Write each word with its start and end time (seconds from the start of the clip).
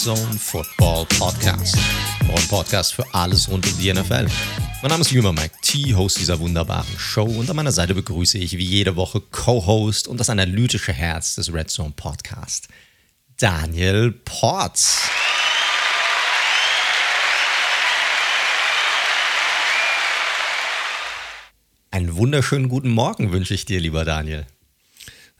Zone 0.00 0.38
Football 0.38 1.04
Podcast. 1.18 1.76
Ein 2.20 2.48
Podcast 2.48 2.94
für 2.94 3.04
alles 3.12 3.50
rund 3.50 3.66
um 3.66 3.78
die 3.78 3.92
NFL. 3.92 4.28
Mein 4.80 4.88
Name 4.88 5.02
ist 5.02 5.10
Jünger 5.10 5.34
Mike 5.34 5.56
T, 5.60 5.94
Host 5.94 6.18
dieser 6.18 6.40
wunderbaren 6.40 6.88
Show 6.96 7.26
und 7.26 7.50
an 7.50 7.56
meiner 7.56 7.70
Seite 7.70 7.94
begrüße 7.94 8.38
ich 8.38 8.56
wie 8.56 8.64
jede 8.64 8.96
Woche 8.96 9.20
Co-Host 9.20 10.08
und 10.08 10.18
das 10.18 10.30
analytische 10.30 10.94
Herz 10.94 11.34
des 11.34 11.52
Red 11.52 11.68
Zone 11.68 11.92
Podcast, 11.94 12.68
Daniel 13.36 14.12
Ports. 14.24 15.02
Einen 21.90 22.16
wunderschönen 22.16 22.70
guten 22.70 22.88
Morgen 22.88 23.32
wünsche 23.32 23.52
ich 23.52 23.66
dir, 23.66 23.80
lieber 23.80 24.06
Daniel. 24.06 24.46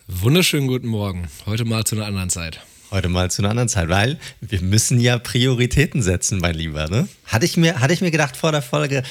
Wunderschönen 0.06 0.66
guten 0.66 0.88
Morgen. 0.88 1.30
Heute 1.46 1.64
mal 1.64 1.84
zu 1.84 1.96
einer 1.96 2.04
anderen 2.04 2.28
Zeit. 2.28 2.60
Heute 2.90 3.08
mal 3.08 3.30
zu 3.30 3.42
einer 3.42 3.50
anderen 3.50 3.68
Zeit, 3.68 3.88
weil 3.88 4.18
wir 4.40 4.60
müssen 4.62 4.98
ja 4.98 5.16
Prioritäten 5.16 6.02
setzen, 6.02 6.38
mein 6.38 6.56
Lieber. 6.56 6.88
Ne? 6.88 7.06
Hatte, 7.24 7.44
ich 7.44 7.56
mir, 7.56 7.78
hatte 7.78 7.94
ich 7.94 8.00
mir 8.00 8.10
gedacht 8.10 8.36
vor 8.36 8.50
der 8.50 8.62
Folge, 8.62 9.04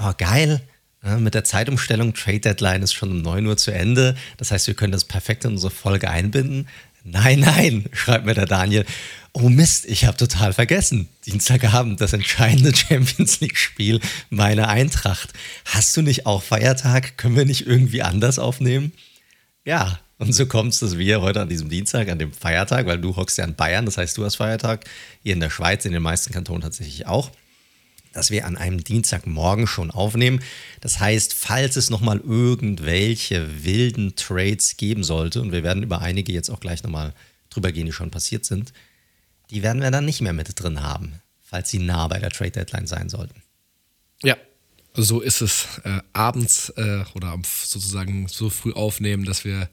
oh 0.00 0.10
geil, 0.18 0.60
ja, 1.04 1.18
mit 1.18 1.34
der 1.34 1.44
Zeitumstellung, 1.44 2.14
Trade 2.14 2.40
Deadline 2.40 2.82
ist 2.82 2.94
schon 2.94 3.12
um 3.12 3.22
9 3.22 3.46
Uhr 3.46 3.56
zu 3.56 3.70
Ende. 3.70 4.16
Das 4.38 4.50
heißt, 4.50 4.66
wir 4.66 4.74
können 4.74 4.92
das 4.92 5.04
perfekt 5.04 5.44
in 5.44 5.52
unsere 5.52 5.70
Folge 5.70 6.10
einbinden. 6.10 6.66
Nein, 7.04 7.40
nein, 7.40 7.86
schreibt 7.92 8.26
mir 8.26 8.34
der 8.34 8.46
Daniel. 8.46 8.84
Oh 9.32 9.48
Mist, 9.48 9.86
ich 9.86 10.04
habe 10.04 10.16
total 10.16 10.52
vergessen. 10.52 11.08
Dienstagabend, 11.24 12.00
das 12.00 12.12
entscheidende 12.12 12.74
Champions 12.76 13.40
League-Spiel 13.40 14.00
meiner 14.30 14.68
Eintracht. 14.68 15.32
Hast 15.64 15.96
du 15.96 16.02
nicht 16.02 16.26
auch 16.26 16.42
Feiertag? 16.42 17.16
Können 17.18 17.36
wir 17.36 17.44
nicht 17.44 17.68
irgendwie 17.68 18.02
anders 18.02 18.40
aufnehmen? 18.40 18.92
Ja, 19.64 20.00
und 20.22 20.32
so 20.32 20.46
kommt 20.46 20.72
es, 20.72 20.78
dass 20.78 20.98
wir 20.98 21.20
heute 21.20 21.40
an 21.40 21.48
diesem 21.48 21.68
Dienstag, 21.68 22.08
an 22.08 22.18
dem 22.18 22.32
Feiertag, 22.32 22.86
weil 22.86 23.00
du 23.00 23.16
hockst 23.16 23.38
ja 23.38 23.44
in 23.44 23.56
Bayern, 23.56 23.86
das 23.86 23.98
heißt, 23.98 24.16
du 24.16 24.24
hast 24.24 24.36
Feiertag, 24.36 24.84
hier 25.24 25.32
in 25.32 25.40
der 25.40 25.50
Schweiz, 25.50 25.84
in 25.84 25.92
den 25.92 26.02
meisten 26.02 26.32
Kantonen 26.32 26.62
tatsächlich 26.62 27.06
auch, 27.06 27.32
dass 28.12 28.30
wir 28.30 28.46
an 28.46 28.56
einem 28.56 28.84
Dienstagmorgen 28.84 29.66
schon 29.66 29.90
aufnehmen. 29.90 30.40
Das 30.80 31.00
heißt, 31.00 31.34
falls 31.34 31.74
es 31.74 31.90
nochmal 31.90 32.20
irgendwelche 32.20 33.64
wilden 33.64 34.14
Trades 34.14 34.76
geben 34.76 35.02
sollte, 35.02 35.42
und 35.42 35.50
wir 35.50 35.64
werden 35.64 35.82
über 35.82 36.00
einige 36.00 36.32
jetzt 36.32 36.50
auch 36.50 36.60
gleich 36.60 36.84
nochmal 36.84 37.14
drüber 37.50 37.72
gehen, 37.72 37.86
die 37.86 37.92
schon 37.92 38.12
passiert 38.12 38.44
sind, 38.44 38.72
die 39.50 39.64
werden 39.64 39.82
wir 39.82 39.90
dann 39.90 40.04
nicht 40.04 40.20
mehr 40.20 40.32
mit 40.32 40.48
drin 40.54 40.82
haben, 40.82 41.14
falls 41.42 41.68
sie 41.68 41.80
nah 41.80 42.06
bei 42.06 42.20
der 42.20 42.30
Trade 42.30 42.52
Deadline 42.52 42.86
sein 42.86 43.08
sollten. 43.08 43.42
Ja, 44.22 44.36
so 44.94 45.20
ist 45.20 45.40
es 45.40 45.66
äh, 45.84 46.00
abends 46.12 46.70
äh, 46.70 47.04
oder 47.14 47.38
sozusagen 47.44 48.28
so 48.28 48.50
früh 48.50 48.72
aufnehmen, 48.72 49.24
dass 49.24 49.44
wir 49.44 49.68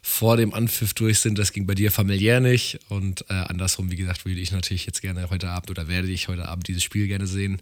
vor 0.00 0.36
dem 0.36 0.54
Anpfiff 0.54 0.94
durch 0.94 1.20
sind. 1.20 1.38
Das 1.38 1.52
ging 1.52 1.66
bei 1.66 1.74
dir 1.74 1.92
familiär 1.92 2.40
nicht. 2.40 2.80
Und 2.88 3.24
äh, 3.28 3.34
andersrum, 3.34 3.90
wie 3.90 3.96
gesagt, 3.96 4.24
würde 4.24 4.40
ich 4.40 4.52
natürlich 4.52 4.86
jetzt 4.86 5.02
gerne 5.02 5.28
heute 5.30 5.50
Abend 5.50 5.70
oder 5.70 5.88
werde 5.88 6.08
ich 6.08 6.28
heute 6.28 6.48
Abend 6.48 6.68
dieses 6.68 6.82
Spiel 6.82 7.06
gerne 7.08 7.26
sehen. 7.26 7.60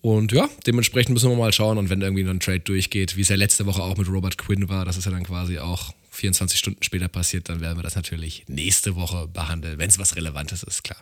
Und 0.00 0.32
ja, 0.32 0.48
dementsprechend 0.66 1.12
müssen 1.12 1.30
wir 1.30 1.36
mal 1.36 1.52
schauen. 1.52 1.78
Und 1.78 1.90
wenn 1.90 2.00
irgendwie 2.00 2.24
ein 2.24 2.40
Trade 2.40 2.60
durchgeht, 2.60 3.16
wie 3.16 3.22
es 3.22 3.28
ja 3.28 3.36
letzte 3.36 3.66
Woche 3.66 3.82
auch 3.82 3.96
mit 3.96 4.08
Robert 4.08 4.38
Quinn 4.38 4.68
war, 4.68 4.84
das 4.84 4.96
ist 4.96 5.04
ja 5.04 5.10
dann 5.10 5.24
quasi 5.24 5.58
auch 5.58 5.94
24 6.10 6.58
Stunden 6.58 6.82
später 6.82 7.08
passiert, 7.08 7.48
dann 7.48 7.60
werden 7.60 7.76
wir 7.76 7.82
das 7.82 7.96
natürlich 7.96 8.44
nächste 8.46 8.96
Woche 8.96 9.28
behandeln, 9.28 9.78
wenn 9.78 9.88
es 9.88 9.98
was 9.98 10.16
Relevantes 10.16 10.62
ist, 10.62 10.84
klar. 10.84 11.00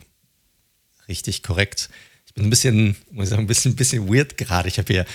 Richtig 1.07 1.43
korrekt 1.43 1.89
ich 2.25 2.33
bin 2.33 2.45
ein 2.45 2.49
bisschen, 2.49 2.95
muss 3.11 3.25
ich 3.25 3.29
sagen, 3.29 3.43
ein 3.43 3.47
bisschen, 3.47 3.73
ein 3.73 3.75
bisschen 3.75 4.07
weird 4.11 4.37
gerade. 4.37 4.67
Ich 4.67 4.79
habe 4.79 4.91
hier 4.91 5.05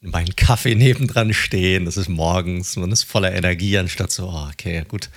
meinen 0.00 0.36
Kaffee 0.36 0.74
nebendran 0.74 1.34
stehen. 1.34 1.86
Das 1.86 1.96
ist 1.96 2.08
morgens, 2.08 2.76
man 2.76 2.92
ist 2.92 3.02
voller 3.02 3.32
Energie, 3.32 3.76
anstatt 3.78 4.12
so, 4.12 4.28
oh, 4.28 4.48
okay, 4.52 4.84
gut, 4.86 5.10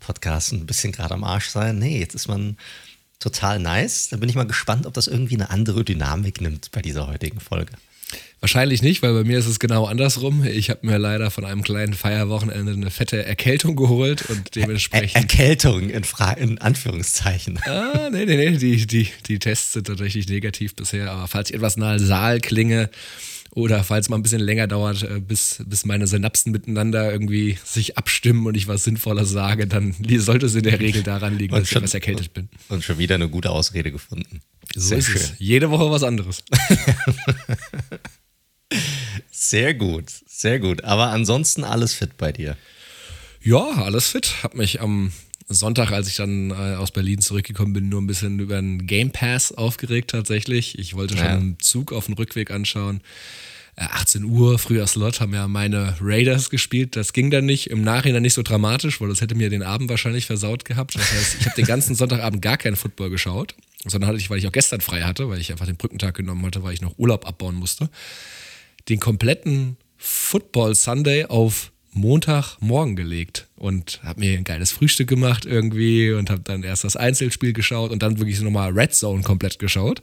Podcast 0.00 0.52
ein 0.52 0.66
bisschen 0.66 0.92
gerade 0.92 1.14
am 1.14 1.24
Arsch 1.24 1.48
sein. 1.48 1.78
Nee, 1.78 1.98
jetzt 1.98 2.14
ist 2.14 2.28
man 2.28 2.56
total 3.18 3.58
nice. 3.58 4.08
Da 4.08 4.16
bin 4.16 4.28
ich 4.28 4.36
mal 4.36 4.46
gespannt, 4.46 4.86
ob 4.86 4.94
das 4.94 5.06
irgendwie 5.06 5.34
eine 5.34 5.50
andere 5.50 5.84
Dynamik 5.84 6.40
nimmt 6.40 6.70
bei 6.70 6.82
dieser 6.82 7.06
heutigen 7.06 7.40
Folge. 7.40 7.72
Wahrscheinlich 8.40 8.82
nicht, 8.82 9.02
weil 9.02 9.14
bei 9.14 9.24
mir 9.24 9.38
ist 9.38 9.46
es 9.46 9.58
genau 9.58 9.86
andersrum. 9.86 10.44
Ich 10.44 10.68
habe 10.68 10.86
mir 10.86 10.98
leider 10.98 11.30
von 11.30 11.46
einem 11.46 11.62
kleinen 11.62 11.94
Feierwochenende 11.94 12.72
eine 12.72 12.90
fette 12.90 13.24
Erkältung 13.24 13.76
geholt 13.76 14.28
und 14.28 14.54
dementsprechend. 14.54 15.16
Er 15.16 15.22
Erkältung 15.22 15.88
in, 15.88 16.04
Fra 16.04 16.32
in 16.32 16.58
Anführungszeichen. 16.58 17.58
Ah, 17.64 18.10
nee, 18.12 18.26
nee, 18.26 18.36
nee. 18.36 18.58
Die, 18.58 18.86
die, 18.86 19.08
die 19.26 19.38
Tests 19.38 19.72
sind 19.72 19.86
tatsächlich 19.86 20.28
negativ 20.28 20.76
bisher. 20.76 21.10
Aber 21.10 21.28
falls 21.28 21.48
ich 21.48 21.56
etwas 21.56 21.78
nasal 21.78 22.40
klinge 22.40 22.90
oder 23.52 23.82
falls 23.84 24.10
mal 24.10 24.16
ein 24.16 24.22
bisschen 24.22 24.42
länger 24.42 24.66
dauert, 24.66 25.02
äh, 25.02 25.18
bis, 25.18 25.62
bis 25.66 25.86
meine 25.86 26.06
Synapsen 26.06 26.52
miteinander 26.52 27.10
irgendwie 27.10 27.56
sich 27.64 27.96
abstimmen 27.96 28.46
und 28.46 28.54
ich 28.54 28.68
was 28.68 28.84
Sinnvoller 28.84 29.24
sage, 29.24 29.66
dann 29.66 29.94
sollte 30.18 30.44
es 30.44 30.54
in 30.54 30.62
der 30.62 30.78
Regel 30.78 31.02
daran 31.02 31.38
liegen, 31.38 31.54
dass 31.54 31.66
schon, 31.66 31.78
ich 31.78 31.84
etwas 31.84 31.94
erkältet 31.94 32.34
bin. 32.34 32.50
Und 32.68 32.84
schon 32.84 32.98
wieder 32.98 33.14
eine 33.14 33.30
gute 33.30 33.50
Ausrede 33.50 33.90
gefunden. 33.90 34.40
So 34.74 34.88
Sehr 34.88 34.98
ist 34.98 35.06
schön. 35.06 35.16
es. 35.16 35.32
Jede 35.38 35.70
Woche 35.70 35.90
was 35.90 36.02
anderes. 36.02 36.44
Sehr 39.30 39.74
gut, 39.74 40.10
sehr 40.26 40.58
gut. 40.58 40.84
Aber 40.84 41.08
ansonsten 41.10 41.64
alles 41.64 41.94
fit 41.94 42.16
bei 42.16 42.32
dir. 42.32 42.56
Ja, 43.42 43.64
alles 43.64 44.08
fit. 44.08 44.42
Hab 44.42 44.54
mich 44.54 44.80
am 44.80 45.12
Sonntag, 45.48 45.92
als 45.92 46.08
ich 46.08 46.16
dann 46.16 46.50
äh, 46.50 46.74
aus 46.76 46.90
Berlin 46.90 47.20
zurückgekommen 47.20 47.72
bin, 47.72 47.88
nur 47.88 48.00
ein 48.00 48.06
bisschen 48.06 48.40
über 48.40 48.56
den 48.56 48.86
Game 48.86 49.12
Pass 49.12 49.52
aufgeregt 49.52 50.10
tatsächlich. 50.10 50.78
Ich 50.78 50.94
wollte 50.94 51.16
schon 51.16 51.26
ja. 51.26 51.34
einen 51.34 51.60
Zug 51.60 51.92
auf 51.92 52.06
den 52.06 52.14
Rückweg 52.14 52.50
anschauen. 52.50 53.00
18 53.76 54.22
äh, 54.22 54.24
Uhr, 54.24 54.58
früher 54.58 54.86
Slot, 54.86 55.20
haben 55.20 55.34
ja 55.34 55.46
meine 55.46 55.94
Raiders 56.00 56.50
gespielt. 56.50 56.96
Das 56.96 57.12
ging 57.12 57.30
dann 57.30 57.46
nicht. 57.46 57.70
Im 57.70 57.82
Nachhinein 57.82 58.22
nicht 58.22 58.34
so 58.34 58.42
dramatisch, 58.42 59.00
weil 59.00 59.08
das 59.08 59.20
hätte 59.20 59.36
mir 59.36 59.50
den 59.50 59.62
Abend 59.62 59.90
wahrscheinlich 59.90 60.26
versaut 60.26 60.64
gehabt. 60.64 60.96
Das 60.96 61.12
heißt, 61.12 61.36
ich 61.40 61.46
habe 61.46 61.56
den 61.56 61.66
ganzen 61.66 61.94
Sonntagabend 61.96 62.42
gar 62.42 62.56
keinen 62.56 62.76
Football 62.76 63.10
geschaut, 63.10 63.54
sondern 63.84 64.08
hatte 64.08 64.18
ich, 64.18 64.28
weil 64.28 64.38
ich 64.38 64.48
auch 64.48 64.52
gestern 64.52 64.80
frei 64.80 65.02
hatte, 65.02 65.28
weil 65.28 65.40
ich 65.40 65.52
einfach 65.52 65.66
den 65.66 65.76
Brückentag 65.76 66.16
genommen 66.16 66.44
hatte, 66.44 66.64
weil 66.64 66.74
ich 66.74 66.80
noch 66.80 66.98
Urlaub 66.98 67.26
abbauen 67.26 67.54
musste 67.54 67.90
den 68.88 69.00
kompletten 69.00 69.76
Football 69.96 70.74
Sunday 70.74 71.24
auf 71.24 71.72
Montagmorgen 71.92 72.94
gelegt 72.94 73.48
und 73.56 74.00
habe 74.02 74.20
mir 74.20 74.36
ein 74.36 74.44
geiles 74.44 74.70
Frühstück 74.70 75.08
gemacht 75.08 75.46
irgendwie 75.46 76.12
und 76.12 76.30
habe 76.30 76.42
dann 76.42 76.62
erst 76.62 76.84
das 76.84 76.96
Einzelspiel 76.96 77.52
geschaut 77.52 77.90
und 77.90 78.02
dann 78.02 78.18
wirklich 78.18 78.40
nochmal 78.40 78.72
Red 78.72 78.94
Zone 78.94 79.22
komplett 79.22 79.58
geschaut. 79.58 80.02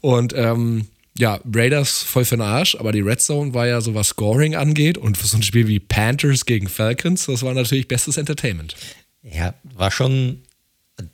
Und 0.00 0.32
ähm, 0.34 0.86
ja, 1.18 1.40
Raiders 1.54 2.02
voll 2.02 2.24
für 2.24 2.36
den 2.36 2.42
Arsch, 2.42 2.74
aber 2.76 2.92
die 2.92 3.00
Red 3.00 3.20
Zone 3.20 3.52
war 3.52 3.66
ja 3.66 3.80
so 3.80 3.94
was 3.94 4.08
Scoring 4.08 4.54
angeht 4.54 4.96
und 4.96 5.18
für 5.18 5.26
so 5.26 5.36
ein 5.36 5.42
Spiel 5.42 5.68
wie 5.68 5.78
Panthers 5.78 6.46
gegen 6.46 6.68
Falcons, 6.68 7.26
das 7.26 7.42
war 7.42 7.52
natürlich 7.52 7.88
bestes 7.88 8.16
Entertainment. 8.16 8.74
Ja, 9.22 9.54
war 9.62 9.90
schon 9.90 10.42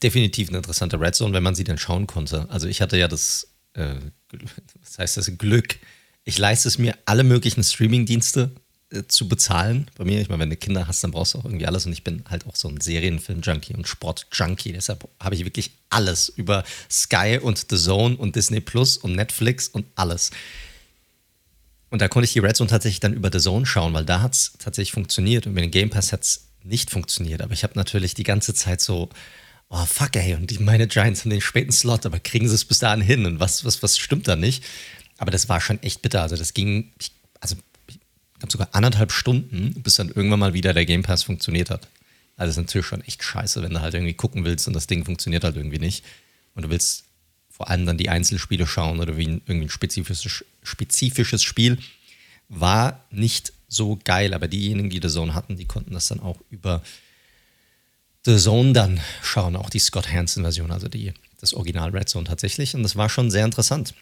definitiv 0.03 0.49
eine 0.49 0.59
interessante 0.59 1.01
Red 1.01 1.15
Zone, 1.15 1.33
wenn 1.33 1.43
man 1.43 1.55
sie 1.55 1.65
dann 1.65 1.79
schauen 1.79 2.07
konnte. 2.07 2.47
Also 2.51 2.69
ich 2.69 2.81
hatte 2.81 2.97
ja 2.97 3.09
das, 3.09 3.49
äh, 3.75 3.95
was 4.81 4.99
heißt 4.99 5.17
das, 5.17 5.37
Glück, 5.39 5.77
ich 6.27 6.37
leiste 6.39 6.69
es 6.69 6.77
mir, 6.77 6.95
alle 7.07 7.25
möglichen 7.25 7.63
Streaming-Dienste 7.63 8.51
äh, 8.91 9.05
zu 9.07 9.29
bezahlen. 9.29 9.89
Bei 9.97 10.05
mir, 10.05 10.21
ich 10.21 10.29
meine, 10.29 10.43
wenn 10.43 10.51
du 10.51 10.57
Kinder 10.57 10.89
hast, 10.89 11.03
dann 11.03 11.13
brauchst 11.13 11.35
du 11.35 11.39
auch 11.39 11.45
irgendwie 11.45 11.67
alles. 11.67 11.87
Und 11.87 11.93
ich 11.93 12.03
bin 12.03 12.25
halt 12.29 12.47
auch 12.47 12.57
so 12.57 12.69
ein 12.69 12.81
Serienfilm-Junkie 12.81 13.75
und 13.75 13.87
Sport-Junkie. 13.87 14.73
Deshalb 14.73 15.09
habe 15.21 15.37
ich 15.37 15.45
wirklich 15.45 15.71
alles 15.89 16.29
über 16.29 16.65
Sky 16.91 17.39
und 17.41 17.67
The 17.71 17.79
Zone 17.79 18.17
und 18.17 18.35
Disney 18.35 18.61
Plus 18.61 18.99
und 18.99 19.15
Netflix 19.15 19.69
und 19.69 19.87
alles. 19.95 20.33
Und 21.91 22.03
da 22.03 22.09
konnte 22.09 22.25
ich 22.25 22.33
die 22.33 22.41
Red 22.41 22.57
Zone 22.57 22.69
tatsächlich 22.69 23.01
dann 23.01 23.15
über 23.15 23.31
The 23.33 23.39
Zone 23.39 23.65
schauen, 23.65 23.95
weil 23.95 24.05
da 24.05 24.21
hat 24.21 24.35
es 24.35 24.55
tatsächlich 24.59 24.93
funktioniert. 24.93 25.47
Und 25.47 25.55
mit 25.55 25.63
dem 25.63 25.71
Game 25.71 25.91
Pass 25.91 26.13
hat 26.13 26.25
es 26.25 26.49
nicht 26.65 26.91
funktioniert. 26.91 27.41
Aber 27.41 27.53
ich 27.53 27.63
habe 27.63 27.75
natürlich 27.77 28.15
die 28.15 28.25
ganze 28.25 28.53
Zeit 28.53 28.81
so, 28.81 29.11
oh 29.69 29.85
fuck 29.87 30.17
ey, 30.17 30.35
und 30.35 30.51
die, 30.51 30.59
meine 30.59 30.89
Giants 30.89 31.21
haben 31.21 31.31
den 31.31 31.41
späten 31.41 31.71
Slot, 31.71 32.05
aber 32.05 32.19
kriegen 32.19 32.49
sie 32.49 32.55
es 32.57 32.65
bis 32.65 32.81
dahin 32.81 33.01
hin? 33.01 33.27
Und 33.27 33.39
was, 33.39 33.65
was, 33.65 33.81
was 33.85 33.97
stimmt 33.97 34.27
da 34.27 34.35
nicht? 34.35 34.65
Aber 35.19 35.31
das 35.31 35.49
war 35.49 35.61
schon 35.61 35.83
echt 35.83 36.03
bitter. 36.03 36.23
Also 36.23 36.37
das 36.37 36.55
ging, 36.55 36.93
ich, 37.01 37.13
also 37.41 37.57
ich 37.89 37.99
glaube 38.39 38.53
sogar 38.53 38.69
anderthalb 38.73 39.13
Stunden, 39.13 39.81
bis 39.83 39.95
dann 39.95 40.09
irgendwann 40.09 40.41
mal 40.41 40.55
wieder 40.55 40.75
der 40.75 40.87
Game 40.87 41.03
Pass 41.03 41.23
funktioniert 41.23 41.71
hat. 41.71 41.89
Also 42.37 42.49
das 42.49 42.57
ist 42.57 42.67
natürlich 42.67 42.87
schon 42.87 43.01
echt 43.03 43.23
scheiße, 43.23 43.63
wenn 43.63 43.73
du 43.73 43.81
halt 43.81 43.95
irgendwie 43.95 44.15
gucken 44.15 44.45
willst 44.45 44.67
und 44.67 44.75
das 44.75 44.87
Ding 44.87 45.05
funktioniert 45.05 45.45
halt 45.45 45.57
irgendwie 45.57 45.79
nicht. 45.79 46.05
Und 46.55 46.63
du 46.63 46.71
willst 46.71 47.05
vor 47.51 47.71
allem 47.71 47.87
dann 47.87 47.97
die 47.97 48.11
Einzelspiele 48.11 48.67
schauen 48.67 49.01
oder 49.01 49.17
wie 49.17 49.27
ein, 49.27 49.43
irgendwie 49.47 49.67
ein 49.67 49.71
spezifisches, 49.71 50.45
spezifisches 50.63 51.43
Spiel. 51.43 51.79
War 52.51 53.05
nicht 53.11 53.55
so 53.69 53.99
geil, 54.05 54.35
aber 54.35 54.49
diejenigen, 54.49 54.91
die 54.91 55.01
The 55.03 55.09
Zone 55.09 55.35
hatten, 55.35 55.57
die 55.57 55.65
konnten 55.65 55.95
das 55.95 56.09
dann 56.09 56.21
auch 56.21 56.39
über 56.51 56.83
The 58.27 58.37
Zone 58.37 58.75
dann 58.75 59.01
schauen, 59.23 59.57
auch 59.57 59.71
die 59.71 59.79
Scott 59.79 60.13
Hansen-Version, 60.13 60.71
also 60.71 60.89
die, 60.89 61.15
das 61.41 61.55
Original 61.55 61.91
Red 61.91 62.09
Zone 62.09 62.27
tatsächlich. 62.27 62.75
Und 62.75 62.83
das 62.83 62.97
war 62.97 63.09
schon 63.09 63.31
sehr 63.31 63.45
interessant. 63.45 63.95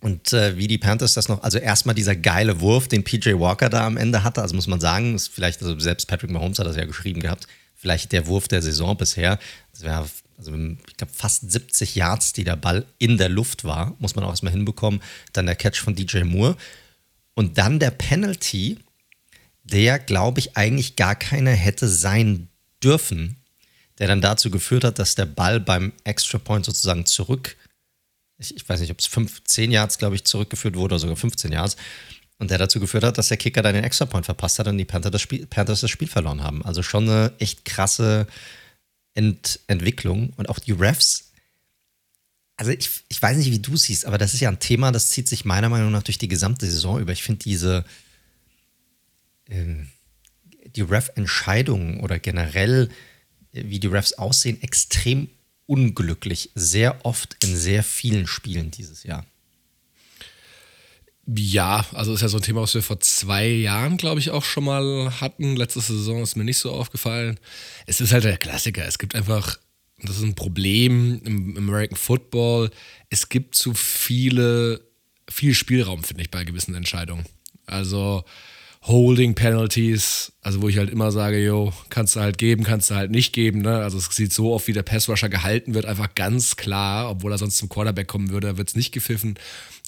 Und 0.00 0.32
äh, 0.32 0.56
wie 0.56 0.66
die 0.66 0.78
Panthers 0.78 1.14
das 1.14 1.28
noch, 1.28 1.42
also 1.42 1.58
erstmal 1.58 1.94
dieser 1.94 2.14
geile 2.14 2.60
Wurf, 2.60 2.86
den 2.86 3.02
PJ 3.02 3.30
Walker 3.34 3.68
da 3.68 3.86
am 3.86 3.96
Ende 3.96 4.22
hatte, 4.22 4.42
also 4.42 4.54
muss 4.54 4.66
man 4.66 4.80
sagen, 4.80 5.14
ist 5.14 5.28
vielleicht, 5.28 5.62
also 5.62 5.78
selbst 5.78 6.06
Patrick 6.06 6.30
Mahomes 6.30 6.58
hat 6.58 6.66
das 6.66 6.76
ja 6.76 6.84
geschrieben 6.84 7.20
gehabt, 7.20 7.46
vielleicht 7.74 8.12
der 8.12 8.26
Wurf 8.26 8.48
der 8.48 8.62
Saison 8.62 8.96
bisher. 8.96 9.38
Das 9.72 9.82
wäre, 9.82 10.06
also 10.36 10.54
ich 10.54 10.96
glaube, 10.96 11.12
fast 11.12 11.50
70 11.50 11.94
Yards, 11.94 12.32
die 12.34 12.44
der 12.44 12.56
Ball 12.56 12.84
in 12.98 13.16
der 13.16 13.28
Luft 13.28 13.64
war, 13.64 13.96
muss 13.98 14.14
man 14.14 14.24
auch 14.24 14.30
erstmal 14.30 14.52
hinbekommen. 14.52 15.00
Dann 15.32 15.46
der 15.46 15.56
Catch 15.56 15.80
von 15.80 15.94
DJ 15.94 16.24
Moore. 16.24 16.56
Und 17.34 17.58
dann 17.58 17.78
der 17.78 17.90
Penalty, 17.90 18.78
der, 19.62 19.98
glaube 19.98 20.40
ich, 20.40 20.56
eigentlich 20.56 20.96
gar 20.96 21.14
keiner 21.14 21.50
hätte 21.50 21.88
sein 21.88 22.48
dürfen, 22.82 23.36
der 23.98 24.08
dann 24.08 24.20
dazu 24.20 24.50
geführt 24.50 24.84
hat, 24.84 24.98
dass 24.98 25.14
der 25.14 25.26
Ball 25.26 25.60
beim 25.60 25.92
Extra 26.04 26.38
Point 26.38 26.66
sozusagen 26.66 27.06
zurück, 27.06 27.56
ich, 28.38 28.54
ich 28.54 28.68
weiß 28.68 28.80
nicht, 28.80 28.90
ob 28.90 29.00
es 29.00 29.10
10 29.44 29.70
Yards, 29.70 29.98
glaube 29.98 30.14
ich, 30.14 30.24
zurückgeführt 30.24 30.76
wurde 30.76 30.94
oder 30.94 31.00
sogar 31.00 31.16
15 31.16 31.52
Yards. 31.52 31.76
Und 32.38 32.50
der 32.50 32.58
dazu 32.58 32.80
geführt 32.80 33.04
hat, 33.04 33.16
dass 33.16 33.28
der 33.28 33.38
Kicker 33.38 33.62
dann 33.62 33.74
den 33.74 33.84
Extra 33.84 34.04
Point 34.04 34.26
verpasst 34.26 34.58
hat 34.58 34.68
und 34.68 34.76
die 34.76 34.84
Panthers 34.84 35.12
das 35.12 35.22
Spiel, 35.22 35.46
Panthers 35.46 35.80
das 35.80 35.90
Spiel 35.90 36.08
verloren 36.08 36.42
haben. 36.42 36.62
Also 36.64 36.82
schon 36.82 37.08
eine 37.08 37.32
echt 37.38 37.64
krasse 37.64 38.26
Ent 39.14 39.60
Entwicklung. 39.68 40.34
Und 40.36 40.50
auch 40.50 40.58
die 40.58 40.72
Refs, 40.72 41.30
also 42.56 42.72
ich, 42.72 42.90
ich 43.08 43.22
weiß 43.22 43.38
nicht, 43.38 43.50
wie 43.50 43.58
du 43.58 43.76
siehst, 43.76 44.04
aber 44.04 44.18
das 44.18 44.34
ist 44.34 44.40
ja 44.40 44.50
ein 44.50 44.60
Thema, 44.60 44.92
das 44.92 45.08
zieht 45.08 45.28
sich 45.28 45.46
meiner 45.46 45.70
Meinung 45.70 45.92
nach 45.92 46.02
durch 46.02 46.18
die 46.18 46.28
gesamte 46.28 46.66
Saison 46.66 47.00
über. 47.00 47.12
Ich 47.12 47.22
finde 47.22 47.42
diese, 47.42 47.84
äh, 49.48 49.84
die 50.74 50.82
Ref-Entscheidungen 50.82 52.00
oder 52.00 52.18
generell, 52.18 52.90
äh, 53.52 53.62
wie 53.64 53.80
die 53.80 53.86
Refs 53.86 54.12
aussehen, 54.12 54.60
extrem 54.62 55.30
unglücklich. 55.66 56.50
Sehr 56.54 57.04
oft 57.04 57.36
in 57.44 57.56
sehr 57.56 57.82
vielen 57.82 58.26
Spielen 58.26 58.70
dieses 58.70 59.02
Jahr. 59.02 59.24
Ja, 61.26 61.84
also 61.92 62.14
ist 62.14 62.20
ja 62.20 62.28
so 62.28 62.36
ein 62.36 62.42
Thema, 62.42 62.62
was 62.62 62.74
wir 62.74 62.82
vor 62.82 63.00
zwei 63.00 63.48
Jahren, 63.48 63.96
glaube 63.96 64.20
ich, 64.20 64.30
auch 64.30 64.44
schon 64.44 64.64
mal 64.64 65.20
hatten. 65.20 65.56
Letzte 65.56 65.80
Saison 65.80 66.22
ist 66.22 66.36
mir 66.36 66.44
nicht 66.44 66.58
so 66.58 66.70
aufgefallen. 66.70 67.40
Es 67.86 68.00
ist 68.00 68.12
halt 68.12 68.24
der 68.24 68.36
Klassiker. 68.36 68.86
Es 68.86 68.98
gibt 68.98 69.16
einfach, 69.16 69.58
das 70.00 70.18
ist 70.18 70.22
ein 70.22 70.36
Problem 70.36 71.20
im 71.24 71.56
American 71.56 71.96
Football. 71.96 72.70
Es 73.10 73.28
gibt 73.28 73.56
zu 73.56 73.74
viele, 73.74 74.82
viel 75.28 75.54
Spielraum, 75.54 76.04
finde 76.04 76.22
ich, 76.22 76.30
bei 76.30 76.44
gewissen 76.44 76.76
Entscheidungen. 76.76 77.26
Also 77.66 78.24
Holding 78.86 79.34
Penalties, 79.34 80.32
also 80.42 80.62
wo 80.62 80.68
ich 80.68 80.78
halt 80.78 80.90
immer 80.90 81.10
sage, 81.10 81.42
yo, 81.44 81.72
kannst 81.90 82.14
du 82.14 82.20
halt 82.20 82.38
geben, 82.38 82.62
kannst 82.62 82.90
du 82.90 82.94
halt 82.94 83.10
nicht 83.10 83.32
geben. 83.32 83.62
Ne? 83.62 83.78
Also 83.78 83.98
es 83.98 84.06
sieht 84.06 84.32
so 84.32 84.52
oft, 84.52 84.68
wie 84.68 84.72
der 84.72 84.84
Passrusher 84.84 85.28
gehalten 85.28 85.74
wird, 85.74 85.86
einfach 85.86 86.14
ganz 86.14 86.56
klar, 86.56 87.10
obwohl 87.10 87.32
er 87.32 87.38
sonst 87.38 87.58
zum 87.58 87.68
Quarterback 87.68 88.06
kommen 88.06 88.30
würde, 88.30 88.58
wird 88.58 88.68
es 88.68 88.76
nicht 88.76 88.92
gepfiffen. 88.92 89.38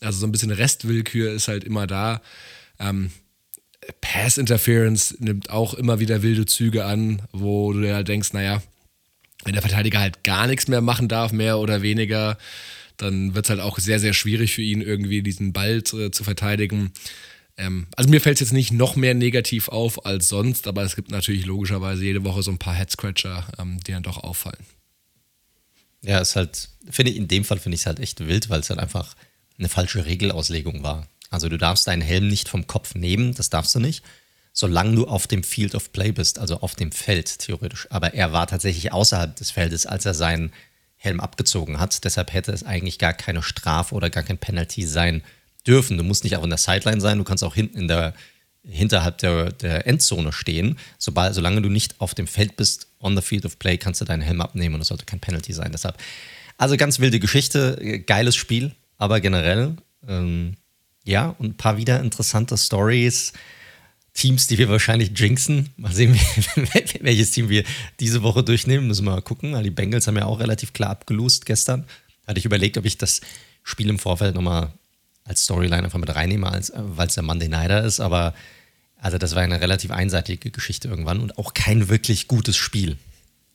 Also 0.00 0.18
so 0.18 0.26
ein 0.26 0.32
bisschen 0.32 0.50
Restwillkür 0.50 1.32
ist 1.32 1.46
halt 1.46 1.62
immer 1.62 1.86
da. 1.86 2.20
Ähm, 2.80 3.10
Pass 4.00 4.36
Interference 4.36 5.16
nimmt 5.20 5.50
auch 5.50 5.74
immer 5.74 6.00
wieder 6.00 6.22
wilde 6.22 6.46
Züge 6.46 6.84
an, 6.84 7.22
wo 7.32 7.72
du 7.72 7.80
dir 7.80 7.94
halt 7.94 8.08
denkst, 8.08 8.32
naja, 8.32 8.62
wenn 9.44 9.52
der 9.52 9.62
Verteidiger 9.62 10.00
halt 10.00 10.24
gar 10.24 10.48
nichts 10.48 10.66
mehr 10.66 10.80
machen 10.80 11.06
darf, 11.08 11.30
mehr 11.30 11.58
oder 11.58 11.82
weniger, 11.82 12.36
dann 12.96 13.34
wird 13.34 13.46
es 13.46 13.50
halt 13.50 13.60
auch 13.60 13.78
sehr, 13.78 14.00
sehr 14.00 14.12
schwierig 14.12 14.54
für 14.54 14.62
ihn, 14.62 14.82
irgendwie 14.82 15.22
diesen 15.22 15.52
Ball 15.52 15.84
zu, 15.84 16.10
zu 16.10 16.24
verteidigen. 16.24 16.92
Ähm, 17.58 17.88
also 17.96 18.08
mir 18.08 18.20
fällt 18.20 18.36
es 18.36 18.40
jetzt 18.40 18.52
nicht 18.52 18.72
noch 18.72 18.96
mehr 18.96 19.14
negativ 19.14 19.68
auf 19.68 20.06
als 20.06 20.28
sonst, 20.28 20.66
aber 20.66 20.84
es 20.84 20.96
gibt 20.96 21.10
natürlich 21.10 21.44
logischerweise 21.44 22.04
jede 22.04 22.24
Woche 22.24 22.42
so 22.42 22.50
ein 22.50 22.58
paar 22.58 22.74
Headscratcher, 22.74 23.46
ähm, 23.58 23.80
die 23.86 23.92
dann 23.92 24.04
doch 24.04 24.18
auffallen. 24.18 24.64
Ja, 26.00 26.20
ist 26.20 26.36
halt, 26.36 26.68
finde 26.88 27.10
ich, 27.10 27.18
in 27.18 27.26
dem 27.26 27.44
Fall 27.44 27.58
finde 27.58 27.74
ich 27.74 27.82
es 27.82 27.86
halt 27.86 27.98
echt 27.98 28.20
wild, 28.20 28.48
weil 28.48 28.60
es 28.60 28.70
halt 28.70 28.78
einfach 28.78 29.16
eine 29.58 29.68
falsche 29.68 30.06
Regelauslegung 30.06 30.84
war. 30.84 31.08
Also 31.30 31.48
du 31.48 31.58
darfst 31.58 31.88
deinen 31.88 32.00
Helm 32.00 32.28
nicht 32.28 32.48
vom 32.48 32.68
Kopf 32.68 32.94
nehmen, 32.94 33.34
das 33.34 33.50
darfst 33.50 33.74
du 33.74 33.80
nicht, 33.80 34.04
solange 34.52 34.94
du 34.94 35.08
auf 35.08 35.26
dem 35.26 35.42
Field 35.42 35.74
of 35.74 35.92
Play 35.92 36.12
bist, 36.12 36.38
also 36.38 36.60
auf 36.60 36.76
dem 36.76 36.92
Feld 36.92 37.40
theoretisch. 37.40 37.88
Aber 37.90 38.14
er 38.14 38.32
war 38.32 38.46
tatsächlich 38.46 38.92
außerhalb 38.92 39.34
des 39.34 39.50
Feldes, 39.50 39.84
als 39.84 40.06
er 40.06 40.14
seinen 40.14 40.52
Helm 40.96 41.18
abgezogen 41.18 41.80
hat. 41.80 42.04
Deshalb 42.04 42.32
hätte 42.32 42.52
es 42.52 42.62
eigentlich 42.62 42.98
gar 42.98 43.12
keine 43.12 43.42
Strafe 43.42 43.94
oder 43.94 44.10
gar 44.10 44.22
kein 44.22 44.38
Penalty 44.38 44.86
sein 44.86 45.22
dürfen. 45.68 45.98
Du 45.98 46.04
musst 46.04 46.24
nicht 46.24 46.36
auch 46.36 46.44
in 46.44 46.50
der 46.50 46.58
Sideline 46.58 47.00
sein, 47.00 47.18
du 47.18 47.24
kannst 47.24 47.44
auch 47.44 47.54
hinten 47.54 47.78
in 47.78 47.88
der 47.88 48.14
hinterhalb 48.68 49.18
der, 49.18 49.52
der 49.52 49.86
Endzone 49.86 50.32
stehen. 50.32 50.78
Sobald, 50.98 51.34
solange 51.34 51.62
du 51.62 51.68
nicht 51.68 52.00
auf 52.00 52.14
dem 52.14 52.26
Feld 52.26 52.56
bist, 52.56 52.88
on 53.00 53.16
the 53.16 53.22
field 53.22 53.46
of 53.46 53.58
play, 53.58 53.78
kannst 53.78 54.00
du 54.00 54.04
deinen 54.04 54.20
Helm 54.20 54.40
abnehmen 54.40 54.74
und 54.74 54.82
es 54.82 54.88
sollte 54.88 55.06
kein 55.06 55.20
Penalty 55.20 55.52
sein. 55.52 55.72
Deshalb, 55.72 55.96
also 56.56 56.76
ganz 56.76 57.00
wilde 57.00 57.20
Geschichte, 57.20 58.02
geiles 58.06 58.36
Spiel, 58.36 58.74
aber 58.98 59.20
generell, 59.20 59.76
ähm, 60.06 60.56
ja, 61.04 61.34
und 61.38 61.46
ein 61.46 61.56
paar 61.56 61.78
wieder 61.78 62.00
interessante 62.00 62.58
Stories. 62.58 63.32
Teams, 64.12 64.48
die 64.48 64.58
wir 64.58 64.68
wahrscheinlich 64.68 65.12
jinxen. 65.14 65.70
Mal 65.76 65.92
sehen, 65.92 66.14
welches 67.00 67.30
Team 67.30 67.48
wir 67.48 67.62
diese 68.00 68.22
Woche 68.22 68.42
durchnehmen. 68.42 68.88
Müssen 68.88 69.04
wir 69.04 69.12
mal 69.12 69.22
gucken. 69.22 69.62
Die 69.62 69.70
Bengals 69.70 70.08
haben 70.08 70.16
ja 70.16 70.26
auch 70.26 70.40
relativ 70.40 70.72
klar 70.72 70.90
abgelost 70.90 71.46
gestern. 71.46 71.86
Hatte 72.26 72.38
ich 72.38 72.44
überlegt, 72.44 72.76
ob 72.76 72.84
ich 72.84 72.98
das 72.98 73.20
Spiel 73.62 73.88
im 73.88 73.98
Vorfeld 73.98 74.34
nochmal 74.34 74.72
als 75.28 75.44
Storyline 75.44 75.84
einfach 75.84 75.98
mit 75.98 76.14
reinnehme, 76.14 76.48
äh, 76.48 76.62
weil 76.74 77.06
es 77.06 77.14
der 77.14 77.22
Monday 77.22 77.48
Nighter 77.48 77.84
ist. 77.84 78.00
Aber 78.00 78.34
also 78.96 79.18
das 79.18 79.34
war 79.34 79.42
eine 79.42 79.60
relativ 79.60 79.90
einseitige 79.90 80.50
Geschichte 80.50 80.88
irgendwann 80.88 81.20
und 81.20 81.38
auch 81.38 81.54
kein 81.54 81.88
wirklich 81.88 82.26
gutes 82.26 82.56
Spiel 82.56 82.96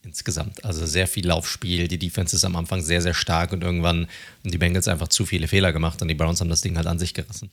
insgesamt. 0.04 0.64
Also 0.64 0.86
sehr 0.86 1.08
viel 1.08 1.28
Laufspiel, 1.28 1.88
die 1.88 1.98
Defense 1.98 2.36
ist 2.36 2.46
am 2.46 2.56
Anfang 2.56 2.82
sehr, 2.82 3.02
sehr 3.02 3.14
stark 3.14 3.52
und 3.52 3.64
irgendwann 3.64 4.08
haben 4.44 4.52
die 4.52 4.58
Bengals 4.58 4.88
einfach 4.88 5.08
zu 5.08 5.26
viele 5.26 5.48
Fehler 5.48 5.74
gemacht 5.74 6.02
und 6.02 6.08
die 6.08 6.14
Browns 6.14 6.40
haben 6.42 6.50
das 6.50 6.62
Ding 6.62 6.78
halt 6.78 6.88
an 6.88 7.00
sich 7.00 7.14
gerissen. 7.14 7.50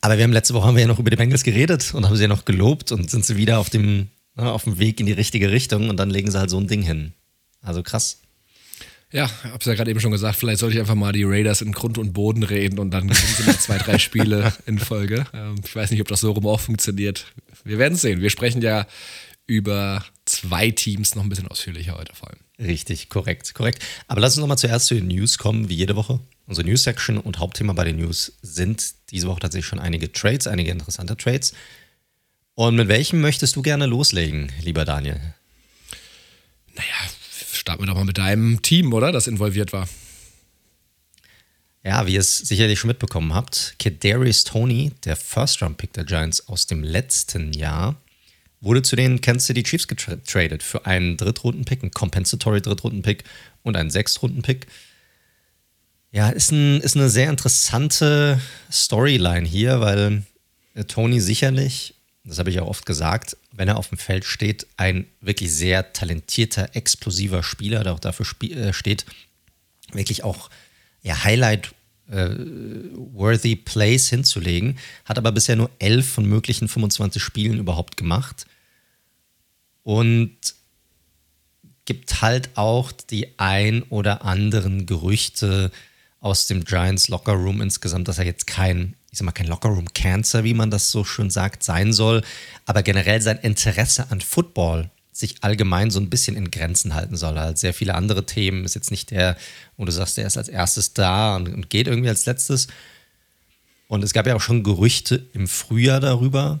Aber 0.00 0.16
wir 0.16 0.24
haben 0.24 0.32
letzte 0.32 0.54
Woche 0.54 0.66
haben 0.66 0.76
wir 0.76 0.82
ja 0.82 0.88
noch 0.88 0.98
über 0.98 1.10
die 1.10 1.16
Bengals 1.16 1.42
geredet 1.42 1.92
und 1.92 2.06
haben 2.06 2.16
sie 2.16 2.22
ja 2.22 2.28
noch 2.28 2.46
gelobt 2.46 2.90
und 2.92 3.10
sind 3.10 3.24
sie 3.24 3.36
wieder 3.36 3.58
auf 3.58 3.68
dem, 3.68 4.08
ne, 4.34 4.50
auf 4.50 4.64
dem 4.64 4.78
Weg 4.78 4.98
in 5.00 5.06
die 5.06 5.12
richtige 5.12 5.50
Richtung 5.50 5.90
und 5.90 5.98
dann 5.98 6.08
legen 6.08 6.30
sie 6.30 6.38
halt 6.38 6.50
so 6.50 6.58
ein 6.58 6.66
Ding 6.66 6.82
hin. 6.82 7.12
Also 7.60 7.82
krass. 7.82 8.20
Ja, 9.12 9.28
hab's 9.44 9.66
ja 9.66 9.74
gerade 9.74 9.90
eben 9.90 10.00
schon 10.00 10.12
gesagt, 10.12 10.36
vielleicht 10.36 10.60
sollte 10.60 10.74
ich 10.74 10.80
einfach 10.80 10.94
mal 10.94 11.12
die 11.12 11.24
Raiders 11.24 11.62
in 11.62 11.72
Grund 11.72 11.98
und 11.98 12.12
Boden 12.12 12.44
reden 12.44 12.78
und 12.78 12.92
dann 12.92 13.08
gewinnen 13.08 13.34
sie 13.36 13.44
noch 13.44 13.58
zwei, 13.58 13.78
drei 13.78 13.98
Spiele 13.98 14.52
in 14.66 14.78
Folge. 14.78 15.26
Ähm, 15.32 15.56
ich 15.64 15.74
weiß 15.74 15.90
nicht, 15.90 16.00
ob 16.00 16.08
das 16.08 16.20
so 16.20 16.30
rum 16.30 16.46
auch 16.46 16.60
funktioniert. 16.60 17.26
Wir 17.64 17.78
werden 17.78 17.96
sehen. 17.96 18.20
Wir 18.20 18.30
sprechen 18.30 18.62
ja 18.62 18.86
über 19.46 20.04
zwei 20.26 20.70
Teams 20.70 21.16
noch 21.16 21.24
ein 21.24 21.28
bisschen 21.28 21.48
ausführlicher 21.48 21.96
heute 21.98 22.14
vor 22.14 22.28
allem. 22.28 22.38
Richtig, 22.60 23.08
korrekt, 23.08 23.52
korrekt. 23.54 23.82
Aber 24.06 24.20
lass 24.20 24.34
uns 24.34 24.40
nochmal 24.40 24.58
zuerst 24.58 24.86
zu 24.86 24.94
den 24.94 25.08
News 25.08 25.38
kommen, 25.38 25.68
wie 25.68 25.74
jede 25.74 25.96
Woche. 25.96 26.20
Unsere 26.46 26.66
News-Section 26.68 27.18
und 27.18 27.38
Hauptthema 27.38 27.72
bei 27.72 27.84
den 27.84 27.96
News 27.96 28.34
sind 28.42 28.94
diese 29.10 29.26
Woche 29.26 29.40
tatsächlich 29.40 29.66
schon 29.66 29.80
einige 29.80 30.12
Trades, 30.12 30.46
einige 30.46 30.70
interessante 30.70 31.16
Trades. 31.16 31.52
Und 32.54 32.76
mit 32.76 32.88
welchem 32.88 33.20
möchtest 33.20 33.56
du 33.56 33.62
gerne 33.62 33.86
loslegen, 33.86 34.52
lieber 34.62 34.84
Daniel? 34.84 35.20
Naja, 36.74 37.10
starten 37.60 37.82
wir 37.82 37.86
doch 37.86 37.94
mal 37.94 38.04
mit 38.04 38.18
deinem 38.18 38.62
Team, 38.62 38.92
oder? 38.92 39.12
Das 39.12 39.26
involviert 39.26 39.72
war. 39.72 39.88
Ja, 41.84 42.06
wie 42.06 42.14
ihr 42.14 42.20
es 42.20 42.38
sicherlich 42.38 42.78
schon 42.78 42.88
mitbekommen 42.88 43.34
habt, 43.34 43.76
Kadarius 43.78 44.44
Tony, 44.44 44.92
der 45.04 45.16
First-Round-Pick 45.16 45.92
der 45.92 46.04
Giants 46.04 46.48
aus 46.48 46.66
dem 46.66 46.82
letzten 46.82 47.52
Jahr, 47.52 47.96
wurde 48.60 48.82
zu 48.82 48.96
den 48.96 49.20
Kansas 49.20 49.46
City 49.46 49.62
Chiefs 49.62 49.88
getradet 49.88 50.62
für 50.62 50.84
einen 50.84 51.16
Drittrunden-Pick, 51.16 51.82
einen 51.82 51.92
Compensatory 51.92 52.60
Drittrunden-Pick 52.60 53.24
und 53.62 53.76
einen 53.76 53.90
Sechstrunden-Pick. 53.90 54.66
Ja, 56.12 56.28
ist, 56.28 56.50
ein, 56.50 56.80
ist 56.80 56.96
eine 56.96 57.08
sehr 57.08 57.30
interessante 57.30 58.40
Storyline 58.70 59.46
hier, 59.46 59.80
weil 59.80 60.24
Tony 60.88 61.20
sicherlich 61.20 61.94
das 62.24 62.38
habe 62.38 62.50
ich 62.50 62.60
auch 62.60 62.68
oft 62.68 62.86
gesagt, 62.86 63.36
wenn 63.52 63.68
er 63.68 63.76
auf 63.78 63.88
dem 63.88 63.98
Feld 63.98 64.24
steht, 64.24 64.68
ein 64.76 65.06
wirklich 65.20 65.52
sehr 65.52 65.92
talentierter, 65.92 66.76
explosiver 66.76 67.42
Spieler, 67.42 67.82
der 67.82 67.94
auch 67.94 68.00
dafür 68.00 68.26
äh, 68.42 68.72
steht, 68.72 69.06
wirklich 69.92 70.22
auch 70.22 70.50
ja, 71.02 71.24
Highlight-worthy 71.24 73.52
äh, 73.52 73.56
Plays 73.56 74.08
hinzulegen, 74.10 74.78
hat 75.04 75.18
aber 75.18 75.32
bisher 75.32 75.56
nur 75.56 75.70
11 75.78 76.08
von 76.08 76.26
möglichen 76.26 76.68
25 76.68 77.20
Spielen 77.22 77.58
überhaupt 77.58 77.96
gemacht 77.96 78.46
und 79.82 80.36
gibt 81.86 82.20
halt 82.20 82.50
auch 82.56 82.92
die 82.92 83.38
ein 83.38 83.82
oder 83.84 84.24
anderen 84.24 84.84
Gerüchte 84.86 85.72
aus 86.20 86.46
dem 86.46 86.64
Giants 86.64 87.08
Locker 87.08 87.32
Room 87.32 87.62
insgesamt, 87.62 88.08
dass 88.08 88.18
er 88.18 88.26
jetzt 88.26 88.46
kein 88.46 88.94
ich 89.10 89.18
sag 89.18 89.24
mal, 89.24 89.32
kein 89.32 89.48
Lockerroom-Cancer, 89.48 90.44
wie 90.44 90.54
man 90.54 90.70
das 90.70 90.90
so 90.90 91.04
schön 91.04 91.30
sagt, 91.30 91.62
sein 91.62 91.92
soll, 91.92 92.22
aber 92.64 92.82
generell 92.82 93.20
sein 93.20 93.38
Interesse 93.38 94.10
an 94.10 94.20
Football 94.20 94.90
sich 95.12 95.36
allgemein 95.42 95.90
so 95.90 96.00
ein 96.00 96.10
bisschen 96.10 96.36
in 96.36 96.50
Grenzen 96.50 96.94
halten 96.94 97.16
soll. 97.16 97.38
Halt 97.38 97.58
sehr 97.58 97.74
viele 97.74 97.94
andere 97.94 98.26
Themen 98.26 98.64
ist 98.64 98.74
jetzt 98.74 98.90
nicht 98.90 99.10
der, 99.10 99.36
wo 99.76 99.84
du 99.84 99.92
sagst, 99.92 100.16
der 100.16 100.26
ist 100.26 100.36
als 100.36 100.48
erstes 100.48 100.94
da 100.94 101.36
und, 101.36 101.48
und 101.52 101.70
geht 101.70 101.88
irgendwie 101.88 102.08
als 102.08 102.26
letztes. 102.26 102.68
Und 103.88 104.04
es 104.04 104.12
gab 104.12 104.26
ja 104.26 104.36
auch 104.36 104.40
schon 104.40 104.62
Gerüchte 104.62 105.26
im 105.32 105.48
Frühjahr 105.48 106.00
darüber, 106.00 106.60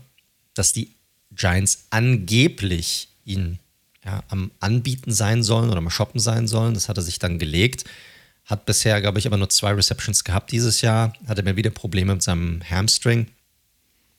dass 0.54 0.72
die 0.72 0.90
Giants 1.32 1.86
angeblich 1.90 3.08
ihn 3.24 3.60
ja, 4.04 4.22
am 4.28 4.50
Anbieten 4.58 5.12
sein 5.12 5.42
sollen 5.42 5.70
oder 5.70 5.78
am 5.78 5.90
Shoppen 5.90 6.20
sein 6.20 6.48
sollen. 6.48 6.74
Das 6.74 6.88
hat 6.88 6.96
er 6.96 7.02
sich 7.02 7.18
dann 7.18 7.38
gelegt. 7.38 7.84
Hat 8.50 8.66
bisher, 8.66 9.00
glaube 9.00 9.20
ich, 9.20 9.26
aber 9.28 9.36
nur 9.36 9.48
zwei 9.48 9.72
Receptions 9.72 10.24
gehabt 10.24 10.50
dieses 10.50 10.80
Jahr. 10.80 11.12
Hatte 11.28 11.44
mir 11.44 11.54
wieder 11.54 11.70
Probleme 11.70 12.14
mit 12.14 12.22
seinem 12.22 12.60
Hamstring 12.68 13.28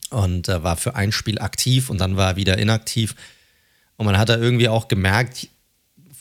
und 0.10 0.48
äh, 0.48 0.64
war 0.64 0.78
für 0.78 0.96
ein 0.96 1.12
Spiel 1.12 1.38
aktiv 1.40 1.90
und 1.90 2.00
dann 2.00 2.16
war 2.16 2.30
er 2.30 2.36
wieder 2.38 2.58
inaktiv. 2.58 3.16
Und 3.98 4.06
man 4.06 4.18
hat 4.18 4.30
da 4.30 4.38
irgendwie 4.38 4.70
auch 4.70 4.88
gemerkt, 4.88 5.50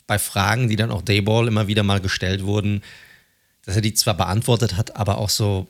bei 0.08 0.18
Fragen, 0.18 0.68
die 0.68 0.74
dann 0.74 0.90
auch 0.90 1.02
Dayball 1.02 1.46
immer 1.46 1.68
wieder 1.68 1.84
mal 1.84 2.00
gestellt 2.00 2.42
wurden, 2.42 2.82
dass 3.64 3.76
er 3.76 3.80
die 3.80 3.94
zwar 3.94 4.16
beantwortet 4.16 4.76
hat, 4.76 4.96
aber 4.96 5.18
auch 5.18 5.30
so, 5.30 5.68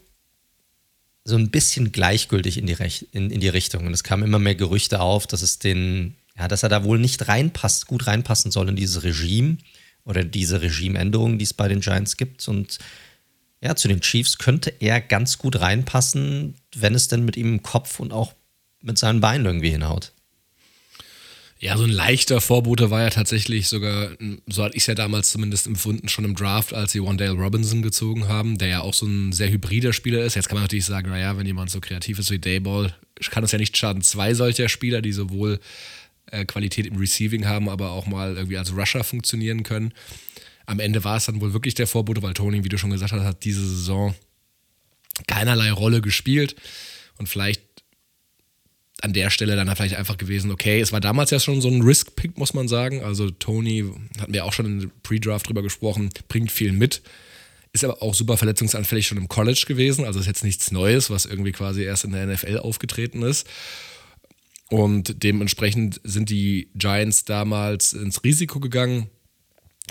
so 1.25 1.37
ein 1.37 1.51
bisschen 1.51 1.93
gleichgültig 1.93 2.57
in 2.57 2.67
die, 2.67 2.73
Rech 2.73 3.07
in, 3.13 3.31
in 3.31 3.41
die 3.41 3.51
Richtung. 3.51 3.87
Und 3.87 3.93
es 3.93 4.03
kamen 4.03 4.23
immer 4.23 4.39
mehr 4.39 4.55
Gerüchte 4.55 5.01
auf, 5.01 5.27
dass 5.27 5.43
es 5.43 5.59
den, 5.59 6.15
ja, 6.39 6.49
dass 6.49 6.63
er 6.63 6.71
da 6.71 6.85
wohl 6.85 6.99
nicht 6.99 7.29
reinpasst, 7.29 7.87
gut 7.87 8.07
reinpassen 8.07 8.51
soll 8.51 8.71
in 8.71 8.77
dieses 8.77 9.03
Regime 9.03 9.59
oder 10.05 10.25
diese 10.25 10.63
Regimeänderungen, 10.63 11.39
die 11.39 11.45
es 11.45 11.55
bei 11.55 11.69
den 11.69 11.81
Giants 11.81 12.17
gibt. 12.17 12.47
Und 12.49 12.79
ja, 13.61 13.77
zu 13.77 13.89
den 13.89 14.01
Chiefs 14.01 14.39
könnte 14.39 14.73
er 14.81 15.01
ganz 15.01 15.39
gut 15.39 15.61
reinpassen, 15.61 16.55
wenn 16.75 16.95
es 16.95 17.09
denn 17.09 17.25
mit 17.25 17.37
ihm 17.37 17.55
im 17.55 17.63
Kopf 17.63 18.01
und 18.01 18.13
auch 18.13 18.35
mit 18.83 18.99
seinen 18.99 19.21
Beinen 19.21 19.47
irgendwie 19.47 19.71
hinhaut. 19.71 20.13
Ja, 21.63 21.77
so 21.77 21.85
ein 21.85 21.91
leichter 21.91 22.41
Vorbote 22.41 22.91
war 22.91 23.03
ja 23.03 23.11
tatsächlich 23.11 23.69
sogar, 23.69 24.13
so 24.47 24.65
hatte 24.65 24.77
ich 24.77 24.85
es 24.85 24.87
ja 24.87 24.95
damals 24.95 25.31
zumindest 25.31 25.67
empfunden, 25.67 26.09
schon 26.09 26.25
im 26.25 26.35
Draft, 26.35 26.73
als 26.73 26.93
sie 26.93 27.03
Wandale 27.03 27.33
Robinson 27.33 27.83
gezogen 27.83 28.29
haben, 28.29 28.57
der 28.57 28.69
ja 28.69 28.81
auch 28.81 28.95
so 28.95 29.05
ein 29.05 29.33
sehr 29.33 29.51
hybrider 29.51 29.93
Spieler 29.93 30.25
ist. 30.25 30.37
Jetzt 30.37 30.49
kann 30.49 30.57
man 30.57 30.65
natürlich 30.65 30.87
sagen, 30.87 31.11
naja, 31.11 31.37
wenn 31.37 31.45
jemand 31.45 31.71
so 31.71 31.81
kreativ 31.81 32.19
ist 32.19 32.31
wie 32.31 32.39
Dayball, 32.39 32.95
kann 33.31 33.45
es 33.45 33.53
ja 33.53 33.59
nicht 33.59 33.77
schaden. 33.77 34.01
Zwei 34.01 34.33
solcher 34.33 34.71
Spieler, 34.71 35.03
die 35.03 35.13
sowohl 35.13 35.61
äh, 36.31 36.45
Qualität 36.45 36.87
im 36.87 36.97
Receiving 36.97 37.47
haben, 37.47 37.69
aber 37.69 37.91
auch 37.91 38.07
mal 38.07 38.37
irgendwie 38.37 38.59
als 38.59 38.75
Rusher 38.75 39.05
funktionieren 39.05 39.63
können. 39.63 39.93
Am 40.67 40.81
Ende 40.81 41.03
war 41.05 41.17
es 41.17 41.27
dann 41.27 41.41
wohl 41.41 41.53
wirklich 41.53 41.75
der 41.75 41.87
Vorbote, 41.87 42.23
weil 42.23 42.35
Tony, 42.35 42.65
wie 42.65 42.69
du 42.69 42.79
schon 42.79 42.91
gesagt 42.91 43.13
hast, 43.13 43.25
hat 43.25 43.45
diese 43.45 43.67
Saison 43.67 44.15
keinerlei 45.27 45.73
Rolle 45.73 46.01
gespielt 46.01 46.57
und 47.19 47.29
vielleicht 47.29 47.63
an 49.03 49.13
der 49.13 49.31
Stelle 49.31 49.57
dann 49.57 49.75
vielleicht 49.75 49.97
einfach 49.97 50.19
gewesen, 50.19 50.51
okay, 50.51 50.81
es 50.81 50.93
war 50.93 51.01
damals 51.01 51.31
ja 51.31 51.41
schon 51.41 51.61
so 51.61 51.69
ein 51.69 51.83
Risk-Pick, 51.83 52.39
muss 52.39 52.55
man 52.55 52.69
sagen. 52.69 53.03
Also 53.03 53.31
Tony, 53.31 53.91
hatten 54.19 54.33
wir 54.33 54.45
auch 54.45 54.53
schon 54.53 54.67
in 54.67 54.91
Pre-Draft 55.03 55.49
drüber 55.49 55.63
gesprochen, 55.63 56.11
bringt 56.29 56.53
viel 56.53 56.73
mit. 56.73 57.03
Ist 57.73 57.85
aber 57.85 58.03
auch 58.03 58.15
super 58.15 58.37
verletzungsanfällig 58.37 59.07
schon 59.07 59.19
im 59.19 59.29
College 59.29 59.65
gewesen. 59.67 60.05
Also 60.05 60.21
ist 60.21 60.27
jetzt 60.27 60.45
nichts 60.45 60.71
Neues, 60.71 61.09
was 61.09 61.25
irgendwie 61.25 61.53
quasi 61.53 61.83
erst 61.83 62.05
in 62.05 62.13
der 62.13 62.27
NFL 62.27 62.59
aufgetreten 62.59 63.23
ist. 63.23 63.47
Und 64.71 65.25
dementsprechend 65.25 66.01
sind 66.05 66.31
die 66.31 66.71
Giants 66.77 67.25
damals 67.25 67.93
ins 67.93 68.23
Risiko 68.23 68.61
gegangen, 68.61 69.09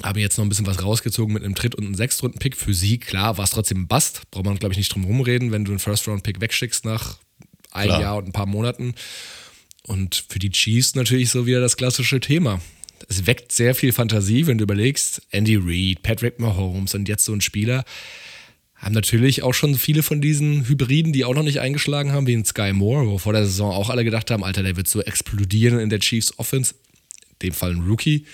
haben 0.02 0.20
jetzt 0.20 0.38
noch 0.38 0.46
ein 0.46 0.50
bisschen 0.50 0.68
was 0.68 0.82
rausgezogen 0.82 1.34
mit 1.34 1.44
einem 1.44 1.54
Dritt- 1.54 1.76
und 1.76 1.86
einem 1.86 1.96
Sechstrunden-Pick. 1.96 2.56
Für 2.56 2.74
sie, 2.74 2.98
klar, 2.98 3.38
war 3.38 3.44
es 3.44 3.52
trotzdem 3.52 3.82
ein 3.82 3.88
Bust. 3.88 4.22
Braucht 4.32 4.46
man, 4.46 4.58
glaube 4.58 4.72
ich, 4.72 4.78
nicht 4.78 4.94
drum 4.94 5.04
rumreden, 5.04 5.52
wenn 5.52 5.66
du 5.66 5.72
einen 5.72 5.80
First-Round-Pick 5.80 6.40
wegschickst 6.40 6.86
nach 6.86 7.18
ein 7.72 7.88
Klar. 7.88 8.02
Jahr 8.02 8.18
und 8.18 8.28
ein 8.28 8.32
paar 8.32 8.46
Monaten. 8.46 8.96
Und 9.84 10.24
für 10.30 10.40
die 10.40 10.52
Chiefs 10.52 10.96
natürlich 10.96 11.30
so 11.30 11.46
wieder 11.46 11.60
das 11.60 11.76
klassische 11.76 12.22
Thema. 12.22 12.62
Es 13.10 13.26
weckt 13.28 13.52
sehr 13.52 13.76
viel 13.76 13.92
Fantasie, 13.92 14.48
wenn 14.48 14.58
du 14.58 14.64
überlegst, 14.64 15.22
Andy 15.32 15.58
Reid, 15.58 16.04
Patrick 16.04 16.40
Mahomes 16.40 16.96
und 16.96 17.10
jetzt 17.10 17.26
so 17.26 17.34
ein 17.34 17.42
Spieler 17.42 17.84
haben 18.80 18.94
natürlich 18.94 19.44
auch 19.44 19.54
schon 19.54 19.76
viele 19.76 20.04
von 20.04 20.22
diesen 20.22 20.68
Hybriden, 20.68 21.12
die 21.12 21.26
auch 21.26 21.36
noch 21.36 21.44
nicht 21.44 21.60
eingeschlagen 21.60 22.14
haben, 22.14 22.28
wie 22.28 22.36
ein 22.36 22.46
Sky 22.46 22.72
Moore, 22.72 23.08
wo 23.08 23.18
vor 23.18 23.34
der 23.34 23.46
Saison 23.46 23.72
auch 23.72 23.90
alle 23.90 24.06
gedacht 24.06 24.32
haben, 24.32 24.44
Alter, 24.44 24.64
der 24.64 24.78
wird 24.78 24.88
so 24.88 25.02
explodieren 25.02 25.80
in 25.80 25.90
der 25.90 26.00
Chiefs 26.00 26.40
Offense. 26.40 26.76
In 27.32 27.50
dem 27.50 27.54
Fall 27.54 27.72
ein 27.72 27.82
Rookie. 27.82 28.26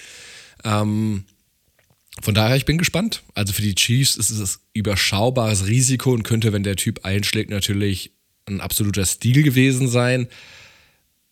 Ähm, 0.63 1.25
von 2.21 2.33
daher, 2.33 2.55
ich 2.55 2.65
bin 2.65 2.77
gespannt. 2.77 3.23
Also 3.33 3.53
für 3.53 3.63
die 3.63 3.75
Chiefs 3.75 4.15
ist 4.15 4.29
es 4.29 4.57
ein 4.57 4.61
überschaubares 4.73 5.67
Risiko 5.67 6.13
und 6.13 6.23
könnte, 6.23 6.53
wenn 6.53 6.63
der 6.63 6.75
Typ 6.75 7.03
einschlägt, 7.03 7.49
natürlich 7.49 8.11
ein 8.45 8.61
absoluter 8.61 9.05
Stil 9.05 9.41
gewesen 9.41 9.87
sein. 9.87 10.27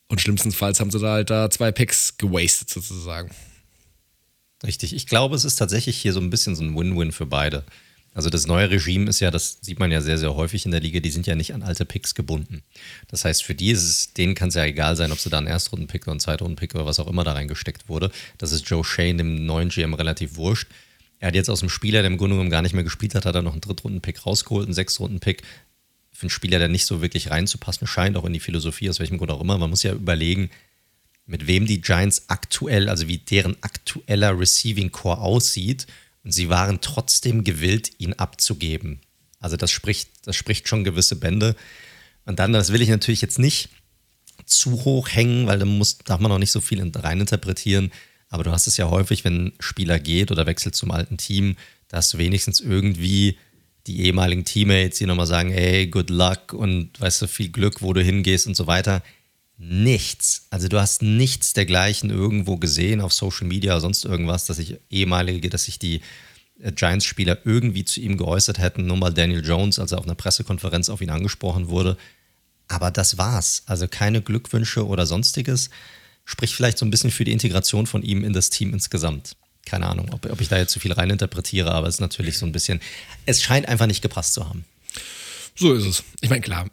Und 0.08 0.20
schlimmstenfalls 0.20 0.80
haben 0.80 0.90
sie 0.90 0.98
da 0.98 1.12
halt 1.12 1.30
da 1.30 1.50
zwei 1.50 1.72
Picks 1.72 2.18
gewastet 2.18 2.68
sozusagen. 2.68 3.30
Richtig. 4.64 4.94
Ich 4.94 5.06
glaube, 5.06 5.36
es 5.36 5.44
ist 5.44 5.56
tatsächlich 5.56 5.96
hier 5.96 6.12
so 6.12 6.20
ein 6.20 6.30
bisschen 6.30 6.56
so 6.56 6.64
ein 6.64 6.76
Win-Win 6.76 7.12
für 7.12 7.26
beide. 7.26 7.64
Also 8.14 8.30
das 8.30 8.46
neue 8.46 8.70
Regime 8.70 9.10
ist 9.10 9.18
ja, 9.18 9.32
das 9.32 9.58
sieht 9.60 9.80
man 9.80 9.90
ja 9.90 10.00
sehr, 10.00 10.18
sehr 10.18 10.34
häufig 10.36 10.64
in 10.64 10.70
der 10.70 10.80
Liga, 10.80 11.00
die 11.00 11.10
sind 11.10 11.26
ja 11.26 11.34
nicht 11.34 11.52
an 11.52 11.64
alte 11.64 11.84
Picks 11.84 12.14
gebunden. 12.14 12.62
Das 13.08 13.24
heißt, 13.24 13.42
für 13.42 13.56
die 13.56 13.72
ist 13.72 13.82
es, 13.82 14.12
denen 14.14 14.36
kann 14.36 14.48
es 14.48 14.54
ja 14.54 14.64
egal 14.64 14.94
sein, 14.94 15.10
ob 15.10 15.18
sie 15.18 15.30
da 15.30 15.38
einen 15.38 15.48
Erstrunden-Pick 15.48 16.04
oder 16.04 16.12
einen 16.12 16.20
Zweitrunden-Pick 16.20 16.76
oder 16.76 16.86
was 16.86 17.00
auch 17.00 17.08
immer 17.08 17.24
da 17.24 17.32
reingesteckt 17.32 17.88
wurde. 17.88 18.12
Das 18.38 18.52
ist 18.52 18.70
Joe 18.70 18.84
Shane, 18.84 19.18
dem 19.18 19.44
neuen 19.46 19.68
GM, 19.68 19.94
relativ 19.94 20.36
wurscht. 20.36 20.68
Er 21.18 21.28
hat 21.28 21.34
jetzt 21.34 21.50
aus 21.50 21.60
dem 21.60 21.68
Spieler, 21.68 22.02
der 22.02 22.10
im 22.10 22.16
Grunde 22.16 22.36
genommen 22.36 22.50
gar 22.50 22.62
nicht 22.62 22.74
mehr 22.74 22.84
gespielt 22.84 23.16
hat, 23.16 23.26
hat 23.26 23.34
er 23.34 23.42
noch 23.42 23.52
einen 23.52 23.60
Drittrunden-Pick 23.60 24.24
rausgeholt, 24.24 24.66
einen 24.66 24.74
Sechstrunden-Pick, 24.74 25.42
für 26.12 26.22
einen 26.22 26.30
Spieler, 26.30 26.60
der 26.60 26.68
nicht 26.68 26.86
so 26.86 27.02
wirklich 27.02 27.30
reinzupassen 27.30 27.88
scheint, 27.88 28.16
auch 28.16 28.24
in 28.24 28.32
die 28.32 28.40
Philosophie, 28.40 28.88
aus 28.88 29.00
welchem 29.00 29.18
Grund 29.18 29.32
auch 29.32 29.40
immer. 29.40 29.58
Man 29.58 29.70
muss 29.70 29.82
ja 29.82 29.92
überlegen, 29.92 30.50
mit 31.26 31.46
wem 31.46 31.66
die 31.66 31.80
Giants 31.80 32.24
aktuell, 32.28 32.88
also 32.88 33.08
wie 33.08 33.18
deren 33.18 33.56
aktueller 33.62 34.38
Receiving 34.38 34.92
Core 34.92 35.18
aussieht. 35.18 35.86
Und 36.24 36.32
sie 36.32 36.48
waren 36.48 36.80
trotzdem 36.80 37.44
gewillt, 37.44 37.90
ihn 37.98 38.14
abzugeben. 38.14 39.00
Also 39.38 39.56
das 39.56 39.70
spricht, 39.70 40.08
das 40.24 40.36
spricht 40.36 40.68
schon 40.68 40.84
gewisse 40.84 41.16
Bände. 41.16 41.54
Und 42.24 42.38
dann, 42.38 42.52
das 42.52 42.72
will 42.72 42.80
ich 42.80 42.88
natürlich 42.88 43.20
jetzt 43.20 43.38
nicht 43.38 43.68
zu 44.46 44.84
hoch 44.84 45.08
hängen, 45.10 45.46
weil 45.46 45.58
da 45.58 45.66
muss, 45.66 45.98
darf 45.98 46.20
man 46.20 46.32
auch 46.32 46.38
nicht 46.38 46.50
so 46.50 46.60
viel 46.60 46.90
reininterpretieren. 46.94 47.92
Aber 48.28 48.42
du 48.42 48.50
hast 48.50 48.66
es 48.66 48.78
ja 48.78 48.88
häufig, 48.88 49.24
wenn 49.24 49.46
ein 49.46 49.52
Spieler 49.60 49.98
geht 50.00 50.32
oder 50.32 50.46
wechselt 50.46 50.74
zum 50.74 50.90
alten 50.90 51.18
Team, 51.18 51.56
dass 51.88 52.18
wenigstens 52.18 52.60
irgendwie 52.60 53.38
die 53.86 54.06
ehemaligen 54.06 54.44
Teammates, 54.44 54.98
die 54.98 55.06
nochmal 55.06 55.26
sagen, 55.26 55.50
hey, 55.50 55.86
good 55.86 56.08
luck 56.08 56.52
und 56.52 56.98
weißt 57.00 57.22
du, 57.22 57.28
viel 57.28 57.50
Glück, 57.50 57.82
wo 57.82 57.92
du 57.92 58.02
hingehst 58.02 58.46
und 58.46 58.56
so 58.56 58.66
weiter. 58.66 59.02
Nichts. 59.56 60.46
Also 60.50 60.68
du 60.68 60.80
hast 60.80 61.02
nichts 61.02 61.52
dergleichen 61.52 62.10
irgendwo 62.10 62.56
gesehen 62.56 63.00
auf 63.00 63.12
Social 63.12 63.46
Media 63.46 63.72
oder 63.72 63.80
sonst 63.80 64.04
irgendwas, 64.04 64.46
dass 64.46 64.56
sich 64.56 64.78
ehemalige, 64.90 65.48
dass 65.48 65.64
sich 65.64 65.78
die 65.78 66.00
äh, 66.60 66.72
Giants-Spieler 66.72 67.38
irgendwie 67.44 67.84
zu 67.84 68.00
ihm 68.00 68.16
geäußert 68.16 68.58
hätten, 68.58 68.86
nur 68.86 68.96
mal 68.96 69.12
Daniel 69.12 69.44
Jones, 69.44 69.78
als 69.78 69.92
er 69.92 69.98
auf 69.98 70.04
einer 70.04 70.16
Pressekonferenz 70.16 70.88
auf 70.88 71.00
ihn 71.00 71.10
angesprochen 71.10 71.68
wurde. 71.68 71.96
Aber 72.66 72.90
das 72.90 73.18
war's. 73.18 73.62
Also 73.66 73.86
keine 73.88 74.22
Glückwünsche 74.22 74.86
oder 74.86 75.06
sonstiges. 75.06 75.70
Spricht 76.24 76.54
vielleicht 76.54 76.78
so 76.78 76.86
ein 76.86 76.90
bisschen 76.90 77.10
für 77.10 77.24
die 77.24 77.32
Integration 77.32 77.86
von 77.86 78.02
ihm 78.02 78.24
in 78.24 78.32
das 78.32 78.50
Team 78.50 78.72
insgesamt 78.72 79.36
keine 79.64 79.86
Ahnung, 79.86 80.10
ob, 80.12 80.30
ob 80.30 80.40
ich 80.40 80.48
da 80.48 80.58
jetzt 80.58 80.72
zu 80.72 80.80
viel 80.80 80.92
reininterpretiere, 80.92 81.72
aber 81.72 81.88
es 81.88 81.96
ist 81.96 82.00
natürlich 82.00 82.38
so 82.38 82.46
ein 82.46 82.52
bisschen, 82.52 82.80
es 83.26 83.42
scheint 83.42 83.68
einfach 83.68 83.86
nicht 83.86 84.02
gepasst 84.02 84.34
zu 84.34 84.46
haben. 84.48 84.64
So 85.56 85.72
ist 85.72 85.84
es. 85.84 86.04
Ich 86.20 86.30
meine, 86.30 86.42
klar, 86.42 86.66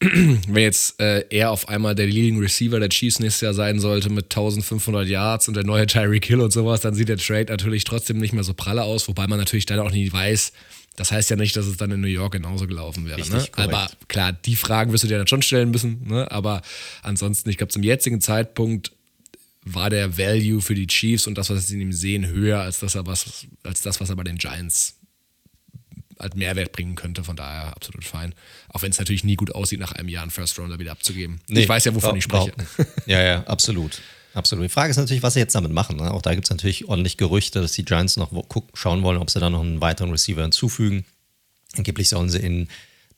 wenn 0.00 0.62
jetzt 0.62 0.98
äh, 0.98 1.26
er 1.28 1.50
auf 1.50 1.68
einmal 1.68 1.94
der 1.94 2.06
Leading 2.06 2.38
Receiver 2.38 2.80
der 2.80 2.88
Chiefs 2.88 3.20
nächstes 3.20 3.42
Jahr 3.42 3.54
sein 3.54 3.80
sollte 3.80 4.08
mit 4.08 4.24
1500 4.24 5.06
Yards 5.06 5.46
und 5.46 5.54
der 5.54 5.64
neue 5.64 5.86
Tyreek 5.86 6.24
Hill 6.24 6.40
und 6.40 6.52
sowas, 6.52 6.80
dann 6.80 6.94
sieht 6.94 7.10
der 7.10 7.18
Trade 7.18 7.46
natürlich 7.50 7.84
trotzdem 7.84 8.16
nicht 8.18 8.32
mehr 8.32 8.44
so 8.44 8.54
pralle 8.54 8.82
aus, 8.84 9.08
wobei 9.08 9.26
man 9.26 9.38
natürlich 9.38 9.66
dann 9.66 9.78
auch 9.78 9.90
nie 9.90 10.10
weiß, 10.10 10.52
das 10.96 11.12
heißt 11.12 11.30
ja 11.30 11.36
nicht, 11.36 11.54
dass 11.56 11.66
es 11.66 11.76
dann 11.76 11.90
in 11.90 12.00
New 12.00 12.08
York 12.08 12.32
genauso 12.32 12.66
gelaufen 12.66 13.06
wäre. 13.06 13.20
ne? 13.30 13.46
Aber 13.56 13.90
klar, 14.08 14.32
die 14.32 14.56
Fragen 14.56 14.92
wirst 14.92 15.04
du 15.04 15.08
dir 15.08 15.18
dann 15.18 15.26
schon 15.26 15.42
stellen 15.42 15.70
müssen. 15.70 16.06
Ne? 16.06 16.30
Aber 16.30 16.62
ansonsten, 17.02 17.48
ich 17.50 17.58
glaube, 17.58 17.72
zum 17.72 17.82
jetzigen 17.82 18.20
Zeitpunkt 18.20 18.92
war 19.64 19.90
der 19.90 20.18
Value 20.18 20.60
für 20.62 20.74
die 20.74 20.86
Chiefs 20.86 21.26
und 21.26 21.36
das, 21.36 21.50
was 21.50 21.68
sie 21.68 21.74
in 21.74 21.82
ihm 21.82 21.92
sehen, 21.92 22.26
höher 22.26 22.60
als 22.60 22.80
das, 22.80 22.96
was, 22.96 23.46
als 23.62 23.82
das, 23.82 24.00
was 24.00 24.10
er 24.10 24.16
bei 24.16 24.24
den 24.24 24.36
Giants 24.36 24.99
als 26.20 26.34
Mehrwert 26.34 26.72
bringen 26.72 26.94
könnte. 26.94 27.24
Von 27.24 27.36
daher 27.36 27.68
absolut 27.74 28.04
fein. 28.04 28.34
Auch 28.68 28.82
wenn 28.82 28.90
es 28.90 28.98
natürlich 28.98 29.24
nie 29.24 29.36
gut 29.36 29.54
aussieht, 29.54 29.80
nach 29.80 29.92
einem 29.92 30.08
Jahr 30.08 30.22
einen 30.22 30.30
First 30.30 30.58
Rounder 30.58 30.78
wieder 30.78 30.92
abzugeben. 30.92 31.40
Nee, 31.48 31.60
ich 31.60 31.68
weiß 31.68 31.84
ja, 31.84 31.94
wovon 31.94 32.16
ich 32.16 32.24
spreche. 32.24 32.52
Ja, 33.06 33.20
ja, 33.22 33.42
absolut. 33.44 34.00
Absolut. 34.32 34.64
Die 34.64 34.68
Frage 34.68 34.90
ist 34.90 34.96
natürlich, 34.96 35.22
was 35.22 35.34
sie 35.34 35.40
jetzt 35.40 35.54
damit 35.54 35.72
machen. 35.72 35.96
Ne? 35.96 36.10
Auch 36.12 36.22
da 36.22 36.34
gibt 36.34 36.46
es 36.46 36.50
natürlich 36.50 36.88
ordentlich 36.88 37.16
Gerüchte, 37.16 37.60
dass 37.60 37.72
die 37.72 37.84
Giants 37.84 38.16
noch 38.16 38.30
schauen 38.74 39.02
wollen, 39.02 39.18
ob 39.18 39.30
sie 39.30 39.40
da 39.40 39.50
noch 39.50 39.60
einen 39.60 39.80
weiteren 39.80 40.10
Receiver 40.10 40.42
hinzufügen. 40.42 41.04
Angeblich 41.76 42.08
sollen 42.08 42.30
sie 42.30 42.38
in 42.38 42.68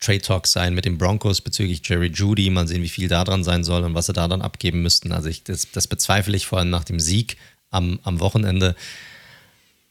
Trade 0.01 0.21
Talks 0.21 0.53
sein 0.53 0.75
mit 0.75 0.85
den 0.85 0.99
Broncos 0.99 1.41
bezüglich 1.41 1.83
Jerry 1.85 2.09
Judy. 2.09 2.51
Mal 2.51 2.67
sehen, 2.67 2.83
wie 2.83 2.89
viel 2.89 3.09
da 3.09 3.25
dran 3.25 3.45
sein 3.45 3.63
soll 3.63 3.85
und 3.85 3.95
was 3.95 4.07
sie 4.07 4.13
da 4.13 4.27
dann 4.27 4.43
abgeben 4.43 4.83
müssten. 4.83 5.13
Also 5.13 5.29
ich, 5.29 5.45
das, 5.45 5.71
das 5.71 5.87
bezweifle 5.87 6.37
ich 6.37 6.47
vor 6.47 6.59
allem 6.59 6.71
nach 6.71 6.85
dem 6.85 6.99
Sieg 6.99 7.37
am, 7.71 7.99
am 8.03 8.21
Wochenende. 8.21 8.75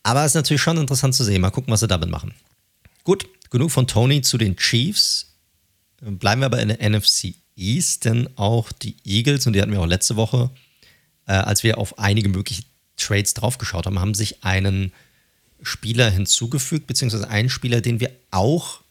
Aber 0.03 0.21
es 0.21 0.31
ist 0.31 0.35
natürlich 0.35 0.61
schon 0.61 0.77
interessant 0.77 1.13
zu 1.13 1.23
sehen. 1.23 1.41
Mal 1.41 1.51
gucken, 1.51 1.71
was 1.71 1.81
sie 1.81 1.87
damit 1.87 2.09
machen. 2.09 2.33
Gut, 3.03 3.27
genug 3.49 3.71
von 3.71 3.87
Tony 3.87 4.21
zu 4.21 4.37
den 4.37 4.55
Chiefs. 4.55 5.33
Bleiben 6.01 6.41
wir 6.41 6.47
aber 6.47 6.61
in 6.61 6.69
der 6.69 6.89
NFC 6.89 7.35
East, 7.55 8.05
denn 8.05 8.29
auch 8.37 8.71
die 8.71 8.95
Eagles, 9.05 9.45
und 9.45 9.53
die 9.53 9.61
hatten 9.61 9.71
wir 9.71 9.81
auch 9.81 9.87
letzte 9.87 10.15
Woche, 10.15 10.49
äh, 11.27 11.33
als 11.33 11.63
wir 11.63 11.77
auf 11.77 11.99
einige 11.99 12.29
mögliche 12.29 12.63
Trades 12.97 13.33
draufgeschaut 13.33 13.85
haben, 13.85 13.99
haben 13.99 14.13
sich 14.13 14.43
einen 14.43 14.91
Spieler 15.61 16.09
hinzugefügt, 16.09 16.87
beziehungsweise 16.87 17.29
einen 17.29 17.49
Spieler, 17.49 17.81
den 17.81 17.99
wir 17.99 18.11
auch 18.31 18.81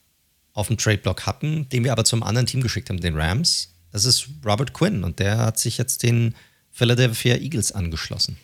auf 0.52 0.68
dem 0.68 0.78
Trade-Block 0.78 1.26
hatten, 1.26 1.68
den 1.68 1.84
wir 1.84 1.92
aber 1.92 2.04
zum 2.04 2.22
anderen 2.22 2.46
Team 2.46 2.60
geschickt 2.60 2.90
haben, 2.90 3.00
den 3.00 3.16
Rams. 3.16 3.72
Das 3.92 4.04
ist 4.04 4.28
Robert 4.44 4.72
Quinn 4.72 5.04
und 5.04 5.18
der 5.18 5.38
hat 5.38 5.58
sich 5.58 5.78
jetzt 5.78 6.02
den 6.02 6.34
Philadelphia 6.70 7.36
Eagles 7.36 7.72
angeschlossen. 7.72 8.36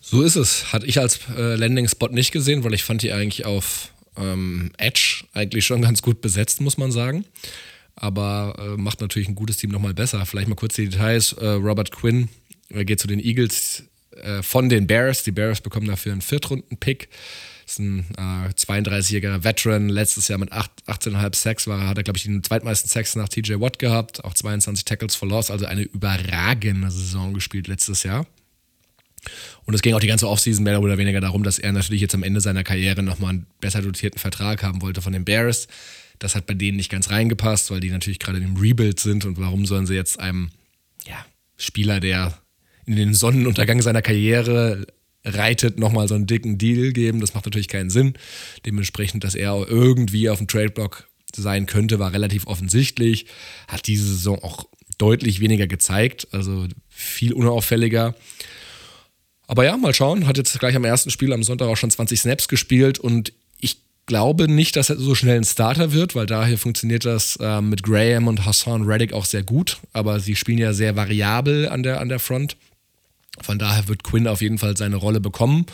So 0.00 0.22
ist 0.22 0.36
es. 0.36 0.72
Hatte 0.72 0.86
ich 0.86 1.00
als 1.00 1.20
äh, 1.36 1.56
Landing-Spot 1.56 2.08
nicht 2.08 2.32
gesehen, 2.32 2.64
weil 2.64 2.74
ich 2.74 2.84
fand 2.84 3.02
die 3.02 3.12
eigentlich 3.12 3.44
auf 3.44 3.90
ähm, 4.16 4.72
Edge 4.78 5.24
eigentlich 5.32 5.64
schon 5.66 5.82
ganz 5.82 6.02
gut 6.02 6.20
besetzt, 6.20 6.60
muss 6.60 6.78
man 6.78 6.92
sagen. 6.92 7.24
Aber 7.94 8.56
äh, 8.58 8.80
macht 8.80 9.00
natürlich 9.00 9.28
ein 9.28 9.34
gutes 9.34 9.56
Team 9.56 9.70
nochmal 9.70 9.94
besser. 9.94 10.24
Vielleicht 10.26 10.48
mal 10.48 10.54
kurz 10.54 10.74
die 10.74 10.88
Details. 10.88 11.32
Äh, 11.32 11.46
Robert 11.46 11.92
Quinn 11.92 12.28
geht 12.68 13.00
zu 13.00 13.06
den 13.06 13.20
Eagles 13.20 13.84
äh, 14.10 14.42
von 14.42 14.68
den 14.68 14.86
Bears. 14.86 15.22
Die 15.24 15.30
Bears 15.30 15.60
bekommen 15.60 15.86
dafür 15.86 16.12
einen 16.12 16.22
Viertrunden-Pick 16.22 17.08
ist 17.66 17.80
ein 17.80 18.06
äh, 18.16 18.48
32-jähriger 18.48 19.44
Veteran. 19.44 19.88
Letztes 19.88 20.28
Jahr 20.28 20.38
mit 20.38 20.52
18,5 20.52 21.34
Sacks 21.34 21.66
war, 21.66 21.88
hat 21.88 21.98
er, 21.98 22.04
glaube 22.04 22.16
ich, 22.16 22.22
den 22.22 22.42
zweitmeisten 22.42 22.88
Sacks 22.88 23.16
nach 23.16 23.28
TJ 23.28 23.54
Watt 23.60 23.78
gehabt. 23.78 24.24
Auch 24.24 24.34
22 24.34 24.84
Tackles 24.84 25.16
for 25.16 25.28
Loss. 25.28 25.50
Also 25.50 25.66
eine 25.66 25.82
überragende 25.82 26.90
Saison 26.90 27.34
gespielt 27.34 27.66
letztes 27.66 28.04
Jahr. 28.04 28.26
Und 29.64 29.74
es 29.74 29.82
ging 29.82 29.94
auch 29.94 30.00
die 30.00 30.06
ganze 30.06 30.28
Offseason 30.28 30.64
mehr 30.64 30.80
oder 30.80 30.98
weniger 30.98 31.20
darum, 31.20 31.42
dass 31.42 31.58
er 31.58 31.72
natürlich 31.72 32.00
jetzt 32.00 32.14
am 32.14 32.22
Ende 32.22 32.40
seiner 32.40 32.64
Karriere 32.64 33.02
nochmal 33.02 33.30
einen 33.30 33.46
besser 33.60 33.82
dotierten 33.82 34.18
Vertrag 34.18 34.62
haben 34.62 34.82
wollte 34.82 35.02
von 35.02 35.12
den 35.12 35.24
Bears. 35.24 35.68
Das 36.18 36.34
hat 36.34 36.46
bei 36.46 36.54
denen 36.54 36.76
nicht 36.76 36.90
ganz 36.90 37.10
reingepasst, 37.10 37.70
weil 37.70 37.80
die 37.80 37.90
natürlich 37.90 38.18
gerade 38.18 38.38
im 38.38 38.56
Rebuild 38.56 39.00
sind. 39.00 39.24
Und 39.24 39.38
warum 39.38 39.66
sollen 39.66 39.86
sie 39.86 39.94
jetzt 39.94 40.18
einem 40.20 40.50
ja, 41.06 41.26
Spieler, 41.56 42.00
der 42.00 42.38
in 42.86 42.96
den 42.96 43.14
Sonnenuntergang 43.14 43.82
seiner 43.82 44.02
Karriere 44.02 44.86
reitet, 45.24 45.78
nochmal 45.78 46.08
so 46.08 46.14
einen 46.14 46.26
dicken 46.26 46.58
Deal 46.58 46.92
geben? 46.92 47.20
Das 47.20 47.34
macht 47.34 47.44
natürlich 47.46 47.68
keinen 47.68 47.90
Sinn. 47.90 48.14
Dementsprechend, 48.64 49.24
dass 49.24 49.34
er 49.34 49.66
irgendwie 49.68 50.30
auf 50.30 50.38
dem 50.38 50.48
Trade-Block 50.48 51.08
sein 51.34 51.66
könnte, 51.66 51.98
war 51.98 52.12
relativ 52.12 52.46
offensichtlich. 52.46 53.26
Hat 53.68 53.86
diese 53.86 54.06
Saison 54.06 54.42
auch 54.42 54.66
deutlich 54.98 55.40
weniger 55.40 55.66
gezeigt, 55.66 56.28
also 56.32 56.66
viel 56.88 57.32
unauffälliger. 57.32 58.14
Aber 59.46 59.64
ja, 59.64 59.76
mal 59.76 59.94
schauen. 59.94 60.26
Hat 60.26 60.36
jetzt 60.36 60.58
gleich 60.58 60.74
am 60.74 60.84
ersten 60.84 61.10
Spiel 61.10 61.32
am 61.32 61.42
Sonntag 61.42 61.68
auch 61.68 61.76
schon 61.76 61.90
20 61.90 62.20
Snaps 62.20 62.48
gespielt 62.48 62.98
und 62.98 63.32
ich 63.58 63.78
glaube 64.06 64.48
nicht, 64.48 64.76
dass 64.76 64.90
er 64.90 64.96
so 64.96 65.14
schnell 65.14 65.36
ein 65.36 65.44
Starter 65.44 65.92
wird, 65.92 66.14
weil 66.14 66.26
daher 66.26 66.58
funktioniert 66.58 67.04
das 67.04 67.36
äh, 67.36 67.60
mit 67.60 67.82
Graham 67.82 68.28
und 68.28 68.44
Hassan 68.44 68.82
Reddick 68.82 69.12
auch 69.12 69.24
sehr 69.24 69.42
gut. 69.42 69.78
Aber 69.92 70.20
sie 70.20 70.36
spielen 70.36 70.58
ja 70.58 70.72
sehr 70.72 70.96
variabel 70.96 71.68
an 71.68 71.82
der, 71.82 72.00
an 72.00 72.08
der 72.08 72.18
Front. 72.18 72.56
Von 73.40 73.58
daher 73.58 73.88
wird 73.88 74.02
Quinn 74.02 74.26
auf 74.26 74.40
jeden 74.40 74.58
Fall 74.58 74.76
seine 74.76 74.96
Rolle 74.96 75.20
bekommen. 75.20 75.66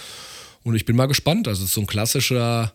Und 0.64 0.74
ich 0.74 0.84
bin 0.84 0.96
mal 0.96 1.06
gespannt. 1.06 1.48
Also, 1.48 1.62
es 1.62 1.70
ist 1.70 1.74
so 1.74 1.80
ein 1.80 1.86
klassischer 1.86 2.72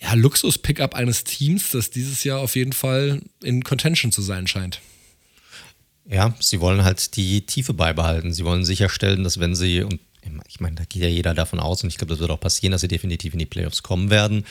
ja, 0.00 0.14
Luxus-Pickup 0.14 0.94
eines 0.94 1.24
Teams, 1.24 1.70
das 1.70 1.90
dieses 1.90 2.24
Jahr 2.24 2.40
auf 2.40 2.56
jeden 2.56 2.72
Fall 2.72 3.22
in 3.42 3.62
Contention 3.62 4.12
zu 4.12 4.22
sein 4.22 4.46
scheint. 4.46 4.80
Ja, 6.06 6.34
sie 6.40 6.60
wollen 6.60 6.82
halt 6.82 7.16
die 7.16 7.42
Tiefe 7.42 7.74
beibehalten. 7.74 8.32
Sie 8.32 8.44
wollen 8.44 8.64
sicherstellen, 8.64 9.22
dass 9.22 9.38
wenn 9.38 9.54
sie, 9.54 9.82
und 9.82 10.00
ich 10.48 10.60
meine, 10.60 10.76
da 10.76 10.84
geht 10.84 11.02
ja 11.02 11.08
jeder 11.08 11.34
davon 11.34 11.60
aus, 11.60 11.82
und 11.82 11.88
ich 11.88 11.98
glaube, 11.98 12.12
das 12.12 12.20
wird 12.20 12.30
auch 12.30 12.40
passieren, 12.40 12.72
dass 12.72 12.80
sie 12.80 12.88
definitiv 12.88 13.32
in 13.32 13.38
die 13.38 13.46
Playoffs 13.46 13.82
kommen 13.82 14.10
werden, 14.10 14.44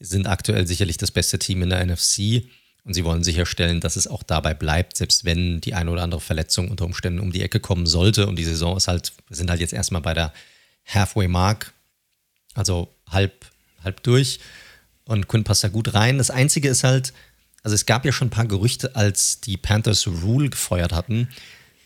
sind 0.00 0.26
aktuell 0.26 0.66
sicherlich 0.66 0.96
das 0.96 1.10
beste 1.10 1.38
Team 1.38 1.62
in 1.62 1.70
der 1.70 1.84
NFC. 1.84 2.44
Und 2.84 2.92
sie 2.92 3.04
wollen 3.04 3.24
sicherstellen, 3.24 3.80
dass 3.80 3.96
es 3.96 4.06
auch 4.06 4.22
dabei 4.22 4.52
bleibt, 4.52 4.98
selbst 4.98 5.24
wenn 5.24 5.62
die 5.62 5.72
eine 5.72 5.90
oder 5.90 6.02
andere 6.02 6.20
Verletzung 6.20 6.70
unter 6.70 6.84
Umständen 6.84 7.18
um 7.18 7.32
die 7.32 7.40
Ecke 7.40 7.58
kommen 7.58 7.86
sollte. 7.86 8.26
Und 8.26 8.36
die 8.36 8.44
Saison 8.44 8.76
ist 8.76 8.88
halt, 8.88 9.12
wir 9.28 9.36
sind 9.36 9.48
halt 9.48 9.60
jetzt 9.60 9.72
erstmal 9.72 10.02
bei 10.02 10.12
der 10.12 10.34
Halfway-Mark, 10.86 11.72
also 12.52 12.94
halb, 13.08 13.46
halb 13.82 14.02
durch. 14.02 14.38
Und 15.06 15.28
Quinn 15.28 15.44
passt 15.44 15.64
da 15.64 15.68
gut 15.68 15.94
rein. 15.94 16.18
Das 16.18 16.30
Einzige 16.30 16.68
ist 16.68 16.84
halt, 16.84 17.14
also 17.62 17.74
es 17.74 17.86
gab 17.86 18.04
ja 18.04 18.12
schon 18.12 18.28
ein 18.28 18.30
paar 18.30 18.46
Gerüchte, 18.46 18.94
als 18.94 19.40
die 19.40 19.56
Panthers 19.56 20.06
Rule 20.06 20.50
gefeuert 20.50 20.92
hatten, 20.92 21.28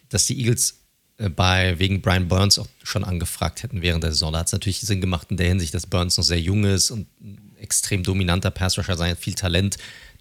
dass 0.09 0.27
die 0.27 0.41
Eagles 0.41 0.81
bei, 1.19 1.79
wegen 1.79 2.01
Brian 2.01 2.29
Burns 2.29 2.59
auch 2.59 2.69
schon 2.85 3.05
angefragt 3.05 3.63
hätten 3.63 3.83
während 3.83 4.05
der 4.05 4.13
Saison. 4.13 4.33
Da 4.33 4.41
hat 4.41 4.47
es 4.47 4.53
natürlich 4.53 4.81
Sinn 4.81 5.01
gemacht 5.01 5.29
in 5.31 5.37
der 5.37 5.49
Hinsicht, 5.49 5.75
dass 5.75 5.87
Burns 5.87 6.17
noch 6.17 6.25
sehr 6.25 6.41
jung 6.41 6.65
ist 6.65 6.91
und 6.91 7.09
ein 7.21 7.57
extrem 7.61 8.05
dominanter 8.05 8.53
Passrusher 8.53 8.97
sein, 8.97 9.17
viel 9.17 9.35
Talent, 9.35 9.79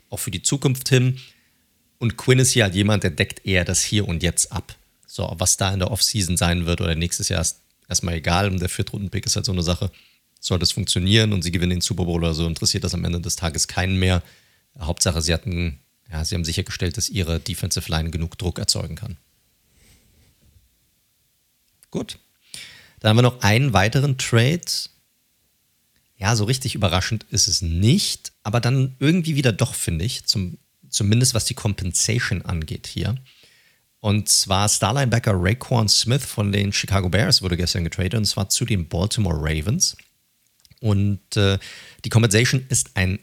auch 0.10 0.18
für 0.18 0.32
die 0.32 0.42
Zukunft 0.42 0.90
hin. 0.90 1.20
Und 2.00 2.18
Quinn 2.18 2.40
ist 2.40 2.52
hier 2.52 2.64
halt 2.64 2.76
jemand, 2.76 3.04
der 3.04 3.12
deckt 3.12 3.46
eher 3.46 3.64
das 3.64 3.84
Hier 3.84 4.08
und 4.08 4.24
Jetzt 4.24 4.52
ab. 4.52 4.76
So, 5.06 5.34
was 5.38 5.58
da 5.58 5.72
in 5.72 5.80
der 5.80 5.92
Offseason 5.92 6.36
sein 6.36 6.66
wird 6.66 6.82
oder 6.82 6.96
nächstes 6.96 7.30
Jahr 7.30 7.42
ist 7.42 7.62
erstmal 7.88 8.16
egal. 8.16 8.50
Und 8.50 8.60
der 8.60 8.70
Viertrunden-Pick 8.70 9.26
ist 9.26 9.36
halt 9.36 9.46
so 9.46 9.52
eine 9.52 9.64
Sache. 9.64 9.92
Soll 10.40 10.60
das 10.60 10.72
funktionieren 10.72 11.32
und 11.34 11.44
sie 11.44 11.52
gewinnen 11.52 11.72
den 11.72 11.82
Super 11.82 12.06
Bowl 12.06 12.20
oder 12.20 12.34
so, 12.34 12.48
interessiert 12.48 12.84
das 12.84 12.94
am 12.94 13.06
Ende 13.06 13.20
des 13.20 13.36
Tages 13.36 13.68
keinen 13.68 13.98
mehr. 13.98 14.22
Hauptsache, 14.80 15.22
sie 15.22 15.34
hatten, 15.34 15.80
ja, 16.12 16.24
sie 16.24 16.36
haben 16.36 16.46
sichergestellt, 16.46 16.98
dass 16.98 17.10
ihre 17.10 17.40
Defensive 17.40 17.92
Line 17.92 18.12
genug 18.12 18.38
Druck 18.38 18.60
erzeugen 18.60 18.96
kann. 18.96 19.18
Gut. 21.98 22.20
Dann 23.00 23.10
haben 23.10 23.18
wir 23.18 23.24
noch 23.24 23.42
einen 23.42 23.74
weiteren 23.74 24.20
Trade, 24.20 24.62
ja, 26.18 26.36
so 26.36 26.44
richtig 26.46 26.76
überraschend 26.76 27.26
ist 27.30 27.48
es 27.48 27.62
nicht, 27.62 28.32
aber 28.44 28.60
dann 28.60 28.96
irgendwie 29.00 29.36
wieder 29.36 29.52
doch, 29.52 29.74
finde 29.74 30.06
ich, 30.06 30.26
zum, 30.26 30.58
zumindest 30.90 31.34
was 31.34 31.46
die 31.46 31.54
Compensation 31.56 32.44
angeht 32.44 32.86
hier. 32.88 33.16
Und 34.00 34.30
zwar 34.30 34.70
Starlinebacker 34.70 35.34
Raekwon 35.36 35.90
Smith 35.90 36.24
von 36.24 36.52
den 36.52 36.72
Chicago 36.72 37.10
Bears 37.10 37.42
wurde 37.42 37.58
gestern 37.58 37.84
getradet 37.84 38.14
und 38.14 38.26
zwar 38.26 38.50
zu 38.50 38.64
den 38.64 38.88
Baltimore 38.88 39.38
Ravens. 39.38 39.98
Und 40.80 41.36
äh, 41.36 41.58
die 42.06 42.10
Compensation 42.10 42.64
ist 42.70 42.92
ein 42.94 43.18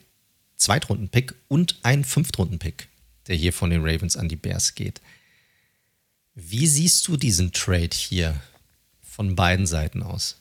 Zweitrunden-Pick 0.56 1.34
und 1.46 1.78
ein 1.84 2.04
Fünftrunden-Pick, 2.04 2.88
der 3.28 3.36
hier 3.36 3.52
von 3.52 3.70
den 3.70 3.82
Ravens 3.82 4.16
an 4.16 4.28
die 4.28 4.36
Bears 4.36 4.74
geht. 4.74 5.00
Wie 6.34 6.66
siehst 6.66 7.06
du 7.06 7.16
diesen 7.16 7.52
Trade 7.52 7.94
hier 7.96 8.40
von 9.14 9.36
beiden 9.36 9.66
Seiten 9.66 10.02
aus? 10.02 10.40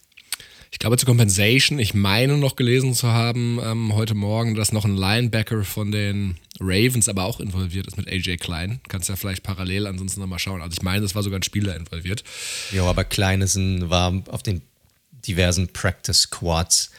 Ich 0.72 0.80
glaube 0.80 0.98
zur 0.98 1.06
Compensation, 1.06 1.78
ich 1.78 1.94
meine 1.94 2.36
noch 2.36 2.56
gelesen 2.56 2.96
zu 2.96 3.10
haben 3.10 3.60
ähm, 3.64 3.94
heute 3.94 4.16
Morgen, 4.16 4.56
dass 4.56 4.72
noch 4.72 4.86
ein 4.86 4.98
Linebacker 4.98 5.64
von 5.64 5.92
den 5.92 6.38
Ravens 6.60 7.08
aber 7.08 7.26
auch 7.26 7.40
involviert 7.40 7.86
ist 7.86 7.96
mit 7.96 8.08
AJ 8.08 8.38
Klein. 8.38 8.82
Kannst 8.88 9.08
ja 9.08 9.16
vielleicht 9.16 9.44
parallel 9.44 9.86
ansonsten 9.86 10.20
nochmal 10.20 10.40
schauen. 10.40 10.64
Also 10.64 10.74
ich 10.74 10.82
meine, 10.82 11.06
es 11.06 11.14
war 11.14 11.22
sogar 11.22 11.40
ein 11.40 11.44
Spieler 11.44 11.76
involviert. 11.76 12.24
Ja, 12.72 12.86
aber 12.86 13.04
Klein 13.04 13.42
ist 13.42 13.54
ein, 13.54 13.92
war 13.92 14.24
auf 14.30 14.42
den 14.42 14.64
diversen 15.12 15.68
Practice 15.68 16.22
Squads 16.22 16.90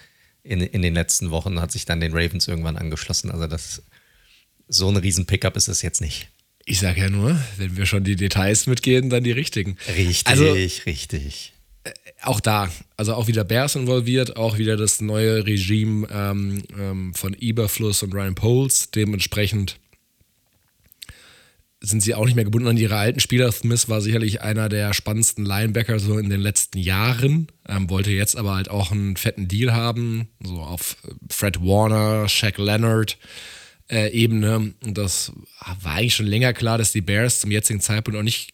in, 0.45 0.61
in 0.61 0.83
den 0.83 0.95
letzten 0.95 1.33
Wochen, 1.33 1.61
hat 1.61 1.73
sich 1.73 1.85
dann 1.85 1.99
den 1.99 2.13
Ravens 2.13 2.47
irgendwann 2.47 2.77
angeschlossen. 2.77 3.33
Also 3.33 3.49
das 3.49 3.83
so 4.69 4.89
ein 4.89 4.97
riesen 4.97 5.27
Pickup 5.27 5.57
ist 5.57 5.67
es 5.67 5.83
jetzt 5.83 6.01
nicht. 6.01 6.29
Ich 6.65 6.79
sage 6.79 7.01
ja 7.01 7.11
nur, 7.11 7.37
wenn 7.57 7.77
wir 7.77 7.87
schon 7.87 8.05
die 8.05 8.15
Details 8.15 8.69
mitgehen, 8.69 9.11
dann 9.11 9.25
die 9.25 9.33
richtigen. 9.33 9.77
Richtig, 9.89 10.29
also, 10.29 10.53
richtig 10.53 11.54
auch 12.27 12.41
da, 12.41 12.71
also 12.97 13.15
auch 13.15 13.27
wieder 13.27 13.45
Bears 13.45 13.77
involviert, 13.77 14.37
auch 14.37 14.59
wieder 14.59 14.77
das 14.77 15.01
neue 15.01 15.47
Regime 15.47 16.07
ähm, 16.11 16.63
ähm, 16.79 17.15
von 17.15 17.35
Eberfluss 17.35 18.03
und 18.03 18.15
Ryan 18.15 18.35
Poles. 18.35 18.91
Dementsprechend 18.91 19.79
sind 21.81 22.01
sie 22.01 22.15
auch 22.15 22.25
nicht 22.25 22.35
mehr 22.35 22.45
gebunden 22.45 22.69
an 22.69 22.77
ihre 22.77 22.97
alten 22.97 23.21
Spieler. 23.21 23.53
Smith 23.53 23.89
war 23.89 24.01
sicherlich 24.01 24.41
einer 24.41 24.69
der 24.69 24.95
spannendsten 24.95 25.45
Linebacker 25.45 25.99
so 25.99 26.19
in 26.19 26.31
den 26.31 26.41
letzten 26.41 26.79
Jahren, 26.79 27.49
ähm, 27.69 27.91
wollte 27.91 28.11
jetzt 28.11 28.37
aber 28.37 28.55
halt 28.55 28.71
auch 28.71 28.91
einen 28.91 29.17
fetten 29.17 29.49
Deal 29.49 29.73
haben, 29.73 30.29
so 30.43 30.61
auf 30.61 30.97
Fred 31.29 31.61
Warner, 31.61 32.29
Shaq 32.29 32.59
Leonard. 32.59 33.19
Äh, 33.87 34.13
Ebene. 34.13 34.73
Und 34.83 34.97
das 34.97 35.31
war 35.83 35.97
eigentlich 35.97 36.15
schon 36.15 36.25
länger 36.25 36.55
klar, 36.55 36.79
dass 36.79 36.93
die 36.93 37.03
Bears 37.03 37.41
zum 37.41 37.51
jetzigen 37.51 37.81
Zeitpunkt 37.81 38.19
auch 38.19 38.23
nicht 38.23 38.54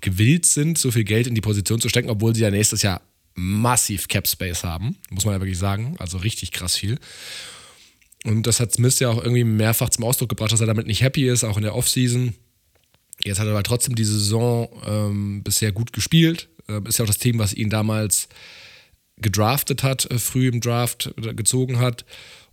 gewillt 0.00 0.46
sind, 0.46 0.78
so 0.78 0.90
viel 0.90 1.04
Geld 1.04 1.26
in 1.26 1.34
die 1.34 1.40
Position 1.40 1.80
zu 1.80 1.88
stecken, 1.88 2.10
obwohl 2.10 2.34
sie 2.34 2.42
ja 2.42 2.50
nächstes 2.50 2.82
Jahr 2.82 3.02
massiv 3.34 4.08
Cap 4.08 4.26
Space 4.26 4.64
haben, 4.64 4.96
muss 5.10 5.24
man 5.24 5.34
ja 5.34 5.40
wirklich 5.40 5.58
sagen. 5.58 5.96
Also 5.98 6.18
richtig 6.18 6.52
krass 6.52 6.76
viel. 6.76 6.98
Und 8.24 8.46
das 8.46 8.58
hat 8.58 8.72
Smith 8.72 8.98
ja 8.98 9.10
auch 9.10 9.22
irgendwie 9.22 9.44
mehrfach 9.44 9.90
zum 9.90 10.04
Ausdruck 10.04 10.30
gebracht, 10.30 10.52
dass 10.52 10.60
er 10.60 10.66
damit 10.66 10.86
nicht 10.86 11.02
happy 11.02 11.28
ist, 11.28 11.44
auch 11.44 11.56
in 11.56 11.62
der 11.62 11.74
Offseason. 11.74 12.34
Jetzt 13.22 13.38
hat 13.38 13.46
er 13.46 13.52
aber 13.52 13.62
trotzdem 13.62 13.94
die 13.94 14.04
Saison 14.04 14.68
ähm, 14.84 15.42
bisher 15.42 15.72
gut 15.72 15.92
gespielt. 15.92 16.48
Äh, 16.68 16.80
ist 16.88 16.98
ja 16.98 17.04
auch 17.04 17.08
das 17.08 17.18
Team, 17.18 17.38
was 17.38 17.54
ihn 17.54 17.70
damals 17.70 18.28
gedraftet 19.18 19.82
hat, 19.82 20.10
äh, 20.10 20.18
früh 20.18 20.48
im 20.48 20.60
Draft 20.60 21.14
äh, 21.22 21.34
gezogen 21.34 21.78
hat. 21.78 22.04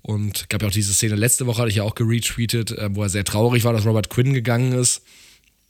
Und 0.02 0.50
gab 0.50 0.62
ja 0.62 0.68
auch 0.68 0.74
diese 0.74 0.94
Szene 0.94 1.16
letzte 1.16 1.48
Woche, 1.48 1.62
hatte 1.62 1.70
ich 1.70 1.78
ja 1.78 1.84
auch 1.84 1.96
geretweetet, 1.96 2.72
äh, 2.72 2.90
wo 2.94 3.04
er 3.04 3.10
sehr 3.10 3.24
traurig 3.24 3.64
war, 3.64 3.74
dass 3.74 3.86
Robert 3.86 4.10
Quinn 4.10 4.34
gegangen 4.34 4.74
ist. 4.74 5.02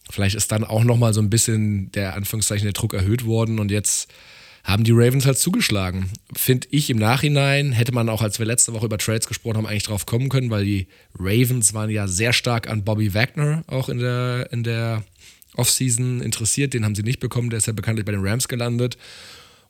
Vielleicht 0.09 0.35
ist 0.35 0.51
dann 0.51 0.63
auch 0.63 0.83
nochmal 0.83 1.13
so 1.13 1.21
ein 1.21 1.29
bisschen 1.29 1.91
der 1.91 2.15
Anführungszeichen 2.15 2.65
der 2.65 2.73
Druck 2.73 2.93
erhöht 2.93 3.25
worden 3.25 3.59
und 3.59 3.71
jetzt 3.71 4.11
haben 4.63 4.85
die 4.85 4.91
Ravens 4.93 5.25
halt 5.25 5.37
zugeschlagen. 5.37 6.09
Finde 6.33 6.67
ich 6.71 6.89
im 6.89 6.97
Nachhinein, 6.97 7.73
hätte 7.73 7.91
man 7.91 8.07
auch, 8.07 8.21
als 8.21 8.39
wir 8.39 8.45
letzte 8.45 8.73
Woche 8.73 8.85
über 8.85 8.97
Trades 8.97 9.27
gesprochen 9.27 9.57
haben, 9.57 9.65
eigentlich 9.65 9.83
drauf 9.83 10.05
kommen 10.05 10.29
können, 10.29 10.49
weil 10.49 10.63
die 10.63 10.87
Ravens 11.19 11.73
waren 11.73 11.89
ja 11.89 12.07
sehr 12.07 12.31
stark 12.31 12.69
an 12.69 12.83
Bobby 12.85 13.13
Wagner 13.13 13.63
auch 13.67 13.89
in 13.89 13.99
der, 13.99 14.47
in 14.51 14.63
der 14.63 15.03
Offseason 15.55 16.21
interessiert. 16.21 16.73
Den 16.73 16.85
haben 16.85 16.95
sie 16.95 17.03
nicht 17.03 17.19
bekommen, 17.19 17.49
der 17.49 17.57
ist 17.57 17.67
ja 17.67 17.73
bekanntlich 17.73 18.05
bei 18.05 18.13
den 18.13 18.25
Rams 18.25 18.47
gelandet. 18.47 18.97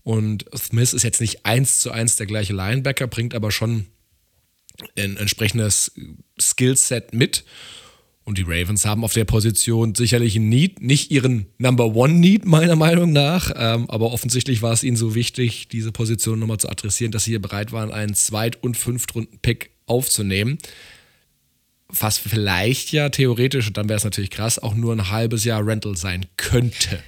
Und 0.04 0.46
Smith 0.56 0.94
ist 0.94 1.04
jetzt 1.04 1.22
nicht 1.22 1.46
eins 1.46 1.80
zu 1.80 1.92
eins 1.92 2.16
der 2.18 2.28
gleiche 2.28 2.54
Linebacker, 2.54 3.08
bringt 3.08 3.34
aber 3.34 3.52
schon 3.52 3.88
ein 4.98 5.18
entsprechendes 5.18 5.92
Skillset 6.40 7.14
mit. 7.14 7.46
Und 8.26 8.38
die 8.38 8.46
Ravens 8.48 8.86
haben 8.86 9.04
auf 9.04 9.14
der 9.14 9.26
Position 9.26 9.96
sicherlich 9.96 10.38
ein 10.38 10.48
Need, 10.48 10.82
nicht 10.82 11.12
ihren 11.12 11.48
Number 11.58 11.94
One 11.94 12.14
Need 12.14 12.46
meiner 12.46 12.78
Meinung 12.78 13.12
nach, 13.12 13.52
ähm, 13.56 13.90
aber 13.90 14.14
offensichtlich 14.14 14.62
war 14.62 14.72
es 14.72 14.84
ihnen 14.84 14.96
so 14.96 15.14
wichtig, 15.14 15.68
diese 15.68 15.92
Position 15.92 16.40
nochmal 16.40 16.58
zu 16.58 16.70
adressieren, 16.70 17.12
dass 17.12 17.26
sie 17.26 17.32
hier 17.32 17.42
bereit 17.42 17.74
waren, 17.74 17.92
einen 17.92 18.14
Zweit- 18.14 18.64
und 18.64 18.78
Fünftrunden-Pick 18.78 19.72
aufzunehmen. 19.88 20.58
Was 21.90 22.18
vielleicht 22.18 22.94
ja 22.94 23.10
theoretisch, 23.10 23.68
und 23.68 23.78
dann 23.78 23.90
wäre 23.90 23.98
es 23.98 24.06
natürlich 24.06 24.32
krass, 24.32 24.58
auch 24.58 24.74
nur 24.74 24.94
ein 24.94 25.10
halbes 25.10 25.44
Jahr 25.44 25.66
Rental 25.66 25.98
sein 25.98 26.26
könnte. 26.38 27.04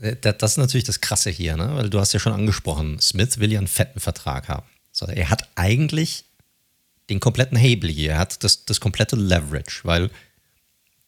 Äh, 0.00 0.16
das 0.20 0.52
ist 0.52 0.58
natürlich 0.58 0.84
das 0.84 1.00
Krasse 1.00 1.30
hier, 1.30 1.56
ne? 1.56 1.70
weil 1.74 1.88
du 1.88 1.98
hast 1.98 2.12
ja 2.12 2.20
schon 2.20 2.34
angesprochen, 2.34 3.00
Smith 3.00 3.38
will 3.38 3.50
ja 3.50 3.58
einen 3.58 3.68
fetten 3.68 4.00
Vertrag 4.00 4.48
haben. 4.48 4.66
So, 4.92 5.06
er 5.06 5.30
hat 5.30 5.48
eigentlich 5.54 6.24
den 7.08 7.20
kompletten 7.20 7.56
Hebel 7.56 7.88
hier. 7.88 8.12
Er 8.12 8.18
hat 8.18 8.44
das, 8.44 8.64
das 8.64 8.80
komplette 8.80 9.16
Leverage, 9.16 9.80
weil 9.84 10.10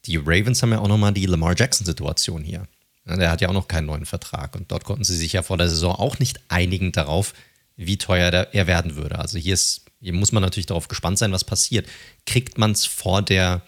die 0.06 0.16
Ravens 0.16 0.62
haben 0.62 0.72
ja 0.72 0.78
auch 0.78 0.88
nochmal 0.88 1.12
die 1.12 1.26
Lamar 1.26 1.54
Jackson-Situation 1.56 2.42
hier. 2.42 2.66
Der 3.06 3.30
hat 3.30 3.40
ja 3.40 3.48
auch 3.48 3.54
noch 3.54 3.68
keinen 3.68 3.86
neuen 3.86 4.06
Vertrag 4.06 4.54
und 4.54 4.70
dort 4.70 4.84
konnten 4.84 5.04
sie 5.04 5.16
sich 5.16 5.32
ja 5.32 5.42
vor 5.42 5.58
der 5.58 5.68
Saison 5.68 5.94
auch 5.94 6.18
nicht 6.18 6.40
einigen 6.48 6.92
darauf, 6.92 7.34
wie 7.76 7.96
teuer 7.96 8.30
er 8.30 8.66
werden 8.66 8.94
würde. 8.94 9.18
Also 9.18 9.38
hier, 9.38 9.54
ist, 9.54 9.86
hier 10.00 10.12
muss 10.12 10.32
man 10.32 10.42
natürlich 10.42 10.66
darauf 10.66 10.88
gespannt 10.88 11.18
sein, 11.18 11.32
was 11.32 11.44
passiert. 11.44 11.88
Kriegt 12.26 12.58
man 12.58 12.72
es 12.72 12.84
vor 12.84 13.22
der 13.22 13.62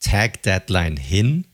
Tag-Deadline 0.00 0.96
hin, 0.96 1.46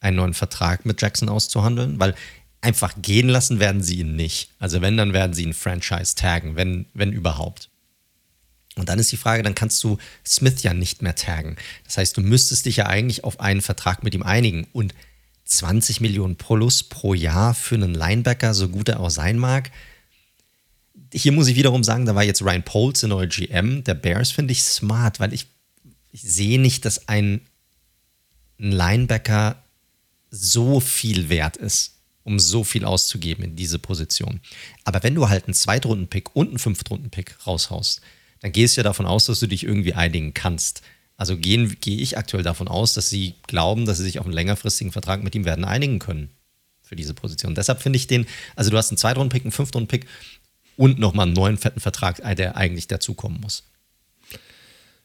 einen 0.00 0.16
neuen 0.16 0.34
Vertrag 0.34 0.86
mit 0.86 1.02
Jackson 1.02 1.28
auszuhandeln? 1.28 1.98
Weil 1.98 2.14
einfach 2.60 2.94
gehen 3.02 3.28
lassen 3.28 3.60
werden 3.60 3.82
sie 3.82 3.98
ihn 3.98 4.16
nicht. 4.16 4.50
Also 4.58 4.80
wenn, 4.80 4.96
dann 4.96 5.12
werden 5.12 5.34
sie 5.34 5.42
ihn 5.42 5.54
Franchise 5.54 6.14
taggen, 6.14 6.56
wenn, 6.56 6.86
wenn 6.94 7.12
überhaupt. 7.12 7.68
Und 8.78 8.88
dann 8.88 8.98
ist 8.98 9.12
die 9.12 9.16
Frage, 9.16 9.42
dann 9.42 9.54
kannst 9.54 9.82
du 9.84 9.98
Smith 10.26 10.62
ja 10.62 10.74
nicht 10.74 11.02
mehr 11.02 11.14
taggen. 11.14 11.56
Das 11.84 11.98
heißt, 11.98 12.16
du 12.16 12.20
müsstest 12.20 12.66
dich 12.66 12.76
ja 12.76 12.86
eigentlich 12.86 13.24
auf 13.24 13.40
einen 13.40 13.62
Vertrag 13.62 14.02
mit 14.02 14.14
ihm 14.14 14.22
einigen. 14.22 14.66
Und 14.72 14.94
20 15.48 16.00
Millionen 16.00 16.36
plus 16.36 16.82
pro 16.82 17.14
Jahr 17.14 17.54
für 17.54 17.74
einen 17.74 17.94
Linebacker, 17.94 18.52
so 18.54 18.68
gut 18.68 18.88
er 18.88 19.00
auch 19.00 19.10
sein 19.10 19.38
mag. 19.38 19.70
Hier 21.12 21.32
muss 21.32 21.48
ich 21.48 21.56
wiederum 21.56 21.82
sagen, 21.82 22.04
da 22.04 22.14
war 22.14 22.22
jetzt 22.22 22.42
Ryan 22.42 22.62
Poles 22.62 23.00
der 23.00 23.08
neue 23.08 23.28
GM 23.28 23.82
der 23.82 23.94
Bears, 23.94 24.30
finde 24.30 24.52
ich 24.52 24.62
smart, 24.62 25.20
weil 25.20 25.32
ich, 25.32 25.46
ich 26.12 26.20
sehe 26.20 26.60
nicht, 26.60 26.84
dass 26.84 27.08
ein, 27.08 27.40
ein 28.60 28.72
Linebacker 28.72 29.62
so 30.30 30.80
viel 30.80 31.30
wert 31.30 31.56
ist, 31.56 31.94
um 32.24 32.38
so 32.38 32.62
viel 32.62 32.84
auszugeben 32.84 33.42
in 33.44 33.56
diese 33.56 33.78
Position. 33.78 34.40
Aber 34.84 35.02
wenn 35.02 35.14
du 35.14 35.30
halt 35.30 35.46
einen 35.46 35.54
Zweitrunden-Pick 35.54 36.36
und 36.36 36.48
einen 36.48 36.58
Fünftrunden-Pick 36.58 37.46
raushaust, 37.46 38.02
dann 38.40 38.52
gehst 38.52 38.76
du 38.76 38.80
ja 38.80 38.84
davon 38.84 39.06
aus, 39.06 39.26
dass 39.26 39.40
du 39.40 39.46
dich 39.46 39.64
irgendwie 39.64 39.94
einigen 39.94 40.34
kannst. 40.34 40.82
Also 41.16 41.36
gehe 41.36 41.66
geh 41.66 41.96
ich 41.96 42.16
aktuell 42.16 42.44
davon 42.44 42.68
aus, 42.68 42.94
dass 42.94 43.10
sie 43.10 43.34
glauben, 43.46 43.86
dass 43.86 43.98
sie 43.98 44.04
sich 44.04 44.20
auf 44.20 44.26
einen 44.26 44.34
längerfristigen 44.34 44.92
Vertrag 44.92 45.22
mit 45.22 45.34
ihm 45.34 45.44
werden 45.44 45.64
einigen 45.64 45.98
können 45.98 46.30
für 46.80 46.96
diese 46.96 47.12
Position. 47.12 47.54
Deshalb 47.54 47.82
finde 47.82 47.96
ich 47.96 48.06
den, 48.06 48.26
also 48.56 48.70
du 48.70 48.76
hast 48.76 48.90
einen 48.90 48.98
Zweitrunden-Pick, 48.98 49.44
einen 49.44 49.52
Fünftrunden-Pick 49.52 50.06
und 50.76 50.98
nochmal 50.98 51.26
einen 51.26 51.34
neuen 51.34 51.58
fetten 51.58 51.80
Vertrag, 51.80 52.22
der 52.36 52.56
eigentlich 52.56 52.86
dazukommen 52.86 53.40
muss. 53.40 53.64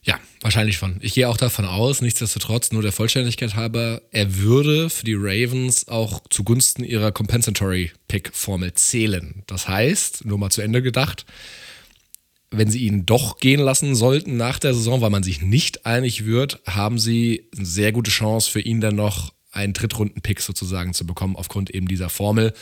Ja, 0.03 0.19
wahrscheinlich 0.41 0.75
schon. 0.75 0.97
Ich 0.99 1.13
gehe 1.13 1.29
auch 1.29 1.37
davon 1.37 1.65
aus, 1.65 2.01
nichtsdestotrotz, 2.01 2.71
nur 2.71 2.81
der 2.81 2.91
Vollständigkeit 2.91 3.55
halber, 3.55 4.01
er 4.11 4.35
würde 4.35 4.89
für 4.89 5.05
die 5.05 5.15
Ravens 5.15 5.87
auch 5.87 6.21
zugunsten 6.29 6.83
ihrer 6.83 7.13
Compensatory 7.13 7.91
Pick-Formel 8.09 8.73
zählen. 8.73 9.43
Das 9.47 9.67
heißt, 9.69 10.25
nur 10.25 10.37
mal 10.37 10.49
zu 10.49 10.61
Ende 10.61 10.81
gedacht, 10.81 11.25
wenn 12.53 12.69
sie 12.69 12.85
ihn 12.85 13.05
doch 13.05 13.37
gehen 13.37 13.59
lassen 13.59 13.95
sollten 13.95 14.37
nach 14.37 14.59
der 14.59 14.73
Saison, 14.73 15.01
weil 15.01 15.09
man 15.09 15.23
sich 15.23 15.41
nicht 15.41 15.85
einig 15.85 16.25
wird, 16.25 16.61
haben 16.65 16.99
sie 16.99 17.49
eine 17.55 17.65
sehr 17.65 17.91
gute 17.91 18.11
Chance 18.11 18.49
für 18.49 18.61
ihn 18.61 18.81
dann 18.81 18.95
noch 18.95 19.33
einen 19.51 19.73
Drittrunden-Pick 19.73 20.41
sozusagen 20.41 20.93
zu 20.93 21.05
bekommen, 21.05 21.35
aufgrund 21.35 21.69
eben 21.69 21.87
dieser 21.87 22.09
Formel. 22.09 22.53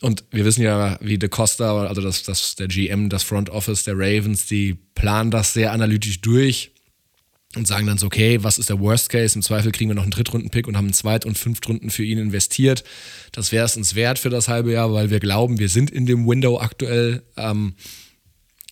Und 0.00 0.24
wir 0.30 0.44
wissen 0.44 0.62
ja, 0.62 0.98
wie 1.00 1.18
De 1.18 1.28
Costa, 1.28 1.86
also 1.86 2.02
das, 2.02 2.22
das, 2.24 2.56
der 2.56 2.68
GM, 2.68 3.08
das 3.08 3.22
Front 3.22 3.50
Office 3.50 3.84
der 3.84 3.94
Ravens, 3.96 4.46
die 4.46 4.74
planen 4.94 5.30
das 5.30 5.54
sehr 5.54 5.72
analytisch 5.72 6.20
durch 6.20 6.72
und 7.56 7.66
sagen 7.66 7.86
dann 7.86 7.98
so, 7.98 8.06
okay, 8.06 8.42
was 8.42 8.58
ist 8.58 8.68
der 8.68 8.80
Worst 8.80 9.08
Case? 9.08 9.36
Im 9.36 9.42
Zweifel 9.42 9.72
kriegen 9.72 9.90
wir 9.90 9.94
noch 9.94 10.02
einen 10.02 10.10
Drittrunden-Pick 10.10 10.66
und 10.66 10.76
haben 10.76 10.86
einen 10.86 10.94
Zweit- 10.94 11.24
und 11.24 11.38
Fünftrunden 11.38 11.90
für 11.90 12.04
ihn 12.04 12.18
investiert. 12.18 12.84
Das 13.32 13.52
wäre 13.52 13.64
es 13.64 13.76
uns 13.76 13.94
wert 13.94 14.18
für 14.18 14.30
das 14.30 14.48
halbe 14.48 14.72
Jahr, 14.72 14.92
weil 14.92 15.10
wir 15.10 15.20
glauben, 15.20 15.58
wir 15.58 15.68
sind 15.68 15.90
in 15.90 16.06
dem 16.06 16.26
Window 16.26 16.58
aktuell. 16.58 17.22
Ähm, 17.36 17.74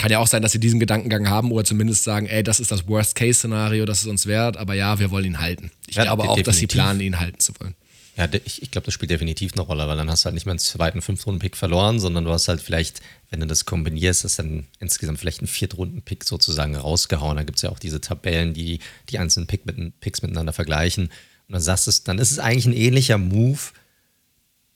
kann 0.02 0.10
ja 0.10 0.18
auch 0.18 0.26
sein, 0.26 0.42
dass 0.42 0.50
sie 0.50 0.58
diesen 0.58 0.80
Gedankengang 0.80 1.30
haben 1.30 1.52
oder 1.52 1.64
zumindest 1.64 2.02
sagen, 2.02 2.26
ey, 2.26 2.42
das 2.42 2.58
ist 2.58 2.72
das 2.72 2.88
Worst-Case-Szenario, 2.88 3.84
das 3.84 4.00
ist 4.00 4.08
uns 4.08 4.26
wert, 4.26 4.56
aber 4.56 4.74
ja, 4.74 4.98
wir 4.98 5.12
wollen 5.12 5.26
ihn 5.26 5.40
halten. 5.40 5.70
Ich 5.86 5.94
ja, 5.94 6.02
glaube 6.02 6.24
auch, 6.24 6.34
definitiv. 6.34 6.46
dass 6.46 6.56
sie 6.56 6.66
planen, 6.66 7.00
ihn 7.00 7.20
halten 7.20 7.38
zu 7.38 7.52
wollen. 7.60 7.76
Ja, 8.16 8.28
ich, 8.44 8.62
ich 8.62 8.72
glaube, 8.72 8.86
das 8.86 8.94
spielt 8.94 9.12
definitiv 9.12 9.52
eine 9.52 9.62
Rolle, 9.62 9.86
weil 9.86 9.96
dann 9.96 10.10
hast 10.10 10.24
du 10.24 10.26
halt 10.26 10.34
nicht 10.34 10.44
mehr 10.44 10.54
einen 10.54 10.58
zweiten 10.58 11.02
Fünftrunden-Pick 11.02 11.56
verloren, 11.56 12.00
sondern 12.00 12.24
du 12.24 12.32
hast 12.32 12.48
halt 12.48 12.60
vielleicht, 12.60 13.00
wenn 13.30 13.38
du 13.38 13.46
das 13.46 13.64
kombinierst, 13.64 14.24
ist 14.24 14.40
dann 14.40 14.66
insgesamt 14.80 15.20
vielleicht 15.20 15.38
einen 15.38 15.46
Viertrunden-Pick 15.46 16.24
sozusagen 16.24 16.74
rausgehauen. 16.74 17.36
Da 17.36 17.44
gibt 17.44 17.58
es 17.58 17.62
ja 17.62 17.70
auch 17.70 17.78
diese 17.78 18.00
Tabellen, 18.00 18.54
die 18.54 18.80
die 19.08 19.18
einzelnen 19.20 19.46
Pick 19.46 19.66
mit, 19.66 20.00
Picks 20.00 20.22
miteinander 20.22 20.52
vergleichen. 20.52 21.04
Und 21.04 21.52
dann 21.52 21.62
sagst 21.62 21.86
du, 21.86 21.92
dann 22.04 22.18
ist 22.18 22.32
es 22.32 22.40
eigentlich 22.40 22.66
ein 22.66 22.76
ähnlicher 22.76 23.18
Move, 23.18 23.60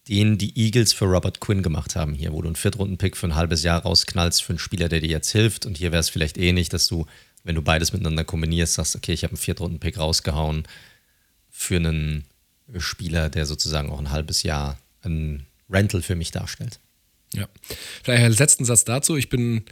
den 0.09 0.39
die 0.39 0.57
Eagles 0.57 0.93
für 0.93 1.07
Robert 1.07 1.41
Quinn 1.41 1.63
gemacht 1.63 1.97
haben 1.97 2.15
hier, 2.15 2.33
wo 2.33 2.41
du 2.41 2.49
einen 2.49 2.57
Viertrunden-Pick 2.57 3.17
für 3.17 3.27
ein 3.27 3.35
halbes 3.35 3.63
Jahr 3.63 3.83
rausknallst 3.83 4.43
für 4.43 4.51
einen 4.51 4.59
Spieler, 4.59 4.89
der 4.89 5.01
dir 5.01 5.09
jetzt 5.09 5.31
hilft. 5.33 5.67
Und 5.67 5.77
hier 5.77 5.91
wäre 5.91 6.01
es 6.01 6.09
vielleicht 6.09 6.39
ähnlich, 6.39 6.69
dass 6.69 6.87
du, 6.87 7.07
wenn 7.43 7.57
du 7.57 7.63
beides 7.63 7.93
miteinander 7.93 8.25
kombinierst, 8.25 8.75
sagst, 8.75 8.95
okay, 8.95 9.13
ich 9.13 9.25
habe 9.25 9.33
einen 9.33 9.39
Viertrunden-Pick 9.39 9.99
rausgehauen 9.99 10.67
für 11.51 11.77
einen 11.77 12.25
Spieler, 12.77 13.29
der 13.31 13.47
sozusagen 13.47 13.91
auch 13.91 13.99
ein 13.99 14.11
halbes 14.11 14.43
Jahr 14.43 14.79
ein 15.03 15.47
Rental 15.69 16.03
für 16.03 16.15
mich 16.15 16.31
darstellt. 16.31 16.79
Ja, 17.35 17.49
vielleicht 18.03 18.25
als 18.25 18.39
letzten 18.39 18.65
Satz 18.65 18.85
dazu. 18.85 19.17
Ich 19.17 19.29
bin 19.29 19.65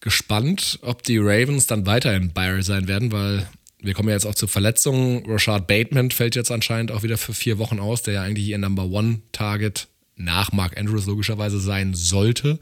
gespannt, 0.00 0.78
ob 0.82 1.02
die 1.02 1.18
Ravens 1.18 1.66
dann 1.66 1.86
weiter 1.86 2.14
im 2.14 2.32
Byron 2.32 2.62
sein 2.62 2.88
werden, 2.88 3.12
weil 3.12 3.48
wir 3.82 3.94
kommen 3.94 4.08
ja 4.08 4.14
jetzt 4.14 4.26
auch 4.26 4.34
zu 4.34 4.46
Verletzungen. 4.46 5.24
Rashad 5.26 5.66
Bateman 5.66 6.10
fällt 6.10 6.36
jetzt 6.36 6.50
anscheinend 6.50 6.92
auch 6.92 7.02
wieder 7.02 7.18
für 7.18 7.34
vier 7.34 7.58
Wochen 7.58 7.80
aus, 7.80 8.02
der 8.02 8.14
ja 8.14 8.22
eigentlich 8.22 8.46
ihr 8.46 8.58
Number 8.58 8.84
One 8.84 9.20
Target 9.32 9.88
nach 10.16 10.52
Mark 10.52 10.78
Andrews 10.78 11.06
logischerweise 11.06 11.58
sein 11.58 11.94
sollte. 11.94 12.60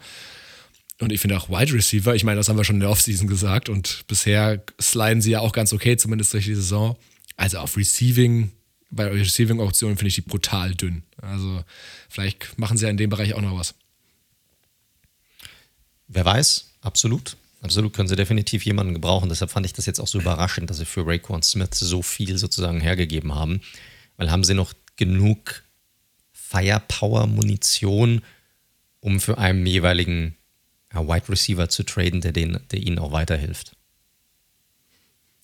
Und 0.99 1.13
ich 1.13 1.21
finde 1.21 1.37
auch 1.37 1.49
Wide 1.49 1.73
Receiver, 1.73 2.15
ich 2.15 2.25
meine, 2.25 2.39
das 2.39 2.49
haben 2.49 2.57
wir 2.57 2.65
schon 2.65 2.77
in 2.77 2.81
der 2.81 2.91
Offseason 2.91 3.27
gesagt 3.27 3.69
und 3.69 4.05
bisher 4.07 4.63
sliden 4.81 5.23
sie 5.23 5.31
ja 5.31 5.41
auch 5.41 5.53
ganz 5.53 5.73
okay, 5.73 5.97
zumindest 5.97 6.33
durch 6.33 6.45
die 6.45 6.55
Saison. 6.55 6.97
Also 7.37 7.59
auf 7.59 7.77
Receiving, 7.77 8.53
bei 8.91 9.07
Receiving-Optionen 9.07 9.97
finde 9.97 10.09
ich 10.09 10.15
die 10.15 10.21
brutal 10.23 10.75
dünn. 10.75 11.03
Also 11.21 11.65
vielleicht 12.09 12.59
machen 12.59 12.77
sie 12.77 12.85
ja 12.85 12.91
in 12.91 12.99
dem 12.99 13.09
Bereich 13.09 13.35
auch 13.35 13.41
noch 13.41 13.57
was. 13.59 13.75
Wer 16.09 16.25
weiß, 16.25 16.71
absolut. 16.83 17.37
Absolut, 17.63 17.93
können 17.93 18.09
sie 18.09 18.17
definitiv 18.17 18.65
jemanden 18.65 18.95
gebrauchen. 18.95 19.29
Deshalb 19.29 19.51
fand 19.51 19.67
ich 19.67 19.75
das 19.75 19.87
jetzt 19.87 20.01
auch 20.01 20.07
so 20.07 20.19
überraschend, 20.19 20.71
dass 20.71 20.79
sie 20.79 20.87
für 20.87 21.07
Raekwon 21.07 21.43
Smith 21.43 21.75
so 21.75 22.01
viel 22.01 22.39
sozusagen 22.39 22.81
hergegeben 22.81 23.35
haben. 23.35 23.61
Weil 24.17 24.31
haben 24.31 24.45
sie 24.45 24.55
noch 24.55 24.73
genug 24.97 25.63
Firepower-Munition, 26.33 28.23
um 29.01 29.21
für 29.21 29.39
einen 29.39 29.67
jeweiligen 29.67 30.37
ja, 30.93 31.07
Wide 31.07 31.29
Receiver 31.29 31.69
zu 31.69 31.85
traden, 31.85 32.23
der, 32.23 32.33
den, 32.33 32.59
der 32.71 32.81
ihnen 32.81 32.99
auch 32.99 33.13
weiterhilft. 33.13 33.77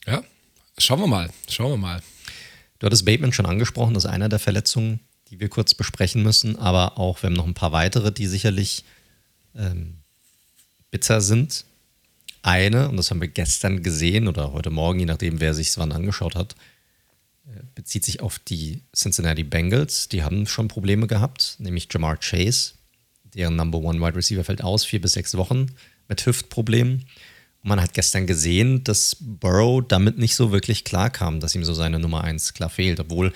Ja, 0.07 0.23
schauen 0.79 1.01
wir 1.01 1.07
mal. 1.07 1.31
Schauen 1.49 1.73
wir 1.73 1.77
mal. 1.77 2.03
Du 2.79 2.87
hattest 2.87 3.05
Bateman 3.05 3.33
schon 3.33 3.47
angesprochen, 3.47 3.95
das 3.95 4.05
ist 4.05 4.11
einer 4.11 4.29
der 4.29 4.39
Verletzungen, 4.39 5.01
die 5.29 5.41
wir 5.41 5.49
kurz 5.49 5.75
besprechen 5.75 6.23
müssen, 6.23 6.57
aber 6.57 6.99
auch 6.99 7.23
wir 7.23 7.29
haben 7.29 7.35
noch 7.35 7.47
ein 7.47 7.55
paar 7.55 7.73
weitere, 7.73 8.13
die 8.13 8.27
sicherlich 8.27 8.85
ähm, 9.55 9.99
bitter 10.91 11.21
sind 11.21 11.65
eine, 12.47 12.89
und 12.89 12.97
das 12.97 13.11
haben 13.11 13.21
wir 13.21 13.29
gestern 13.29 13.83
gesehen 13.83 14.29
oder 14.29 14.53
heute 14.53 14.71
Morgen, 14.71 15.01
je 15.01 15.07
nachdem, 15.07 15.41
wer 15.41 15.53
sich 15.53 15.69
es 15.69 15.79
wann 15.79 15.93
angeschaut 15.93 16.35
hat, 16.35 16.55
äh, 17.47 17.61
bezieht 17.75 18.05
sich 18.05 18.21
auf 18.21 18.39
die 18.39 18.83
Cincinnati 18.95 19.43
Bengals. 19.43 20.09
Die 20.09 20.23
haben 20.23 20.47
schon 20.47 20.69
Probleme 20.69 21.07
gehabt, 21.07 21.57
nämlich 21.59 21.89
Jamar 21.91 22.19
Chase, 22.19 22.75
deren 23.35 23.57
Number 23.57 23.79
One 23.79 24.01
Wide 24.01 24.17
Receiver 24.17 24.45
fällt 24.45 24.63
aus, 24.63 24.85
vier 24.85 25.01
bis 25.01 25.13
sechs 25.13 25.37
Wochen 25.37 25.67
mit 26.09 26.25
Hüftproblemen. 26.25 27.05
Und 27.63 27.69
man 27.69 27.81
hat 27.81 27.95
gestern 27.95 28.27
gesehen, 28.27 28.85
dass 28.85 29.17
Burrow 29.19 29.83
damit 29.87 30.19
nicht 30.19 30.37
so 30.37 30.53
wirklich 30.53 30.85
klar 30.85 31.11
kam, 31.11 31.41
dass 31.41 31.55
ihm 31.55 31.65
so 31.65 31.75
seine 31.75 31.99
Nummer 31.99 32.23
eins 32.23 32.55
klar 32.55 32.71
fehlt, 32.71 33.01
obwohl 33.01 33.33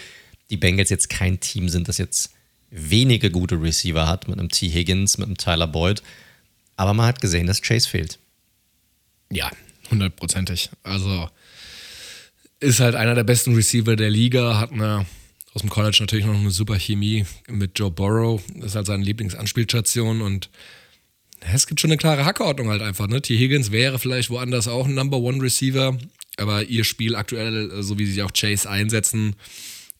die 0.50 0.56
Bengals 0.56 0.90
jetzt 0.90 1.10
kein 1.10 1.40
Team 1.40 1.68
sind, 1.68 1.88
das 1.88 1.98
jetzt 1.98 2.32
wenige 2.70 3.30
gute 3.30 3.60
Receiver 3.60 4.06
hat, 4.06 4.28
mit 4.28 4.38
einem 4.38 4.50
T. 4.50 4.68
Higgins, 4.68 5.18
mit 5.18 5.26
einem 5.26 5.36
Tyler 5.36 5.66
Boyd. 5.66 6.02
Aber 6.76 6.94
man 6.94 7.06
hat 7.06 7.20
gesehen, 7.20 7.48
dass 7.48 7.60
Chase 7.60 7.88
fehlt. 7.88 8.20
Ja, 9.32 9.50
hundertprozentig. 9.90 10.70
Also 10.82 11.28
ist 12.60 12.80
halt 12.80 12.94
einer 12.94 13.14
der 13.14 13.24
besten 13.24 13.54
Receiver 13.54 13.96
der 13.96 14.10
Liga, 14.10 14.58
hat 14.58 14.72
eine, 14.72 15.06
aus 15.54 15.62
dem 15.62 15.70
College 15.70 15.98
natürlich 16.00 16.26
noch 16.26 16.34
eine 16.34 16.50
super 16.50 16.78
Chemie 16.78 17.24
mit 17.48 17.78
Joe 17.78 17.90
Burrow, 17.90 18.42
ist 18.62 18.74
halt 18.74 18.86
seine 18.86 19.04
Lieblingsanspielstation 19.04 20.20
und 20.20 20.50
es 21.40 21.66
gibt 21.66 21.80
schon 21.80 21.90
eine 21.90 21.96
klare 21.96 22.26
Hackordnung 22.26 22.68
halt 22.68 22.82
einfach. 22.82 23.08
Ne? 23.08 23.22
T. 23.22 23.36
Higgins 23.36 23.72
wäre 23.72 23.98
vielleicht 23.98 24.28
woanders 24.28 24.68
auch 24.68 24.86
ein 24.86 24.94
Number 24.94 25.18
One 25.18 25.42
Receiver, 25.42 25.96
aber 26.36 26.64
ihr 26.64 26.84
Spiel 26.84 27.16
aktuell, 27.16 27.82
so 27.82 27.98
wie 27.98 28.06
sie 28.06 28.22
auch 28.22 28.32
Chase 28.32 28.68
einsetzen, 28.68 29.36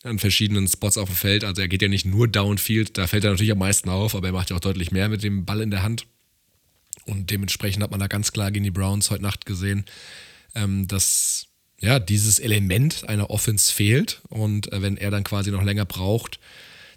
an 0.03 0.19
verschiedenen 0.19 0.67
Spots 0.69 0.99
auf 0.99 1.09
dem 1.09 1.17
Feld, 1.17 1.45
also 1.45 1.63
er 1.63 1.69
geht 1.69 1.83
ja 1.83 1.89
nicht 1.89 2.07
nur 2.07 2.29
Downfield, 2.29 2.97
da 2.99 3.07
fällt 3.07 3.25
er 3.25 3.31
natürlich 3.31 3.53
am 3.53 3.59
meisten 3.59 3.89
auf, 3.89 4.15
aber 4.15 4.29
er 4.29 4.33
macht 4.33 4.51
ja 4.51 4.57
auch 4.57 4.61
deutlich 4.61 4.93
mehr 4.93 5.09
mit 5.09 5.23
dem 5.23 5.45
Ball 5.45 5.61
in 5.61 5.71
der 5.71 5.83
Hand. 5.83 6.07
Und 7.11 7.31
dementsprechend 7.31 7.83
hat 7.83 7.91
man 7.91 8.01
da 8.01 8.07
ganz 8.07 8.33
klar 8.33 8.51
gegen 8.51 8.65
die 8.65 8.71
Browns 8.71 9.11
heute 9.11 9.23
Nacht 9.23 9.47
gesehen, 9.47 9.85
ähm, 10.55 10.87
dass 10.89 11.47
ja 11.79 11.99
dieses 11.99 12.39
Element 12.39 13.09
einer 13.09 13.31
Offense 13.31 13.73
fehlt. 13.73 14.21
Und 14.29 14.73
äh, 14.73 14.83
wenn 14.83 14.97
er 14.97 15.11
dann 15.11 15.25
quasi 15.25 15.51
noch 15.51 15.63
länger 15.63 15.85
braucht, 15.85 16.39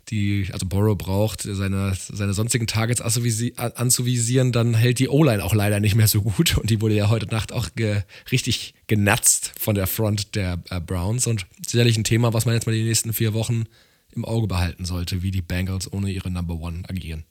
die, 0.09 0.49
also 0.51 0.65
Borrow 0.65 0.97
braucht, 0.97 1.41
seine, 1.43 1.95
seine 1.95 2.33
sonstigen 2.33 2.67
Targets 2.67 3.01
anzuvisieren, 3.01 4.51
dann 4.51 4.73
hält 4.73 4.99
die 4.99 5.07
O-Line 5.07 5.43
auch 5.43 5.53
leider 5.53 5.79
nicht 5.79 5.95
mehr 5.95 6.09
so 6.09 6.21
gut. 6.21 6.57
Und 6.57 6.69
die 6.69 6.81
wurde 6.81 6.95
ja 6.95 7.09
heute 7.09 7.27
Nacht 7.27 7.53
auch 7.53 7.69
ge, 7.75 8.03
richtig 8.31 8.73
genatzt 8.87 9.53
von 9.57 9.75
der 9.75 9.87
Front 9.87 10.35
der 10.35 10.61
äh, 10.69 10.79
Browns. 10.79 11.25
Und 11.27 11.45
sicherlich 11.65 11.97
ein 11.97 12.03
Thema, 12.03 12.33
was 12.33 12.45
man 12.45 12.53
jetzt 12.53 12.65
mal 12.65 12.75
die 12.75 12.83
nächsten 12.83 13.13
vier 13.13 13.33
Wochen 13.33 13.65
im 14.11 14.25
Auge 14.25 14.47
behalten 14.47 14.85
sollte, 14.85 15.23
wie 15.23 15.31
die 15.31 15.41
Bengals 15.41 15.91
ohne 15.91 16.11
ihre 16.11 16.29
Number 16.29 16.55
One 16.55 16.83
agieren. 16.87 17.23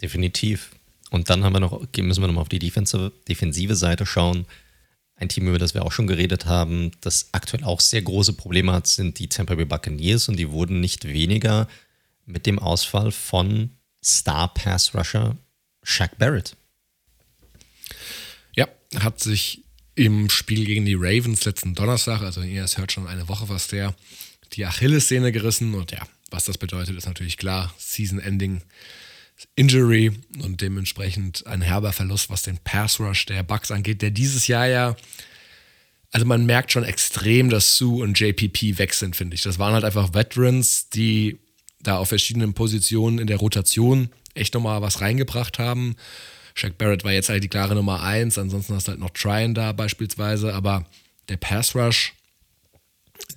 Definitiv. 0.00 0.70
Und 1.14 1.30
dann 1.30 1.44
haben 1.44 1.52
wir 1.52 1.60
noch, 1.60 1.80
müssen 1.96 2.22
wir 2.22 2.26
nochmal 2.26 2.42
auf 2.42 2.48
die 2.48 2.58
defensive, 2.58 3.76
Seite 3.76 4.04
schauen. 4.04 4.46
Ein 5.14 5.28
Team, 5.28 5.46
über 5.46 5.60
das 5.60 5.72
wir 5.72 5.84
auch 5.84 5.92
schon 5.92 6.08
geredet 6.08 6.46
haben, 6.46 6.90
das 7.02 7.28
aktuell 7.30 7.62
auch 7.62 7.78
sehr 7.78 8.02
große 8.02 8.32
Probleme 8.32 8.72
hat, 8.72 8.88
sind 8.88 9.20
die 9.20 9.28
Tampa 9.28 9.54
Bay 9.54 9.64
Buccaneers 9.64 10.28
und 10.28 10.40
die 10.40 10.50
wurden 10.50 10.80
nicht 10.80 11.04
weniger 11.04 11.68
mit 12.26 12.46
dem 12.46 12.58
Ausfall 12.58 13.12
von 13.12 13.70
Star 14.04 14.52
Pass 14.54 14.92
Rusher 14.92 15.36
Shaq 15.84 16.18
Barrett. 16.18 16.56
Ja, 18.56 18.66
hat 18.98 19.20
sich 19.20 19.62
im 19.94 20.28
Spiel 20.28 20.64
gegen 20.64 20.84
die 20.84 20.96
Ravens 20.98 21.44
letzten 21.44 21.76
Donnerstag, 21.76 22.22
also 22.22 22.42
ihr 22.42 22.64
es 22.64 22.76
hört 22.76 22.90
schon 22.90 23.06
eine 23.06 23.28
Woche 23.28 23.48
was 23.48 23.68
der, 23.68 23.94
die 24.54 24.66
Achillessehne 24.66 25.30
gerissen 25.30 25.74
und 25.74 25.92
ja, 25.92 26.02
was 26.32 26.46
das 26.46 26.58
bedeutet, 26.58 26.96
ist 26.96 27.06
natürlich 27.06 27.36
klar. 27.36 27.72
Season 27.78 28.18
Ending 28.18 28.62
Injury 29.56 30.12
und 30.42 30.60
dementsprechend 30.60 31.46
ein 31.46 31.62
herber 31.62 31.92
Verlust, 31.92 32.30
was 32.30 32.42
den 32.42 32.58
Pass 32.58 33.00
Rush 33.00 33.26
der 33.26 33.42
Bucks 33.42 33.70
angeht, 33.70 34.02
der 34.02 34.10
dieses 34.10 34.46
Jahr 34.46 34.66
ja, 34.66 34.96
also 36.12 36.26
man 36.26 36.46
merkt 36.46 36.72
schon 36.72 36.84
extrem, 36.84 37.50
dass 37.50 37.76
Sue 37.76 38.02
und 38.02 38.18
JPP 38.18 38.78
weg 38.78 38.94
sind, 38.94 39.16
finde 39.16 39.34
ich. 39.34 39.42
Das 39.42 39.58
waren 39.58 39.74
halt 39.74 39.84
einfach 39.84 40.14
Veterans, 40.14 40.88
die 40.88 41.38
da 41.80 41.98
auf 41.98 42.08
verschiedenen 42.08 42.54
Positionen 42.54 43.18
in 43.18 43.26
der 43.26 43.38
Rotation 43.38 44.10
echt 44.34 44.54
nochmal 44.54 44.82
was 44.82 45.00
reingebracht 45.00 45.58
haben. 45.58 45.96
Shaq 46.54 46.78
Barrett 46.78 47.04
war 47.04 47.12
jetzt 47.12 47.28
halt 47.28 47.42
die 47.42 47.48
klare 47.48 47.74
Nummer 47.74 48.02
eins, 48.02 48.38
ansonsten 48.38 48.74
hast 48.74 48.86
du 48.86 48.92
halt 48.92 49.00
noch 49.00 49.10
Tryon 49.10 49.54
da 49.54 49.72
beispielsweise, 49.72 50.54
aber 50.54 50.86
der 51.28 51.36
Pass 51.36 51.74
Rush 51.74 52.12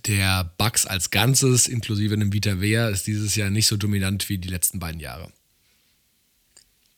der 0.06 0.52
Bucks 0.58 0.86
als 0.86 1.12
Ganzes, 1.12 1.68
inklusive 1.68 2.14
einem 2.14 2.34
Vita 2.34 2.62
Vea, 2.62 2.90
ist 2.90 3.08
dieses 3.08 3.36
Jahr 3.36 3.50
nicht 3.50 3.68
so 3.68 3.78
dominant 3.78 4.30
wie 4.30 4.38
die 4.38 4.48
letzten 4.48 4.80
beiden 4.80 5.00
Jahre. 5.00 5.32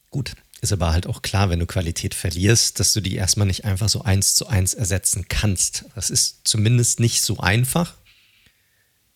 Gut, 0.10 0.34
ist 0.62 0.74
aber 0.74 0.91
halt 0.91 1.08
auch 1.08 1.22
klar, 1.22 1.50
wenn 1.50 1.60
du 1.60 1.65
Qualität 1.65 2.13
verlierst, 2.13 2.80
dass 2.80 2.93
du 2.93 3.02
die 3.02 3.15
erstmal 3.15 3.48
nicht 3.48 3.65
einfach 3.65 3.89
so 3.89 4.02
eins 4.02 4.36
zu 4.36 4.48
eins 4.48 4.74
ersetzen 4.74 5.26
kannst. 5.30 5.86
Das 5.95 6.10
ist 6.10 6.41
zumindest 6.43 7.00
nicht 7.00 7.22
so 7.22 7.39
einfach. 7.39 7.93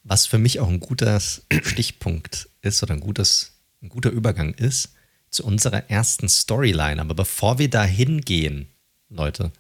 Was 0.04 0.26
für 0.26 0.38
mich 0.38 0.60
auch 0.60 0.70
ein 0.70 0.80
guter 0.80 1.20
Stichpunkt 1.20 2.50
ist 2.62 2.84
oder 2.84 2.94
ein, 2.94 3.00
gutes, 3.00 3.54
ein 3.82 3.90
guter 3.90 4.10
Übergang 4.10 4.54
ist 4.54 4.94
zu 5.32 5.44
unserer 5.44 5.90
ersten 5.90 6.30
Storyline. 6.30 7.02
Aber 7.02 7.16
bevor 7.16 7.58
wir 7.60 7.70
da 7.70 7.84
hingehen, 7.84 8.68
Leute, 9.10 9.52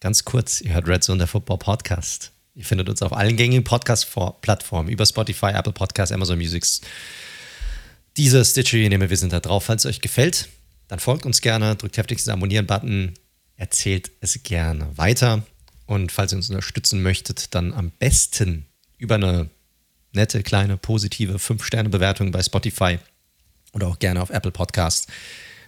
ganz 0.00 0.24
kurz, 0.24 0.60
ihr 0.60 0.72
hört 0.72 0.88
Red 0.88 1.04
Zone, 1.04 1.18
der 1.18 1.26
Football 1.26 1.58
Podcast. 1.58 2.32
Ihr 2.54 2.64
findet 2.64 2.88
uns 2.88 3.02
auf 3.02 3.12
allen 3.12 3.36
gängigen 3.36 3.64
Podcast-Plattformen, 3.64 4.88
über 4.88 5.06
Spotify, 5.06 5.52
Apple 5.52 5.72
Podcasts, 5.72 6.12
Amazon 6.12 6.38
Music, 6.38 6.64
dieser 8.20 8.44
Stitcher, 8.44 8.76
je 8.76 8.90
nehme, 8.90 9.08
wir 9.08 9.16
sind 9.16 9.32
da 9.32 9.40
drauf. 9.40 9.64
Falls 9.64 9.86
es 9.86 9.88
euch 9.88 10.00
gefällt, 10.02 10.50
dann 10.88 10.98
folgt 10.98 11.24
uns 11.24 11.40
gerne, 11.40 11.74
drückt 11.74 11.96
heftig 11.96 12.22
den 12.22 12.34
Abonnieren-Button, 12.34 13.14
erzählt 13.56 14.10
es 14.20 14.42
gerne 14.42 14.86
weiter. 14.98 15.42
Und 15.86 16.12
falls 16.12 16.34
ihr 16.34 16.36
uns 16.36 16.50
unterstützen 16.50 17.00
möchtet, 17.00 17.54
dann 17.54 17.72
am 17.72 17.90
besten 17.92 18.66
über 18.98 19.14
eine 19.14 19.48
nette, 20.12 20.42
kleine, 20.42 20.76
positive 20.76 21.38
5-Sterne-Bewertung 21.38 22.30
bei 22.30 22.42
Spotify 22.42 22.98
oder 23.72 23.88
auch 23.88 23.98
gerne 23.98 24.20
auf 24.20 24.28
Apple 24.28 24.50
Podcasts. 24.50 25.06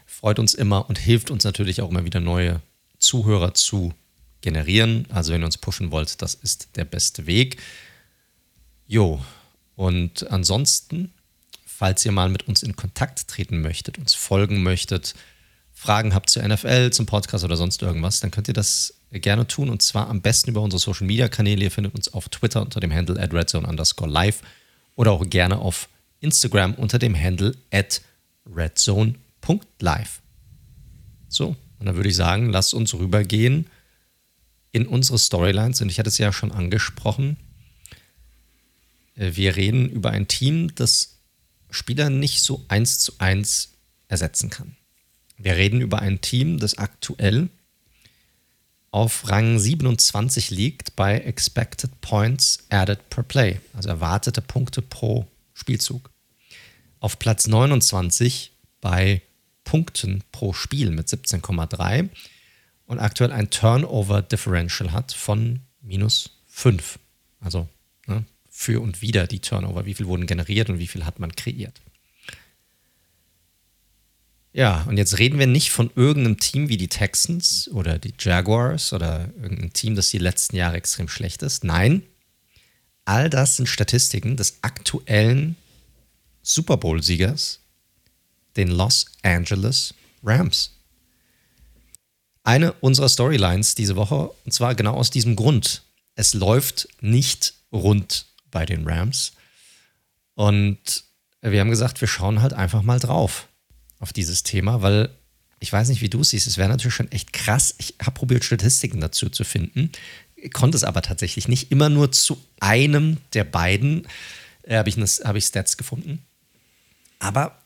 Freut 0.04 0.38
uns 0.38 0.52
immer 0.52 0.90
und 0.90 0.98
hilft 0.98 1.30
uns 1.30 1.44
natürlich 1.44 1.80
auch 1.80 1.88
immer 1.88 2.04
wieder 2.04 2.20
neue 2.20 2.60
Zuhörer 2.98 3.54
zu 3.54 3.94
generieren. 4.42 5.06
Also 5.08 5.32
wenn 5.32 5.40
ihr 5.40 5.46
uns 5.46 5.56
pushen 5.56 5.90
wollt, 5.90 6.20
das 6.20 6.34
ist 6.34 6.76
der 6.76 6.84
beste 6.84 7.24
Weg. 7.24 7.62
Jo, 8.86 9.24
und 9.74 10.30
ansonsten 10.30 11.14
falls 11.82 12.04
ihr 12.04 12.12
mal 12.12 12.28
mit 12.28 12.46
uns 12.46 12.62
in 12.62 12.76
Kontakt 12.76 13.26
treten 13.26 13.60
möchtet, 13.60 13.98
uns 13.98 14.14
folgen 14.14 14.62
möchtet, 14.62 15.16
Fragen 15.72 16.14
habt 16.14 16.30
zur 16.30 16.46
NFL, 16.46 16.90
zum 16.90 17.06
Podcast 17.06 17.42
oder 17.42 17.56
sonst 17.56 17.82
irgendwas, 17.82 18.20
dann 18.20 18.30
könnt 18.30 18.46
ihr 18.46 18.54
das 18.54 18.94
gerne 19.10 19.48
tun 19.48 19.68
und 19.68 19.82
zwar 19.82 20.08
am 20.08 20.20
besten 20.20 20.50
über 20.50 20.60
unsere 20.60 20.78
Social 20.78 21.08
Media 21.08 21.26
Kanäle. 21.26 21.64
Ihr 21.64 21.72
findet 21.72 21.96
uns 21.96 22.14
auf 22.14 22.28
Twitter 22.28 22.62
unter 22.62 22.78
dem 22.78 22.92
Handle 22.92 23.20
at 23.20 23.34
redzone 23.34 23.66
underscore 23.66 24.08
live 24.08 24.42
oder 24.94 25.10
auch 25.10 25.28
gerne 25.28 25.58
auf 25.58 25.88
Instagram 26.20 26.74
unter 26.74 27.00
dem 27.00 27.20
Handle 27.20 27.56
at 27.72 28.00
redzone.live. 28.46 30.20
So, 31.28 31.56
und 31.80 31.86
dann 31.86 31.96
würde 31.96 32.10
ich 32.10 32.14
sagen, 32.14 32.50
lasst 32.50 32.74
uns 32.74 32.94
rübergehen 32.94 33.66
in 34.70 34.86
unsere 34.86 35.18
Storylines 35.18 35.80
und 35.80 35.88
ich 35.88 35.98
hatte 35.98 36.10
es 36.10 36.18
ja 36.18 36.32
schon 36.32 36.52
angesprochen. 36.52 37.38
Äh, 39.16 39.32
wir 39.34 39.56
reden 39.56 39.88
über 39.88 40.10
ein 40.12 40.28
Team, 40.28 40.76
das 40.76 41.11
Spieler 41.72 42.10
nicht 42.10 42.42
so 42.42 42.64
eins 42.68 42.98
zu 42.98 43.14
eins 43.18 43.72
ersetzen 44.08 44.50
kann. 44.50 44.76
Wir 45.36 45.56
reden 45.56 45.80
über 45.80 46.00
ein 46.00 46.20
Team, 46.20 46.58
das 46.58 46.78
aktuell 46.78 47.48
auf 48.92 49.30
Rang 49.30 49.58
27 49.58 50.50
liegt 50.50 50.96
bei 50.96 51.18
Expected 51.18 52.02
Points 52.02 52.66
Added 52.68 53.08
per 53.08 53.22
Play, 53.22 53.58
also 53.72 53.88
erwartete 53.88 54.42
Punkte 54.42 54.82
pro 54.82 55.26
Spielzug. 55.54 56.10
Auf 57.00 57.18
Platz 57.18 57.46
29 57.46 58.52
bei 58.82 59.22
Punkten 59.64 60.22
pro 60.30 60.52
Spiel 60.52 60.90
mit 60.90 61.08
17,3 61.08 62.10
und 62.84 62.98
aktuell 62.98 63.32
ein 63.32 63.48
Turnover 63.48 64.20
Differential 64.20 64.92
hat 64.92 65.12
von 65.12 65.60
minus 65.80 66.42
5. 66.48 66.98
Also 67.40 67.68
für 68.62 68.80
und 68.80 69.02
wieder 69.02 69.26
die 69.26 69.40
Turnover? 69.40 69.84
Wie 69.84 69.94
viel 69.94 70.06
wurden 70.06 70.26
generiert 70.26 70.70
und 70.70 70.78
wie 70.78 70.86
viel 70.86 71.04
hat 71.04 71.18
man 71.18 71.34
kreiert? 71.34 71.80
Ja, 74.54 74.82
und 74.82 74.98
jetzt 74.98 75.18
reden 75.18 75.38
wir 75.38 75.46
nicht 75.46 75.70
von 75.70 75.90
irgendeinem 75.96 76.38
Team 76.38 76.68
wie 76.68 76.76
die 76.76 76.88
Texans 76.88 77.68
oder 77.72 77.98
die 77.98 78.14
Jaguars 78.18 78.92
oder 78.92 79.32
irgendeinem 79.40 79.72
Team, 79.72 79.96
das 79.96 80.10
die 80.10 80.18
letzten 80.18 80.56
Jahre 80.56 80.76
extrem 80.76 81.08
schlecht 81.08 81.42
ist. 81.42 81.64
Nein, 81.64 82.02
all 83.04 83.30
das 83.30 83.56
sind 83.56 83.66
Statistiken 83.66 84.36
des 84.36 84.58
aktuellen 84.62 85.56
Super 86.42 86.76
Bowl-Siegers, 86.76 87.60
den 88.56 88.68
Los 88.68 89.06
Angeles 89.22 89.94
Rams. 90.22 90.72
Eine 92.44 92.74
unserer 92.74 93.08
Storylines 93.08 93.74
diese 93.74 93.96
Woche, 93.96 94.30
und 94.44 94.52
zwar 94.52 94.74
genau 94.74 94.94
aus 94.94 95.10
diesem 95.10 95.34
Grund. 95.34 95.82
Es 96.14 96.34
läuft 96.34 96.88
nicht 97.00 97.54
rund 97.72 98.26
bei 98.52 98.64
den 98.64 98.88
Rams. 98.88 99.32
Und 100.34 101.04
wir 101.40 101.60
haben 101.60 101.70
gesagt, 101.70 102.00
wir 102.00 102.08
schauen 102.08 102.40
halt 102.40 102.52
einfach 102.52 102.82
mal 102.82 103.00
drauf 103.00 103.48
auf 103.98 104.12
dieses 104.12 104.44
Thema, 104.44 104.82
weil 104.82 105.10
ich 105.58 105.72
weiß 105.72 105.88
nicht, 105.88 106.00
wie 106.00 106.08
du 106.08 106.20
es 106.20 106.30
siehst. 106.30 106.46
Es 106.46 106.56
wäre 106.56 106.68
natürlich 106.68 106.94
schon 106.94 107.10
echt 107.10 107.32
krass. 107.32 107.74
Ich 107.78 107.96
habe 108.00 108.12
probiert, 108.12 108.44
Statistiken 108.44 109.00
dazu 109.00 109.28
zu 109.28 109.44
finden, 109.44 109.90
konnte 110.52 110.76
es 110.76 110.84
aber 110.84 111.02
tatsächlich 111.02 111.48
nicht. 111.48 111.70
Immer 111.70 111.88
nur 111.88 112.12
zu 112.12 112.42
einem 112.60 113.18
der 113.32 113.44
beiden 113.44 114.06
äh, 114.62 114.76
habe 114.76 114.88
ich, 114.88 114.96
hab 114.96 115.36
ich 115.36 115.44
Stats 115.44 115.76
gefunden. 115.76 116.24
Aber 117.18 117.62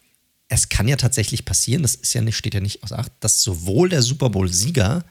es 0.49 0.69
kann 0.69 0.89
ja 0.89 0.97
tatsächlich 0.97 1.45
passieren, 1.45 1.83
das 1.83 1.95
ist 1.95 2.13
ja 2.15 2.21
nicht, 2.21 2.37
steht 2.37 2.55
ja 2.55 2.61
nicht 2.61 2.83
aus 2.83 2.93
Acht, 2.93 3.13
dass 3.21 3.43
sowohl 3.43 3.89
der 3.89 4.03
Super 4.03 4.31
Bowl-Sieger 4.31 5.05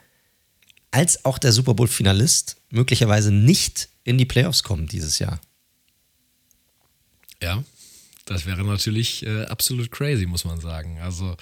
als 0.91 1.25
auch 1.25 1.37
der 1.37 1.51
Super 1.51 1.73
Bowl-Finalist 1.73 2.57
möglicherweise 2.69 3.31
nicht 3.31 3.89
in 4.03 4.17
die 4.17 4.25
Playoffs 4.25 4.63
kommen 4.63 4.87
dieses 4.87 5.19
Jahr. 5.19 5.41
Ja, 7.45 7.63
das 8.25 8.47
wäre 8.47 8.63
natürlich 8.63 9.23
äh, 9.23 9.43
absolut 9.43 9.91
crazy, 9.91 10.25
muss 10.25 10.45
man 10.45 10.59
sagen. 10.59 10.97
Also, 10.99 11.37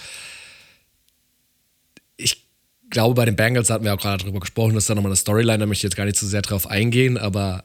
ich 2.18 2.46
glaube, 2.90 3.16
bei 3.16 3.24
den 3.24 3.38
Bengals 3.38 3.70
hatten 3.70 3.86
wir 3.86 3.94
auch 3.94 4.02
gerade 4.02 4.22
darüber 4.22 4.42
gesprochen, 4.42 4.74
das 4.74 4.84
ist 4.84 4.90
da 4.90 4.96
nochmal 4.96 5.14
eine 5.14 5.16
Storyline, 5.16 5.60
da 5.60 5.66
möchte 5.66 5.80
ich 5.80 5.92
jetzt 5.92 5.96
gar 5.96 6.04
nicht 6.04 6.18
so 6.18 6.28
sehr 6.28 6.42
drauf 6.42 6.68
eingehen, 6.68 7.18
aber 7.18 7.64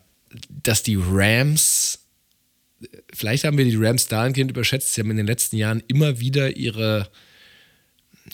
dass 0.49 0.85
die 0.85 0.97
Rams, 0.97 1.99
vielleicht 3.13 3.43
haben 3.43 3.59
wir 3.59 3.65
die 3.65 3.75
Rams 3.75 4.07
dahingehend 4.07 4.53
überschätzt, 4.53 4.95
sie 4.95 5.01
haben 5.01 5.11
in 5.11 5.17
den 5.17 5.27
letzten 5.27 5.57
Jahren 5.57 5.83
immer 5.89 6.21
wieder 6.21 6.57
ihre 6.57 7.11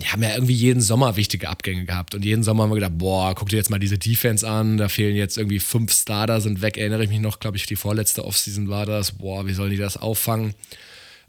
haben 0.06 0.22
ja 0.22 0.34
irgendwie 0.34 0.54
jeden 0.54 0.80
Sommer 0.80 1.16
wichtige 1.16 1.48
Abgänge 1.48 1.84
gehabt. 1.84 2.14
Und 2.14 2.24
jeden 2.24 2.42
Sommer 2.42 2.64
haben 2.64 2.70
wir 2.70 2.76
gedacht, 2.76 2.98
boah, 2.98 3.34
guck 3.34 3.48
dir 3.48 3.56
jetzt 3.56 3.70
mal 3.70 3.78
diese 3.78 3.98
Defense 3.98 4.48
an, 4.48 4.76
da 4.76 4.88
fehlen 4.88 5.16
jetzt 5.16 5.38
irgendwie 5.38 5.60
fünf 5.60 5.92
Starter, 5.92 6.40
sind 6.40 6.62
weg. 6.62 6.76
Erinnere 6.76 7.04
ich 7.04 7.10
mich 7.10 7.20
noch, 7.20 7.38
glaube 7.38 7.56
ich, 7.56 7.66
die 7.66 7.76
vorletzte 7.76 8.24
Offseason 8.24 8.68
war 8.68 8.86
das. 8.86 9.12
Boah, 9.12 9.46
wie 9.46 9.54
sollen 9.54 9.70
die 9.70 9.76
das 9.76 9.96
auffangen? 9.96 10.54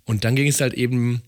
Und 0.06 0.24
dann 0.24 0.36
ging 0.36 0.48
es 0.48 0.62
halt 0.62 0.74
eben 0.74 1.22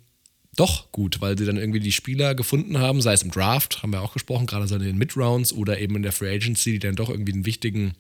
doch 0.56 0.92
gut, 0.92 1.22
weil 1.22 1.38
sie 1.38 1.46
dann 1.46 1.58
irgendwie 1.58 1.80
die 1.80 1.92
Spieler 1.92 2.34
gefunden 2.34 2.80
haben, 2.80 3.02
sei 3.02 3.14
es 3.14 3.22
im 3.22 3.32
Draft, 3.32 3.84
haben 3.84 3.92
wir 3.92 4.02
auch 4.02 4.14
gesprochen, 4.14 4.48
gerade 4.48 4.68
so 4.68 4.76
in 4.76 4.82
den 4.82 4.98
Mid-Rounds 4.98 5.54
oder 5.54 5.80
eben 5.80 5.96
in 5.96 6.04
der 6.04 6.12
Free 6.12 6.34
Agency, 6.34 6.74
die 6.74 6.80
dann 6.80 6.96
doch 6.96 7.10
irgendwie 7.10 7.34
einen 7.34 7.46
wichtigen 7.46 7.94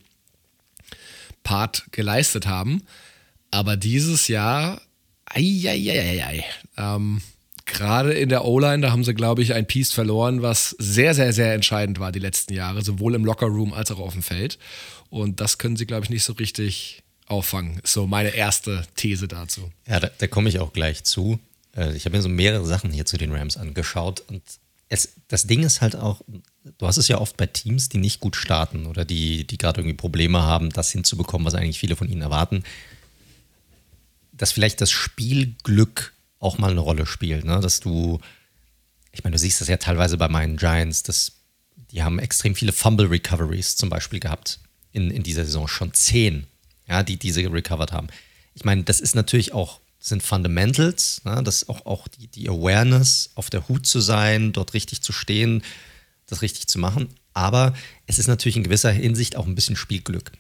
Part 1.43 1.86
geleistet 1.91 2.47
haben. 2.47 2.82
Aber 3.52 3.78
dieses 3.78 4.28
Jahr, 4.28 4.82
ei, 5.26 6.43
ähm, 6.78 7.21
gerade 7.67 8.13
in 8.13 8.30
der 8.30 8.45
O-Line, 8.45 8.82
da 8.82 8.91
haben 8.91 9.03
sie, 9.03 9.13
glaube 9.13 9.43
ich, 9.43 9.53
ein 9.53 9.67
Piece 9.67 9.93
verloren, 9.93 10.41
was 10.41 10.71
sehr, 10.80 11.13
sehr, 11.13 11.34
sehr 11.34 11.53
entscheidend 11.53 11.99
war 11.99 12.12
die 12.12 12.19
letzten 12.19 12.53
Jahre, 12.53 12.82
sowohl 12.82 13.15
im 13.15 13.25
Lockerroom 13.25 13.73
als 13.73 13.91
auch 13.91 13.99
auf 13.99 14.13
dem 14.13 14.23
Feld. 14.23 14.58
Und 15.10 15.39
das 15.39 15.58
können 15.58 15.75
sie, 15.75 15.86
glaube 15.86 16.06
ich, 16.06 16.10
nicht 16.10 16.23
so 16.23 16.34
richtig 16.34 17.03
auffangen. 17.27 17.80
Ist 17.84 17.93
so 17.93 18.08
meine 18.08 18.30
erste 18.30 18.86
These 18.95 19.27
dazu. 19.27 19.71
Ja, 19.88 19.99
da, 19.99 20.10
da 20.17 20.27
komme 20.27 20.49
ich 20.49 20.60
auch 20.60 20.73
gleich 20.73 21.03
zu. 21.03 21.39
Äh, 21.75 21.95
ich 21.95 22.06
habe 22.06 22.15
mir 22.15 22.23
so 22.23 22.30
mehrere 22.30 22.65
Sachen 22.65 22.91
hier 22.91 23.06
zu 23.06 23.17
den 23.17 23.32
Rams 23.32 23.58
angeschaut 23.58 24.23
und 24.27 24.41
es, 24.89 25.13
das 25.27 25.47
Ding 25.47 25.63
ist 25.63 25.82
halt 25.82 25.95
auch, 25.95 26.21
du 26.77 26.88
hast 26.88 26.97
es 26.97 27.10
ja 27.10 27.19
oft 27.19 27.36
bei 27.38 27.45
Teams, 27.45 27.89
die 27.89 27.97
nicht 27.97 28.19
gut 28.19 28.36
starten 28.36 28.86
oder 28.86 29.03
die, 29.03 29.45
die 29.45 29.58
gerade 29.58 29.82
irgendwie 29.82 29.97
Probleme 29.97 30.43
haben, 30.43 30.69
das 30.69 30.91
hinzubekommen, 30.91 31.45
was 31.45 31.56
eigentlich 31.56 31.80
viele 31.80 31.95
von 31.95 32.08
ihnen 32.08 32.21
erwarten, 32.21 32.63
dass 34.32 34.51
vielleicht 34.51 34.80
das 34.80 34.91
Spielglück 34.91 36.13
auch 36.39 36.58
mal 36.58 36.71
eine 36.71 36.80
Rolle 36.80 37.06
spielt, 37.06 37.45
ne? 37.45 37.60
dass 37.60 37.80
du, 37.80 38.19
ich 39.12 39.23
meine, 39.23 39.36
du 39.36 39.39
siehst 39.39 39.62
das 39.62 39.67
ja 39.67 39.78
teilweise 39.78 40.17
bei 40.17 40.28
meinen 40.28 40.58
Giants, 40.58 41.04
dass 41.04 41.34
die 41.91 42.04
haben 42.04 42.19
extrem 42.19 42.56
viele 42.56 42.73
Fumble 42.73 43.10
Recoveries 43.10 43.76
zum 43.76 43.89
Beispiel 43.89 44.19
gehabt 44.19 44.60
in, 44.91 45.12
in 45.12 45.23
dieser 45.23 45.45
Saison, 45.45 45.67
schon 45.67 45.93
zehn, 45.93 46.47
ja, 46.88 47.04
die 47.04 47.17
diese 47.17 47.41
recovered 47.52 47.91
haben. 47.91 48.08
Ich 48.54 48.65
meine, 48.65 48.84
das 48.84 49.00
ist 49.00 49.15
natürlich 49.15 49.54
auch, 49.54 49.80
sind 50.00 50.23
Fundamentals, 50.23 51.21
ne? 51.23 51.41
das 51.43 51.69
auch, 51.69 51.86
auch 51.86 52.08
die, 52.08 52.28
die 52.28 52.50
Awareness, 52.50 53.32
auf 53.36 53.50
der 53.50 53.67
Hut 53.67 53.86
zu 53.86 54.00
sein, 54.00 54.54
dort 54.54 54.73
richtig 54.73 55.02
zu 55.02 55.12
stehen, 55.12 55.63
das 56.28 56.41
richtig 56.41 56.67
zu 56.67 56.80
machen. 56.80 57.10
Aber 57.34 57.73
es 58.06 58.19
ist 58.19 58.28
natürlich 58.28 58.58
in 58.58 58.63
gewisser 58.63 58.91
Hinsicht 58.91 59.36
auch 59.36 59.45
ein 59.45 59.56
bisschen 59.56 59.76
Spielglück. 59.76 60.32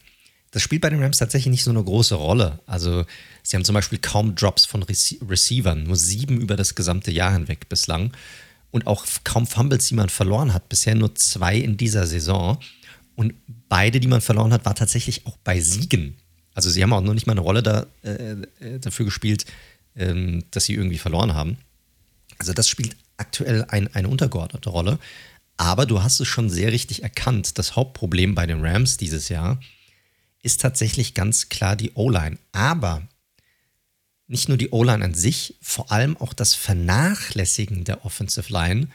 Das 0.51 0.61
spielt 0.61 0.81
bei 0.81 0.89
den 0.89 1.01
Rams 1.01 1.17
tatsächlich 1.17 1.51
nicht 1.51 1.63
so 1.63 1.71
eine 1.71 1.83
große 1.83 2.15
Rolle. 2.15 2.59
Also 2.65 3.05
sie 3.43 3.55
haben 3.55 3.65
zum 3.65 3.73
Beispiel 3.73 3.99
kaum 3.99 4.35
Drops 4.35 4.65
von 4.65 4.83
Rece 4.83 5.17
Receivern, 5.27 5.83
nur 5.83 5.95
sieben 5.95 6.39
über 6.39 6.55
das 6.55 6.75
gesamte 6.75 7.11
Jahr 7.11 7.33
hinweg 7.33 7.69
bislang. 7.69 8.13
Und 8.71 8.87
auch 8.87 9.05
kaum 9.23 9.47
Fumbles, 9.47 9.87
die 9.87 9.95
man 9.95 10.09
verloren 10.09 10.53
hat. 10.53 10.69
Bisher 10.69 10.95
nur 10.95 11.15
zwei 11.15 11.57
in 11.57 11.77
dieser 11.77 12.05
Saison. 12.05 12.59
Und 13.15 13.33
beide, 13.69 13.99
die 13.99 14.07
man 14.07 14.21
verloren 14.21 14.53
hat, 14.53 14.65
war 14.65 14.75
tatsächlich 14.75 15.25
auch 15.25 15.37
bei 15.37 15.59
Siegen. 15.59 16.15
Also 16.53 16.69
sie 16.69 16.83
haben 16.83 16.93
auch 16.93 17.01
noch 17.01 17.13
nicht 17.13 17.27
mal 17.27 17.33
eine 17.33 17.41
Rolle 17.41 17.63
da, 17.63 17.85
äh, 18.03 18.35
äh 18.59 18.79
dafür 18.79 19.05
gespielt, 19.05 19.45
äh, 19.95 20.41
dass 20.51 20.65
sie 20.65 20.73
irgendwie 20.73 20.97
verloren 20.97 21.33
haben. 21.33 21.57
Also 22.39 22.53
das 22.53 22.69
spielt 22.69 22.95
aktuell 23.17 23.65
ein, 23.69 23.93
eine 23.93 24.07
untergeordnete 24.07 24.69
Rolle. 24.69 24.99
Aber 25.57 25.85
du 25.85 26.03
hast 26.03 26.19
es 26.19 26.27
schon 26.27 26.49
sehr 26.49 26.71
richtig 26.71 27.03
erkannt. 27.03 27.57
Das 27.57 27.75
Hauptproblem 27.75 28.35
bei 28.35 28.45
den 28.45 28.63
Rams 28.63 28.97
dieses 28.97 29.29
Jahr 29.29 29.59
ist 29.59 29.76
tatsächlich 30.55 31.13
ganz 31.13 31.49
klar 31.49 31.75
die 31.75 31.91
O-Line. 31.95 32.37
Aber 32.53 33.05
nicht 34.27 34.47
nur 34.47 34.57
die 34.57 34.69
O-Line 34.69 35.03
an 35.03 35.13
sich, 35.13 35.55
vor 35.61 35.91
allem 35.91 36.15
auch 36.15 36.31
das 36.31 36.55
Vernachlässigen 36.55 37.83
der 37.83 38.05
Offensive 38.05 38.51
Line 38.51 38.87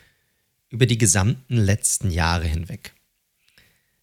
über 0.71 0.87
die 0.87 0.97
gesamten 0.97 1.57
letzten 1.57 2.11
Jahre 2.11 2.47
hinweg. 2.47 2.95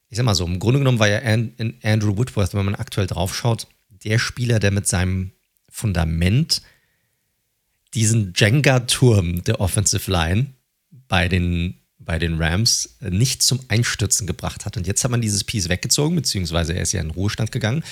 Ich 0.10 0.18
sag 0.18 0.26
mal 0.26 0.36
so, 0.36 0.46
im 0.46 0.60
Grunde 0.60 0.80
genommen 0.80 1.00
war 1.00 1.08
ja 1.08 1.20
Andrew 1.20 2.18
Woodworth, 2.18 2.54
wenn 2.54 2.66
man 2.66 2.76
aktuell 2.76 3.08
draufschaut, 3.08 3.68
der 3.90 4.20
Spieler, 4.20 4.60
der 4.60 4.72
mit 4.72 4.88
seinem 4.88 5.32
Fundament 5.70 6.62
diesen 7.96 8.34
Jenga-Turm 8.36 9.44
der 9.44 9.60
Offensive 9.60 10.12
Line 10.12 10.54
bei 11.08 11.28
den 11.28 11.79
bei 12.10 12.18
den 12.18 12.42
Rams 12.42 12.96
äh, 13.02 13.12
nicht 13.12 13.44
zum 13.44 13.60
Einstürzen 13.68 14.26
gebracht 14.26 14.66
hat. 14.66 14.76
Und 14.78 14.88
jetzt 14.88 15.04
hat 15.04 15.12
man 15.12 15.22
dieses 15.22 15.44
Piece 15.44 15.70
weggezogen, 15.70 16.16
beziehungsweise 16.16 16.74
er 16.74 16.82
ist 16.82 16.92
ja 16.92 17.02
in 17.02 17.10
den 17.10 17.14
Ruhestand 17.14 17.52
gegangen. 17.52 17.84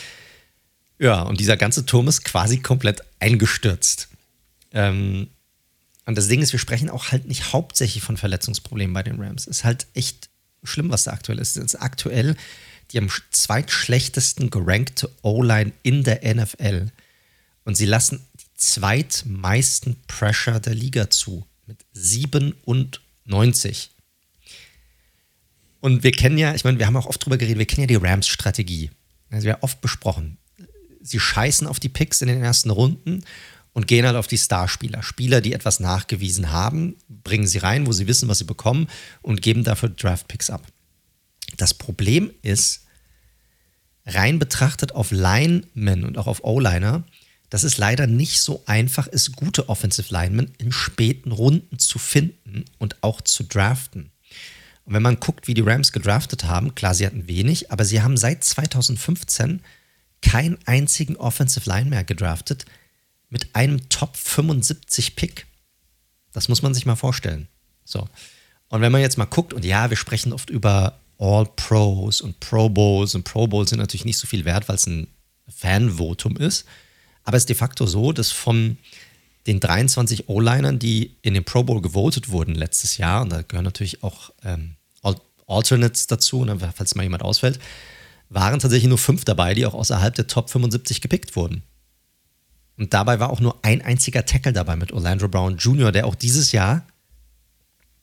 Ja, 0.98 1.22
und 1.22 1.40
dieser 1.40 1.56
ganze 1.56 1.86
Turm 1.86 2.08
ist 2.08 2.26
quasi 2.26 2.58
komplett 2.58 3.04
eingestürzt. 3.20 4.08
Ähm, 4.74 5.28
und 6.08 6.18
das 6.18 6.28
Ding 6.30 6.42
ist, 6.42 6.52
wir 6.52 6.58
sprechen 6.58 6.90
auch 6.90 7.12
halt 7.12 7.28
nicht 7.28 7.54
hauptsächlich 7.54 8.02
von 8.02 8.18
Verletzungsproblemen 8.18 8.92
bei 8.92 9.04
den 9.04 9.22
Rams. 9.22 9.46
Ist 9.46 9.64
halt 9.64 9.86
echt 9.94 10.30
schlimm, 10.64 10.90
was 10.90 11.04
da 11.04 11.12
aktuell 11.12 11.38
ist. 11.38 11.56
Es 11.56 11.64
ist 11.64 11.76
aktuell 11.76 12.36
die 12.90 12.98
am 12.98 13.10
zweitschlechtesten 13.30 14.50
gerankte 14.50 15.12
O-Line 15.22 15.74
in 15.84 16.04
der 16.04 16.22
NFL. 16.34 16.88
Und 17.66 17.78
sie 17.78 17.86
lassen 17.86 18.26
die 18.40 18.48
zweitmeisten 18.56 19.96
Pressure 20.08 20.60
der 20.60 20.74
Liga 20.74 21.12
zu. 21.12 21.46
Mit 21.68 21.86
97. 21.94 23.92
Und 25.80 26.04
wir 26.04 26.12
kennen 26.12 26.38
ja, 26.38 26.56
ich 26.56 26.64
meine, 26.64 26.80
wir 26.80 26.88
haben 26.88 26.98
auch 26.98 27.06
oft 27.06 27.24
drüber 27.24 27.38
geredet, 27.38 27.60
wir 27.60 27.66
kennen 27.66 27.90
ja 27.90 28.00
die 28.00 28.06
Rams-Strategie. 28.06 28.90
Also 29.30 29.46
wir 29.46 29.54
haben 29.54 29.64
oft 29.64 29.82
besprochen. 29.82 30.38
Sie 31.02 31.20
scheißen 31.20 31.68
auf 31.68 31.80
die 31.80 31.90
Picks 31.90 32.22
in 32.22 32.28
den 32.28 32.42
ersten 32.42 32.70
Runden 32.70 33.24
und 33.74 33.88
gehen 33.88 34.06
halt 34.06 34.16
auf 34.16 34.28
die 34.28 34.38
Starspieler. 34.38 35.04
Spieler, 35.04 35.40
die 35.40 35.54
etwas 35.54 35.80
nachgewiesen 35.80 36.52
haben, 36.52 36.96
bringen 37.08 37.48
sie 37.48 37.60
rein, 37.60 37.86
wo 37.86 37.92
sie 37.92 38.08
wissen, 38.08 38.28
was 38.28 38.40
sie 38.40 38.46
bekommen 38.46 38.88
und 39.22 39.42
geben 39.42 39.64
dafür 39.64 39.90
Draft-Picks 39.90 40.50
ab. 40.50 40.66
Das 41.58 41.74
Problem 41.74 42.32
ist, 42.42 42.86
rein 44.06 44.40
betrachtet 44.40 44.94
auf 44.94 45.12
Linemen 45.12 46.06
und 46.06 46.18
auch 46.18 46.28
auf 46.28 46.44
O-Liner, 46.44 47.04
dass 47.50 47.64
es 47.64 47.78
leider 47.78 48.08
nicht 48.08 48.42
so 48.42 48.64
einfach 48.66 49.08
ist, 49.08 49.36
gute 49.36 49.70
Offensive 49.70 50.12
Linemen 50.14 50.52
in 50.58 50.72
späten 50.72 51.32
Runden 51.32 51.80
zu 51.80 52.00
finden 52.00 52.66
und 52.78 53.02
auch 53.04 53.22
zu 53.22 53.44
draften. 53.44 54.12
Und 54.88 54.94
wenn 54.94 55.02
man 55.02 55.20
guckt, 55.20 55.50
wie 55.50 55.54
die 55.54 55.62
Rams 55.62 55.92
gedraftet 55.92 56.46
haben, 56.46 56.74
klar, 56.74 56.96
sie 56.96 57.06
hatten 57.06 57.28
wenig, 57.28 57.74
aber 57.74 57.84
sie 57.84 58.02
haben 58.02 58.16
seit 58.16 58.46
2015 58.46 59.60
keinen 60.22 60.58
einzigen 60.66 61.18
Offensive 61.18 61.70
Line 61.70 61.90
mehr 61.90 62.06
gedraftet 62.06 62.66
mit 63.30 63.54
einem 63.54 63.90
Top 63.90 64.16
75 64.16 65.18
Pick. 65.18 65.46
Das 66.32 66.48
muss 66.48 66.62
man 66.62 66.74
sich 66.74 66.86
mal 66.86 66.96
vorstellen. 66.96 67.50
So. 67.84 68.08
Und 68.70 68.80
wenn 68.80 68.94
man 68.94 69.02
jetzt 69.02 69.18
mal 69.18 69.26
guckt, 69.26 69.54
und 69.54 69.66
ja, 69.66 69.90
wir 69.90 69.98
sprechen 69.98 70.32
oft 70.32 70.50
über 70.50 70.98
All 71.18 71.46
Pros 71.58 72.22
und 72.22 72.40
Pro 72.40 72.70
Bowls 72.70 73.14
und 73.14 73.26
Pro 73.26 73.46
Bowls 73.46 73.72
sind 73.72 73.80
natürlich 73.80 74.06
nicht 74.06 74.18
so 74.18 74.26
viel 74.26 74.46
wert, 74.46 74.70
weil 74.70 74.78
es 74.78 74.88
ein 74.88 75.08
Fanvotum 75.50 76.38
ist. 76.38 76.64
Aber 77.26 77.36
es 77.36 77.44
ist 77.44 77.50
de 77.50 77.58
facto 77.58 77.86
so, 77.88 78.14
dass 78.14 78.32
von 78.32 78.78
den 79.48 79.60
23 79.60 80.30
O-Linern, 80.30 80.80
die 80.80 81.18
in 81.24 81.34
den 81.34 81.44
Pro 81.44 81.64
Bowl 81.64 81.82
gewotet 81.82 82.30
wurden 82.30 82.56
letztes 82.56 82.96
Jahr, 82.96 83.24
und 83.24 83.34
da 83.34 83.42
gehören 83.42 83.66
natürlich 83.66 84.02
auch 84.02 84.32
ähm, 84.46 84.77
Alternates 85.48 86.08
dazu, 86.08 86.46
ne, 86.46 86.58
falls 86.76 86.96
mal 86.96 87.04
jemand 87.04 87.24
ausfällt, 87.24 87.60
waren 88.30 88.60
tatsächlich 88.60 88.90
nur 88.90 88.98
fünf 88.98 89.26
dabei, 89.26 89.54
die 89.54 89.66
auch 89.66 89.74
außerhalb 89.74 90.14
der 90.14 90.28
Top 90.28 90.50
75 90.50 91.02
gepickt 91.02 91.36
wurden. 91.36 91.64
Und 92.78 92.94
dabei 92.94 93.20
war 93.20 93.32
auch 93.32 93.40
nur 93.40 93.58
ein 93.64 93.82
einziger 93.82 94.26
Tackle 94.26 94.54
dabei 94.54 94.76
mit 94.76 94.92
Orlando 94.92 95.28
Brown 95.28 95.58
Jr., 95.58 95.92
der 95.92 96.06
auch 96.06 96.16
dieses 96.16 96.52
Jahr 96.52 96.86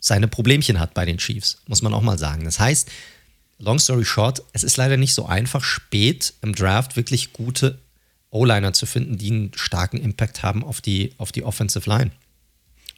seine 0.01 0.29
Problemchen 0.29 0.81
hat 0.81 0.95
bei 0.95 1.05
den 1.05 1.19
Chiefs, 1.19 1.59
muss 1.67 1.83
man 1.83 1.95
auch 1.95 2.03
mal 2.03 2.19
sagen. 2.19 2.45
Das 2.45 2.59
heißt, 2.59 2.91
long 3.59 3.79
story 3.79 4.05
short, 4.05 4.43
es 4.53 4.65
ist 4.65 4.77
leider 4.77 4.97
nicht 4.97 5.15
so 5.15 5.27
einfach, 5.27 5.63
spät 5.63 6.35
im 6.43 6.55
Draft 6.55 6.97
wirklich 6.97 7.33
gute 7.33 7.79
O-Liner 8.31 8.73
zu 8.73 8.85
finden, 8.85 9.17
die 9.17 9.31
einen 9.31 9.53
starken 9.55 9.99
Impact 9.99 10.43
haben 10.43 10.65
auf 10.65 10.81
die, 10.81 11.13
auf 11.19 11.31
die 11.31 11.45
Offensive 11.45 11.89
Line. 11.89 12.11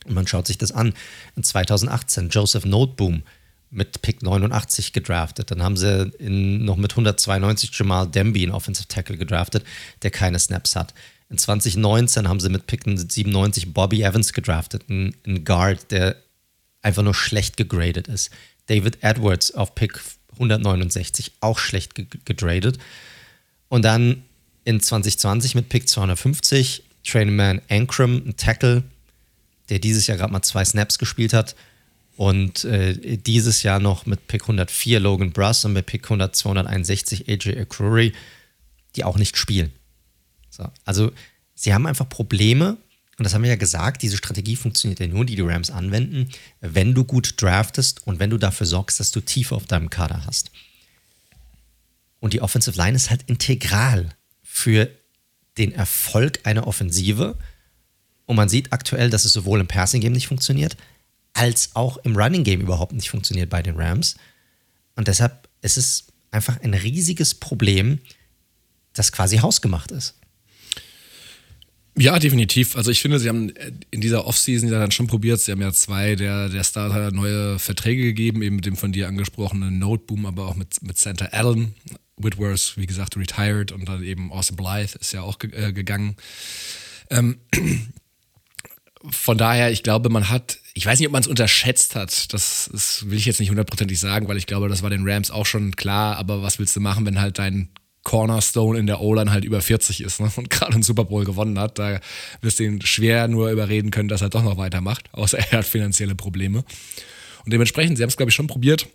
Und 0.07 0.15
man 0.15 0.27
schaut 0.27 0.47
sich 0.47 0.57
das 0.57 0.73
an. 0.73 0.95
In 1.37 1.43
2018 1.43 2.31
Joseph 2.31 2.65
Noteboom 2.65 3.23
mit 3.71 4.03
Pick 4.03 4.23
89 4.23 4.93
gedraftet. 4.93 5.51
Dann 5.51 5.63
haben 5.63 5.77
sie 5.77 6.13
in, 6.19 6.65
noch 6.65 6.77
mit 6.77 6.93
192 6.93 7.71
Jamal 7.75 8.07
Demby 8.07 8.43
einen 8.43 8.53
Offensive 8.53 8.89
Tackle 8.89 9.17
gedraftet, 9.17 9.65
der 10.03 10.11
keine 10.11 10.39
Snaps 10.39 10.77
hat. 10.77 10.95
In 11.29 11.39
2019 11.39 12.29
haben 12.29 12.41
sie 12.41 12.49
mit 12.49 12.67
Pick 12.67 12.85
97 12.85 13.75
Bobby 13.75 14.03
Evans 14.03 14.33
gedraftet, 14.33 14.85
einen 14.89 15.45
Guard, 15.45 15.91
der 15.91 16.17
einfach 16.83 17.03
nur 17.03 17.15
schlecht 17.15 17.57
gegradet 17.57 18.07
ist. 18.07 18.31
David 18.67 19.03
Edwards 19.03 19.53
auf 19.53 19.75
Pick 19.75 20.01
169, 20.35 21.33
auch 21.41 21.59
schlecht 21.59 21.95
gegradet. 22.25 22.79
Und 23.69 23.85
dann 23.85 24.23
in 24.65 24.81
2020 24.81 25.55
mit 25.55 25.69
Pick 25.69 25.89
250 25.89 26.85
Trainman 27.05 27.61
Ankrum, 27.69 28.23
ein 28.27 28.37
Tackle, 28.37 28.85
der 29.69 29.79
dieses 29.79 30.07
Jahr 30.07 30.19
gerade 30.19 30.33
mal 30.33 30.43
zwei 30.43 30.65
Snaps 30.65 30.99
gespielt 30.99 31.33
hat. 31.33 31.57
Und 32.17 32.64
äh, 32.64 33.19
dieses 33.19 33.62
Jahr 33.62 33.79
noch 33.79 34.07
mit 34.07 34.27
Pick 34.27 34.43
104 34.43 35.01
Logan 35.01 35.33
Bruss 35.33 35.64
und 35.64 35.75
mit 35.75 35.87
Pick 35.87 36.05
100, 36.05 36.35
261 36.35 37.29
AJ 37.29 37.61
Akruri, 37.61 38.12
die 38.97 39.05
auch 39.05 39.19
nicht 39.19 39.37
spielen. 39.37 39.73
So, 40.49 40.67
also 40.85 41.12
sie 41.55 41.75
haben 41.75 41.87
einfach 41.87 42.09
Probleme, 42.09 42.79
und 43.19 43.25
das 43.25 43.35
haben 43.35 43.43
wir 43.43 43.51
ja 43.51 43.57
gesagt, 43.57 44.03
diese 44.03 44.17
Strategie 44.17 44.57
funktioniert 44.57 45.01
ja 45.01 45.07
nur, 45.07 45.25
die 45.25 45.37
die 45.37 45.43
Rams 45.43 45.71
anwenden, 45.71 46.31
wenn 46.61 46.95
du 46.95 47.05
gut 47.05 47.41
draftest 47.41 48.07
und 48.07 48.19
wenn 48.19 48.31
du 48.31 48.39
dafür 48.39 48.67
sorgst, 48.67 49.01
dass 49.01 49.11
du 49.11 49.21
Tiefe 49.21 49.55
auf 49.55 49.67
deinem 49.67 49.91
Kader 49.91 50.25
hast. 50.27 50.51
Und 52.21 52.33
die 52.33 52.43
Offensive 52.43 52.77
Line 52.77 52.97
ist 52.97 53.11
halt 53.11 53.23
integral 53.27 54.11
für 54.43 54.91
den 55.59 55.73
Erfolg 55.73 56.41
einer 56.45 56.67
Offensive. 56.67 57.37
Und 58.27 58.37
man 58.37 58.49
sieht 58.49 58.73
aktuell, 58.73 59.11
dass 59.11 59.25
es 59.25 59.33
sowohl 59.33 59.61
im 59.61 59.67
Passing 59.67 60.01
Game 60.01 60.12
nicht 60.12 60.27
funktioniert, 60.27 60.77
als 61.37 61.70
auch 61.74 61.99
im 61.99 62.16
Running 62.16 62.45
Game 62.45 62.61
überhaupt 62.61 62.93
nicht 62.93 63.11
funktioniert 63.11 63.51
bei 63.51 63.62
den 63.62 63.76
Rams. 63.76 64.16
Und 64.97 65.09
deshalb 65.09 65.49
ist 65.62 65.76
es 65.76 66.07
einfach 66.30 66.61
ein 66.62 66.74
riesiges 66.74 67.34
Problem, 67.34 67.99
das 68.95 69.12
quasi 69.12 69.39
hausgemacht 69.39 69.91
ist. 69.91 70.14
Ja, 71.99 72.18
definitiv. 72.18 72.76
Also 72.76 72.91
ich 72.91 73.01
finde, 73.01 73.18
sie 73.18 73.28
haben 73.28 73.53
in 73.91 74.01
dieser 74.01 74.26
Offseason 74.26 74.70
ja 74.70 74.78
dann 74.78 74.91
schon 74.91 75.07
probiert. 75.07 75.41
Sie 75.41 75.53
haben 75.53 75.62
ja 75.62 75.72
zwei 75.72 76.14
der, 76.14 76.49
der 76.49 76.62
Starter 76.62 77.11
neue 77.11 77.59
Verträge 77.59 78.03
gegeben, 78.03 78.43
eben 78.43 78.57
mit 78.57 78.66
dem 78.66 78.76
von 78.76 78.93
dir 78.93 79.09
angesprochenen 79.09 79.78
Noteboom, 79.78 80.26
aber 80.26 80.47
auch 80.47 80.57
mit, 80.57 80.82
mit 80.82 80.99
Santa 80.99 81.26
Allen. 81.26 81.74
Whitworth, 82.18 82.74
wie 82.76 82.87
gesagt, 82.87 83.16
retired 83.16 83.72
und 83.72 83.87
dann 83.89 84.03
eben 84.03 84.32
Austin 84.32 84.57
Blythe 84.57 84.99
ist 84.99 85.12
ja 85.12 85.20
auch 85.20 85.39
ge 85.39 85.53
äh, 85.53 85.72
gegangen. 85.72 86.16
Ähm, 87.11 87.39
von 89.11 89.37
daher, 89.37 89.70
ich 89.70 89.82
glaube, 89.82 90.09
man 90.09 90.30
hat, 90.30 90.59
ich 90.77 90.85
weiß 90.85 90.99
nicht, 90.99 91.09
ob 91.09 91.12
man 91.12 91.22
es 91.22 91.27
unterschätzt 91.27 91.95
hat. 91.95 92.35
Das, 92.35 92.68
das 92.70 93.09
will 93.09 93.16
ich 93.16 93.24
jetzt 93.24 93.41
nicht 93.41 93.49
hundertprozentig 93.49 93.99
sagen, 93.99 94.29
weil 94.29 94.37
ich 94.37 94.47
glaube, 94.47 94.68
das 94.68 94.83
war 94.83 94.91
den 94.91 95.09
Rams 95.09 95.31
auch 95.31 95.47
schon 95.47 95.74
klar. 95.74 96.18
Aber 96.18 96.43
was 96.43 96.59
willst 96.59 96.77
du 96.77 96.81
machen, 96.81 97.07
wenn 97.07 97.18
halt 97.18 97.39
dein 97.39 97.70
Cornerstone 98.03 98.79
in 98.79 98.87
der 98.87 99.01
O-Line 99.01 99.33
halt 99.33 99.47
über 99.47 99.62
40 99.62 100.03
ist 100.03 100.20
ne? 100.20 100.31
und 100.37 100.51
gerade 100.51 100.74
einen 100.74 100.83
Super 100.83 101.07
Bowl 101.07 101.24
gewonnen 101.24 101.59
hat. 101.59 101.79
Da 101.79 101.99
wirst 102.43 102.59
du 102.59 102.64
ihn 102.64 102.83
schwer 102.83 103.27
nur 103.27 103.51
überreden 103.51 103.91
können, 103.91 104.09
dass 104.09 104.20
er 104.20 104.29
doch 104.29 104.43
noch 104.43 104.59
weitermacht, 104.59 105.09
außer 105.12 105.39
er 105.39 105.59
hat 105.59 105.64
finanzielle 105.64 106.14
Probleme. 106.14 106.59
Und 106.59 107.53
dementsprechend, 107.55 107.97
sie 107.97 108.03
haben 108.03 108.11
es, 108.11 108.18
glaube 108.18 108.29
ich, 108.29 108.37
schon 108.37 108.47
probiert, 108.47 108.87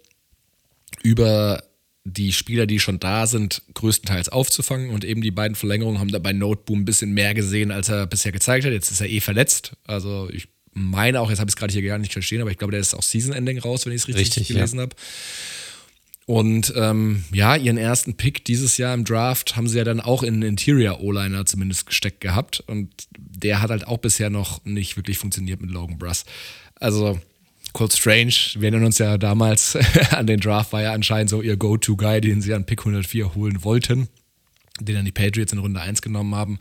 über 1.02 1.64
die 2.04 2.32
Spieler, 2.32 2.68
die 2.68 2.80
schon 2.80 3.00
da 3.00 3.26
sind, 3.26 3.64
größtenteils 3.74 4.30
aufzufangen. 4.30 4.92
Und 4.92 5.04
eben 5.04 5.22
die 5.22 5.32
beiden 5.32 5.56
Verlängerungen 5.56 6.00
haben 6.00 6.12
da 6.12 6.20
bei 6.20 6.32
Noteboom 6.32 6.82
ein 6.82 6.86
bisschen 6.86 7.12
mehr 7.12 7.34
gesehen, 7.34 7.72
als 7.72 7.90
er 7.90 8.06
bisher 8.06 8.32
gezeigt 8.32 8.66
hat. 8.66 8.72
Jetzt 8.72 8.92
ist 8.92 9.02
er 9.02 9.10
eh 9.10 9.20
verletzt. 9.20 9.74
Also 9.88 10.30
ich 10.32 10.48
meine 10.74 11.20
auch, 11.20 11.30
jetzt 11.30 11.40
habe 11.40 11.50
ich 11.50 11.54
es 11.54 11.58
gerade 11.58 11.74
hier 11.74 11.82
gar 11.82 11.98
nicht 11.98 12.14
verstehen, 12.14 12.42
aber 12.42 12.52
ich 12.52 12.58
glaube, 12.58 12.72
der 12.72 12.80
ist 12.80 12.94
auch 12.94 13.04
Season-Ending 13.04 13.60
raus, 13.60 13.86
wenn 13.86 13.94
ich 13.94 14.02
es 14.02 14.08
richtig, 14.08 14.26
richtig, 14.26 14.48
gelesen 14.48 14.78
ja. 14.78 14.84
habe. 14.84 14.96
Und 16.26 16.72
ähm, 16.78 17.26
ja, 17.34 17.56
ihren 17.56 17.78
ersten 17.78 18.16
Pick 18.16 18.46
dieses 18.46 18.78
Jahr 18.78 18.94
im 18.94 19.04
Draft 19.04 19.58
haben 19.58 19.68
sie 19.68 19.78
ja 19.78 19.84
dann 19.84 20.00
auch 20.00 20.24
in 20.24 20.42
Interior 20.44 21.02
O-Liner 21.02 21.46
zumindest 21.46 21.88
gesteckt 21.88 22.22
gehabt. 22.22 22.64
Und 22.68 22.90
der 23.18 23.62
hat 23.62 23.70
halt 23.70 23.86
auch 23.88 23.98
bisher 23.98 24.30
noch 24.30 24.64
nicht 24.64 24.96
wirklich 24.96 25.18
funktioniert 25.18 25.62
mit 25.62 25.72
Logan 25.72 25.98
Bruss. 25.98 26.24
Also, 26.76 27.20
Cold 27.74 27.92
Strange, 27.92 28.34
wir 28.56 28.70
erinnern 28.70 28.86
uns 28.86 28.98
ja 28.98 29.18
damals 29.18 29.76
an 30.12 30.28
den 30.28 30.40
Draft, 30.40 30.72
war 30.74 30.82
ja 30.82 30.94
anscheinend 30.94 31.30
so 31.30 31.42
ihr 31.42 31.58
Go-To-Guy, 31.58 32.22
den 32.22 32.42
sie 32.42 32.54
an 32.54 32.66
Pick 32.66 32.80
104 32.80 33.36
holen 33.36 33.64
wollten, 33.64 34.08
den 34.80 34.96
dann 34.96 35.06
die 35.06 35.12
Patriots 35.12 35.54
in 35.54 35.60
Runde 35.60 35.82
1 35.82 36.02
genommen 36.02 36.36
haben. 36.36 36.60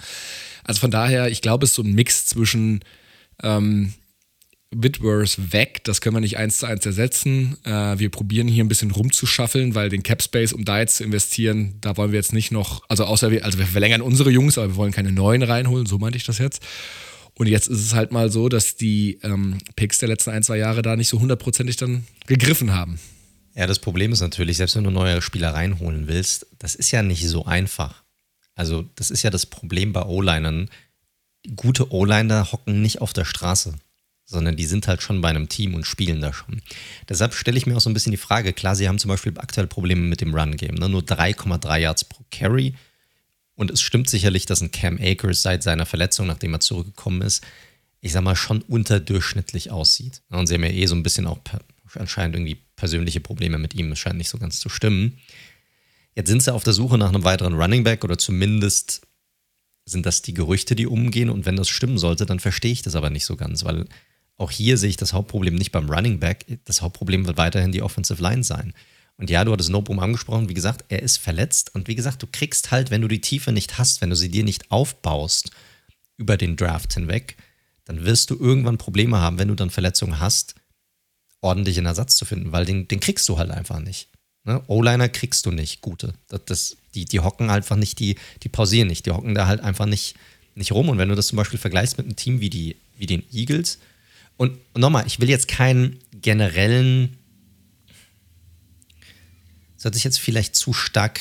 Also 0.64 0.80
von 0.80 0.90
daher, 0.90 1.30
ich 1.30 1.42
glaube, 1.42 1.64
es 1.64 1.70
ist 1.70 1.76
so 1.76 1.82
ein 1.82 1.94
Mix 1.94 2.26
zwischen 2.26 2.80
ähm, 3.42 3.92
Whitworth 4.72 5.52
weg, 5.52 5.82
das 5.82 6.00
können 6.00 6.14
wir 6.14 6.20
nicht 6.20 6.36
eins 6.36 6.58
zu 6.58 6.66
eins 6.66 6.86
ersetzen. 6.86 7.56
Äh, 7.64 7.98
wir 7.98 8.08
probieren 8.08 8.46
hier 8.46 8.62
ein 8.62 8.68
bisschen 8.68 8.92
rumzuschaffeln, 8.92 9.74
weil 9.74 9.88
den 9.88 10.04
Cap 10.04 10.22
Space, 10.22 10.52
um 10.52 10.64
da 10.64 10.78
jetzt 10.78 10.96
zu 10.96 11.04
investieren, 11.04 11.74
da 11.80 11.96
wollen 11.96 12.12
wir 12.12 12.18
jetzt 12.18 12.32
nicht 12.32 12.52
noch, 12.52 12.84
also 12.88 13.04
außer 13.04 13.32
wir, 13.32 13.44
also 13.44 13.58
wir 13.58 13.66
verlängern 13.66 14.00
unsere 14.00 14.30
Jungs, 14.30 14.58
aber 14.58 14.68
wir 14.68 14.76
wollen 14.76 14.92
keine 14.92 15.10
neuen 15.10 15.42
reinholen, 15.42 15.86
so 15.86 15.98
meinte 15.98 16.18
ich 16.18 16.24
das 16.24 16.38
jetzt. 16.38 16.62
Und 17.34 17.48
jetzt 17.48 17.66
ist 17.66 17.80
es 17.80 17.94
halt 17.94 18.12
mal 18.12 18.30
so, 18.30 18.48
dass 18.48 18.76
die 18.76 19.18
ähm, 19.22 19.58
Picks 19.74 19.98
der 19.98 20.08
letzten 20.08 20.30
ein, 20.30 20.44
zwei 20.44 20.58
Jahre 20.58 20.82
da 20.82 20.94
nicht 20.94 21.08
so 21.08 21.18
hundertprozentig 21.18 21.76
dann 21.76 22.06
gegriffen 22.26 22.72
haben. 22.72 23.00
Ja, 23.56 23.66
das 23.66 23.80
Problem 23.80 24.12
ist 24.12 24.20
natürlich, 24.20 24.56
selbst 24.56 24.76
wenn 24.76 24.84
du 24.84 24.90
neue 24.90 25.20
Spieler 25.20 25.52
reinholen 25.52 26.06
willst, 26.06 26.46
das 26.58 26.76
ist 26.76 26.92
ja 26.92 27.02
nicht 27.02 27.26
so 27.26 27.44
einfach. 27.44 28.04
Also, 28.54 28.84
das 28.94 29.10
ist 29.10 29.22
ja 29.22 29.30
das 29.30 29.46
Problem 29.46 29.92
bei 29.92 30.04
O-Linern. 30.04 30.68
Gute 31.56 31.92
O-Liner 31.92 32.52
hocken 32.52 32.82
nicht 32.82 33.00
auf 33.00 33.12
der 33.12 33.24
Straße 33.24 33.74
sondern 34.30 34.56
die 34.56 34.64
sind 34.64 34.86
halt 34.86 35.02
schon 35.02 35.20
bei 35.20 35.28
einem 35.28 35.48
Team 35.48 35.74
und 35.74 35.86
spielen 35.86 36.20
da 36.20 36.32
schon. 36.32 36.62
Deshalb 37.08 37.34
stelle 37.34 37.58
ich 37.58 37.66
mir 37.66 37.76
auch 37.76 37.80
so 37.80 37.90
ein 37.90 37.94
bisschen 37.94 38.12
die 38.12 38.16
Frage, 38.16 38.52
klar, 38.52 38.76
sie 38.76 38.88
haben 38.88 39.00
zum 39.00 39.08
Beispiel 39.08 39.32
aktuell 39.36 39.66
Probleme 39.66 40.02
mit 40.02 40.20
dem 40.20 40.32
Run-Game, 40.32 40.76
ne? 40.76 40.88
nur 40.88 41.02
3,3 41.02 41.78
Yards 41.78 42.04
pro 42.04 42.24
Carry. 42.30 42.74
Und 43.56 43.72
es 43.72 43.82
stimmt 43.82 44.08
sicherlich, 44.08 44.46
dass 44.46 44.60
ein 44.60 44.70
Cam 44.70 44.98
Akers 45.02 45.42
seit 45.42 45.64
seiner 45.64 45.84
Verletzung, 45.84 46.28
nachdem 46.28 46.54
er 46.54 46.60
zurückgekommen 46.60 47.22
ist, 47.22 47.44
ich 48.00 48.12
sag 48.12 48.22
mal, 48.22 48.36
schon 48.36 48.62
unterdurchschnittlich 48.62 49.70
aussieht. 49.72 50.22
Und 50.30 50.46
sie 50.46 50.54
haben 50.54 50.64
ja 50.64 50.70
eh 50.70 50.86
so 50.86 50.94
ein 50.94 51.02
bisschen 51.02 51.26
auch 51.26 51.40
anscheinend 51.94 52.36
irgendwie 52.36 52.56
persönliche 52.76 53.20
Probleme 53.20 53.58
mit 53.58 53.74
ihm. 53.74 53.90
Es 53.92 53.98
scheint 53.98 54.16
nicht 54.16 54.30
so 54.30 54.38
ganz 54.38 54.60
zu 54.60 54.68
stimmen. 54.68 55.18
Jetzt 56.14 56.28
sind 56.28 56.42
sie 56.42 56.54
auf 56.54 56.62
der 56.62 56.72
Suche 56.72 56.98
nach 56.98 57.08
einem 57.08 57.24
weiteren 57.24 57.54
Running 57.54 57.82
Back 57.82 58.04
oder 58.04 58.16
zumindest 58.16 59.02
sind 59.84 60.06
das 60.06 60.22
die 60.22 60.34
Gerüchte, 60.34 60.76
die 60.76 60.86
umgehen. 60.86 61.30
Und 61.30 61.46
wenn 61.46 61.56
das 61.56 61.68
stimmen 61.68 61.98
sollte, 61.98 62.26
dann 62.26 62.40
verstehe 62.40 62.72
ich 62.72 62.82
das 62.82 62.94
aber 62.94 63.10
nicht 63.10 63.26
so 63.26 63.36
ganz, 63.36 63.64
weil 63.64 63.86
auch 64.40 64.50
hier 64.50 64.78
sehe 64.78 64.88
ich 64.88 64.96
das 64.96 65.12
Hauptproblem 65.12 65.54
nicht 65.54 65.70
beim 65.70 65.90
Running 65.90 66.18
Back. 66.18 66.46
Das 66.64 66.80
Hauptproblem 66.80 67.26
wird 67.26 67.36
weiterhin 67.36 67.72
die 67.72 67.82
Offensive 67.82 68.22
Line 68.22 68.42
sein. 68.42 68.72
Und 69.18 69.28
ja, 69.28 69.44
du 69.44 69.52
hattest 69.52 69.68
Nobum 69.68 70.00
angesprochen. 70.00 70.48
Wie 70.48 70.54
gesagt, 70.54 70.86
er 70.88 71.02
ist 71.02 71.18
verletzt. 71.18 71.74
Und 71.74 71.88
wie 71.88 71.94
gesagt, 71.94 72.22
du 72.22 72.26
kriegst 72.26 72.70
halt, 72.70 72.90
wenn 72.90 73.02
du 73.02 73.08
die 73.08 73.20
Tiefe 73.20 73.52
nicht 73.52 73.76
hast, 73.76 74.00
wenn 74.00 74.08
du 74.08 74.16
sie 74.16 74.30
dir 74.30 74.42
nicht 74.42 74.70
aufbaust 74.70 75.50
über 76.16 76.38
den 76.38 76.56
Draft 76.56 76.94
hinweg, 76.94 77.36
dann 77.84 78.06
wirst 78.06 78.30
du 78.30 78.38
irgendwann 78.38 78.78
Probleme 78.78 79.18
haben, 79.18 79.38
wenn 79.38 79.48
du 79.48 79.54
dann 79.54 79.68
Verletzungen 79.68 80.20
hast, 80.20 80.54
ordentlichen 81.42 81.84
Ersatz 81.84 82.16
zu 82.16 82.24
finden, 82.24 82.50
weil 82.50 82.64
den, 82.64 82.88
den 82.88 83.00
kriegst 83.00 83.28
du 83.28 83.36
halt 83.36 83.50
einfach 83.50 83.80
nicht. 83.80 84.08
Ne? 84.44 84.62
O-Liner 84.68 85.10
kriegst 85.10 85.44
du 85.44 85.50
nicht, 85.50 85.82
gute. 85.82 86.14
Das, 86.28 86.40
das, 86.46 86.76
die, 86.94 87.04
die 87.04 87.20
hocken 87.20 87.50
einfach 87.50 87.76
nicht, 87.76 87.98
die, 87.98 88.16
die 88.42 88.48
pausieren 88.48 88.88
nicht, 88.88 89.04
die 89.04 89.10
hocken 89.10 89.34
da 89.34 89.46
halt 89.46 89.60
einfach 89.60 89.86
nicht, 89.86 90.14
nicht 90.54 90.72
rum. 90.72 90.88
Und 90.88 90.96
wenn 90.96 91.10
du 91.10 91.14
das 91.14 91.26
zum 91.26 91.36
Beispiel 91.36 91.58
vergleichst 91.58 91.98
mit 91.98 92.06
einem 92.06 92.16
Team 92.16 92.40
wie, 92.40 92.48
die, 92.48 92.76
wie 92.96 93.06
den 93.06 93.22
Eagles, 93.32 93.78
und 94.40 94.56
nochmal, 94.74 95.06
ich 95.06 95.20
will 95.20 95.28
jetzt 95.28 95.48
keinen 95.48 95.98
generellen, 96.14 97.18
hört 99.82 99.94
sich 99.94 100.02
jetzt 100.02 100.18
vielleicht 100.18 100.56
zu 100.56 100.72
stark, 100.72 101.20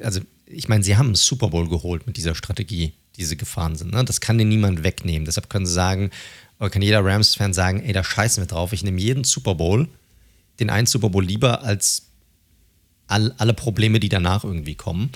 also 0.00 0.20
ich 0.44 0.68
meine, 0.68 0.82
sie 0.82 0.96
haben 0.96 1.06
einen 1.06 1.14
Super 1.14 1.50
Bowl 1.50 1.68
geholt 1.68 2.08
mit 2.08 2.16
dieser 2.16 2.34
Strategie, 2.34 2.94
die 3.14 3.24
sie 3.24 3.36
gefahren 3.36 3.76
sind. 3.76 3.92
Ne? 3.92 4.04
Das 4.04 4.20
kann 4.20 4.36
dir 4.36 4.44
niemand 4.44 4.82
wegnehmen. 4.82 5.26
Deshalb 5.26 5.48
können 5.48 5.64
sie 5.64 5.72
sagen, 5.74 6.10
oder 6.58 6.70
kann 6.70 6.82
jeder 6.82 7.04
Rams-Fan 7.04 7.54
sagen, 7.54 7.84
ey, 7.84 7.92
da 7.92 8.02
scheißen 8.02 8.42
wir 8.42 8.48
drauf. 8.48 8.72
Ich 8.72 8.82
nehme 8.82 9.00
jeden 9.00 9.22
Super 9.22 9.54
Bowl, 9.54 9.86
den 10.58 10.70
einen 10.70 10.88
Super 10.88 11.10
Bowl 11.10 11.24
lieber 11.24 11.62
als 11.62 12.08
all, 13.06 13.32
alle 13.38 13.54
Probleme, 13.54 14.00
die 14.00 14.08
danach 14.08 14.42
irgendwie 14.42 14.74
kommen. 14.74 15.12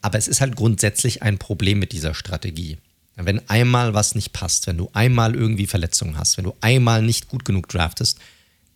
Aber 0.00 0.16
es 0.16 0.28
ist 0.28 0.40
halt 0.40 0.56
grundsätzlich 0.56 1.22
ein 1.22 1.36
Problem 1.36 1.78
mit 1.78 1.92
dieser 1.92 2.14
Strategie. 2.14 2.78
Wenn 3.16 3.48
einmal 3.48 3.94
was 3.94 4.14
nicht 4.14 4.32
passt, 4.32 4.66
wenn 4.66 4.76
du 4.76 4.90
einmal 4.92 5.34
irgendwie 5.34 5.66
Verletzungen 5.66 6.18
hast, 6.18 6.36
wenn 6.36 6.44
du 6.44 6.54
einmal 6.60 7.00
nicht 7.02 7.28
gut 7.28 7.44
genug 7.44 7.68
draftest, 7.68 8.18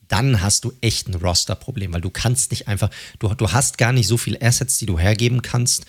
dann 0.06 0.40
hast 0.40 0.64
du 0.64 0.72
echt 0.80 1.08
ein 1.08 1.14
Roster-Problem, 1.14 1.92
weil 1.92 2.00
du 2.00 2.10
kannst 2.10 2.50
nicht 2.50 2.68
einfach, 2.68 2.90
du, 3.18 3.32
du 3.34 3.52
hast 3.52 3.78
gar 3.78 3.92
nicht 3.92 4.06
so 4.06 4.16
viele 4.16 4.40
Assets, 4.40 4.78
die 4.78 4.86
du 4.86 4.98
hergeben 4.98 5.42
kannst, 5.42 5.86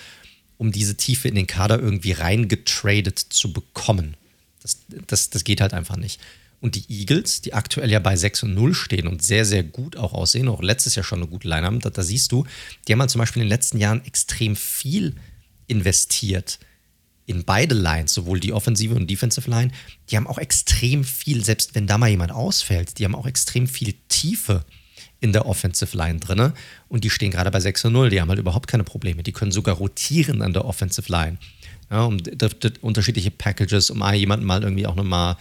um 0.58 0.72
diese 0.72 0.96
Tiefe 0.96 1.28
in 1.28 1.36
den 1.36 1.48
Kader 1.48 1.80
irgendwie 1.80 2.12
reingetradet 2.12 3.18
zu 3.18 3.54
bekommen. 3.54 4.18
Das, 4.62 4.80
das, 5.08 5.30
das 5.30 5.44
geht 5.44 5.62
halt 5.62 5.74
einfach 5.74 5.96
nicht. 5.96 6.20
Und 6.60 6.76
die 6.76 6.84
Eagles, 6.90 7.42
die 7.42 7.54
aktuell 7.54 7.90
ja 7.90 8.00
bei 8.00 8.18
6 8.18 8.44
und 8.44 8.54
0 8.54 8.74
stehen 8.74 9.08
und 9.08 9.24
sehr, 9.24 9.46
sehr 9.46 9.64
gut 9.64 9.96
auch 9.96 10.12
aussehen, 10.12 10.50
auch 10.50 10.62
letztes 10.62 10.96
Jahr 10.96 11.06
schon 11.06 11.20
eine 11.20 11.30
gute 11.30 11.48
Line 11.48 11.66
haben, 11.66 11.80
da, 11.80 11.90
da 11.90 12.04
siehst 12.04 12.34
du, 12.34 12.46
die 12.88 12.92
haben 12.92 13.00
halt 13.00 13.10
zum 13.10 13.20
Beispiel 13.20 13.42
in 13.42 13.48
den 13.48 13.56
letzten 13.56 13.78
Jahren 13.78 14.04
extrem 14.04 14.58
viel 14.58 15.16
investiert 15.68 16.60
in 17.30 17.44
beide 17.44 17.76
Lines, 17.76 18.16
sowohl 18.16 18.40
die 18.40 18.54
Offensive 18.54 18.96
und 18.96 19.08
Defensive 19.08 19.48
Line, 19.48 19.72
die 20.10 20.18
haben 20.18 20.26
auch 20.26 20.40
extrem 20.40 21.04
viel, 21.04 21.46
selbst 21.46 21.76
wenn 21.76 21.86
da 21.86 22.00
mal 22.00 22.10
jemand 22.10 22.32
ausfällt, 22.32 22.98
die 22.98 23.06
haben 23.06 23.14
auch 23.14 23.28
extrem 23.28 23.68
viel 23.68 23.94
Tiefe 24.08 24.66
in 25.20 25.32
der 25.32 25.46
Offensive 25.46 25.96
Line 25.96 26.20
drin. 26.20 26.54
Und 26.88 27.04
die 27.04 27.12
stehen 27.12 27.30
gerade 27.30 27.52
bei 27.52 27.60
6 27.60 27.86
und 27.86 27.94
0. 27.94 28.10
Die 28.10 28.20
haben 28.20 28.30
halt 28.30 28.40
überhaupt 28.40 28.68
keine 28.68 28.84
Probleme. 28.84 29.22
Die 29.22 29.32
können 29.32 29.52
sogar 29.52 29.76
rotieren 29.76 30.42
an 30.42 30.54
der 30.54 30.66
Offensive 30.66 31.12
Line. 31.12 31.38
Ja, 31.92 32.04
um 32.06 32.18
unterschiedliche 32.82 33.30
Packages, 33.30 33.92
um 33.92 34.04
jemandem 34.14 34.48
mal 34.48 34.64
irgendwie 34.64 34.88
auch 34.88 34.96
nochmal 34.96 35.38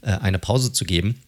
äh, 0.00 0.12
eine 0.12 0.38
Pause 0.38 0.72
zu 0.72 0.86
geben. 0.86 1.20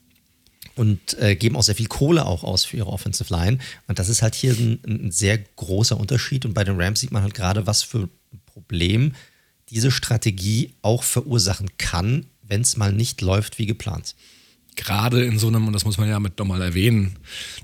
Und 0.74 1.18
äh, 1.18 1.36
geben 1.36 1.56
auch 1.56 1.62
sehr 1.62 1.74
viel 1.74 1.88
Kohle 1.88 2.24
auch 2.24 2.44
aus 2.44 2.64
für 2.64 2.78
ihre 2.78 2.88
Offensive 2.88 3.34
Line. 3.34 3.58
Und 3.88 3.98
das 3.98 4.08
ist 4.08 4.22
halt 4.22 4.34
hier 4.34 4.52
ein, 4.52 4.80
ein 4.86 5.10
sehr 5.10 5.36
großer 5.36 5.98
Unterschied. 5.98 6.46
Und 6.46 6.54
bei 6.54 6.64
den 6.64 6.80
Rams 6.80 7.00
sieht 7.00 7.12
man 7.12 7.22
halt 7.22 7.34
gerade, 7.34 7.66
was 7.66 7.82
für 7.82 8.08
ein 8.32 8.40
Problem 8.46 9.12
diese 9.70 9.90
Strategie 9.90 10.74
auch 10.82 11.02
verursachen 11.02 11.70
kann, 11.78 12.26
wenn 12.42 12.62
es 12.62 12.76
mal 12.76 12.92
nicht 12.92 13.20
läuft 13.20 13.58
wie 13.58 13.66
geplant. 13.66 14.14
Gerade 14.76 15.24
in 15.24 15.40
so 15.40 15.48
einem, 15.48 15.66
und 15.66 15.72
das 15.72 15.84
muss 15.84 15.98
man 15.98 16.08
ja 16.08 16.20
mit 16.20 16.38
nochmal 16.38 16.62
erwähnen, 16.62 17.16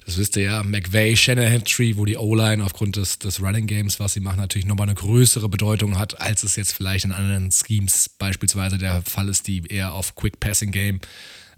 das 0.05 0.18
wisst 0.18 0.36
ihr 0.36 0.42
ja, 0.42 0.62
McVay, 0.64 1.16
Shanahan 1.16 1.64
Tree, 1.64 1.94
wo 1.96 2.05
die 2.05 2.16
O-Line 2.16 2.64
aufgrund 2.64 2.96
des, 2.96 3.20
des 3.20 3.40
Running 3.40 3.68
Games, 3.68 4.00
was 4.00 4.14
sie 4.14 4.20
machen, 4.20 4.38
natürlich 4.40 4.66
nochmal 4.66 4.88
eine 4.88 4.96
größere 4.96 5.48
Bedeutung 5.48 5.96
hat, 5.96 6.20
als 6.20 6.42
es 6.42 6.57
jetzt 6.57 6.72
vielleicht 6.72 7.05
in 7.05 7.12
anderen 7.12 7.52
Schemes 7.52 8.09
beispielsweise 8.09 8.78
der 8.78 9.02
Fall 9.02 9.28
ist, 9.28 9.46
die 9.46 9.64
eher 9.64 9.92
auf 9.92 10.16
Quick 10.16 10.40
Passing 10.40 10.72
Game 10.72 11.00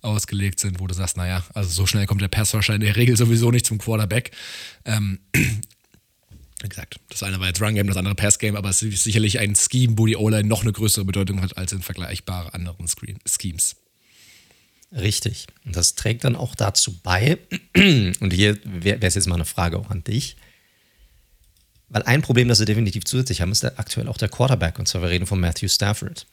ausgelegt 0.03 0.61
sind, 0.61 0.79
wo 0.79 0.87
du 0.87 0.95
sagst, 0.95 1.17
naja, 1.17 1.43
also 1.55 1.71
so 1.71 1.87
schnell 1.87 2.07
kommt 2.07 2.21
der 2.21 2.29
Pass 2.29 2.53
wahrscheinlich 2.55 2.89
in 2.89 2.95
der 2.95 3.01
Regel 3.01 3.17
sowieso 3.17 3.51
nicht 3.51 3.67
zum 3.67 3.79
Quarterback. 3.79 4.31
Ähm, 4.85 5.21
wie 6.63 6.69
gesagt, 6.69 6.99
das 7.11 7.23
eine 7.23 7.39
war 7.39 7.49
jetzt 7.49 7.61
Run 7.61 7.75
Game, 7.75 7.87
das 7.87 7.97
andere 7.97 8.15
Pass 8.15 8.39
Game, 8.39 8.57
aber 8.57 8.71
es 8.71 8.83
ist 8.83 9.05
sicherlich 9.05 9.39
ein 9.39 9.55
Scheme, 9.55 9.99
wo 9.99 10.07
die 10.07 10.17
O-Line 10.17 10.49
noch 10.49 10.63
eine 10.63 10.73
größere 10.73 11.05
Bedeutung 11.05 11.43
hat 11.43 11.57
als 11.57 11.73
in 11.73 11.83
vergleichbaren 11.83 12.51
anderen 12.51 12.89
Screen 12.89 13.19
Schemes. 13.27 13.77
Richtig. 14.93 15.47
Und 15.65 15.77
das 15.77 15.95
trägt 15.95 16.25
dann 16.25 16.37
auch 16.37 16.55
dazu 16.55 16.99
bei, 17.03 17.39
und 17.77 18.33
hier 18.33 18.59
wäre 18.65 18.99
es 19.03 19.15
jetzt 19.17 19.27
mal 19.27 19.35
eine 19.35 19.45
Frage 19.45 19.79
auch 19.79 19.91
an 19.91 20.05
dich, 20.05 20.37
weil 21.89 22.03
ein 22.03 22.23
Problem, 22.23 22.49
das 22.49 22.59
sie 22.59 22.65
definitiv 22.65 23.05
zusätzlich 23.05 23.41
haben, 23.41 23.53
ist 23.53 23.65
aktuell 23.65 24.09
auch 24.09 24.19
der 24.19 24.29
Quarterback, 24.29 24.79
und 24.79 24.89
zwar 24.89 25.03
wir 25.03 25.11
reden 25.11 25.27
von 25.27 25.39
Matthew 25.39 25.69
Stafford. 25.69 26.27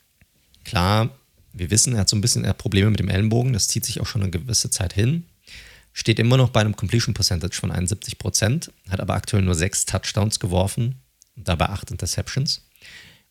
klar, 0.63 1.09
wir 1.51 1.69
wissen, 1.69 1.93
er 1.93 2.01
hat 2.01 2.09
so 2.09 2.15
ein 2.15 2.21
bisschen 2.21 2.43
Probleme 2.57 2.89
mit 2.89 2.99
dem 2.99 3.09
Ellenbogen, 3.09 3.53
das 3.53 3.67
zieht 3.67 3.85
sich 3.85 4.01
auch 4.01 4.07
schon 4.07 4.23
eine 4.23 4.31
gewisse 4.31 4.69
Zeit 4.71 4.93
hin. 4.93 5.25
Steht 5.93 6.19
immer 6.19 6.37
noch 6.37 6.49
bei 6.49 6.61
einem 6.61 6.75
Completion 6.75 7.13
Percentage 7.13 7.55
von 7.55 7.71
71 7.71 8.17
Prozent, 8.17 8.71
hat 8.89 8.99
aber 8.99 9.13
aktuell 9.13 9.43
nur 9.43 9.55
sechs 9.55 9.85
Touchdowns 9.85 10.39
geworfen 10.39 10.95
und 11.35 11.47
dabei 11.47 11.69
acht 11.69 11.91
Interceptions. 11.91 12.65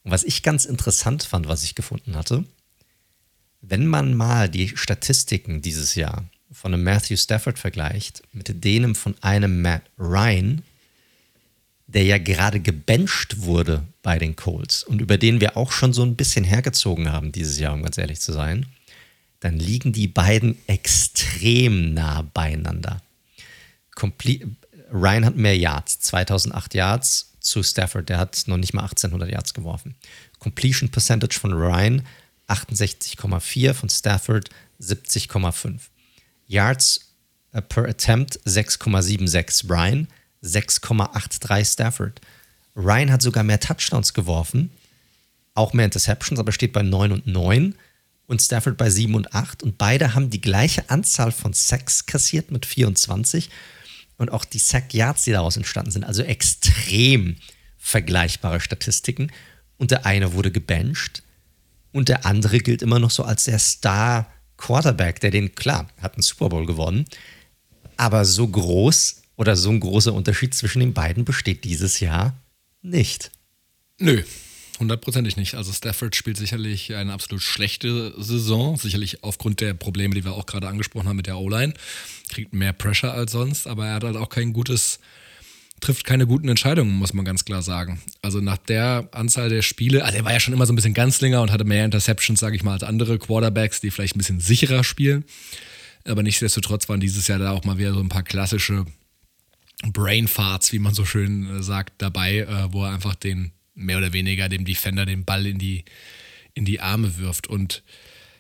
Und 0.05 0.13
was 0.13 0.25
ich 0.25 0.43
ganz 0.43 0.65
interessant 0.65 1.25
fand, 1.25 1.49
was 1.49 1.65
ich 1.65 1.75
gefunden 1.75 2.17
hatte, 2.17 2.45
wenn 3.61 3.87
man 3.87 4.15
mal 4.15 4.49
die 4.49 4.77
Statistiken 4.77 5.63
dieses 5.63 5.95
Jahr 5.95 6.25
von 6.53 6.75
einem 6.75 6.85
Matthew 6.85 7.17
Stafford 7.17 7.59
vergleicht 7.59 8.23
mit 8.33 8.65
denen 8.65 8.95
von 8.95 9.15
einem 9.23 9.63
Matt 9.63 9.83
Ryan, 9.99 10.63
der 11.87 12.05
ja 12.05 12.19
gerade 12.19 12.61
gebencht 12.61 13.43
wurde 13.43 13.87
bei 14.03 14.19
den 14.19 14.37
Colts 14.37 14.83
und 14.83 15.01
über 15.01 15.19
den 15.19 15.41
wir 15.41 15.57
auch 15.57 15.73
schon 15.73 15.93
so 15.93 16.03
ein 16.03 16.17
bisschen 16.17 16.45
hergezogen 16.45 17.13
haben 17.13 17.33
dieses 17.33 17.59
Jahr, 17.59 17.75
um 17.75 17.83
ganz 17.83 17.99
ehrlich 17.99 18.21
zu 18.21 18.33
sein, 18.33 18.67
dann 19.43 19.59
liegen 19.59 19.93
die 19.93 20.07
beiden 20.07 20.57
extrem 20.69 21.95
nah 21.95 22.23
beieinander. 22.23 23.03
Comple 23.97 24.53
Ryan 24.93 25.25
hat 25.25 25.37
mehr 25.37 25.57
Yards, 25.57 25.99
2008 26.01 26.75
Yards 26.75 27.33
zu 27.41 27.63
Stafford, 27.65 28.09
der 28.09 28.19
hat 28.19 28.45
noch 28.47 28.57
nicht 28.57 28.73
mal 28.73 28.83
1800 28.83 29.31
Yards 29.31 29.53
geworfen. 29.53 29.97
Completion 30.39 30.91
Percentage 30.91 31.39
von 31.41 31.53
Ryan 31.53 32.07
68,4, 32.47 33.75
von 33.75 33.89
Stafford 33.89 34.51
70,5. 34.81 35.81
Yards 36.47 37.13
äh, 37.51 37.63
per 37.63 37.89
Attempt 37.89 38.39
6,76 38.47 39.69
Ryan, 39.69 40.07
6,83 40.45 41.73
Stafford. 41.73 42.21
Ryan 42.77 43.11
hat 43.11 43.23
sogar 43.23 43.43
mehr 43.43 43.59
Touchdowns 43.59 44.15
geworfen, 44.15 44.71
auch 45.55 45.73
mehr 45.73 45.87
Interceptions, 45.87 46.39
aber 46.39 46.53
steht 46.53 46.73
bei 46.73 46.83
9 46.83 47.11
und 47.11 47.27
9 47.27 47.75
und 48.27 48.41
Stafford 48.41 48.77
bei 48.77 48.91
7 48.91 49.15
und 49.15 49.35
8 49.35 49.63
und 49.63 49.79
beide 49.79 50.15
haben 50.15 50.31
die 50.31 50.41
gleiche 50.41 50.89
Anzahl 50.91 51.33
von 51.33 51.53
Sacks 51.53 52.07
kassiert 52.07 52.51
mit 52.51 52.67
24 52.67 53.51
und 54.17 54.31
auch 54.31 54.45
die 54.45 54.59
Sack 54.59 54.95
Yards, 54.95 55.25
die 55.25 55.33
daraus 55.33 55.57
entstanden 55.57 55.91
sind, 55.91 56.05
also 56.05 56.23
extrem 56.23 57.37
vergleichbare 57.77 58.61
Statistiken. 58.61 59.33
Und 59.77 59.91
der 59.91 60.07
eine 60.07 60.33
wurde 60.35 60.53
gebencht 60.53 61.25
und 61.91 62.09
der 62.09 62.25
andere 62.25 62.59
gilt 62.59 62.83
immer 62.83 63.01
noch 63.01 63.11
so 63.11 63.25
als 63.25 63.45
der 63.45 63.59
Star 63.59 64.33
Quarterback, 64.57 65.19
der 65.21 65.33
den 65.33 65.55
klar 65.55 65.89
hat 66.01 66.15
einen 66.15 66.23
Super 66.23 66.49
Bowl 66.49 66.67
gewonnen, 66.67 67.05
aber 67.97 68.25
so 68.25 68.47
groß 68.47 69.23
oder 69.37 69.57
so 69.57 69.71
ein 69.71 69.81
großer 69.81 70.15
Unterschied 70.15 70.55
zwischen 70.55 70.81
den 70.81 70.95
beiden 70.95 71.25
besteht 71.25 71.65
dieses 71.65 71.99
Jahr 71.99 72.37
nicht. 72.81 73.33
Nö, 73.99 74.23
hundertprozentig 74.79 75.37
nicht. 75.37 75.55
Also 75.55 75.73
Stafford 75.73 76.17
spielt 76.17 76.37
sicherlich 76.37 76.95
eine 76.95 77.13
absolut 77.13 77.43
schlechte 77.43 78.15
Saison, 78.19 78.77
sicherlich 78.77 79.23
aufgrund 79.23 79.61
der 79.61 79.75
Probleme, 79.75 80.15
die 80.15 80.25
wir 80.25 80.33
auch 80.33 80.47
gerade 80.47 80.69
angesprochen 80.69 81.09
haben 81.09 81.17
mit 81.17 81.27
der 81.27 81.39
O-Line. 81.39 81.75
Kriegt 82.29 82.53
mehr 82.53 82.73
Pressure 82.73 83.13
als 83.13 83.33
sonst, 83.33 83.67
aber 83.67 83.87
er 83.87 83.95
hat 83.95 84.05
halt 84.05 84.17
auch 84.17 84.29
kein 84.29 84.53
gutes, 84.53 85.01
trifft 85.81 86.05
keine 86.05 86.27
guten 86.27 86.49
Entscheidungen, 86.49 86.93
muss 86.93 87.13
man 87.13 87.25
ganz 87.25 87.45
klar 87.45 87.63
sagen. 87.63 88.01
Also 88.23 88.41
nach 88.41 88.57
der 88.57 89.09
Anzahl 89.13 89.49
der 89.49 89.63
Spiele, 89.63 90.05
also 90.05 90.17
er 90.17 90.25
war 90.25 90.33
ja 90.33 90.41
schon 90.41 90.55
immer 90.55 90.67
so 90.67 90.73
ein 90.73 90.77
bisschen 90.77 90.95
Ganzlinger 90.95 91.43
und 91.43 91.51
hatte 91.51 91.65
mehr 91.65 91.85
Interceptions, 91.85 92.41
sage 92.41 92.57
ich 92.57 92.63
mal, 92.63 92.73
als 92.73 92.83
andere 92.83 93.19
Quarterbacks, 93.19 93.81
die 93.81 93.91
vielleicht 93.91 94.17
ein 94.17 94.19
bisschen 94.19 94.41
sicherer 94.41 94.85
spielen. 94.85 95.25
Aber 96.05 96.23
nichtsdestotrotz 96.23 96.89
waren 96.89 97.01
dieses 97.01 97.29
Jahr 97.29 97.39
da 97.39 97.53
auch 97.53 97.65
mal 97.65 97.79
wieder 97.79 97.95
so 97.95 98.01
ein 98.01 98.09
paar 98.09 98.25
klassische 98.25 98.87
Brainfarts, 99.85 100.73
wie 100.73 100.79
man 100.79 100.95
so 100.95 101.05
schön 101.05 101.59
äh, 101.59 101.63
sagt, 101.63 101.95
dabei, 101.99 102.39
äh, 102.39 102.73
wo 102.73 102.85
er 102.85 102.93
einfach 102.93 103.15
den 103.15 103.53
mehr 103.75 103.99
oder 103.99 104.13
weniger 104.13 104.49
dem 104.49 104.65
Defender 104.65 105.07
den 105.07 105.25
Ball 105.25 105.47
in 105.47 105.59
die, 105.59 105.85
in 106.55 106.65
die 106.65 106.81
Arme 106.81 107.19
wirft. 107.19 107.47
Und 107.47 107.83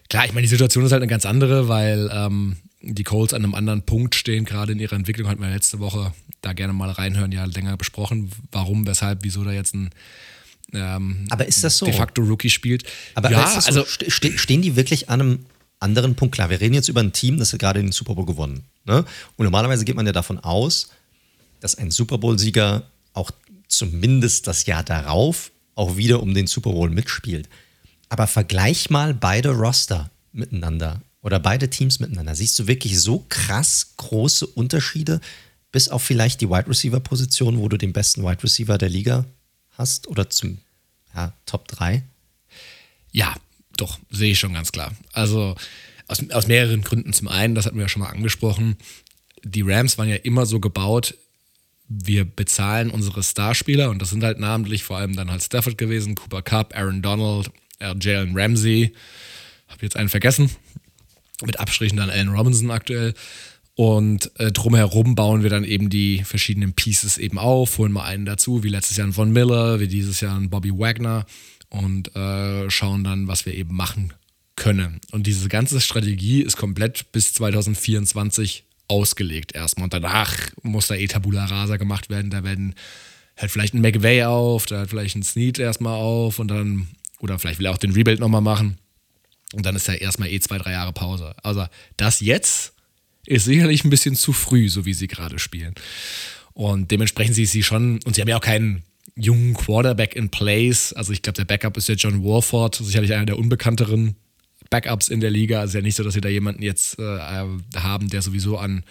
klar, 0.08 0.26
ich 0.26 0.32
meine, 0.32 0.42
die 0.42 0.48
Situation 0.48 0.84
ist 0.84 0.92
halt 0.92 1.02
eine 1.02 1.10
ganz 1.10 1.26
andere, 1.26 1.68
weil 1.68 2.10
ähm, 2.12 2.56
die 2.80 3.04
Colts 3.04 3.34
an 3.34 3.44
einem 3.44 3.54
anderen 3.54 3.82
Punkt 3.82 4.14
stehen, 4.14 4.44
gerade 4.44 4.72
in 4.72 4.78
ihrer 4.78 4.96
Entwicklung, 4.96 5.28
hatten 5.28 5.42
wir 5.42 5.50
letzte 5.50 5.78
Woche 5.78 6.12
da 6.40 6.52
gerne 6.52 6.72
mal 6.72 6.90
reinhören, 6.90 7.32
ja 7.32 7.44
länger 7.44 7.76
besprochen, 7.76 8.30
warum, 8.50 8.86
weshalb, 8.86 9.20
wieso 9.22 9.44
da 9.44 9.52
jetzt 9.52 9.74
ein 9.74 9.90
ähm, 10.74 11.26
aber 11.30 11.46
ist 11.46 11.62
das 11.64 11.78
so? 11.78 11.86
de 11.86 11.94
facto 11.94 12.22
Rookie 12.22 12.50
spielt. 12.50 12.84
Aber 13.14 13.30
ja, 13.30 13.46
so? 13.46 13.66
also 13.66 13.84
ste 13.84 14.10
stehen 14.10 14.62
die 14.62 14.76
wirklich 14.76 15.10
an 15.10 15.20
einem 15.20 15.46
anderen 15.80 16.14
Punkt? 16.14 16.34
Klar, 16.34 16.50
wir 16.50 16.60
reden 16.60 16.74
jetzt 16.74 16.88
über 16.88 17.00
ein 17.00 17.12
Team, 17.12 17.38
das 17.38 17.52
hat 17.52 17.60
gerade 17.60 17.80
den 17.80 17.92
Super 17.92 18.14
Bowl 18.14 18.26
gewonnen. 18.26 18.64
Ne? 18.84 19.04
Und 19.36 19.44
normalerweise 19.44 19.84
geht 19.84 19.96
man 19.96 20.06
ja 20.06 20.12
davon 20.12 20.38
aus, 20.38 20.88
dass 21.60 21.76
ein 21.76 21.90
Super 21.90 22.18
Bowl-Sieger 22.18 22.84
auch 23.12 23.30
zumindest 23.72 24.46
das 24.46 24.66
Jahr 24.66 24.84
darauf 24.84 25.50
auch 25.74 25.96
wieder 25.96 26.22
um 26.22 26.34
den 26.34 26.46
Super 26.46 26.70
Bowl 26.70 26.90
mitspielt. 26.90 27.48
Aber 28.08 28.26
vergleich 28.26 28.90
mal 28.90 29.14
beide 29.14 29.50
Roster 29.50 30.10
miteinander 30.32 31.00
oder 31.22 31.38
beide 31.38 31.70
Teams 31.70 31.98
miteinander. 31.98 32.34
Siehst 32.34 32.58
du 32.58 32.66
wirklich 32.66 33.00
so 33.00 33.24
krass 33.28 33.94
große 33.96 34.46
Unterschiede, 34.46 35.20
bis 35.70 35.88
auf 35.88 36.02
vielleicht 36.02 36.40
die 36.40 36.50
Wide 36.50 36.68
Receiver 36.68 37.00
Position, 37.00 37.58
wo 37.58 37.68
du 37.68 37.78
den 37.78 37.92
besten 37.92 38.22
Wide 38.22 38.42
Receiver 38.42 38.76
der 38.76 38.90
Liga 38.90 39.24
hast 39.78 40.08
oder 40.08 40.28
zum 40.28 40.58
ja, 41.14 41.32
Top 41.46 41.68
3? 41.68 42.02
Ja, 43.12 43.34
doch, 43.76 43.98
sehe 44.10 44.32
ich 44.32 44.38
schon 44.38 44.52
ganz 44.52 44.72
klar. 44.72 44.92
Also 45.12 45.56
aus, 46.08 46.22
aus 46.30 46.46
mehreren 46.46 46.82
Gründen. 46.82 47.12
Zum 47.12 47.28
einen, 47.28 47.54
das 47.54 47.64
hatten 47.64 47.76
wir 47.76 47.84
ja 47.84 47.88
schon 47.88 48.02
mal 48.02 48.10
angesprochen, 48.10 48.76
die 49.44 49.62
Rams 49.62 49.98
waren 49.98 50.08
ja 50.08 50.16
immer 50.16 50.46
so 50.46 50.60
gebaut, 50.60 51.14
wir 51.88 52.24
bezahlen 52.24 52.90
unsere 52.90 53.22
Starspieler 53.22 53.90
und 53.90 54.00
das 54.00 54.10
sind 54.10 54.24
halt 54.24 54.38
namentlich 54.38 54.82
vor 54.82 54.98
allem 54.98 55.14
dann 55.14 55.30
halt 55.30 55.42
Stafford 55.42 55.76
gewesen, 55.76 56.14
Cooper 56.14 56.42
Cup, 56.42 56.76
Aaron 56.76 57.02
Donald, 57.02 57.50
äh, 57.78 57.94
Jalen 58.00 58.36
Ramsey, 58.36 58.92
habe 59.68 59.82
jetzt 59.82 59.96
einen 59.96 60.08
vergessen, 60.08 60.50
mit 61.44 61.60
Abstrichen 61.60 61.98
dann 61.98 62.10
Allen 62.10 62.28
Robinson 62.28 62.70
aktuell. 62.70 63.14
Und 63.74 64.30
äh, 64.38 64.52
drumherum 64.52 65.14
bauen 65.14 65.42
wir 65.42 65.50
dann 65.50 65.64
eben 65.64 65.88
die 65.88 66.24
verschiedenen 66.24 66.74
Pieces 66.74 67.16
eben 67.16 67.38
auf, 67.38 67.78
holen 67.78 67.92
mal 67.92 68.04
einen 68.04 68.26
dazu, 68.26 68.62
wie 68.62 68.68
letztes 68.68 68.98
Jahr 68.98 69.06
ein 69.06 69.14
Von 69.14 69.32
Miller, 69.32 69.80
wie 69.80 69.88
dieses 69.88 70.20
Jahr 70.20 70.36
ein 70.36 70.50
Bobby 70.50 70.70
Wagner 70.70 71.24
und 71.70 72.14
äh, 72.14 72.68
schauen 72.68 73.02
dann, 73.02 73.28
was 73.28 73.46
wir 73.46 73.54
eben 73.54 73.74
machen 73.74 74.12
können. 74.56 75.00
Und 75.10 75.26
diese 75.26 75.48
ganze 75.48 75.80
Strategie 75.80 76.42
ist 76.42 76.58
komplett 76.58 77.12
bis 77.12 77.32
2024 77.32 78.64
ausgelegt 78.92 79.54
erstmal. 79.54 79.84
Und 79.84 79.94
danach 79.94 80.36
muss 80.62 80.88
da 80.88 80.94
eh 80.94 81.06
Tabula 81.06 81.46
Rasa 81.46 81.78
gemacht 81.78 82.10
werden. 82.10 82.30
Da 82.30 82.44
werden 82.44 82.74
halt 83.38 83.50
vielleicht 83.50 83.74
ein 83.74 83.80
McVay 83.80 84.24
auf, 84.24 84.66
da 84.66 84.80
hat 84.80 84.90
vielleicht 84.90 85.16
ein 85.16 85.22
Snead 85.22 85.58
erstmal 85.58 85.94
auf 85.94 86.38
und 86.38 86.48
dann, 86.48 86.88
oder 87.18 87.38
vielleicht 87.38 87.58
will 87.58 87.66
er 87.66 87.72
auch 87.72 87.78
den 87.78 87.92
Rebuild 87.92 88.20
nochmal 88.20 88.42
machen. 88.42 88.76
Und 89.54 89.64
dann 89.64 89.76
ist 89.76 89.88
da 89.88 89.94
erstmal 89.94 90.28
eh 90.28 90.40
zwei, 90.40 90.58
drei 90.58 90.72
Jahre 90.72 90.92
Pause. 90.92 91.34
Also 91.42 91.66
das 91.96 92.20
jetzt 92.20 92.74
ist 93.26 93.44
sicherlich 93.44 93.84
ein 93.84 93.90
bisschen 93.90 94.14
zu 94.14 94.32
früh, 94.32 94.68
so 94.68 94.84
wie 94.84 94.94
sie 94.94 95.08
gerade 95.08 95.38
spielen. 95.38 95.74
Und 96.52 96.90
dementsprechend 96.90 97.34
sie 97.34 97.46
sie 97.46 97.62
schon, 97.62 98.00
und 98.04 98.14
sie 98.14 98.20
haben 98.20 98.28
ja 98.28 98.36
auch 98.36 98.42
keinen 98.42 98.82
jungen 99.16 99.54
Quarterback 99.54 100.14
in 100.16 100.28
place. 100.28 100.92
Also 100.92 101.12
ich 101.12 101.22
glaube, 101.22 101.36
der 101.36 101.44
Backup 101.44 101.76
ist 101.76 101.88
ja 101.88 101.94
John 101.94 102.22
Warford, 102.22 102.76
sicherlich 102.76 103.12
einer 103.14 103.26
der 103.26 103.38
unbekannteren 103.38 104.16
Backups 104.72 105.10
in 105.10 105.20
der 105.20 105.30
Liga. 105.30 105.60
Also 105.60 105.78
ja 105.78 105.82
nicht 105.82 105.96
so, 105.96 106.02
dass 106.02 106.14
sie 106.14 106.22
da 106.22 106.30
jemanden 106.30 106.62
jetzt 106.62 106.98
äh, 106.98 107.18
haben, 107.76 108.08
der 108.08 108.22
sowieso 108.22 108.56
an 108.56 108.84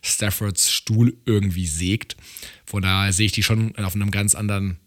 Staffords 0.00 0.70
Stuhl 0.70 1.16
irgendwie 1.26 1.66
sägt. 1.66 2.16
Von 2.64 2.82
daher 2.82 3.12
sehe 3.12 3.26
ich 3.26 3.32
die 3.32 3.42
schon 3.42 3.74
auf 3.76 3.96
einem 3.96 4.12
ganz 4.12 4.36
anderen, 4.36 4.78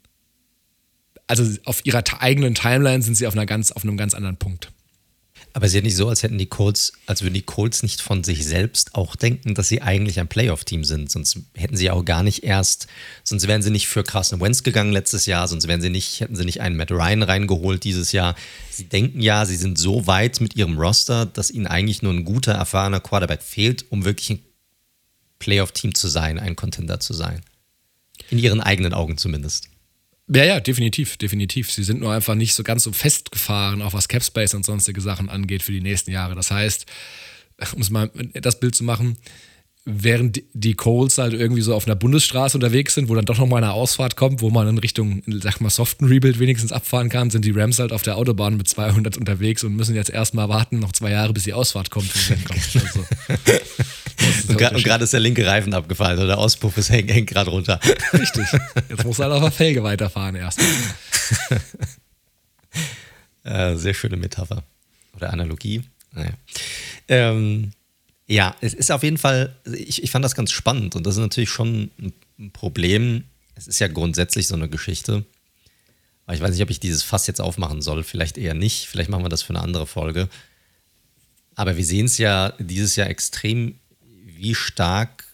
also 1.27 1.43
auf 1.65 1.85
ihrer 1.85 2.01
eigenen 2.19 2.55
Timeline 2.55 3.03
sind 3.03 3.15
sie 3.15 3.27
auf, 3.27 3.33
einer 3.33 3.45
ganz, 3.45 3.71
auf 3.71 3.83
einem 3.83 3.97
ganz 3.97 4.13
anderen 4.13 4.37
Punkt. 4.37 4.71
Aber 5.53 5.65
es 5.65 5.71
ist 5.71 5.75
ja 5.75 5.81
nicht 5.81 5.95
so, 5.95 6.07
als 6.07 6.21
hätten 6.21 6.37
die 6.37 6.45
Colts, 6.45 6.93
als 7.07 7.23
würden 7.23 7.33
die 7.33 7.41
Colts 7.41 7.81
nicht 7.81 8.01
von 8.01 8.23
sich 8.23 8.45
selbst 8.45 8.93
auch 8.93 9.15
denken, 9.15 9.55
dass 9.55 9.67
sie 9.67 9.81
eigentlich 9.81 10.19
ein 10.19 10.27
Playoff-Team 10.27 10.83
sind. 10.83 11.09
Sonst 11.09 11.39
hätten 11.55 11.75
sie 11.75 11.89
auch 11.89 12.05
gar 12.05 12.21
nicht 12.21 12.43
erst, 12.43 12.87
sonst 13.23 13.47
wären 13.47 13.61
sie 13.61 13.71
nicht 13.71 13.87
für 13.87 14.03
Carson 14.03 14.39
Wentz 14.39 14.61
gegangen 14.61 14.91
letztes 14.91 15.25
Jahr, 15.25 15.47
sonst 15.47 15.67
wären 15.67 15.81
sie 15.81 15.89
nicht, 15.89 16.19
hätten 16.19 16.35
sie 16.35 16.45
nicht 16.45 16.61
einen 16.61 16.77
Matt 16.77 16.91
Ryan 16.91 17.23
reingeholt 17.23 17.83
dieses 17.83 18.11
Jahr. 18.11 18.35
Sie 18.69 18.85
denken 18.85 19.19
ja, 19.19 19.45
sie 19.45 19.55
sind 19.55 19.79
so 19.79 20.05
weit 20.05 20.41
mit 20.41 20.55
ihrem 20.55 20.77
Roster, 20.77 21.25
dass 21.25 21.49
ihnen 21.49 21.67
eigentlich 21.67 22.01
nur 22.03 22.13
ein 22.13 22.25
guter, 22.25 22.53
erfahrener 22.53 22.99
Quarterback 22.99 23.41
fehlt, 23.41 23.85
um 23.89 24.05
wirklich 24.05 24.29
ein 24.29 24.39
Playoff-Team 25.39 25.95
zu 25.95 26.07
sein, 26.07 26.39
ein 26.39 26.55
Contender 26.55 26.99
zu 26.99 27.13
sein. 27.13 27.41
In 28.29 28.39
ihren 28.39 28.61
eigenen 28.61 28.93
Augen 28.93 29.17
zumindest. 29.17 29.69
Ja, 30.29 30.43
ja, 30.43 30.59
definitiv, 30.59 31.17
definitiv. 31.17 31.71
Sie 31.71 31.83
sind 31.83 32.01
nur 32.01 32.11
einfach 32.11 32.35
nicht 32.35 32.53
so 32.53 32.63
ganz 32.63 32.83
so 32.83 32.91
festgefahren, 32.91 33.81
auch 33.81 33.93
was 33.93 34.09
Capspace 34.09 34.55
und 34.55 34.65
sonstige 34.65 34.99
Sachen 34.99 35.29
angeht 35.29 35.63
für 35.63 35.71
die 35.71 35.81
nächsten 35.81 36.11
Jahre. 36.11 36.35
Das 36.35 36.51
heißt, 36.51 36.85
um 37.73 37.81
es 37.81 37.89
mal 37.89 38.11
das 38.33 38.59
Bild 38.59 38.75
zu 38.75 38.83
machen, 38.83 39.17
während 39.89 40.43
die 40.53 40.73
Coles 40.73 41.17
halt 41.17 41.33
irgendwie 41.33 41.61
so 41.61 41.73
auf 41.73 41.85
einer 41.85 41.95
Bundesstraße 41.95 42.57
unterwegs 42.57 42.93
sind, 42.93 43.07
wo 43.07 43.15
dann 43.15 43.23
doch 43.23 43.37
nochmal 43.37 43.63
eine 43.63 43.71
Ausfahrt 43.71 44.17
kommt, 44.17 44.41
wo 44.41 44.49
man 44.49 44.67
in 44.67 44.77
Richtung, 44.77 45.23
sag 45.27 45.61
mal, 45.61 45.69
soften 45.69 46.05
Rebuild 46.05 46.39
wenigstens 46.39 46.73
abfahren 46.73 47.07
kann, 47.07 47.29
sind 47.29 47.45
die 47.45 47.51
Rams 47.51 47.79
halt 47.79 47.93
auf 47.93 48.01
der 48.01 48.17
Autobahn 48.17 48.57
mit 48.57 48.67
200 48.67 49.15
unterwegs 49.15 49.63
und 49.63 49.77
müssen 49.77 49.95
jetzt 49.95 50.09
erstmal 50.09 50.49
warten, 50.49 50.79
noch 50.79 50.91
zwei 50.91 51.11
Jahre, 51.11 51.31
bis 51.31 51.45
die 51.45 51.53
Ausfahrt 51.53 51.89
kommt. 51.89 52.11
also, 52.49 53.05
und 54.49 54.83
gerade 54.83 55.03
ist 55.03 55.13
der 55.13 55.19
linke 55.19 55.45
Reifen 55.45 55.73
abgefallen 55.73 56.17
oder 56.17 56.27
der 56.27 56.37
Auspuff 56.37 56.77
ist 56.77 56.89
hängt, 56.89 57.11
hängt 57.11 57.29
gerade 57.29 57.49
runter. 57.49 57.79
Richtig. 58.13 58.45
Jetzt 58.89 59.05
muss 59.05 59.19
er 59.19 59.31
auf 59.31 59.41
der 59.41 59.51
Felge 59.51 59.83
weiterfahren 59.83 60.35
erst. 60.35 60.59
Äh, 63.43 63.77
sehr 63.77 63.93
schöne 63.93 64.17
Metapher. 64.17 64.61
Oder 65.15 65.31
Analogie. 65.31 65.81
Naja. 66.11 66.31
Ähm, 67.07 67.71
ja, 68.27 68.55
es 68.59 68.73
ist 68.73 68.91
auf 68.91 69.03
jeden 69.03 69.17
Fall, 69.17 69.55
ich, 69.73 70.03
ich 70.03 70.11
fand 70.11 70.25
das 70.25 70.35
ganz 70.35 70.51
spannend 70.51 70.97
und 70.97 71.07
das 71.07 71.15
ist 71.15 71.21
natürlich 71.21 71.49
schon 71.49 71.89
ein 72.37 72.51
Problem. 72.51 73.23
Es 73.55 73.67
ist 73.67 73.79
ja 73.79 73.87
grundsätzlich 73.87 74.47
so 74.47 74.55
eine 74.55 74.67
Geschichte. 74.67 75.23
Aber 76.25 76.35
ich 76.35 76.41
weiß 76.41 76.51
nicht, 76.51 76.61
ob 76.61 76.69
ich 76.69 76.81
dieses 76.81 77.03
Fass 77.03 77.25
jetzt 77.25 77.39
aufmachen 77.39 77.81
soll. 77.81 78.03
Vielleicht 78.03 78.37
eher 78.37 78.53
nicht. 78.53 78.87
Vielleicht 78.87 79.09
machen 79.09 79.23
wir 79.23 79.29
das 79.29 79.43
für 79.43 79.51
eine 79.51 79.61
andere 79.61 79.87
Folge. 79.87 80.27
Aber 81.55 81.77
wir 81.77 81.85
sehen 81.85 82.05
es 82.05 82.17
ja 82.17 82.53
dieses 82.59 82.97
Jahr 82.97 83.09
extrem, 83.09 83.79
wie 84.37 84.55
stark 84.55 85.25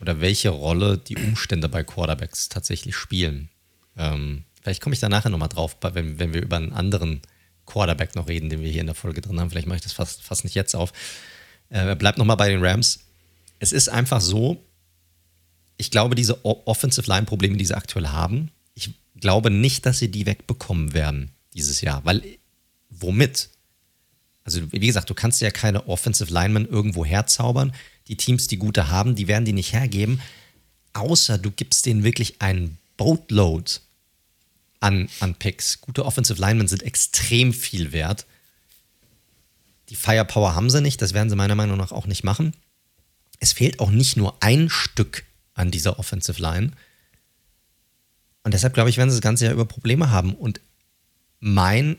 oder 0.00 0.20
welche 0.20 0.50
Rolle 0.50 0.98
die 0.98 1.16
Umstände 1.16 1.68
bei 1.68 1.82
Quarterbacks 1.82 2.48
tatsächlich 2.48 2.96
spielen. 2.96 3.48
Ähm, 3.96 4.44
vielleicht 4.62 4.80
komme 4.80 4.94
ich 4.94 5.00
da 5.00 5.08
nachher 5.08 5.30
nochmal 5.30 5.48
drauf, 5.48 5.76
wenn, 5.80 6.18
wenn 6.18 6.34
wir 6.34 6.42
über 6.42 6.56
einen 6.56 6.72
anderen 6.72 7.22
Quarterback 7.66 8.14
noch 8.14 8.28
reden, 8.28 8.50
den 8.50 8.60
wir 8.60 8.70
hier 8.70 8.80
in 8.82 8.86
der 8.86 8.94
Folge 8.94 9.20
drin 9.20 9.40
haben. 9.40 9.50
Vielleicht 9.50 9.66
mache 9.66 9.76
ich 9.76 9.82
das 9.82 9.92
fast, 9.92 10.22
fast 10.22 10.44
nicht 10.44 10.54
jetzt 10.54 10.74
auf. 10.74 10.92
Äh, 11.70 11.96
bleibt 11.96 12.18
nochmal 12.18 12.36
bei 12.36 12.48
den 12.48 12.64
Rams. 12.64 13.00
Es 13.58 13.72
ist 13.72 13.88
einfach 13.88 14.20
so, 14.20 14.62
ich 15.76 15.90
glaube, 15.90 16.14
diese 16.14 16.44
Offensive 16.44 17.08
Line-Probleme, 17.08 17.56
die 17.56 17.64
sie 17.64 17.76
aktuell 17.76 18.08
haben, 18.08 18.50
ich 18.74 18.94
glaube 19.18 19.50
nicht, 19.50 19.86
dass 19.86 19.98
sie 19.98 20.10
die 20.10 20.26
wegbekommen 20.26 20.92
werden 20.92 21.30
dieses 21.54 21.80
Jahr. 21.80 22.04
Weil, 22.04 22.22
womit? 22.90 23.48
Also, 24.44 24.60
wie 24.72 24.86
gesagt, 24.86 25.08
du 25.08 25.14
kannst 25.14 25.40
ja 25.40 25.50
keine 25.50 25.88
Offensive 25.88 26.32
Linemen 26.32 26.68
irgendwo 26.68 27.04
herzaubern. 27.04 27.72
Die 28.08 28.16
Teams, 28.16 28.46
die 28.46 28.58
gute 28.58 28.90
haben, 28.90 29.14
die 29.14 29.28
werden 29.28 29.44
die 29.44 29.52
nicht 29.52 29.72
hergeben. 29.72 30.20
Außer 30.92 31.38
du 31.38 31.50
gibst 31.50 31.86
denen 31.86 32.04
wirklich 32.04 32.40
einen 32.40 32.78
Boatload 32.96 33.72
an, 34.80 35.08
an 35.20 35.34
Picks. 35.34 35.80
Gute 35.80 36.04
Offensive 36.04 36.40
Linemen 36.40 36.68
sind 36.68 36.82
extrem 36.82 37.52
viel 37.52 37.92
wert. 37.92 38.26
Die 39.88 39.96
Firepower 39.96 40.54
haben 40.54 40.70
sie 40.70 40.80
nicht, 40.80 41.00
das 41.02 41.14
werden 41.14 41.30
sie 41.30 41.36
meiner 41.36 41.54
Meinung 41.54 41.76
nach 41.76 41.92
auch 41.92 42.06
nicht 42.06 42.24
machen. 42.24 42.54
Es 43.40 43.52
fehlt 43.52 43.80
auch 43.80 43.90
nicht 43.90 44.16
nur 44.16 44.42
ein 44.42 44.68
Stück 44.70 45.24
an 45.54 45.70
dieser 45.70 45.98
Offensive 45.98 46.40
Line. 46.40 46.72
Und 48.42 48.54
deshalb 48.54 48.74
glaube 48.74 48.90
ich, 48.90 48.98
werden 48.98 49.10
sie 49.10 49.16
das 49.16 49.22
ganze 49.22 49.44
Jahr 49.44 49.54
über 49.54 49.64
Probleme 49.64 50.10
haben. 50.10 50.34
Und 50.34 50.60
mein 51.40 51.96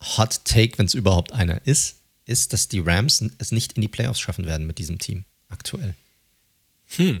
Hot 0.00 0.44
Take, 0.44 0.78
wenn 0.78 0.86
es 0.86 0.94
überhaupt 0.94 1.32
einer 1.32 1.66
ist, 1.66 1.96
ist, 2.24 2.52
dass 2.52 2.68
die 2.68 2.80
Rams 2.80 3.22
es 3.38 3.52
nicht 3.52 3.74
in 3.74 3.82
die 3.82 3.88
Playoffs 3.88 4.20
schaffen 4.20 4.46
werden 4.46 4.66
mit 4.66 4.78
diesem 4.78 4.98
Team 4.98 5.24
aktuell. 5.52 5.94
Hm. 6.96 7.20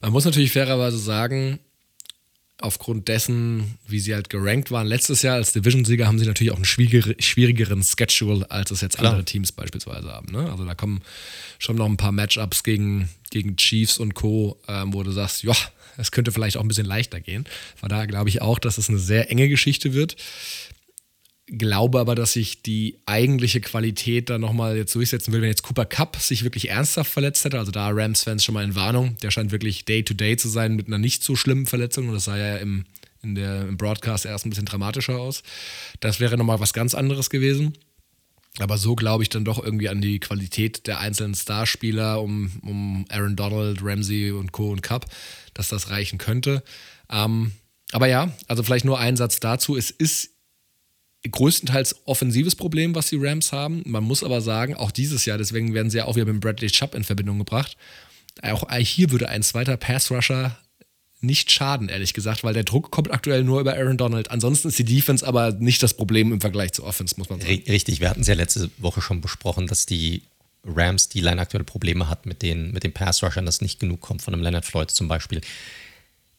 Man 0.00 0.12
muss 0.12 0.24
natürlich 0.24 0.52
fairerweise 0.52 0.98
sagen, 0.98 1.58
aufgrund 2.60 3.08
dessen, 3.08 3.78
wie 3.86 4.00
sie 4.00 4.14
halt 4.14 4.30
gerankt 4.30 4.70
waren 4.70 4.86
letztes 4.86 5.22
Jahr 5.22 5.36
als 5.36 5.52
Division-Sieger, 5.52 6.06
haben 6.06 6.18
sie 6.18 6.26
natürlich 6.26 6.52
auch 6.52 6.56
einen 6.56 6.64
schwierigeren 6.64 7.82
Schedule, 7.82 8.50
als 8.50 8.70
es 8.70 8.80
jetzt 8.80 8.98
Klar. 8.98 9.10
andere 9.10 9.24
Teams 9.24 9.52
beispielsweise 9.52 10.08
haben. 10.08 10.32
Ne? 10.32 10.50
Also 10.50 10.64
da 10.64 10.74
kommen 10.74 11.02
schon 11.58 11.76
noch 11.76 11.86
ein 11.86 11.96
paar 11.96 12.12
Matchups 12.12 12.64
gegen, 12.64 13.08
gegen 13.30 13.56
Chiefs 13.56 13.98
und 13.98 14.14
Co., 14.14 14.60
ähm, 14.66 14.92
wo 14.92 15.02
du 15.02 15.12
sagst, 15.12 15.44
ja, 15.44 15.54
es 15.96 16.10
könnte 16.10 16.32
vielleicht 16.32 16.56
auch 16.56 16.62
ein 16.62 16.68
bisschen 16.68 16.86
leichter 16.86 17.20
gehen. 17.20 17.44
Von 17.76 17.88
daher 17.88 18.06
glaube 18.06 18.28
ich 18.28 18.42
auch, 18.42 18.58
dass 18.58 18.78
es 18.78 18.88
eine 18.88 18.98
sehr 18.98 19.30
enge 19.30 19.48
Geschichte 19.48 19.94
wird 19.94 20.16
glaube 21.50 21.98
aber, 21.98 22.14
dass 22.14 22.34
sich 22.34 22.62
die 22.62 22.98
eigentliche 23.06 23.60
Qualität 23.60 24.30
da 24.30 24.38
nochmal 24.38 24.76
jetzt 24.76 24.94
durchsetzen 24.94 25.32
will, 25.32 25.40
wenn 25.40 25.48
jetzt 25.48 25.62
Cooper 25.62 25.86
Cup 25.86 26.16
sich 26.16 26.44
wirklich 26.44 26.68
ernsthaft 26.68 27.10
verletzt 27.10 27.44
hätte. 27.44 27.58
Also 27.58 27.72
da 27.72 27.88
Rams-Fans 27.88 28.44
schon 28.44 28.54
mal 28.54 28.64
in 28.64 28.74
Warnung. 28.74 29.16
Der 29.22 29.30
scheint 29.30 29.50
wirklich 29.50 29.84
Day-to-Day 29.84 30.34
-Day 30.34 30.36
zu 30.36 30.48
sein 30.48 30.76
mit 30.76 30.88
einer 30.88 30.98
nicht 30.98 31.24
so 31.24 31.36
schlimmen 31.36 31.66
Verletzung. 31.66 32.08
Und 32.08 32.14
das 32.14 32.24
sah 32.24 32.36
ja 32.36 32.56
im, 32.56 32.84
in 33.22 33.34
der, 33.34 33.62
im 33.62 33.76
Broadcast 33.76 34.26
erst 34.26 34.46
ein 34.46 34.50
bisschen 34.50 34.66
dramatischer 34.66 35.18
aus. 35.18 35.42
Das 36.00 36.20
wäre 36.20 36.36
nochmal 36.36 36.60
was 36.60 36.72
ganz 36.72 36.94
anderes 36.94 37.30
gewesen. 37.30 37.72
Aber 38.58 38.76
so 38.76 38.94
glaube 38.94 39.22
ich 39.22 39.28
dann 39.28 39.44
doch 39.44 39.62
irgendwie 39.62 39.88
an 39.88 40.00
die 40.00 40.18
Qualität 40.18 40.86
der 40.86 40.98
einzelnen 40.98 41.34
Starspieler 41.34 42.20
um, 42.20 42.50
um 42.62 43.04
Aaron 43.08 43.36
Donald, 43.36 43.80
Ramsey 43.82 44.32
und 44.32 44.52
Co. 44.52 44.70
und 44.70 44.82
Cup, 44.82 45.06
dass 45.54 45.68
das 45.68 45.90
reichen 45.90 46.18
könnte. 46.18 46.62
Ähm, 47.10 47.52
aber 47.92 48.08
ja, 48.08 48.32
also 48.48 48.62
vielleicht 48.62 48.84
nur 48.84 48.98
ein 48.98 49.16
Satz 49.16 49.40
dazu. 49.40 49.76
Es 49.76 49.90
ist 49.90 50.30
größtenteils 51.28 51.96
offensives 52.04 52.54
Problem, 52.54 52.94
was 52.94 53.08
die 53.08 53.16
Rams 53.16 53.52
haben. 53.52 53.82
Man 53.86 54.04
muss 54.04 54.22
aber 54.22 54.40
sagen, 54.40 54.74
auch 54.74 54.90
dieses 54.90 55.24
Jahr, 55.24 55.38
deswegen 55.38 55.74
werden 55.74 55.90
sie 55.90 55.98
ja 55.98 56.04
auch 56.04 56.16
wieder 56.16 56.26
mit 56.26 56.40
Bradley 56.40 56.70
Chubb 56.70 56.94
in 56.94 57.04
Verbindung 57.04 57.38
gebracht. 57.38 57.76
Auch 58.42 58.70
hier 58.78 59.10
würde 59.10 59.28
ein 59.28 59.42
zweiter 59.42 59.76
Pass-Rusher 59.76 60.56
nicht 61.20 61.50
schaden, 61.50 61.88
ehrlich 61.88 62.14
gesagt, 62.14 62.44
weil 62.44 62.54
der 62.54 62.62
Druck 62.62 62.92
kommt 62.92 63.10
aktuell 63.10 63.42
nur 63.42 63.60
über 63.60 63.74
Aaron 63.74 63.96
Donald. 63.96 64.30
Ansonsten 64.30 64.68
ist 64.68 64.78
die 64.78 64.84
Defense 64.84 65.26
aber 65.26 65.52
nicht 65.52 65.82
das 65.82 65.94
Problem 65.94 66.32
im 66.32 66.40
Vergleich 66.40 66.72
zur 66.72 66.86
Offense, 66.86 67.16
muss 67.18 67.28
man 67.28 67.40
sagen. 67.40 67.62
Richtig, 67.66 67.98
wir 67.98 68.08
hatten 68.08 68.20
es 68.20 68.28
ja 68.28 68.34
letzte 68.34 68.70
Woche 68.78 69.00
schon 69.00 69.20
besprochen, 69.20 69.66
dass 69.66 69.86
die 69.86 70.22
Rams 70.64 71.08
die 71.08 71.20
Line 71.20 71.40
aktuell 71.40 71.64
Probleme 71.64 72.08
hat 72.08 72.26
mit 72.26 72.42
den, 72.42 72.72
mit 72.72 72.84
den 72.84 72.92
Pass-Rushern, 72.92 73.46
dass 73.46 73.60
nicht 73.60 73.80
genug 73.80 74.00
kommt 74.00 74.22
von 74.22 74.34
einem 74.34 74.42
Leonard 74.42 74.64
Floyd 74.64 74.90
zum 74.90 75.08
Beispiel 75.08 75.40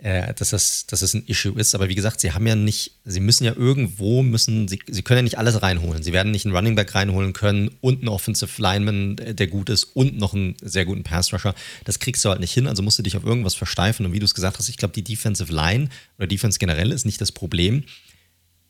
äh, 0.02 0.34
dass, 0.34 0.52
das, 0.52 0.86
dass 0.88 1.02
das 1.02 1.14
ein 1.14 1.26
Issue 1.26 1.60
ist. 1.60 1.76
Aber 1.76 1.89
wie 1.89 1.95
gesagt, 1.95 2.22
sie 2.22 2.32
haben 2.32 2.47
ja 2.47 2.56
nicht, 2.56 2.93
sie 3.04 3.20
müssen 3.20 3.43
ja 3.43 3.54
irgendwo, 3.54 4.24
müssen, 4.24 4.68
sie, 4.70 4.80
sie 4.88 5.02
können 5.02 5.20
ja 5.20 5.24
nicht 5.24 5.38
alles 5.38 5.62
reinholen. 5.62 6.04
Sie 6.04 6.14
werden 6.14 6.32
nicht 6.32 6.45
einen 6.45 6.56
Running 6.56 6.76
Back 6.76 6.95
reinholen 6.95 7.34
können 7.34 7.70
und 7.82 8.00
einen 8.00 8.08
Offensive 8.08 8.62
Lineman, 8.62 9.18
der 9.18 9.47
gut 9.47 9.70
ist 9.70 9.84
und 9.84 10.18
noch 10.18 10.34
einen 10.34 10.56
sehr 10.62 10.86
guten 10.86 11.04
Pass 11.04 11.34
Rusher. 11.34 11.54
Das 11.84 12.00
kriegst 12.00 12.24
du 12.24 12.30
halt 12.30 12.39
nicht 12.39 12.54
hin, 12.54 12.68
also 12.68 12.82
musst 12.82 12.97
du 12.97 13.04
dich 13.04 13.18
auf 13.18 13.26
irgendwas 13.26 13.56
versteifen. 13.56 14.06
Und 14.06 14.14
wie 14.14 14.20
du 14.20 14.26
es 14.26 14.34
gesagt 14.34 14.58
hast, 14.58 14.70
ich 14.70 14.78
glaube, 14.78 14.93
die 14.93 15.04
Defensive 15.04 15.52
Line 15.52 15.89
oder 16.18 16.28
Defense 16.28 16.60
generell 16.60 16.91
ist 16.91 17.06
nicht 17.06 17.20
das 17.20 17.34
Problem 17.34 17.84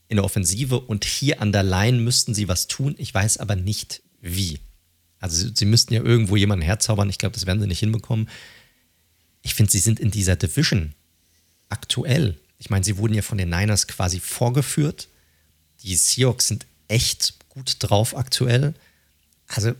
in 0.08 0.16
der 0.16 0.26
Offensive 0.26 0.80
und 0.80 1.06
hier 1.06 1.42
an 1.42 1.52
der 1.52 1.62
Line 1.62 2.00
müssten 2.00 2.34
sie 2.34 2.48
was 2.48 2.66
tun. 2.66 2.96
Ich 2.98 3.14
weiß 3.14 3.38
aber 3.38 3.56
nicht 3.56 4.02
wie. 4.20 4.58
Also 5.20 5.48
sie 5.54 5.66
müssten 5.66 5.94
ja 5.94 6.02
irgendwo 6.02 6.38
jemanden 6.38 6.66
herzaubern. 6.66 7.10
Ich 7.12 7.20
glaube, 7.20 7.34
das 7.34 7.46
werden 7.46 7.62
sie 7.62 7.68
nicht 7.68 7.80
hinbekommen. 7.80 8.30
Ich 9.44 9.54
finde, 9.54 9.72
sie 9.72 9.80
sind 9.80 10.00
in 10.00 10.10
dieser 10.10 10.36
Division 10.36 10.96
aktuell. 11.70 12.38
Ich 12.58 12.70
meine, 12.70 12.84
sie 12.84 12.98
wurden 12.98 13.14
ja 13.14 13.22
von 13.22 13.38
den 13.38 13.50
Niners 13.50 13.88
quasi 13.88 14.20
vorgeführt. 14.20 15.08
Die 15.84 15.96
Seahawks 15.96 16.48
sind 16.48 16.66
echt 16.88 17.36
gut 17.50 17.78
drauf 17.80 18.16
aktuell. 18.16 18.74
Also 19.48 19.74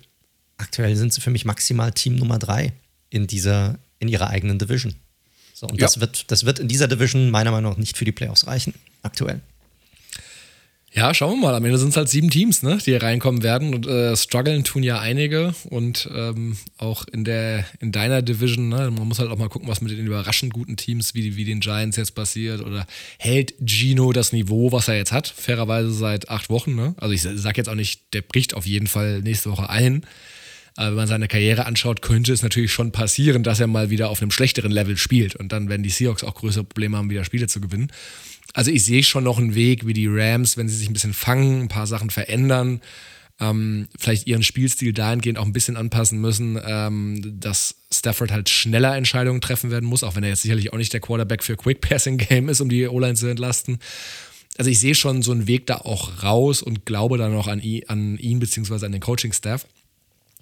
aktuell 0.58 0.96
sind 0.96 1.14
sie 1.14 1.22
für 1.22 1.30
mich 1.30 1.46
maximal 1.46 1.92
Team 1.92 2.16
Nummer 2.16 2.40
drei 2.40 2.74
in 3.10 3.28
dieser, 3.28 3.78
in 4.00 4.08
ihrer 4.08 4.30
eigenen 4.30 4.60
Division. 4.60 4.96
So, 5.54 5.68
und 5.68 5.80
ja. 5.80 5.86
das, 5.86 6.00
wird, 6.00 6.32
das 6.32 6.46
wird 6.46 6.60
in 6.60 6.68
dieser 6.68 6.88
Division 6.88 7.30
meiner 7.30 7.52
Meinung 7.52 7.72
nach 7.72 7.78
nicht 7.78 7.98
für 7.98 8.06
die 8.06 8.12
Playoffs 8.12 8.48
reichen, 8.48 8.74
aktuell. 9.02 9.42
Ja, 10.92 11.14
schauen 11.14 11.40
wir 11.40 11.48
mal. 11.48 11.56
Am 11.56 11.64
Ende 11.64 11.78
sind 11.78 11.90
es 11.90 11.98
halt 11.98 12.10
sieben 12.10 12.32
Teams, 12.32 12.64
ne, 12.64 12.78
die 12.78 12.92
hier 12.92 13.04
reinkommen 13.04 13.44
werden. 13.44 13.74
Und 13.76 13.86
äh, 13.86 14.16
strugglen 14.18 14.64
tun 14.64 14.82
ja 14.82 15.00
einige. 15.00 15.54
Und 15.70 16.10
ähm, 16.14 16.58
auch 16.78 17.06
in 17.06 17.24
der 17.24 17.66
in 17.80 17.92
deiner 17.92 18.22
Division, 18.22 18.70
ne, 18.70 18.90
man 18.90 19.08
muss 19.08 19.20
halt 19.20 19.30
auch 19.30 19.38
mal 19.38 19.50
gucken, 19.50 19.68
was 19.68 19.82
mit 19.82 19.92
den 19.92 20.08
überraschend 20.08 20.52
guten 20.52 20.78
Teams 20.78 21.14
wie, 21.14 21.36
wie 21.36 21.46
den 21.46 21.60
Giants 21.60 21.98
jetzt 21.98 22.16
passiert. 22.16 22.62
Oder 22.62 22.88
hält 23.20 23.54
Gino 23.64 24.12
das 24.14 24.34
Niveau, 24.34 24.72
was 24.72 24.88
er 24.88 24.96
jetzt 24.96 25.12
hat? 25.12 25.28
Fairerweise 25.28 25.92
seit 25.92 26.30
acht 26.30 26.50
Wochen. 26.50 26.76
Ne? 26.76 26.96
Also 26.98 27.14
ich 27.14 27.22
sage 27.22 27.58
jetzt 27.58 27.70
auch 27.70 27.76
nicht, 27.76 28.14
der 28.14 28.24
bricht 28.24 28.56
auf 28.56 28.66
jeden 28.66 28.88
Fall 28.88 29.22
nächste 29.22 29.52
Woche 29.52 29.70
ein. 29.70 30.06
Aber 30.76 30.92
wenn 30.92 30.96
man 30.96 31.08
seine 31.08 31.28
Karriere 31.28 31.66
anschaut, 31.66 32.02
könnte 32.02 32.32
es 32.32 32.42
natürlich 32.42 32.72
schon 32.72 32.92
passieren, 32.92 33.44
dass 33.44 33.60
er 33.60 33.68
mal 33.68 33.90
wieder 33.90 34.10
auf 34.10 34.22
einem 34.22 34.32
schlechteren 34.32 34.72
Level 34.72 34.98
spielt. 34.98 35.36
Und 35.36 35.52
dann 35.52 35.70
werden 35.70 35.84
die 35.84 35.90
Seahawks 35.90 36.24
auch 36.24 36.36
größere 36.36 36.64
Probleme 36.64 36.98
haben, 36.98 37.10
wieder 37.10 37.26
Spiele 37.26 37.48
zu 37.48 37.60
gewinnen. 37.60 37.92
Also 38.60 38.72
ich 38.72 38.84
sehe 38.84 39.04
schon 39.04 39.24
noch 39.24 39.38
einen 39.38 39.56
Weg, 39.56 39.88
wie 39.88 39.94
die 39.94 40.10
Rams, 40.10 40.58
wenn 40.58 40.68
sie 40.68 40.76
sich 40.76 40.90
ein 40.90 40.94
bisschen 40.94 41.14
fangen, 41.14 41.62
ein 41.62 41.68
paar 41.70 41.88
Sachen 41.88 42.10
verändern, 42.10 42.82
ähm, 43.40 43.88
vielleicht 43.98 44.28
ihren 44.28 44.44
Spielstil 44.44 44.92
dahingehend 44.92 45.40
auch 45.40 45.46
ein 45.46 45.54
bisschen 45.54 45.78
anpassen 45.78 46.20
müssen, 46.20 46.60
ähm, 46.66 47.40
dass 47.40 47.76
Stafford 47.90 48.34
halt 48.34 48.50
schneller 48.50 48.98
Entscheidungen 48.98 49.40
treffen 49.40 49.72
werden 49.72 49.86
muss, 49.88 50.04
auch 50.04 50.18
wenn 50.18 50.24
er 50.24 50.32
jetzt 50.32 50.42
sicherlich 50.42 50.74
auch 50.74 50.78
nicht 50.78 50.92
der 50.92 51.00
Quarterback 51.00 51.42
für 51.42 51.56
Quick 51.56 51.80
Passing 51.80 52.18
Game 52.18 52.50
ist, 52.50 52.60
um 52.60 52.68
die 52.68 52.86
O-Line 52.86 53.16
zu 53.16 53.28
entlasten. 53.28 53.80
Also 54.58 54.70
ich 54.70 54.82
sehe 54.82 54.94
schon 54.94 55.22
so 55.22 55.32
einen 55.32 55.48
Weg 55.48 55.66
da 55.68 55.78
auch 55.78 56.22
raus 56.22 56.62
und 56.62 56.86
glaube 56.86 57.18
dann 57.18 57.34
auch 57.36 57.48
an, 57.48 57.62
ihn, 57.62 57.84
an 57.88 58.18
ihn 58.18 58.40
beziehungsweise 58.40 58.86
an 58.86 58.92
den 58.92 59.00
Coaching-Staff. 59.00 59.68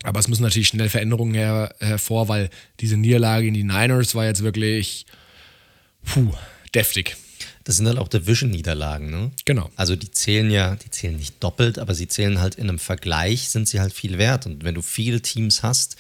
Aber 0.02 0.20
es 0.20 0.28
müssen 0.28 0.42
natürlich 0.42 0.70
schnell 0.70 0.90
Veränderungen 0.90 1.36
her, 1.36 1.76
hervor, 1.78 2.30
weil 2.30 2.50
diese 2.80 2.98
Niederlage 2.98 3.46
in 3.46 3.54
die 3.54 3.64
Niners 3.64 4.16
war 4.16 4.26
jetzt 4.26 4.42
wirklich 4.42 5.06
puh, 6.04 6.34
deftig. 6.74 7.16
Das 7.68 7.76
sind 7.76 7.86
halt 7.86 7.98
auch 7.98 8.08
Division-Niederlagen, 8.08 9.10
ne? 9.10 9.30
Genau. 9.44 9.70
Also 9.76 9.98
die 9.98 10.10
zählen 10.10 10.50
ja, 10.50 10.78
die 10.78 10.90
zählen 10.90 11.18
nicht 11.18 11.44
doppelt, 11.44 11.80
aber 11.80 11.94
sie 11.94 12.08
zählen 12.08 12.40
halt 12.40 12.56
in 12.56 12.70
einem 12.70 12.80
Vergleich, 12.80 13.50
sind 13.50 13.68
sie 13.68 13.82
halt 13.82 13.92
viel 13.92 14.18
wert. 14.18 14.46
Und 14.46 14.64
wenn 14.64 14.74
du 14.74 14.82
viele 14.82 15.22
Teams 15.22 15.64
hast, 15.64 15.98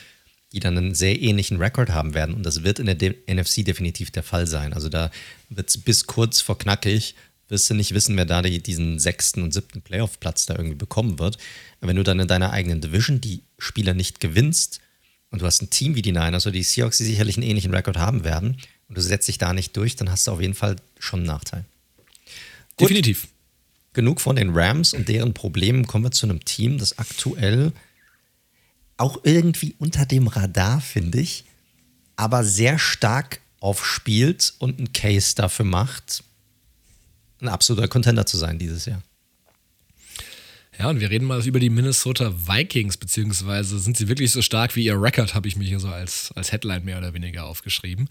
die 0.53 0.61
dann 0.61 0.78
einen 0.78 0.95
sehr 0.95 1.22
ähnlichen 1.22 1.57
Rekord 1.57 1.89
haben 1.89 2.13
werden, 2.13 2.36
und 2.36 2.43
das 2.43 2.63
wird 2.63 2.80
in 2.80 2.86
der 2.86 2.95
De 2.95 3.15
NFC 3.30 3.65
definitiv 3.65 4.11
der 4.11 4.24
Fall 4.24 4.47
sein. 4.47 4.72
Also 4.72 4.88
da 4.88 5.11
wird 5.49 5.68
es 5.68 5.78
bis 5.78 6.07
kurz 6.07 6.39
vor 6.39 6.57
knackig, 6.57 7.15
wirst 7.49 7.70
du 7.70 7.74
nicht 7.74 7.93
wissen, 7.93 8.15
wer 8.15 8.24
da 8.24 8.41
die, 8.41 8.63
diesen 8.63 8.97
sechsten 8.97 9.43
und 9.43 9.53
siebten 9.53 9.82
Playoff-Platz 9.82 10.45
da 10.45 10.55
irgendwie 10.55 10.78
bekommen 10.78 11.20
wird. 11.20 11.38
Aber 11.82 11.89
wenn 11.89 11.97
du 11.97 12.03
dann 12.03 12.22
in 12.22 12.30
deiner 12.30 12.51
eigenen 12.51 12.80
Division 12.80 13.20
die 13.20 13.43
Spieler 13.59 13.93
nicht 13.93 14.22
gewinnst 14.22 14.80
und 15.32 15.41
du 15.41 15.45
hast 15.45 15.61
ein 15.61 15.70
Team 15.70 15.95
wie 15.95 16.01
die 16.01 16.13
Niners 16.13 16.45
oder 16.45 16.53
die 16.53 16.63
Seahawks, 16.63 16.99
die 16.99 17.03
sicherlich 17.03 17.36
einen 17.36 17.45
ähnlichen 17.45 17.74
Rekord 17.74 17.97
haben 17.97 18.24
werden, 18.24 18.55
und 18.89 18.97
du 18.97 19.01
setzt 19.01 19.27
dich 19.27 19.38
da 19.38 19.53
nicht 19.53 19.75
durch, 19.75 19.95
dann 19.95 20.09
hast 20.09 20.27
du 20.27 20.31
auf 20.31 20.41
jeden 20.41 20.53
Fall 20.53 20.77
schon 20.99 21.19
einen 21.21 21.27
Nachteil. 21.27 21.65
Gut. 22.77 22.89
Definitiv. 22.89 23.27
genug 23.93 24.21
von 24.21 24.35
den 24.35 24.51
Rams 24.51 24.93
und 24.93 25.09
deren 25.09 25.33
Problemen. 25.33 25.88
Kommen 25.88 26.05
wir 26.05 26.11
zu 26.11 26.27
einem 26.27 26.45
Team, 26.45 26.77
das 26.77 26.99
aktuell 26.99 27.71
auch 28.97 29.19
irgendwie 29.23 29.75
unter 29.79 30.05
dem 30.05 30.27
Radar, 30.27 30.81
finde 30.81 31.19
ich, 31.19 31.45
aber 32.15 32.43
sehr 32.43 32.79
stark 32.79 33.41
aufspielt 33.59 34.53
und 34.59 34.77
einen 34.77 34.93
Case 34.93 35.35
dafür 35.35 35.65
macht, 35.65 36.23
ein 37.41 37.47
absoluter 37.47 37.88
Contender 37.88 38.25
zu 38.25 38.38
sein 38.38 38.59
dieses 38.59 38.85
Jahr. 38.85 39.01
Ja, 40.79 40.89
und 40.89 40.99
wir 40.99 41.09
reden 41.09 41.25
mal 41.25 41.43
über 41.45 41.59
die 41.59 41.71
Minnesota 41.71 42.31
Vikings, 42.47 42.97
beziehungsweise 42.97 43.79
sind 43.79 43.97
sie 43.97 44.07
wirklich 44.07 44.31
so 44.31 44.43
stark 44.43 44.75
wie 44.75 44.85
ihr 44.85 45.01
Record, 45.01 45.33
habe 45.33 45.47
ich 45.47 45.55
mir 45.55 45.65
hier 45.65 45.79
so 45.79 45.88
als, 45.88 46.31
als 46.35 46.51
Headline 46.51 46.85
mehr 46.85 46.99
oder 46.99 47.15
weniger 47.15 47.45
aufgeschrieben. 47.45 48.07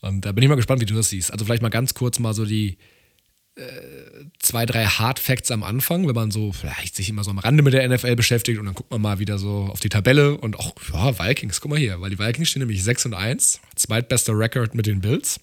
Und 0.00 0.24
da 0.24 0.32
bin 0.32 0.42
ich 0.42 0.48
mal 0.48 0.56
gespannt, 0.56 0.80
wie 0.80 0.86
du 0.86 0.94
das 0.94 1.10
siehst. 1.10 1.32
Also 1.32 1.44
vielleicht 1.44 1.62
mal 1.62 1.68
ganz 1.68 1.94
kurz 1.94 2.18
mal 2.18 2.32
so 2.32 2.44
die 2.44 2.78
äh, 3.56 3.62
zwei, 4.38 4.64
drei 4.64 4.86
Hard 4.86 5.18
Facts 5.18 5.50
am 5.50 5.62
Anfang, 5.62 6.06
wenn 6.06 6.14
man 6.14 6.30
so 6.30 6.52
vielleicht 6.52 6.96
sich 6.96 7.08
immer 7.08 7.24
so 7.24 7.30
am 7.30 7.38
Rande 7.38 7.62
mit 7.62 7.74
der 7.74 7.86
NFL 7.88 8.16
beschäftigt 8.16 8.58
und 8.58 8.66
dann 8.66 8.74
guckt 8.74 8.90
man 8.90 9.00
mal 9.00 9.18
wieder 9.18 9.38
so 9.38 9.68
auf 9.70 9.80
die 9.80 9.88
Tabelle 9.88 10.36
und 10.36 10.58
auch, 10.58 10.74
ja, 10.92 11.18
Vikings, 11.18 11.60
guck 11.60 11.70
mal 11.70 11.78
hier, 11.78 12.00
weil 12.00 12.10
die 12.10 12.18
Vikings 12.18 12.48
stehen 12.48 12.60
nämlich 12.60 12.82
6 12.82 13.06
und 13.06 13.14
1, 13.14 13.60
zweitbester 13.76 14.38
Record 14.38 14.74
mit 14.74 14.86
den 14.86 15.00
Bills. 15.00 15.40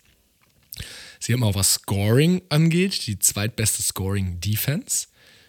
Sie 1.19 1.33
haben 1.33 1.43
auch 1.43 1.55
was 1.55 1.73
Scoring 1.75 2.41
angeht, 2.49 3.07
die 3.07 3.19
zweitbeste 3.19 3.81
Scoring 3.83 4.39
Defense 4.39 5.07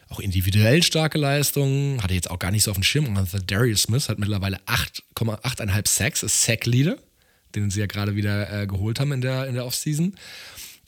auch 0.08 0.20
individuell 0.20 0.82
starke 0.82 1.18
Leistungen, 1.18 2.02
hatte 2.02 2.14
jetzt 2.14 2.30
auch 2.30 2.38
gar 2.38 2.50
nicht 2.50 2.62
so 2.62 2.70
auf 2.70 2.76
dem 2.76 2.82
Schirm. 2.82 3.14
Und 3.14 3.50
Darius 3.50 3.82
Smith 3.82 4.08
hat 4.08 4.18
mittlerweile 4.18 4.58
8,8,5 4.66 5.88
Sacks, 5.88 6.22
ist 6.22 6.42
Sack-Leader, 6.42 6.96
den 7.54 7.70
sie 7.70 7.80
ja 7.80 7.86
gerade 7.86 8.16
wieder 8.16 8.62
äh, 8.62 8.66
geholt 8.66 9.00
haben 9.00 9.12
in 9.12 9.20
der, 9.20 9.46
in 9.46 9.54
der 9.54 9.66
Offseason. 9.66 10.14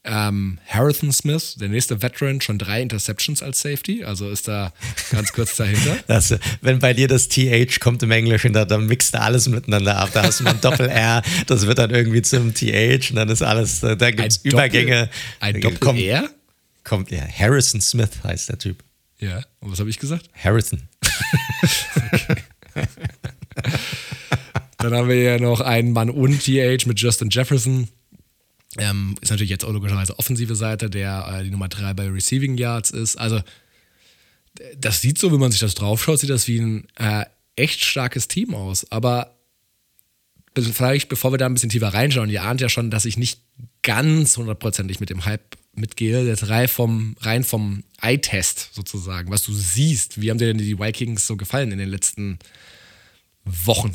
Ähm, 0.03 0.59
Harrison 0.67 1.13
Smith, 1.13 1.57
der 1.61 1.69
nächste 1.69 2.01
Veteran, 2.01 2.41
schon 2.41 2.59
drei 2.59 2.81
Interceptions 2.81 3.43
als 3.43 3.61
Safety, 3.61 4.03
also 4.03 4.31
ist 4.31 4.49
da 4.49 4.73
ganz 5.11 5.31
kurz 5.33 5.57
dahinter. 5.57 5.99
Das, 6.07 6.35
wenn 6.63 6.79
bei 6.79 6.95
dir 6.95 7.07
das 7.07 7.29
TH 7.29 7.81
kommt 7.81 8.03
im 8.03 8.11
Englischen, 8.11 8.55
da, 8.55 8.65
dann 8.65 8.87
mixt 8.87 9.13
du 9.13 9.21
alles 9.21 9.47
miteinander 9.49 9.99
ab. 9.99 10.11
Da 10.15 10.23
hast 10.23 10.41
du 10.41 10.45
mal 10.45 10.55
ein 10.55 10.61
Doppel-R, 10.61 11.23
das 11.47 11.67
wird 11.67 11.79
dann 11.79 11.91
irgendwie 11.91 12.23
zum 12.23 12.55
TH 12.55 13.11
und 13.11 13.17
dann 13.17 13.29
ist 13.29 13.43
alles, 13.43 13.81
da 13.81 13.95
gibt 13.95 14.27
es 14.27 14.39
Übergänge. 14.39 15.11
Ein 15.39 15.61
Doppel-R? 15.61 16.31
Kommt, 16.83 17.11
ja, 17.11 17.23
Harrison 17.29 17.83
Smith 17.83 18.11
heißt 18.25 18.49
der 18.49 18.59
Typ. 18.59 18.83
Ja, 19.19 19.43
und 19.61 19.71
was 19.71 19.81
habe 19.81 19.91
ich 19.91 19.99
gesagt? 19.99 20.31
Harrison. 20.33 20.89
Dann 24.81 24.95
haben 24.95 25.09
wir 25.09 25.23
ja 25.23 25.39
noch 25.39 25.61
einen 25.61 25.93
Mann 25.93 26.09
und 26.09 26.41
TH 26.43 26.87
mit 26.87 26.99
Justin 26.99 27.29
Jefferson. 27.29 27.89
Ähm, 28.79 29.15
ist 29.21 29.31
natürlich 29.31 29.51
jetzt 29.51 29.65
auch 29.65 29.73
logischerweise 29.73 30.19
offensive 30.19 30.55
Seite, 30.55 30.89
der 30.89 31.41
äh, 31.41 31.45
die 31.45 31.51
Nummer 31.51 31.69
3 31.69 31.93
bei 31.93 32.09
Receiving 32.09 32.57
Yards 32.57 32.91
ist. 32.91 33.17
Also, 33.17 33.43
das 34.79 35.01
sieht 35.01 35.19
so, 35.19 35.33
wenn 35.33 35.41
man 35.41 35.51
sich 35.51 35.61
das 35.61 35.75
draufschaut, 35.75 36.21
sieht 36.21 36.31
das 36.31 36.49
wie 36.49 36.61
ein 36.61 36.89
äh, 36.97 37.27
echt 37.57 37.85
starkes 37.85 38.27
Team 38.29 38.55
aus. 38.55 38.91
Aber 38.91 39.37
vielleicht, 40.57 41.09
bevor 41.09 41.33
wir 41.33 41.39
da 41.39 41.47
ein 41.47 41.55
bisschen 41.55 41.71
tiefer 41.71 41.93
reinschauen, 41.93 42.31
ihr 42.31 42.43
ahnt 42.43 42.61
ja 42.61 42.69
schon, 42.69 42.91
dass 42.91 43.05
ich 43.05 43.19
nicht 43.19 43.41
ganz 43.83 44.37
hundertprozentig 44.37 44.99
mit 44.99 45.11
dem 45.11 45.27
Hype 45.27 45.57
mitgehe, 45.75 46.27
jetzt 46.27 46.49
rein 46.49 46.69
vom, 46.69 47.17
rein 47.21 47.45
vom 47.45 47.85
Eye-Test 48.01 48.71
sozusagen, 48.73 49.31
was 49.31 49.43
du 49.43 49.53
siehst. 49.53 50.21
Wie 50.21 50.31
haben 50.31 50.39
dir 50.39 50.47
denn 50.47 50.59
die 50.59 50.79
Vikings 50.79 51.27
so 51.27 51.37
gefallen 51.37 51.71
in 51.71 51.79
den 51.79 51.89
letzten 51.89 52.39
Wochen? 53.45 53.95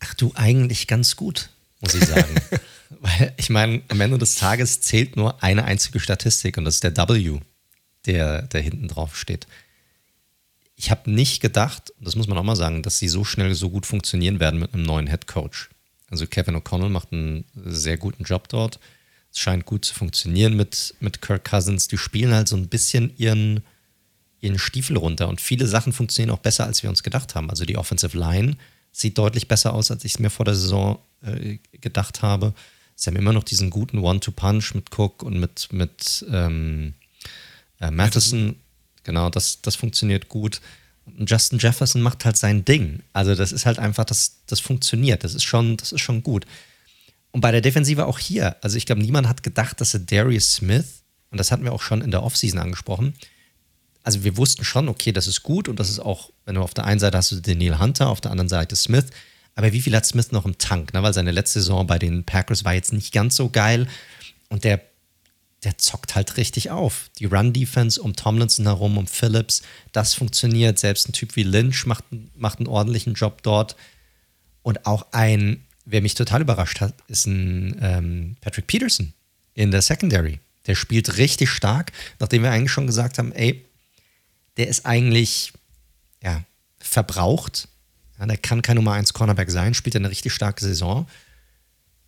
Ach 0.00 0.14
du, 0.14 0.32
eigentlich 0.34 0.86
ganz 0.86 1.16
gut, 1.16 1.50
muss 1.80 1.94
ich 1.94 2.04
sagen. 2.04 2.34
Weil 3.00 3.32
ich 3.36 3.50
meine, 3.50 3.82
am 3.88 4.00
Ende 4.00 4.18
des 4.18 4.34
Tages 4.34 4.80
zählt 4.80 5.16
nur 5.16 5.42
eine 5.42 5.64
einzige 5.64 6.00
Statistik 6.00 6.58
und 6.58 6.64
das 6.64 6.76
ist 6.76 6.84
der 6.84 6.96
W, 6.96 7.40
der, 8.06 8.42
der 8.42 8.60
hinten 8.60 8.88
drauf 8.88 9.16
steht. 9.16 9.46
Ich 10.74 10.90
habe 10.90 11.10
nicht 11.10 11.40
gedacht, 11.40 11.92
das 12.00 12.16
muss 12.16 12.26
man 12.26 12.38
auch 12.38 12.42
mal 12.42 12.56
sagen, 12.56 12.82
dass 12.82 12.98
sie 12.98 13.08
so 13.08 13.24
schnell 13.24 13.54
so 13.54 13.70
gut 13.70 13.86
funktionieren 13.86 14.40
werden 14.40 14.58
mit 14.58 14.74
einem 14.74 14.82
neuen 14.82 15.06
Head 15.08 15.26
Coach. 15.26 15.68
Also 16.10 16.26
Kevin 16.26 16.56
O'Connell 16.56 16.88
macht 16.88 17.12
einen 17.12 17.44
sehr 17.54 17.96
guten 17.96 18.24
Job 18.24 18.48
dort. 18.48 18.80
Es 19.30 19.38
scheint 19.38 19.64
gut 19.64 19.84
zu 19.84 19.94
funktionieren 19.94 20.56
mit, 20.56 20.94
mit 20.98 21.22
Kirk 21.22 21.44
Cousins. 21.44 21.86
Die 21.86 21.98
spielen 21.98 22.34
halt 22.34 22.48
so 22.48 22.56
ein 22.56 22.68
bisschen 22.68 23.16
ihren, 23.16 23.62
ihren 24.40 24.58
Stiefel 24.58 24.96
runter 24.96 25.28
und 25.28 25.40
viele 25.40 25.66
Sachen 25.66 25.92
funktionieren 25.92 26.34
auch 26.34 26.40
besser, 26.40 26.64
als 26.64 26.82
wir 26.82 26.90
uns 26.90 27.04
gedacht 27.04 27.34
haben. 27.34 27.48
Also 27.50 27.64
die 27.64 27.76
Offensive 27.76 28.18
Line 28.18 28.56
sieht 28.92 29.18
deutlich 29.18 29.48
besser 29.48 29.74
aus, 29.74 29.90
als 29.90 30.04
ich 30.04 30.14
es 30.14 30.18
mir 30.18 30.30
vor 30.30 30.44
der 30.44 30.54
Saison 30.54 30.98
äh, 31.22 31.58
gedacht 31.72 32.22
habe. 32.22 32.54
Sie 32.94 33.08
haben 33.08 33.16
immer 33.16 33.32
noch 33.32 33.44
diesen 33.44 33.70
guten 33.70 33.98
One-Two-Punch 33.98 34.74
mit 34.74 34.96
Cook 34.96 35.22
und 35.22 35.38
mit, 35.40 35.72
mit 35.72 36.24
ähm, 36.30 36.94
äh, 37.80 37.90
Matheson. 37.90 38.56
Genau, 39.04 39.30
das, 39.30 39.62
das 39.62 39.76
funktioniert 39.76 40.28
gut. 40.28 40.60
Justin 41.18 41.58
Jefferson 41.58 42.02
macht 42.02 42.24
halt 42.24 42.36
sein 42.36 42.64
Ding. 42.64 43.02
Also 43.12 43.34
das 43.34 43.52
ist 43.52 43.66
halt 43.66 43.78
einfach, 43.78 44.04
das, 44.04 44.36
das 44.46 44.60
funktioniert. 44.60 45.24
Das 45.24 45.34
ist 45.34 45.44
schon, 45.44 45.76
das 45.76 45.92
ist 45.92 46.00
schon 46.00 46.22
gut. 46.22 46.46
Und 47.32 47.40
bei 47.40 47.52
der 47.52 47.60
Defensive 47.60 48.06
auch 48.06 48.18
hier. 48.18 48.56
Also 48.62 48.76
ich 48.76 48.86
glaube, 48.86 49.00
niemand 49.00 49.28
hat 49.28 49.42
gedacht, 49.42 49.80
dass 49.80 49.94
er 49.94 50.00
Darius 50.00 50.54
Smith, 50.54 51.02
und 51.30 51.38
das 51.38 51.52
hatten 51.52 51.64
wir 51.64 51.72
auch 51.72 51.82
schon 51.82 52.02
in 52.02 52.10
der 52.10 52.22
Offseason 52.22 52.58
angesprochen, 52.58 53.14
also 54.02 54.24
wir 54.24 54.36
wussten 54.36 54.64
schon, 54.64 54.88
okay, 54.88 55.12
das 55.12 55.26
ist 55.26 55.42
gut 55.42 55.68
und 55.68 55.78
das 55.78 55.90
ist 55.90 56.00
auch, 56.00 56.30
wenn 56.44 56.54
du 56.54 56.62
auf 56.62 56.74
der 56.74 56.84
einen 56.84 57.00
Seite 57.00 57.18
hast 57.18 57.32
du 57.32 57.36
den 57.36 57.58
Neil 57.58 57.78
Hunter, 57.78 58.08
auf 58.08 58.20
der 58.20 58.30
anderen 58.30 58.48
Seite 58.48 58.76
Smith. 58.76 59.06
Aber 59.54 59.72
wie 59.72 59.82
viel 59.82 59.94
hat 59.94 60.06
Smith 60.06 60.32
noch 60.32 60.46
im 60.46 60.58
Tank? 60.58 60.94
Ne? 60.94 61.02
Weil 61.02 61.12
seine 61.12 61.32
letzte 61.32 61.60
Saison 61.60 61.86
bei 61.86 61.98
den 61.98 62.24
Packers 62.24 62.64
war 62.64 62.72
jetzt 62.72 62.92
nicht 62.92 63.12
ganz 63.12 63.36
so 63.36 63.50
geil. 63.50 63.88
Und 64.48 64.64
der 64.64 64.80
der 65.64 65.78
zockt 65.78 66.14
halt 66.14 66.36
richtig 66.36 66.70
auf. 66.70 67.10
Die 67.18 67.26
Run-Defense 67.26 68.00
um 68.00 68.16
Tomlinson 68.16 68.66
herum, 68.66 68.96
um 68.98 69.06
Phillips, 69.06 69.62
das 69.92 70.14
funktioniert. 70.14 70.78
Selbst 70.78 71.08
ein 71.08 71.12
Typ 71.12 71.36
wie 71.36 71.42
Lynch 71.42 71.86
macht, 71.86 72.04
macht 72.34 72.58
einen 72.58 72.68
ordentlichen 72.68 73.14
Job 73.14 73.42
dort. 73.42 73.76
Und 74.62 74.86
auch 74.86 75.06
ein, 75.12 75.64
wer 75.84 76.02
mich 76.02 76.14
total 76.14 76.42
überrascht 76.42 76.80
hat, 76.80 76.94
ist 77.08 77.26
ein 77.26 77.78
ähm, 77.80 78.36
Patrick 78.40 78.66
Peterson 78.66 79.12
in 79.54 79.70
der 79.70 79.82
Secondary. 79.82 80.40
Der 80.66 80.74
spielt 80.74 81.16
richtig 81.18 81.50
stark, 81.50 81.92
nachdem 82.18 82.42
wir 82.42 82.50
eigentlich 82.50 82.72
schon 82.72 82.86
gesagt 82.86 83.18
haben, 83.18 83.32
ey, 83.32 83.64
der 84.60 84.68
ist 84.68 84.84
eigentlich 84.84 85.54
ja, 86.22 86.44
verbraucht. 86.78 87.66
Ja, 88.18 88.26
der 88.26 88.36
kann 88.36 88.60
kein 88.60 88.76
Nummer 88.76 88.92
1 88.92 89.14
Cornerback 89.14 89.50
sein, 89.50 89.72
spielt 89.72 89.96
eine 89.96 90.10
richtig 90.10 90.34
starke 90.34 90.62
Saison. 90.62 91.08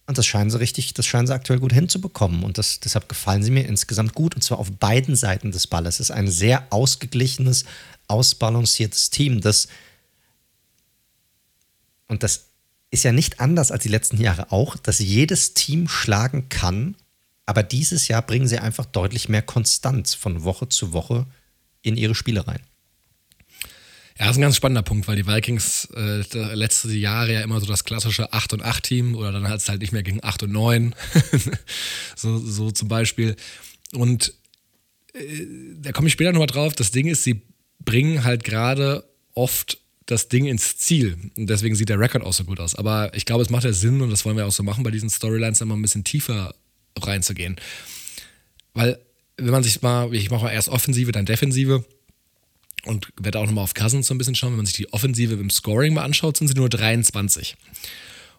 Und 0.06 0.18
das 0.18 0.26
scheinen 0.26 0.50
sie 0.50 0.60
richtig, 0.60 0.92
das 0.92 1.06
scheinen 1.06 1.26
sie 1.26 1.32
aktuell 1.32 1.60
gut 1.60 1.72
hinzubekommen. 1.72 2.44
Und 2.44 2.58
das, 2.58 2.80
deshalb 2.80 3.08
gefallen 3.08 3.42
sie 3.42 3.50
mir 3.50 3.66
insgesamt 3.66 4.12
gut. 4.12 4.34
Und 4.34 4.42
zwar 4.42 4.58
auf 4.58 4.70
beiden 4.70 5.16
Seiten 5.16 5.50
des 5.50 5.66
Balles. 5.66 5.94
Es 5.94 6.10
ist 6.10 6.10
ein 6.10 6.30
sehr 6.30 6.66
ausgeglichenes, 6.68 7.64
ausbalanciertes 8.06 9.08
Team, 9.08 9.40
das 9.40 9.68
und 12.06 12.22
das 12.22 12.48
ist 12.90 13.04
ja 13.04 13.12
nicht 13.12 13.40
anders 13.40 13.70
als 13.70 13.84
die 13.84 13.88
letzten 13.88 14.20
Jahre 14.20 14.52
auch, 14.52 14.76
dass 14.76 14.98
jedes 14.98 15.54
Team 15.54 15.88
schlagen 15.88 16.50
kann, 16.50 16.94
aber 17.46 17.62
dieses 17.62 18.08
Jahr 18.08 18.20
bringen 18.20 18.46
sie 18.46 18.58
einfach 18.58 18.84
deutlich 18.84 19.30
mehr 19.30 19.40
Konstanz 19.40 20.12
von 20.12 20.44
Woche 20.44 20.68
zu 20.68 20.92
Woche 20.92 21.26
in 21.82 21.96
ihre 21.96 22.14
Spiele 22.14 22.46
rein. 22.46 22.60
Ja, 24.18 24.26
das 24.26 24.32
ist 24.32 24.38
ein 24.38 24.42
ganz 24.42 24.56
spannender 24.56 24.82
Punkt, 24.82 25.08
weil 25.08 25.16
die 25.16 25.26
Vikings 25.26 25.88
äh, 25.96 26.22
letzte 26.54 26.92
Jahre 26.92 27.32
ja 27.32 27.40
immer 27.40 27.60
so 27.60 27.66
das 27.66 27.84
klassische 27.84 28.32
8 28.32 28.52
und 28.52 28.62
8 28.62 28.82
Team 28.82 29.14
oder 29.16 29.32
dann 29.32 29.48
hat 29.48 29.60
es 29.60 29.68
halt 29.68 29.80
nicht 29.80 29.92
mehr 29.92 30.02
gegen 30.02 30.22
8 30.22 30.44
und 30.44 30.52
9. 30.52 30.94
so, 32.16 32.38
so 32.38 32.70
zum 32.70 32.88
Beispiel. 32.88 33.36
Und 33.94 34.34
äh, 35.14 35.46
da 35.78 35.92
komme 35.92 36.08
ich 36.08 36.12
später 36.12 36.32
nochmal 36.32 36.46
drauf. 36.46 36.74
Das 36.74 36.90
Ding 36.90 37.08
ist, 37.08 37.24
sie 37.24 37.42
bringen 37.80 38.22
halt 38.22 38.44
gerade 38.44 39.04
oft 39.34 39.78
das 40.06 40.28
Ding 40.28 40.46
ins 40.46 40.76
Ziel. 40.76 41.16
Und 41.36 41.48
deswegen 41.48 41.74
sieht 41.74 41.88
der 41.88 41.98
Rekord 41.98 42.24
auch 42.24 42.32
so 42.32 42.44
gut 42.44 42.60
aus. 42.60 42.74
Aber 42.74 43.14
ich 43.14 43.24
glaube, 43.24 43.42
es 43.42 43.50
macht 43.50 43.64
ja 43.64 43.72
Sinn, 43.72 44.00
und 44.02 44.10
das 44.10 44.24
wollen 44.24 44.36
wir 44.36 44.46
auch 44.46 44.52
so 44.52 44.62
machen, 44.62 44.84
bei 44.84 44.90
diesen 44.90 45.10
Storylines 45.10 45.60
immer 45.60 45.76
ein 45.76 45.82
bisschen 45.82 46.04
tiefer 46.04 46.54
reinzugehen. 46.98 47.56
Weil, 48.74 48.98
wenn 49.36 49.50
man 49.50 49.62
sich 49.62 49.80
mal, 49.82 50.14
ich 50.14 50.30
mache 50.30 50.44
mal 50.44 50.52
erst 50.52 50.68
Offensive, 50.68 51.12
dann 51.12 51.26
Defensive 51.26 51.84
und 52.84 53.08
werde 53.20 53.38
auch 53.38 53.46
nochmal 53.46 53.64
auf 53.64 53.74
Cousins 53.74 54.06
so 54.06 54.14
ein 54.14 54.18
bisschen 54.18 54.34
schauen. 54.34 54.50
Wenn 54.50 54.58
man 54.58 54.66
sich 54.66 54.76
die 54.76 54.92
Offensive 54.92 55.34
im 55.34 55.50
Scoring 55.50 55.94
mal 55.94 56.04
anschaut, 56.04 56.36
sind 56.36 56.48
sie 56.48 56.54
nur 56.54 56.68
23. 56.68 57.56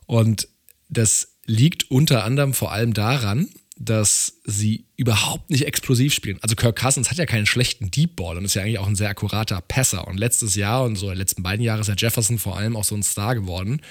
Und 0.05 0.47
das 0.89 1.35
liegt 1.45 1.89
unter 1.91 2.23
anderem 2.23 2.53
vor 2.53 2.71
allem 2.71 2.93
daran, 2.93 3.49
dass 3.75 4.39
sie 4.45 4.85
überhaupt 4.95 5.49
nicht 5.49 5.65
explosiv 5.65 6.13
spielen. 6.13 6.37
Also 6.41 6.55
Kirk 6.55 6.77
Cousins 6.79 7.09
hat 7.09 7.17
ja 7.17 7.25
keinen 7.25 7.45
schlechten 7.45 7.89
Deep 7.89 8.15
Ball 8.15 8.37
und 8.37 8.45
ist 8.45 8.53
ja 8.53 8.61
eigentlich 8.61 8.79
auch 8.79 8.87
ein 8.87 8.95
sehr 8.95 9.09
akkurater 9.09 9.61
Passer. 9.61 10.07
Und 10.07 10.17
letztes 10.17 10.55
Jahr 10.55 10.83
und 10.83 10.95
so 10.95 11.07
in 11.07 11.13
den 11.13 11.19
letzten 11.19 11.43
beiden 11.43 11.63
Jahren 11.63 11.81
ist 11.81 11.87
ja 11.87 11.95
Jefferson 11.97 12.37
vor 12.37 12.57
allem 12.57 12.75
auch 12.75 12.83
so 12.83 12.95
ein 12.95 13.03
Star 13.03 13.35
geworden 13.35 13.81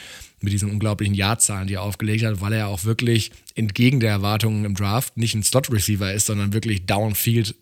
mit 0.42 0.52
diesen 0.52 0.70
unglaublichen 0.70 1.14
Jahrzahlen, 1.14 1.66
die 1.66 1.74
er 1.74 1.82
aufgelegt 1.82 2.24
hat, 2.24 2.40
weil 2.40 2.52
er 2.52 2.68
auch 2.68 2.84
wirklich 2.84 3.30
entgegen 3.54 4.00
der 4.00 4.10
Erwartungen 4.10 4.64
im 4.64 4.74
Draft 4.74 5.16
nicht 5.16 5.34
ein 5.34 5.42
Slot-Receiver 5.42 6.12
ist, 6.12 6.26
sondern 6.26 6.52
wirklich 6.52 6.86
Downfield 6.86 7.54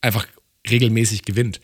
einfach 0.00 0.26
regelmäßig 0.68 1.24
gewinnt. 1.24 1.60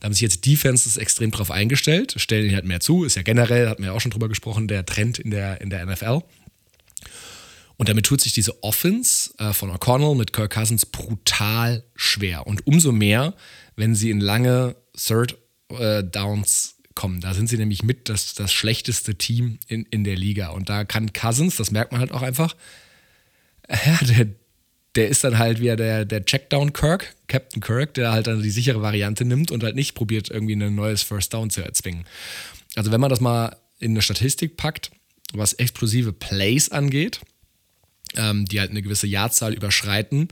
Da 0.00 0.06
haben 0.06 0.12
sich 0.12 0.22
jetzt 0.22 0.44
Defenses 0.44 0.96
extrem 0.96 1.30
drauf 1.30 1.50
eingestellt, 1.50 2.14
stellen 2.18 2.46
ihn 2.46 2.54
halt 2.54 2.64
mehr 2.64 2.80
zu, 2.80 3.04
ist 3.04 3.16
ja 3.16 3.22
generell, 3.22 3.68
hatten 3.68 3.82
wir 3.82 3.94
auch 3.94 4.00
schon 4.00 4.10
drüber 4.10 4.28
gesprochen, 4.28 4.68
der 4.68 4.84
Trend 4.84 5.18
in 5.18 5.30
der, 5.30 5.60
in 5.60 5.70
der 5.70 5.86
NFL. 5.86 6.20
Und 7.76 7.88
damit 7.88 8.06
tut 8.06 8.20
sich 8.20 8.32
diese 8.32 8.62
Offense 8.62 9.34
äh, 9.38 9.52
von 9.52 9.70
O'Connell 9.70 10.14
mit 10.14 10.32
Kirk 10.32 10.52
Cousins 10.52 10.86
brutal 10.86 11.84
schwer. 11.96 12.46
Und 12.46 12.66
umso 12.66 12.92
mehr, 12.92 13.34
wenn 13.76 13.94
sie 13.94 14.10
in 14.10 14.20
lange 14.20 14.76
Third 14.96 15.36
äh, 15.70 16.04
Downs 16.04 16.73
kommen. 16.94 17.20
Da 17.20 17.34
sind 17.34 17.48
sie 17.48 17.56
nämlich 17.56 17.82
mit 17.82 18.08
das, 18.08 18.34
das 18.34 18.52
schlechteste 18.52 19.14
Team 19.16 19.58
in, 19.68 19.84
in 19.90 20.04
der 20.04 20.16
Liga. 20.16 20.48
Und 20.48 20.68
da 20.68 20.84
kann 20.84 21.12
Cousins, 21.12 21.56
das 21.56 21.70
merkt 21.70 21.92
man 21.92 22.00
halt 22.00 22.12
auch 22.12 22.22
einfach, 22.22 22.56
ja, 23.68 23.98
der, 24.02 24.28
der 24.94 25.08
ist 25.08 25.24
dann 25.24 25.38
halt 25.38 25.60
wieder 25.60 25.76
der, 25.76 26.04
der 26.04 26.24
Checkdown 26.24 26.72
Kirk, 26.72 27.14
Captain 27.26 27.60
Kirk, 27.60 27.94
der 27.94 28.12
halt 28.12 28.26
dann 28.26 28.42
die 28.42 28.50
sichere 28.50 28.82
Variante 28.82 29.24
nimmt 29.24 29.50
und 29.50 29.62
halt 29.62 29.74
nicht 29.74 29.94
probiert, 29.94 30.30
irgendwie 30.30 30.54
ein 30.54 30.74
neues 30.74 31.02
First 31.02 31.34
Down 31.34 31.50
zu 31.50 31.62
erzwingen. 31.62 32.04
Also 32.76 32.92
wenn 32.92 33.00
man 33.00 33.10
das 33.10 33.20
mal 33.20 33.56
in 33.80 33.92
eine 33.92 34.02
Statistik 34.02 34.56
packt, 34.56 34.90
was 35.32 35.52
explosive 35.54 36.12
Plays 36.12 36.70
angeht, 36.70 37.20
ähm, 38.16 38.44
die 38.46 38.60
halt 38.60 38.70
eine 38.70 38.82
gewisse 38.82 39.06
Jahrzahl 39.06 39.52
überschreiten, 39.52 40.28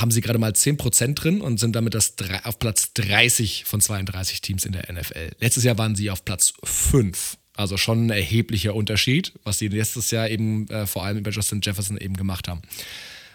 haben 0.00 0.10
sie 0.10 0.20
gerade 0.20 0.38
mal 0.38 0.52
10% 0.52 1.14
drin 1.14 1.40
und 1.40 1.58
sind 1.58 1.74
damit 1.76 1.94
das 1.94 2.14
auf 2.44 2.58
Platz 2.58 2.92
30 2.94 3.64
von 3.64 3.80
32 3.80 4.40
Teams 4.40 4.64
in 4.64 4.72
der 4.72 4.92
NFL. 4.92 5.30
Letztes 5.40 5.64
Jahr 5.64 5.78
waren 5.78 5.94
sie 5.96 6.10
auf 6.10 6.24
Platz 6.24 6.54
5. 6.64 7.36
Also 7.54 7.76
schon 7.76 8.06
ein 8.06 8.10
erheblicher 8.10 8.74
Unterschied, 8.74 9.32
was 9.44 9.58
sie 9.58 9.68
letztes 9.68 10.10
Jahr 10.10 10.28
eben 10.28 10.68
äh, 10.68 10.86
vor 10.86 11.04
allem 11.04 11.18
über 11.18 11.30
Justin 11.30 11.60
Jefferson 11.62 11.96
eben 11.96 12.16
gemacht 12.16 12.48
haben. 12.48 12.60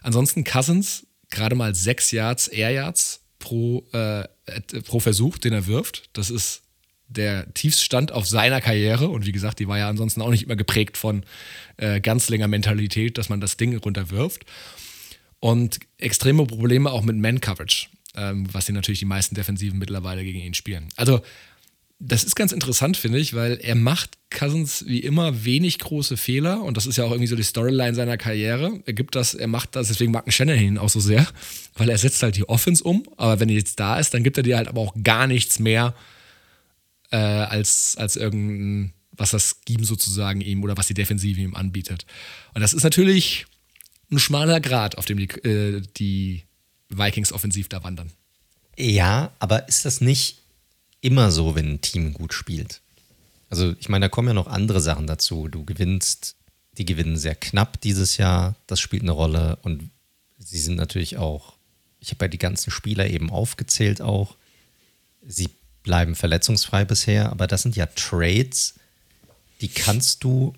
Ansonsten 0.03 0.43
Cousins 0.43 1.07
gerade 1.31 1.55
mal 1.55 1.73
6 1.73 2.11
Yards, 2.11 2.47
Air 2.47 2.71
Yards 2.71 3.21
pro, 3.39 3.83
äh, 3.93 4.27
pro 4.85 4.99
Versuch, 4.99 5.37
den 5.37 5.53
er 5.53 5.65
wirft. 5.65 6.09
Das 6.13 6.29
ist 6.29 6.61
der 7.07 7.51
Tiefstand 7.53 8.11
auf 8.11 8.27
seiner 8.27 8.61
Karriere. 8.61 9.09
Und 9.09 9.25
wie 9.25 9.31
gesagt, 9.31 9.59
die 9.59 9.67
war 9.67 9.77
ja 9.77 9.89
ansonsten 9.89 10.21
auch 10.21 10.29
nicht 10.29 10.43
immer 10.43 10.55
geprägt 10.55 10.97
von 10.97 11.23
äh, 11.77 11.99
ganz 11.99 12.29
länger 12.29 12.47
Mentalität, 12.47 13.17
dass 13.17 13.29
man 13.29 13.41
das 13.41 13.57
Ding 13.57 13.75
runterwirft. 13.77 14.45
Und 15.41 15.79
extreme 15.97 16.45
Probleme 16.45 16.91
auch 16.91 17.01
mit 17.01 17.17
Man-Coverage, 17.17 17.87
ähm, 18.15 18.47
was 18.51 18.67
sie 18.67 18.73
natürlich 18.73 18.99
die 18.99 19.05
meisten 19.05 19.33
Defensiven 19.35 19.79
mittlerweile 19.79 20.23
gegen 20.23 20.39
ihn 20.39 20.53
spielen. 20.53 20.87
Also, 20.95 21.19
das 21.97 22.23
ist 22.23 22.35
ganz 22.35 22.51
interessant, 22.51 22.95
finde 22.95 23.19
ich, 23.19 23.33
weil 23.33 23.59
er 23.61 23.75
macht 23.75 24.17
Cousins 24.29 24.85
wie 24.87 24.99
immer 24.99 25.43
wenig 25.43 25.77
große 25.79 26.17
Fehler 26.17 26.63
und 26.63 26.77
das 26.77 26.85
ist 26.85 26.97
ja 26.97 27.03
auch 27.03 27.11
irgendwie 27.11 27.27
so 27.27 27.35
die 27.35 27.43
Storyline 27.43 27.95
seiner 27.95 28.17
Karriere. 28.17 28.81
Er 28.85 28.93
gibt 28.93 29.15
das, 29.15 29.33
er 29.33 29.47
macht 29.47 29.75
das, 29.75 29.87
deswegen 29.87 30.11
mag 30.11 30.27
ein 30.27 30.31
Shanahan 30.31 30.77
auch 30.77 30.89
so 30.89 30.99
sehr, 30.99 31.27
weil 31.75 31.89
er 31.89 31.97
setzt 31.97 32.23
halt 32.23 32.37
die 32.37 32.47
Offense 32.47 32.83
um, 32.83 33.03
aber 33.17 33.39
wenn 33.39 33.49
er 33.49 33.55
jetzt 33.55 33.79
da 33.79 33.99
ist, 33.99 34.13
dann 34.13 34.23
gibt 34.23 34.37
er 34.37 34.43
dir 34.43 34.57
halt 34.57 34.67
aber 34.67 34.81
auch 34.81 34.95
gar 35.03 35.27
nichts 35.27 35.59
mehr 35.59 35.93
äh, 37.11 37.17
als, 37.17 37.95
als 37.97 38.15
irgendein, 38.15 38.93
was 39.11 39.31
das 39.31 39.57
Scheme 39.67 39.85
sozusagen 39.85 40.41
ihm 40.41 40.63
oder 40.63 40.77
was 40.77 40.87
die 40.87 40.95
Defensive 40.95 41.39
ihm 41.39 41.55
anbietet. 41.55 42.05
Und 42.53 42.61
das 42.61 42.73
ist 42.73 42.83
natürlich 42.83 43.45
ein 44.11 44.19
schmaler 44.19 44.59
Grad, 44.59 44.97
auf 44.97 45.05
dem 45.05 45.17
die, 45.17 45.29
äh, 45.47 45.81
die 45.97 46.43
Vikings 46.89 47.31
offensiv 47.31 47.69
da 47.69 47.83
wandern. 47.83 48.11
Ja, 48.77 49.31
aber 49.39 49.67
ist 49.67 49.85
das 49.85 50.01
nicht 50.01 50.39
immer 51.01 51.31
so, 51.31 51.55
wenn 51.55 51.73
ein 51.73 51.81
Team 51.81 52.13
gut 52.13 52.33
spielt? 52.33 52.81
Also, 53.49 53.75
ich 53.79 53.89
meine, 53.89 54.05
da 54.05 54.09
kommen 54.09 54.29
ja 54.29 54.33
noch 54.33 54.47
andere 54.47 54.79
Sachen 54.79 55.07
dazu. 55.07 55.47
Du 55.47 55.65
gewinnst, 55.65 56.35
die 56.77 56.85
gewinnen 56.85 57.17
sehr 57.17 57.35
knapp 57.35 57.81
dieses 57.81 58.17
Jahr, 58.17 58.55
das 58.67 58.79
spielt 58.79 59.03
eine 59.03 59.11
Rolle 59.11 59.57
und 59.61 59.89
sie 60.37 60.59
sind 60.59 60.75
natürlich 60.75 61.17
auch, 61.17 61.53
ich 61.99 62.11
habe 62.11 62.25
ja 62.25 62.29
die 62.29 62.37
ganzen 62.37 62.71
Spieler 62.71 63.07
eben 63.07 63.29
aufgezählt 63.29 64.01
auch. 64.01 64.35
Sie 65.25 65.49
bleiben 65.83 66.15
verletzungsfrei 66.15 66.85
bisher, 66.85 67.31
aber 67.31 67.47
das 67.47 67.63
sind 67.63 67.75
ja 67.75 67.87
Trades, 67.87 68.75
die 69.59 69.67
kannst 69.67 70.23
du 70.23 70.53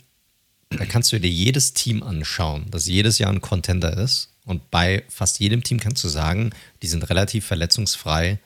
da 0.78 0.86
kannst 0.86 1.12
du 1.12 1.20
dir 1.20 1.30
jedes 1.30 1.74
Team 1.74 2.04
anschauen, 2.04 2.66
das 2.72 2.88
jedes 2.88 3.18
Jahr 3.18 3.32
ein 3.32 3.42
Contender 3.42 3.96
ist. 3.98 4.30
Und 4.46 4.72
bei 4.72 5.04
fast 5.08 5.40
jedem 5.40 5.64
Team 5.64 5.80
kannst 5.80 6.04
du 6.04 6.10
sagen, 6.10 6.52
die 6.82 6.88
sind 6.88 7.10
relativ 7.10 7.46
verletzungsfrei 7.46 8.40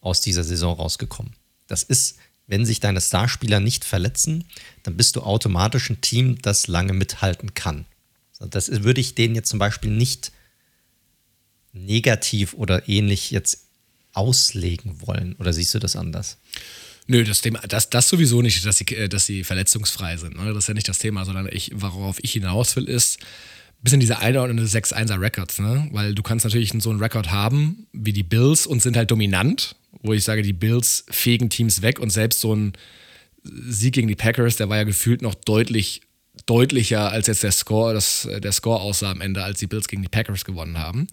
aus 0.00 0.20
dieser 0.20 0.44
Saison 0.44 0.76
rausgekommen. 0.76 1.34
Das 1.68 1.82
ist, 1.82 2.18
wenn 2.46 2.66
sich 2.66 2.80
deine 2.80 3.00
Starspieler 3.00 3.60
nicht 3.60 3.84
verletzen, 3.84 4.44
dann 4.82 4.96
bist 4.96 5.16
du 5.16 5.22
automatisch 5.22 5.90
ein 5.90 6.00
Team, 6.00 6.40
das 6.42 6.66
lange 6.66 6.92
mithalten 6.92 7.54
kann. 7.54 7.86
Das 8.38 8.70
würde 8.82 9.00
ich 9.00 9.14
denen 9.14 9.34
jetzt 9.34 9.48
zum 9.48 9.58
Beispiel 9.58 9.90
nicht 9.90 10.32
negativ 11.72 12.54
oder 12.54 12.88
ähnlich 12.88 13.30
jetzt 13.30 13.66
auslegen 14.12 15.00
wollen. 15.06 15.34
Oder 15.38 15.52
siehst 15.52 15.74
du 15.74 15.78
das 15.78 15.96
anders? 15.96 16.38
Nö, 17.06 17.24
das 17.24 17.40
Thema, 17.40 17.60
das, 17.60 17.90
das 17.90 18.08
sowieso 18.08 18.42
nicht, 18.42 18.64
dass 18.66 18.78
sie, 18.78 18.86
äh, 18.94 19.08
dass 19.08 19.26
sie 19.26 19.44
verletzungsfrei 19.44 20.16
sind. 20.16 20.36
Ne? 20.36 20.52
Das 20.52 20.64
ist 20.64 20.68
ja 20.68 20.74
nicht 20.74 20.88
das 20.88 20.98
Thema, 20.98 21.24
sondern 21.24 21.48
ich, 21.50 21.70
worauf 21.74 22.18
ich 22.22 22.32
hinaus 22.32 22.74
will, 22.76 22.88
ist 22.88 23.18
bisschen 23.82 24.00
diese 24.00 24.18
einordnende 24.18 24.64
6-1er 24.64 25.20
Records, 25.20 25.58
ne? 25.58 25.88
Weil 25.92 26.14
du 26.14 26.22
kannst 26.22 26.44
natürlich 26.44 26.72
so 26.78 26.90
einen 26.90 27.00
Rekord 27.00 27.30
haben 27.30 27.86
wie 27.92 28.12
die 28.12 28.22
Bills 28.22 28.66
und 28.66 28.82
sind 28.82 28.96
halt 28.96 29.10
dominant, 29.10 29.76
wo 30.02 30.12
ich 30.12 30.24
sage, 30.24 30.42
die 30.42 30.52
Bills 30.52 31.04
fegen 31.08 31.50
Teams 31.50 31.82
weg 31.82 32.00
und 32.00 32.10
selbst 32.10 32.40
so 32.40 32.54
ein 32.54 32.72
Sieg 33.44 33.94
gegen 33.94 34.08
die 34.08 34.16
Packers, 34.16 34.56
der 34.56 34.68
war 34.68 34.76
ja 34.76 34.84
gefühlt 34.84 35.22
noch 35.22 35.34
deutlich 35.34 36.02
deutlicher 36.46 37.10
als 37.10 37.28
jetzt 37.28 37.44
der 37.44 37.52
Score, 37.52 37.94
das, 37.94 38.28
der 38.30 38.52
Score 38.52 38.80
aussah 38.80 39.10
am 39.10 39.20
Ende, 39.20 39.42
als 39.42 39.58
die 39.58 39.66
Bills 39.66 39.88
gegen 39.88 40.02
die 40.02 40.08
Packers 40.08 40.44
gewonnen 40.44 40.78
haben. 40.78 41.06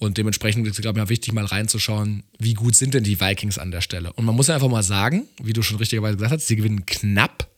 Und 0.00 0.16
dementsprechend 0.16 0.64
ist 0.66 0.74
es, 0.74 0.80
glaube 0.80 1.00
ich, 1.00 1.04
auch 1.04 1.08
wichtig, 1.08 1.32
mal 1.32 1.44
reinzuschauen, 1.44 2.22
wie 2.38 2.54
gut 2.54 2.76
sind 2.76 2.94
denn 2.94 3.02
die 3.02 3.20
Vikings 3.20 3.58
an 3.58 3.72
der 3.72 3.80
Stelle. 3.80 4.12
Und 4.12 4.24
man 4.24 4.36
muss 4.36 4.48
einfach 4.48 4.68
mal 4.68 4.84
sagen, 4.84 5.24
wie 5.42 5.52
du 5.52 5.62
schon 5.62 5.76
richtigerweise 5.78 6.16
gesagt 6.16 6.32
hast, 6.32 6.46
sie 6.46 6.54
gewinnen 6.54 6.86
knapp. 6.86 7.48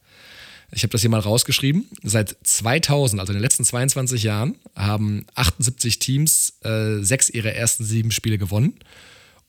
Ich 0.72 0.82
habe 0.82 0.90
das 0.90 1.02
hier 1.02 1.10
mal 1.10 1.20
rausgeschrieben. 1.20 1.86
Seit 2.02 2.36
2000, 2.42 3.20
also 3.20 3.32
in 3.32 3.38
den 3.38 3.42
letzten 3.42 3.64
22 3.64 4.22
Jahren, 4.22 4.56
haben 4.74 5.26
78 5.34 5.98
Teams 5.98 6.54
äh, 6.62 7.02
sechs 7.02 7.28
ihrer 7.28 7.52
ersten 7.52 7.84
sieben 7.84 8.10
Spiele 8.10 8.38
gewonnen. 8.38 8.74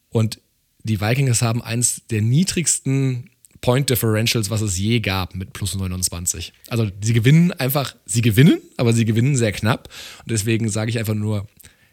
Und 0.09 0.41
die 0.83 0.99
Vikings 0.99 1.41
haben 1.41 1.61
eins 1.61 2.01
der 2.09 2.21
niedrigsten 2.21 3.29
Point 3.61 3.89
Differentials, 3.89 4.49
was 4.49 4.61
es 4.61 4.77
je 4.77 4.99
gab, 4.99 5.35
mit 5.35 5.53
plus 5.53 5.75
29. 5.75 6.51
Also 6.67 6.89
sie 6.99 7.13
gewinnen 7.13 7.53
einfach, 7.53 7.95
sie 8.05 8.21
gewinnen, 8.21 8.59
aber 8.75 8.91
sie 8.91 9.05
gewinnen 9.05 9.37
sehr 9.37 9.51
knapp. 9.51 9.87
Und 10.19 10.31
deswegen 10.31 10.67
sage 10.67 10.89
ich 10.89 10.99
einfach 10.99 11.13
nur, 11.13 11.47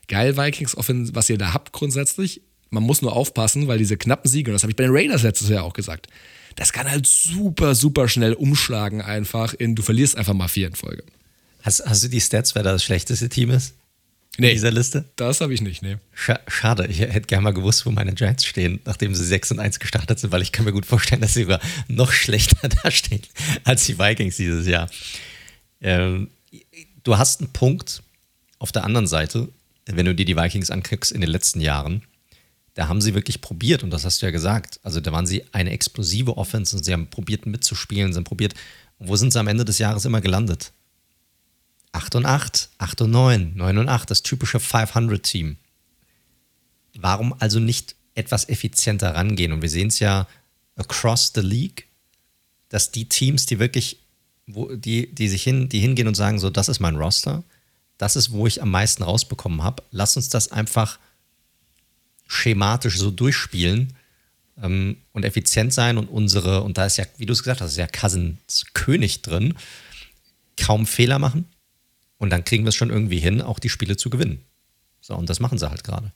geil, 0.08 0.36
Vikings, 0.36 0.76
was 0.76 1.30
ihr 1.30 1.38
da 1.38 1.54
habt 1.54 1.72
grundsätzlich. 1.72 2.42
Man 2.70 2.82
muss 2.82 3.00
nur 3.00 3.14
aufpassen, 3.14 3.68
weil 3.68 3.78
diese 3.78 3.96
knappen 3.96 4.30
Siege, 4.30 4.50
und 4.50 4.54
das 4.54 4.62
habe 4.62 4.72
ich 4.72 4.76
bei 4.76 4.84
den 4.84 4.94
Raiders 4.94 5.22
letztes 5.22 5.48
Jahr 5.48 5.64
auch 5.64 5.72
gesagt, 5.72 6.08
das 6.56 6.72
kann 6.72 6.90
halt 6.90 7.06
super, 7.06 7.74
super 7.74 8.08
schnell 8.08 8.32
umschlagen 8.34 9.00
einfach 9.00 9.54
in, 9.54 9.74
du 9.74 9.82
verlierst 9.82 10.16
einfach 10.16 10.34
mal 10.34 10.48
vier 10.48 10.66
in 10.66 10.74
Folge. 10.74 11.04
Hast, 11.62 11.84
hast 11.86 12.04
du 12.04 12.08
die 12.08 12.20
Stats, 12.20 12.54
wer 12.54 12.62
da 12.62 12.72
das 12.72 12.84
schlechteste 12.84 13.28
Team 13.28 13.50
ist? 13.50 13.74
Nee, 14.40 14.50
in 14.50 14.54
dieser 14.54 14.70
Liste? 14.70 15.04
Das 15.16 15.40
habe 15.40 15.52
ich 15.52 15.60
nicht, 15.60 15.82
nee. 15.82 15.96
Schade, 16.14 16.86
ich 16.86 17.00
hätte 17.00 17.22
gerne 17.22 17.42
mal 17.42 17.52
gewusst, 17.52 17.84
wo 17.86 17.90
meine 17.90 18.12
Giants 18.12 18.44
stehen, 18.44 18.80
nachdem 18.84 19.14
sie 19.14 19.24
6 19.24 19.52
und 19.52 19.58
1 19.58 19.80
gestartet 19.80 20.20
sind, 20.20 20.30
weil 20.30 20.42
ich 20.42 20.52
kann 20.52 20.64
mir 20.64 20.72
gut 20.72 20.86
vorstellen, 20.86 21.20
dass 21.20 21.34
sie 21.34 21.42
sogar 21.42 21.60
noch 21.88 22.12
schlechter 22.12 22.68
dastehen 22.82 23.22
als 23.64 23.86
die 23.86 23.98
Vikings 23.98 24.36
dieses 24.36 24.66
Jahr. 24.66 24.88
Ähm, 25.80 26.30
du 27.02 27.18
hast 27.18 27.40
einen 27.40 27.52
Punkt 27.52 28.02
auf 28.60 28.70
der 28.70 28.84
anderen 28.84 29.08
Seite, 29.08 29.48
wenn 29.96 30.06
du 30.06 30.14
dir 30.14 30.24
die 30.24 30.36
Vikings 30.36 30.70
anguckst 30.70 31.12
in 31.12 31.20
den 31.20 31.30
letzten 31.30 31.60
Jahren, 31.60 32.02
da 32.74 32.88
haben 32.88 33.00
sie 33.00 33.14
wirklich 33.14 33.40
probiert, 33.40 33.82
und 33.82 33.90
das 33.90 34.04
hast 34.04 34.22
du 34.22 34.26
ja 34.26 34.30
gesagt. 34.30 34.78
Also 34.84 35.00
da 35.00 35.10
waren 35.10 35.26
sie 35.26 35.42
eine 35.52 35.70
explosive 35.70 36.36
Offense 36.36 36.76
und 36.76 36.84
sie 36.84 36.92
haben 36.92 37.08
probiert 37.08 37.46
mitzuspielen, 37.46 38.12
sie 38.12 38.18
haben 38.18 38.24
probiert. 38.24 38.54
Und 38.98 39.08
wo 39.08 39.16
sind 39.16 39.32
sie 39.32 39.40
am 39.40 39.48
Ende 39.48 39.64
des 39.64 39.78
Jahres 39.78 40.04
immer 40.04 40.20
gelandet? 40.20 40.72
8 41.92 42.14
und 42.16 42.26
8, 42.26 42.68
8 42.78 43.00
und 43.02 43.10
9, 43.10 43.56
9 43.56 43.78
und 43.78 43.88
8, 43.88 44.10
das 44.10 44.22
typische 44.22 44.58
500-Team. 44.58 45.56
Warum 46.98 47.34
also 47.40 47.58
nicht 47.58 47.96
etwas 48.14 48.48
effizienter 48.48 49.14
rangehen? 49.14 49.52
Und 49.52 49.62
wir 49.62 49.70
sehen 49.70 49.88
es 49.88 49.98
ja 49.98 50.28
across 50.76 51.32
the 51.34 51.40
league, 51.40 51.86
dass 52.68 52.92
die 52.92 53.08
Teams, 53.08 53.46
die 53.46 53.58
wirklich, 53.58 54.00
wo, 54.46 54.74
die, 54.74 55.12
die 55.14 55.28
sich 55.28 55.42
hin, 55.42 55.68
die 55.68 55.80
hingehen 55.80 56.08
und 56.08 56.14
sagen, 56.14 56.38
so, 56.38 56.50
das 56.50 56.68
ist 56.68 56.80
mein 56.80 56.96
Roster, 56.96 57.42
das 57.98 58.16
ist, 58.16 58.30
wo 58.30 58.46
ich 58.46 58.62
am 58.62 58.70
meisten 58.70 59.02
rausbekommen 59.02 59.62
habe. 59.62 59.82
Lass 59.90 60.16
uns 60.16 60.28
das 60.28 60.50
einfach 60.52 60.98
schematisch 62.26 62.98
so 62.98 63.10
durchspielen 63.10 63.94
ähm, 64.62 64.98
und 65.12 65.24
effizient 65.24 65.72
sein 65.72 65.98
und 65.98 66.06
unsere, 66.06 66.62
und 66.62 66.78
da 66.78 66.86
ist 66.86 66.96
ja, 66.96 67.04
wie 67.16 67.26
du 67.26 67.32
es 67.32 67.42
gesagt 67.42 67.60
hast, 67.60 67.72
ist 67.72 67.76
ja 67.76 67.88
Cousins 67.88 68.66
König 68.74 69.22
drin, 69.22 69.54
kaum 70.56 70.86
Fehler 70.86 71.18
machen 71.18 71.46
und 72.18 72.30
dann 72.30 72.44
kriegen 72.44 72.64
wir 72.64 72.68
es 72.68 72.74
schon 72.76 72.90
irgendwie 72.90 73.18
hin, 73.18 73.42
auch 73.42 73.58
die 73.58 73.68
Spiele 73.68 73.96
zu 73.96 74.10
gewinnen. 74.10 74.44
So, 75.00 75.14
und 75.14 75.28
das 75.28 75.40
machen 75.40 75.58
sie 75.58 75.68
halt 75.68 75.84
gerade. 75.84 76.12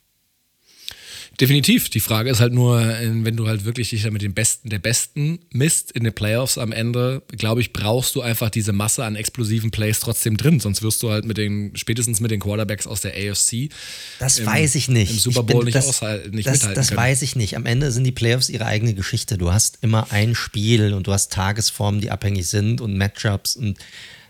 Definitiv. 1.41 1.89
Die 1.89 2.01
Frage 2.01 2.31
ist 2.31 2.41
halt 2.41 2.53
nur, 2.53 2.79
wenn 2.79 3.37
du 3.37 3.49
halt 3.49 3.65
wirklich 3.65 3.91
dich 3.91 4.03
da 4.03 4.11
mit 4.11 4.23
den 4.23 4.35
Besten 4.35 4.69
der 4.69 4.79
Besten 4.79 5.41
misst 5.51 5.91
in 5.93 6.05
den 6.05 6.13
Playoffs 6.13 6.59
am 6.59 6.73
Ende, 6.73 7.23
glaube 7.29 7.61
ich, 7.61 7.73
brauchst 7.73 8.15
du 8.15 8.21
einfach 8.21 8.51
diese 8.51 8.73
Masse 8.73 9.05
an 9.05 9.17
explosiven 9.17 9.71
Plays 9.71 10.01
trotzdem 10.01 10.37
drin. 10.37 10.61
Sonst 10.61 10.83
wirst 10.83 11.03
du 11.03 11.11
halt 11.11 11.25
mit 11.25 11.39
den, 11.39 11.75
spätestens 11.75 12.21
mit 12.21 12.31
den 12.31 12.41
Quarterbacks 12.41 12.87
aus 12.87 13.01
der 13.01 13.13
AFC. 13.13 13.71
Das 14.19 14.39
im, 14.39 14.47
weiß 14.47 14.75
ich 14.75 14.89
nicht. 14.89 15.11
Im 15.11 15.19
Super 15.19 15.43
Bowl 15.43 15.65
bin, 15.65 15.67
nicht, 15.67 15.77
das, 15.77 16.03
nicht 16.31 16.47
das, 16.47 16.55
mithalten 16.55 16.75
Das 16.75 16.89
können. 16.89 17.01
weiß 17.01 17.23
ich 17.23 17.37
nicht. 17.37 17.57
Am 17.57 17.67
Ende 17.67 17.91
sind 17.91 18.05
die 18.05 18.13
Playoffs 18.13 18.49
ihre 18.49 18.67
eigene 18.67 18.95
Geschichte. 18.95 19.39
Du 19.39 19.53
hast 19.53 19.79
immer 19.81 20.13
ein 20.13 20.35
Spiel 20.35 20.93
und 20.93 21.07
du 21.07 21.13
hast 21.13 21.33
Tagesformen, 21.33 22.01
die 22.01 22.11
abhängig 22.11 22.47
sind 22.47 22.81
und 22.81 22.97
Matchups 22.97 23.57
und 23.57 23.79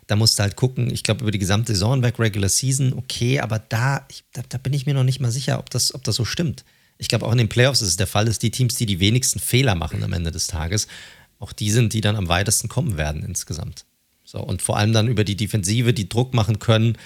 da 0.07 0.17
musst 0.17 0.39
du 0.39 0.43
halt 0.43 0.57
gucken. 0.57 0.93
Ich 0.93 1.05
glaube, 1.05 1.23
über 1.23 1.31
die 1.31 1.39
gesamte 1.39 1.73
Saison 1.73 2.03
weg, 2.03 2.19
Regular 2.19 2.49
Season, 2.49 2.93
okay, 2.93 3.41
aber 3.41 3.59
da, 3.59 4.05
ich, 4.11 4.25
da, 4.33 4.43
da, 4.49 4.59
bin 4.59 4.73
ich 4.73 4.85
mir 4.85 4.95
noch 4.95 5.05
nicht 5.05 5.21
mal 5.21 5.31
sicher, 5.31 5.59
ob 5.59 5.71
das, 5.71 5.95
ob 5.95 6.05
das 6.05 6.17
so 6.17 6.25
stimmt. 6.25 6.65
Ich 7.03 7.09
glaube, 7.09 7.27
auch 7.27 7.33
in 7.33 7.39
den 7.39 7.49
Playoffs 7.49 7.83
ist 7.83 7.89
es 7.89 7.97
der 7.97 8.07
Fall, 8.07 8.27
dass 8.27 8.39
die 8.39 8.53
Teams, 8.53 8.77
die 8.77 8.87
die 8.87 9.01
wenigsten 9.01 9.41
Fehler 9.41 9.75
machen 9.75 10.05
am 10.05 10.13
Ende 10.13 10.31
des 10.31 10.47
Tages, 10.47 10.87
auch 11.41 11.53
die 11.53 11.73
sind, 11.73 11.95
die 11.95 12.01
dann 12.01 12.15
am 12.15 12.29
weitesten 12.29 12.69
kommen 12.69 12.97
werden 12.97 13.25
insgesamt. 13.25 13.87
So, 14.23 14.39
und 14.39 14.63
vor 14.63 14.77
allem 14.77 14.93
dann 14.93 15.09
über 15.09 15.25
die 15.25 15.35
Defensive, 15.37 15.93
die 15.93 16.09
Druck 16.09 16.33
machen 16.33 16.61
können. 16.61 16.97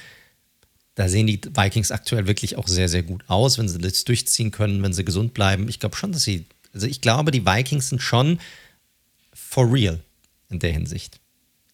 Da 0.96 1.08
sehen 1.08 1.26
die 1.26 1.40
Vikings 1.42 1.92
aktuell 1.92 2.26
wirklich 2.26 2.56
auch 2.56 2.68
sehr, 2.68 2.90
sehr 2.90 3.04
gut 3.04 3.24
aus, 3.26 3.56
wenn 3.56 3.70
sie 3.70 3.78
das 3.78 4.04
durchziehen 4.04 4.50
können, 4.50 4.82
wenn 4.82 4.92
sie 4.92 5.02
gesund 5.02 5.32
bleiben. 5.32 5.66
Ich 5.70 5.80
glaube 5.80 5.96
schon, 5.96 6.12
dass 6.12 6.24
sie, 6.24 6.44
also 6.74 6.86
ich 6.86 7.00
glaube, 7.00 7.30
die 7.30 7.46
Vikings 7.46 7.88
sind 7.88 8.02
schon 8.02 8.38
for 9.32 9.72
real 9.72 10.00
in 10.50 10.58
der 10.58 10.72
Hinsicht. 10.72 11.20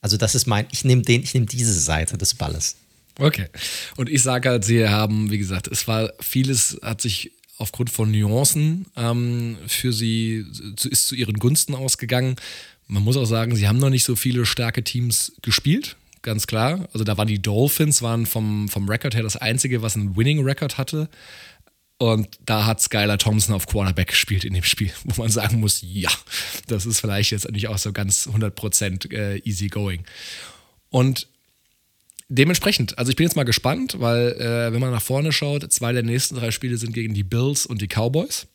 Also 0.00 0.16
das 0.16 0.36
ist 0.36 0.46
mein, 0.46 0.66
ich 0.70 0.84
nehme 0.84 1.02
den, 1.02 1.24
ich 1.24 1.34
nehme 1.34 1.46
diese 1.46 1.74
Seite 1.74 2.16
des 2.18 2.34
Balles. 2.34 2.76
Okay. 3.18 3.48
Und 3.96 4.08
ich 4.08 4.22
sage 4.22 4.48
halt, 4.48 4.64
sie 4.64 4.88
haben, 4.88 5.32
wie 5.32 5.38
gesagt, 5.38 5.66
es 5.66 5.88
war 5.88 6.12
vieles, 6.20 6.78
hat 6.82 7.00
sich 7.00 7.32
aufgrund 7.62 7.90
von 7.90 8.10
Nuancen 8.10 8.86
ähm, 8.96 9.56
für 9.66 9.92
sie, 9.92 10.44
ist 10.90 11.06
zu 11.06 11.14
ihren 11.14 11.38
Gunsten 11.38 11.74
ausgegangen. 11.74 12.36
Man 12.88 13.02
muss 13.02 13.16
auch 13.16 13.24
sagen, 13.24 13.56
sie 13.56 13.68
haben 13.68 13.78
noch 13.78 13.90
nicht 13.90 14.04
so 14.04 14.16
viele 14.16 14.44
starke 14.44 14.82
Teams 14.84 15.32
gespielt, 15.40 15.96
ganz 16.20 16.46
klar. 16.46 16.88
Also 16.92 17.04
da 17.04 17.16
waren 17.16 17.28
die 17.28 17.40
Dolphins, 17.40 18.02
waren 18.02 18.26
vom, 18.26 18.68
vom 18.68 18.88
Rekord 18.88 19.14
her 19.14 19.22
das 19.22 19.36
einzige, 19.36 19.80
was 19.80 19.96
einen 19.96 20.16
Winning-Record 20.16 20.76
hatte. 20.76 21.08
Und 21.98 22.28
da 22.44 22.66
hat 22.66 22.80
Skylar 22.80 23.16
Thompson 23.16 23.54
auf 23.54 23.66
Quarterback 23.66 24.08
gespielt 24.08 24.44
in 24.44 24.54
dem 24.54 24.64
Spiel, 24.64 24.90
wo 25.04 25.22
man 25.22 25.30
sagen 25.30 25.60
muss, 25.60 25.80
ja, 25.82 26.10
das 26.66 26.84
ist 26.84 27.00
vielleicht 27.00 27.30
jetzt 27.30 27.48
nicht 27.52 27.68
auch 27.68 27.78
so 27.78 27.92
ganz 27.92 28.26
100% 28.26 29.12
äh, 29.12 29.38
easy 29.44 29.68
going. 29.68 30.02
Und 30.90 31.28
dementsprechend, 32.34 32.98
also 32.98 33.10
ich 33.10 33.16
bin 33.16 33.26
jetzt 33.26 33.36
mal 33.36 33.44
gespannt, 33.44 33.96
weil 33.98 34.32
äh, 34.32 34.72
wenn 34.72 34.80
man 34.80 34.90
nach 34.90 35.02
vorne 35.02 35.32
schaut, 35.32 35.70
zwei 35.72 35.92
der 35.92 36.02
nächsten 36.02 36.36
drei 36.36 36.50
Spiele 36.50 36.76
sind 36.76 36.92
gegen 36.92 37.14
die 37.14 37.24
Bills 37.24 37.66
und 37.66 37.80
die 37.82 37.88
Cowboys. 37.88 38.46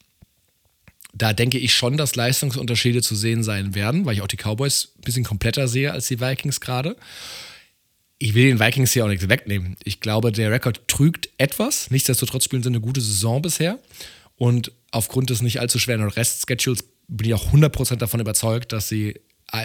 Da 1.13 1.33
denke 1.33 1.57
ich 1.57 1.73
schon, 1.73 1.97
dass 1.97 2.15
Leistungsunterschiede 2.15 3.01
zu 3.01 3.15
sehen 3.15 3.43
sein 3.43 3.73
werden, 3.73 4.05
weil 4.05 4.13
ich 4.13 4.21
auch 4.21 4.27
die 4.27 4.37
Cowboys 4.37 4.89
ein 4.97 5.01
bisschen 5.01 5.23
kompletter 5.23 5.67
sehe 5.67 5.91
als 5.91 6.07
die 6.07 6.19
Vikings 6.19 6.59
gerade 6.59 6.95
ich 8.19 8.33
will 8.33 8.47
den 8.47 8.59
Vikings 8.59 8.93
hier 8.93 9.05
auch 9.05 9.09
nichts 9.09 9.29
wegnehmen. 9.29 9.77
Ich 9.83 9.99
glaube, 9.99 10.31
der 10.31 10.51
Rekord 10.51 10.87
trügt 10.87 11.29
etwas. 11.37 11.91
Nichtsdestotrotz 11.91 12.45
spielen 12.45 12.63
sie 12.63 12.69
eine 12.69 12.81
gute 12.81 13.01
Saison 13.01 13.41
bisher. 13.41 13.79
Und 14.35 14.71
aufgrund 14.91 15.29
des 15.29 15.41
nicht 15.41 15.59
allzu 15.59 15.79
schweren 15.79 16.07
Restschedules 16.07 16.83
bin 17.07 17.27
ich 17.27 17.33
auch 17.33 17.53
100% 17.53 17.97
davon 17.97 18.19
überzeugt, 18.19 18.71
dass 18.71 18.89
sie 18.89 19.19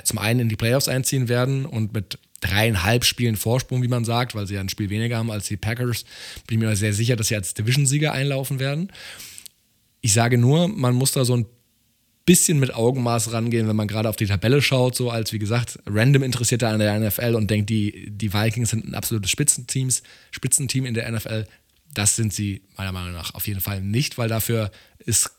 zum 0.04 0.18
einen 0.18 0.40
in 0.40 0.48
die 0.48 0.56
Playoffs 0.56 0.88
einziehen 0.88 1.28
werden 1.28 1.66
und 1.66 1.92
mit 1.92 2.18
dreieinhalb 2.40 3.04
Spielen 3.04 3.36
Vorsprung, 3.36 3.82
wie 3.82 3.88
man 3.88 4.04
sagt, 4.04 4.34
weil 4.34 4.46
sie 4.46 4.54
ja 4.54 4.60
ein 4.60 4.68
Spiel 4.68 4.90
weniger 4.90 5.16
haben 5.16 5.30
als 5.30 5.46
die 5.46 5.56
Packers, 5.56 6.04
bin 6.46 6.58
ich 6.58 6.64
mir 6.64 6.76
sehr 6.76 6.92
sicher, 6.92 7.16
dass 7.16 7.28
sie 7.28 7.36
als 7.36 7.54
Division-Sieger 7.54 8.12
einlaufen 8.12 8.58
werden. 8.58 8.92
Ich 10.00 10.12
sage 10.12 10.38
nur, 10.38 10.68
man 10.68 10.94
muss 10.94 11.12
da 11.12 11.24
so 11.24 11.36
ein 11.36 11.46
bisschen 12.24 12.58
mit 12.58 12.74
Augenmaß 12.74 13.32
rangehen, 13.32 13.68
wenn 13.68 13.76
man 13.76 13.88
gerade 13.88 14.08
auf 14.08 14.16
die 14.16 14.26
Tabelle 14.26 14.62
schaut, 14.62 14.94
so 14.94 15.10
als 15.10 15.32
wie 15.32 15.38
gesagt, 15.38 15.78
random 15.86 16.22
Interessierter 16.22 16.68
an 16.68 16.78
der 16.78 16.98
NFL 16.98 17.34
und 17.34 17.50
denkt, 17.50 17.70
die, 17.70 18.10
die 18.10 18.32
Vikings 18.32 18.70
sind 18.70 18.86
ein 18.86 18.94
absolutes 18.94 19.30
Spitzenteams, 19.30 20.02
Spitzenteam 20.30 20.86
in 20.86 20.94
der 20.94 21.10
NFL. 21.10 21.46
Das 21.94 22.16
sind 22.16 22.32
sie 22.32 22.62
meiner 22.76 22.92
Meinung 22.92 23.12
nach 23.12 23.34
auf 23.34 23.46
jeden 23.46 23.60
Fall 23.60 23.80
nicht, 23.80 24.18
weil 24.18 24.28
dafür 24.28 24.70
ist 24.98 25.30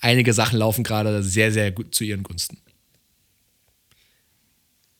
einige 0.00 0.32
Sachen 0.32 0.58
laufen 0.58 0.84
gerade 0.84 1.22
sehr, 1.22 1.52
sehr 1.52 1.72
gut 1.72 1.94
zu 1.94 2.04
ihren 2.04 2.22
Gunsten. 2.22 2.58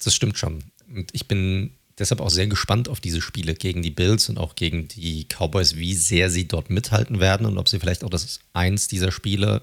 Das 0.05 0.15
stimmt 0.15 0.39
schon. 0.39 0.65
Und 0.89 1.11
ich 1.13 1.29
bin 1.29 1.73
deshalb 1.99 2.21
auch 2.21 2.31
sehr 2.31 2.47
gespannt 2.47 2.89
auf 2.89 3.01
diese 3.01 3.21
Spiele 3.21 3.55
gegen 3.55 3.83
die 3.83 3.91
Bills 3.91 4.29
und 4.29 4.39
auch 4.39 4.57
gegen 4.57 4.89
die 4.89 5.27
Cowboys, 5.27 5.77
wie 5.77 5.95
sehr 5.95 6.31
sie 6.31 6.49
dort 6.49 6.71
mithalten 6.71 7.21
werden 7.21 7.47
und 7.47 7.59
ob 7.59 7.69
sie 7.69 7.79
vielleicht 7.79 8.05
auch 8.05 8.11
das 8.11 8.41
eins 8.53 8.89
dieser 8.89 9.13
Spiele 9.13 9.63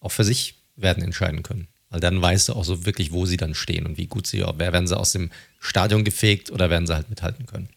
auch 0.00 0.12
für 0.12 0.24
sich 0.24 0.54
werden 0.76 1.02
entscheiden 1.02 1.42
können. 1.42 1.68
Weil 1.90 2.00
dann 2.00 2.22
weißt 2.22 2.48
du 2.48 2.52
auch 2.54 2.64
so 2.64 2.86
wirklich, 2.86 3.12
wo 3.12 3.26
sie 3.26 3.36
dann 3.36 3.54
stehen 3.54 3.84
und 3.84 3.98
wie 3.98 4.06
gut 4.06 4.26
sie, 4.26 4.40
wer 4.40 4.72
werden 4.72 4.86
sie 4.86 4.96
aus 4.96 5.12
dem 5.12 5.30
Stadion 5.58 6.04
gefegt 6.04 6.50
oder 6.50 6.70
werden 6.70 6.86
sie 6.86 6.94
halt 6.94 7.10
mithalten 7.10 7.46
können. 7.46 7.68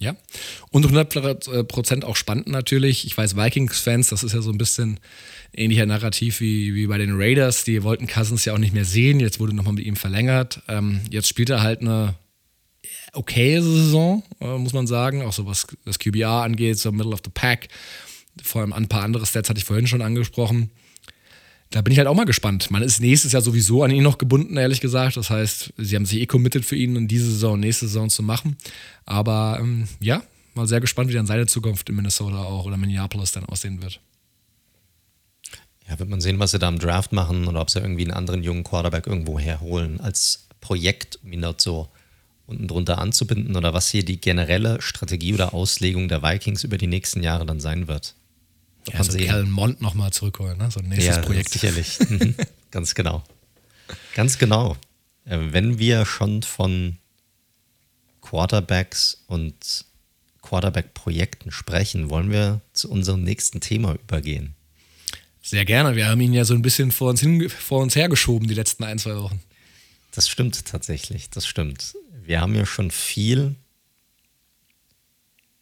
Ja, 0.00 0.14
und 0.70 0.86
100% 0.86 2.04
auch 2.04 2.14
spannend 2.14 2.46
natürlich. 2.46 3.04
Ich 3.04 3.16
weiß, 3.16 3.36
Vikings-Fans, 3.36 4.08
das 4.08 4.22
ist 4.22 4.32
ja 4.32 4.42
so 4.42 4.50
ein 4.50 4.58
bisschen 4.58 5.00
ähnlicher 5.52 5.86
Narrativ 5.86 6.40
wie, 6.40 6.74
wie 6.74 6.86
bei 6.86 6.98
den 6.98 7.12
Raiders. 7.14 7.64
Die 7.64 7.82
wollten 7.82 8.06
Cousins 8.06 8.44
ja 8.44 8.54
auch 8.54 8.58
nicht 8.58 8.74
mehr 8.74 8.84
sehen. 8.84 9.20
Jetzt 9.20 9.40
wurde 9.40 9.54
nochmal 9.54 9.74
mit 9.74 9.84
ihm 9.84 9.96
verlängert. 9.96 10.62
Ähm, 10.68 11.00
jetzt 11.10 11.28
spielt 11.28 11.50
er 11.50 11.62
halt 11.62 11.80
eine 11.80 12.14
okaye 13.12 13.62
Saison, 13.62 14.22
äh, 14.40 14.58
muss 14.58 14.72
man 14.72 14.86
sagen. 14.86 15.22
Auch 15.22 15.32
so 15.32 15.46
was 15.46 15.66
das 15.84 15.98
QBR 15.98 16.42
angeht, 16.42 16.78
so 16.78 16.92
Middle 16.92 17.12
of 17.12 17.20
the 17.24 17.30
Pack. 17.32 17.68
Vor 18.42 18.60
allem 18.60 18.72
ein 18.72 18.88
paar 18.88 19.02
andere 19.02 19.26
Stats 19.26 19.48
hatte 19.48 19.58
ich 19.58 19.64
vorhin 19.64 19.86
schon 19.86 20.02
angesprochen 20.02 20.70
da 21.70 21.82
bin 21.82 21.92
ich 21.92 21.98
halt 21.98 22.08
auch 22.08 22.14
mal 22.14 22.24
gespannt. 22.24 22.70
Man 22.70 22.82
ist 22.82 23.00
nächstes 23.00 23.32
Jahr 23.32 23.42
sowieso 23.42 23.82
an 23.82 23.90
ihn 23.90 24.02
noch 24.02 24.18
gebunden, 24.18 24.56
ehrlich 24.56 24.80
gesagt. 24.80 25.16
Das 25.16 25.28
heißt, 25.28 25.74
sie 25.76 25.96
haben 25.96 26.06
sich 26.06 26.20
eh 26.20 26.26
committed 26.26 26.64
für 26.64 26.76
ihn, 26.76 26.96
in 26.96 27.08
diese 27.08 27.30
Saison, 27.30 27.60
nächste 27.60 27.86
Saison 27.86 28.08
zu 28.08 28.22
machen. 28.22 28.56
Aber 29.04 29.58
ähm, 29.60 29.86
ja, 30.00 30.22
mal 30.54 30.66
sehr 30.66 30.80
gespannt, 30.80 31.10
wie 31.10 31.14
dann 31.14 31.26
seine 31.26 31.46
Zukunft 31.46 31.88
in 31.90 31.96
Minnesota 31.96 32.42
auch 32.42 32.64
oder 32.64 32.78
Minneapolis 32.78 33.32
dann 33.32 33.44
aussehen 33.44 33.82
wird. 33.82 34.00
Ja, 35.88 35.98
wird 35.98 36.10
man 36.10 36.20
sehen, 36.20 36.38
was 36.38 36.50
sie 36.50 36.58
da 36.58 36.68
im 36.68 36.78
Draft 36.78 37.12
machen 37.12 37.48
oder 37.48 37.60
ob 37.60 37.70
sie 37.70 37.80
irgendwie 37.80 38.04
einen 38.04 38.12
anderen 38.12 38.42
jungen 38.42 38.64
Quarterback 38.64 39.06
irgendwo 39.06 39.38
herholen 39.38 40.00
als 40.00 40.48
Projekt, 40.60 41.18
um 41.22 41.32
ihn 41.32 41.42
dort 41.42 41.60
so 41.60 41.88
unten 42.46 42.68
drunter 42.68 42.98
anzubinden 42.98 43.56
oder 43.56 43.74
was 43.74 43.88
hier 43.88 44.04
die 44.04 44.20
generelle 44.20 44.80
Strategie 44.80 45.34
oder 45.34 45.54
Auslegung 45.54 46.08
der 46.08 46.22
Vikings 46.22 46.64
über 46.64 46.78
die 46.78 46.86
nächsten 46.86 47.22
Jahre 47.22 47.46
dann 47.46 47.60
sein 47.60 47.88
wird. 47.88 48.14
Ja, 48.92 49.04
so 49.04 49.18
Kellen 49.18 49.50
Mond 49.50 49.82
nochmal 49.82 50.12
zurückholen, 50.12 50.56
ne? 50.58 50.70
so 50.70 50.80
ein 50.80 50.88
nächstes 50.88 51.16
ja, 51.16 51.22
Projekt. 51.22 51.50
sicherlich. 51.50 51.98
Mhm. 52.08 52.34
Ganz 52.70 52.94
genau. 52.94 53.22
Ganz 54.14 54.38
genau. 54.38 54.76
Äh, 55.24 55.38
wenn 55.50 55.78
wir 55.78 56.04
schon 56.04 56.42
von 56.42 56.98
Quarterbacks 58.20 59.24
und 59.26 59.86
Quarterback-Projekten 60.42 61.50
sprechen, 61.50 62.10
wollen 62.10 62.30
wir 62.30 62.60
zu 62.72 62.90
unserem 62.90 63.22
nächsten 63.22 63.60
Thema 63.60 63.94
übergehen. 63.94 64.54
Sehr 65.48 65.64
gerne. 65.64 65.96
Wir 65.96 66.08
haben 66.08 66.20
ihn 66.20 66.34
ja 66.34 66.44
so 66.44 66.52
ein 66.52 66.60
bisschen 66.60 66.92
vor 66.92 67.08
uns, 67.08 67.20
hin, 67.20 67.48
vor 67.48 67.80
uns 67.80 67.96
hergeschoben 67.96 68.46
die 68.48 68.54
letzten 68.54 68.84
ein, 68.84 68.98
zwei 68.98 69.16
Wochen. 69.16 69.40
Das 70.10 70.28
stimmt 70.28 70.66
tatsächlich. 70.66 71.30
Das 71.30 71.46
stimmt. 71.46 71.96
Wir 72.22 72.42
haben 72.42 72.54
ja 72.54 72.66
schon 72.66 72.90
viel 72.90 73.56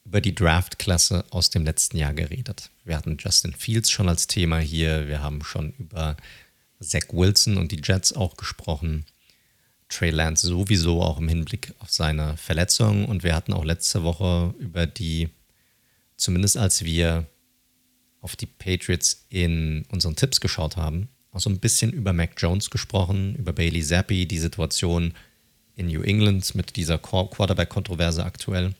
über 0.04 0.20
die 0.20 0.34
Draft-Klasse 0.34 1.24
aus 1.30 1.50
dem 1.50 1.64
letzten 1.64 1.98
Jahr 1.98 2.14
geredet. 2.14 2.70
Wir 2.84 2.96
hatten 2.96 3.16
Justin 3.20 3.54
Fields 3.54 3.88
schon 3.88 4.08
als 4.08 4.26
Thema 4.26 4.58
hier. 4.58 5.06
Wir 5.06 5.22
haben 5.22 5.44
schon 5.44 5.72
über 5.78 6.16
Zach 6.80 7.06
Wilson 7.12 7.56
und 7.56 7.70
die 7.70 7.80
Jets 7.80 8.12
auch 8.12 8.36
gesprochen. 8.36 9.04
Trey 9.88 10.10
Lance 10.10 10.48
sowieso 10.48 11.00
auch 11.00 11.18
im 11.18 11.28
Hinblick 11.28 11.72
auf 11.78 11.92
seine 11.92 12.36
Verletzung. 12.38 13.04
Und 13.04 13.22
wir 13.22 13.36
hatten 13.36 13.52
auch 13.52 13.64
letzte 13.64 14.02
Woche 14.02 14.52
über 14.58 14.88
die, 14.88 15.28
zumindest 16.16 16.56
als 16.56 16.84
wir 16.84 17.28
auf 18.20 18.36
die 18.36 18.46
Patriots 18.46 19.24
in 19.28 19.84
unseren 19.90 20.16
Tipps 20.16 20.40
geschaut 20.40 20.76
haben, 20.76 21.08
auch 21.32 21.40
so 21.40 21.50
ein 21.50 21.58
bisschen 21.58 21.92
über 21.92 22.12
Mac 22.12 22.32
Jones 22.36 22.70
gesprochen, 22.70 23.36
über 23.36 23.52
Bailey 23.52 23.82
Zappi, 23.82 24.26
die 24.26 24.38
Situation 24.38 25.14
in 25.76 25.88
New 25.88 26.02
England 26.02 26.54
mit 26.54 26.76
dieser 26.76 26.98
Quarterback-Kontroverse 26.98 28.24
aktuell. 28.24 28.74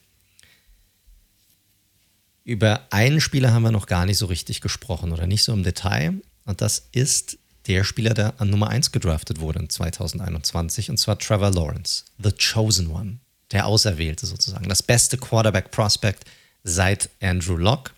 Über 2.44 2.86
einen 2.90 3.20
Spieler 3.20 3.52
haben 3.52 3.64
wir 3.64 3.72
noch 3.72 3.86
gar 3.86 4.06
nicht 4.06 4.18
so 4.18 4.26
richtig 4.26 4.60
gesprochen 4.60 5.12
oder 5.12 5.26
nicht 5.26 5.42
so 5.42 5.52
im 5.52 5.64
Detail. 5.64 6.14
Und 6.44 6.60
das 6.60 6.88
ist 6.92 7.38
der 7.66 7.84
Spieler, 7.84 8.14
der 8.14 8.40
an 8.40 8.50
Nummer 8.50 8.68
1 8.68 8.92
gedraftet 8.92 9.40
wurde 9.40 9.58
in 9.58 9.68
2021, 9.68 10.90
und 10.90 10.98
zwar 10.98 11.18
Trevor 11.18 11.50
Lawrence, 11.50 12.04
The 12.22 12.30
Chosen 12.32 12.88
One, 12.88 13.18
der 13.50 13.66
Auserwählte 13.66 14.26
sozusagen, 14.26 14.68
das 14.68 14.82
beste 14.82 15.18
Quarterback-Prospect 15.18 16.24
seit 16.62 17.10
Andrew 17.20 17.56
Locke. 17.56 17.92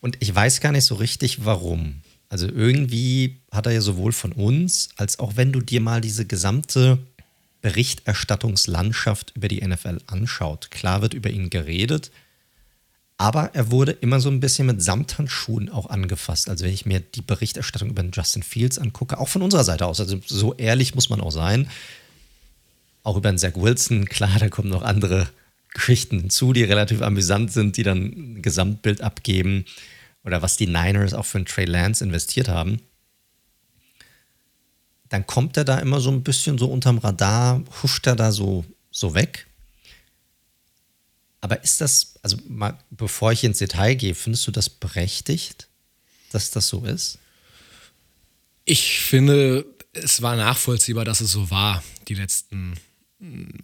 Und 0.00 0.16
ich 0.20 0.34
weiß 0.34 0.60
gar 0.60 0.72
nicht 0.72 0.84
so 0.84 0.96
richtig, 0.96 1.44
warum. 1.44 2.02
Also 2.28 2.46
irgendwie 2.46 3.40
hat 3.50 3.66
er 3.66 3.72
ja 3.72 3.80
sowohl 3.80 4.12
von 4.12 4.32
uns, 4.32 4.90
als 4.96 5.18
auch 5.18 5.36
wenn 5.36 5.52
du 5.52 5.60
dir 5.60 5.80
mal 5.80 6.00
diese 6.00 6.26
gesamte 6.26 6.98
Berichterstattungslandschaft 7.62 9.32
über 9.34 9.48
die 9.48 9.66
NFL 9.66 9.98
anschaut. 10.06 10.70
Klar 10.70 11.02
wird 11.02 11.14
über 11.14 11.30
ihn 11.30 11.50
geredet, 11.50 12.10
aber 13.16 13.54
er 13.54 13.70
wurde 13.72 13.92
immer 13.92 14.20
so 14.20 14.30
ein 14.30 14.40
bisschen 14.40 14.66
mit 14.66 14.80
Samthandschuhen 14.80 15.68
auch 15.68 15.86
angefasst. 15.86 16.48
Also 16.48 16.64
wenn 16.64 16.72
ich 16.72 16.86
mir 16.86 17.00
die 17.00 17.22
Berichterstattung 17.22 17.90
über 17.90 18.02
den 18.02 18.12
Justin 18.12 18.44
Fields 18.44 18.78
angucke, 18.78 19.18
auch 19.18 19.28
von 19.28 19.42
unserer 19.42 19.64
Seite 19.64 19.86
aus, 19.86 19.98
also 19.98 20.20
so 20.24 20.54
ehrlich 20.54 20.94
muss 20.94 21.10
man 21.10 21.20
auch 21.20 21.32
sein, 21.32 21.68
auch 23.02 23.16
über 23.16 23.32
den 23.32 23.38
Zach 23.38 23.54
Wilson, 23.56 24.04
klar, 24.04 24.38
da 24.38 24.48
kommen 24.48 24.68
noch 24.68 24.82
andere 24.82 25.28
Geschichten 25.78 26.20
hinzu, 26.20 26.52
die 26.52 26.64
relativ 26.64 27.02
amüsant 27.02 27.52
sind, 27.52 27.76
die 27.76 27.82
dann 27.82 28.36
ein 28.36 28.42
Gesamtbild 28.42 29.00
abgeben 29.00 29.64
oder 30.24 30.42
was 30.42 30.56
die 30.56 30.66
Niners 30.66 31.14
auch 31.14 31.26
für 31.26 31.38
einen 31.38 31.46
Trey 31.46 31.64
Lance 31.64 32.04
investiert 32.04 32.48
haben 32.48 32.80
dann 35.08 35.26
kommt 35.26 35.56
er 35.56 35.64
da 35.64 35.78
immer 35.78 36.00
so 36.00 36.10
ein 36.10 36.22
bisschen 36.22 36.58
so 36.58 36.66
unterm 36.66 36.98
Radar, 36.98 37.62
huscht 37.82 38.06
er 38.06 38.16
da 38.16 38.32
so, 38.32 38.64
so 38.90 39.14
weg. 39.14 39.46
Aber 41.40 41.62
ist 41.62 41.80
das, 41.80 42.14
also 42.22 42.36
mal, 42.48 42.78
bevor 42.90 43.32
ich 43.32 43.44
ins 43.44 43.58
Detail 43.58 43.94
gehe, 43.94 44.14
findest 44.14 44.46
du 44.46 44.50
das 44.50 44.68
berechtigt, 44.68 45.68
dass 46.32 46.50
das 46.50 46.68
so 46.68 46.84
ist? 46.84 47.18
Ich 48.64 49.00
finde, 49.00 49.64
es 49.92 50.20
war 50.20 50.36
nachvollziehbar, 50.36 51.04
dass 51.04 51.20
es 51.20 51.32
so 51.32 51.50
war, 51.50 51.82
die 52.08 52.14
letzten, 52.14 52.74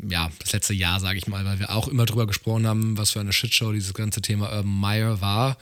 ja, 0.08 0.30
das 0.40 0.52
letzte 0.52 0.74
Jahr, 0.74 0.98
sage 0.98 1.18
ich 1.18 1.28
mal, 1.28 1.44
weil 1.44 1.60
wir 1.60 1.70
auch 1.70 1.86
immer 1.86 2.06
drüber 2.06 2.26
gesprochen 2.26 2.66
haben, 2.66 2.98
was 2.98 3.12
für 3.12 3.20
eine 3.20 3.32
Shitshow 3.32 3.72
dieses 3.72 3.94
ganze 3.94 4.20
Thema 4.20 4.50
Urban 4.50 4.80
Meyer 4.80 5.20
war. 5.20 5.56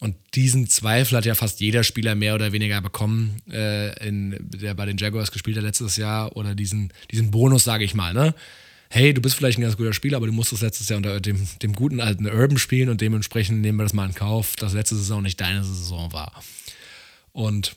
Und 0.00 0.16
diesen 0.34 0.68
Zweifel 0.68 1.16
hat 1.16 1.24
ja 1.24 1.34
fast 1.34 1.60
jeder 1.60 1.82
Spieler 1.82 2.14
mehr 2.14 2.34
oder 2.34 2.52
weniger 2.52 2.80
bekommen, 2.80 3.42
äh, 3.50 4.06
in, 4.06 4.36
der 4.38 4.74
bei 4.74 4.86
den 4.86 4.98
Jaguars 4.98 5.32
gespielt 5.32 5.56
hat 5.56 5.64
letztes 5.64 5.96
Jahr, 5.96 6.36
oder 6.36 6.54
diesen, 6.54 6.92
diesen 7.10 7.30
Bonus, 7.30 7.64
sage 7.64 7.84
ich 7.84 7.94
mal, 7.94 8.12
ne? 8.14 8.34
Hey, 8.90 9.12
du 9.12 9.20
bist 9.20 9.34
vielleicht 9.34 9.58
ein 9.58 9.62
ganz 9.62 9.76
guter 9.76 9.92
Spieler, 9.92 10.16
aber 10.16 10.26
du 10.26 10.32
musstest 10.32 10.62
letztes 10.62 10.88
Jahr 10.88 10.98
unter 10.98 11.20
dem, 11.20 11.46
dem 11.62 11.74
guten 11.74 12.00
alten 12.00 12.26
Urban 12.26 12.58
spielen 12.58 12.88
und 12.88 13.00
dementsprechend 13.00 13.60
nehmen 13.60 13.78
wir 13.78 13.82
das 13.82 13.92
mal 13.92 14.06
in 14.06 14.14
Kauf, 14.14 14.56
dass 14.56 14.72
letzte 14.72 14.96
Saison 14.96 15.22
nicht 15.22 15.40
deine 15.40 15.62
Saison 15.62 16.12
war. 16.12 16.42
Und 17.32 17.76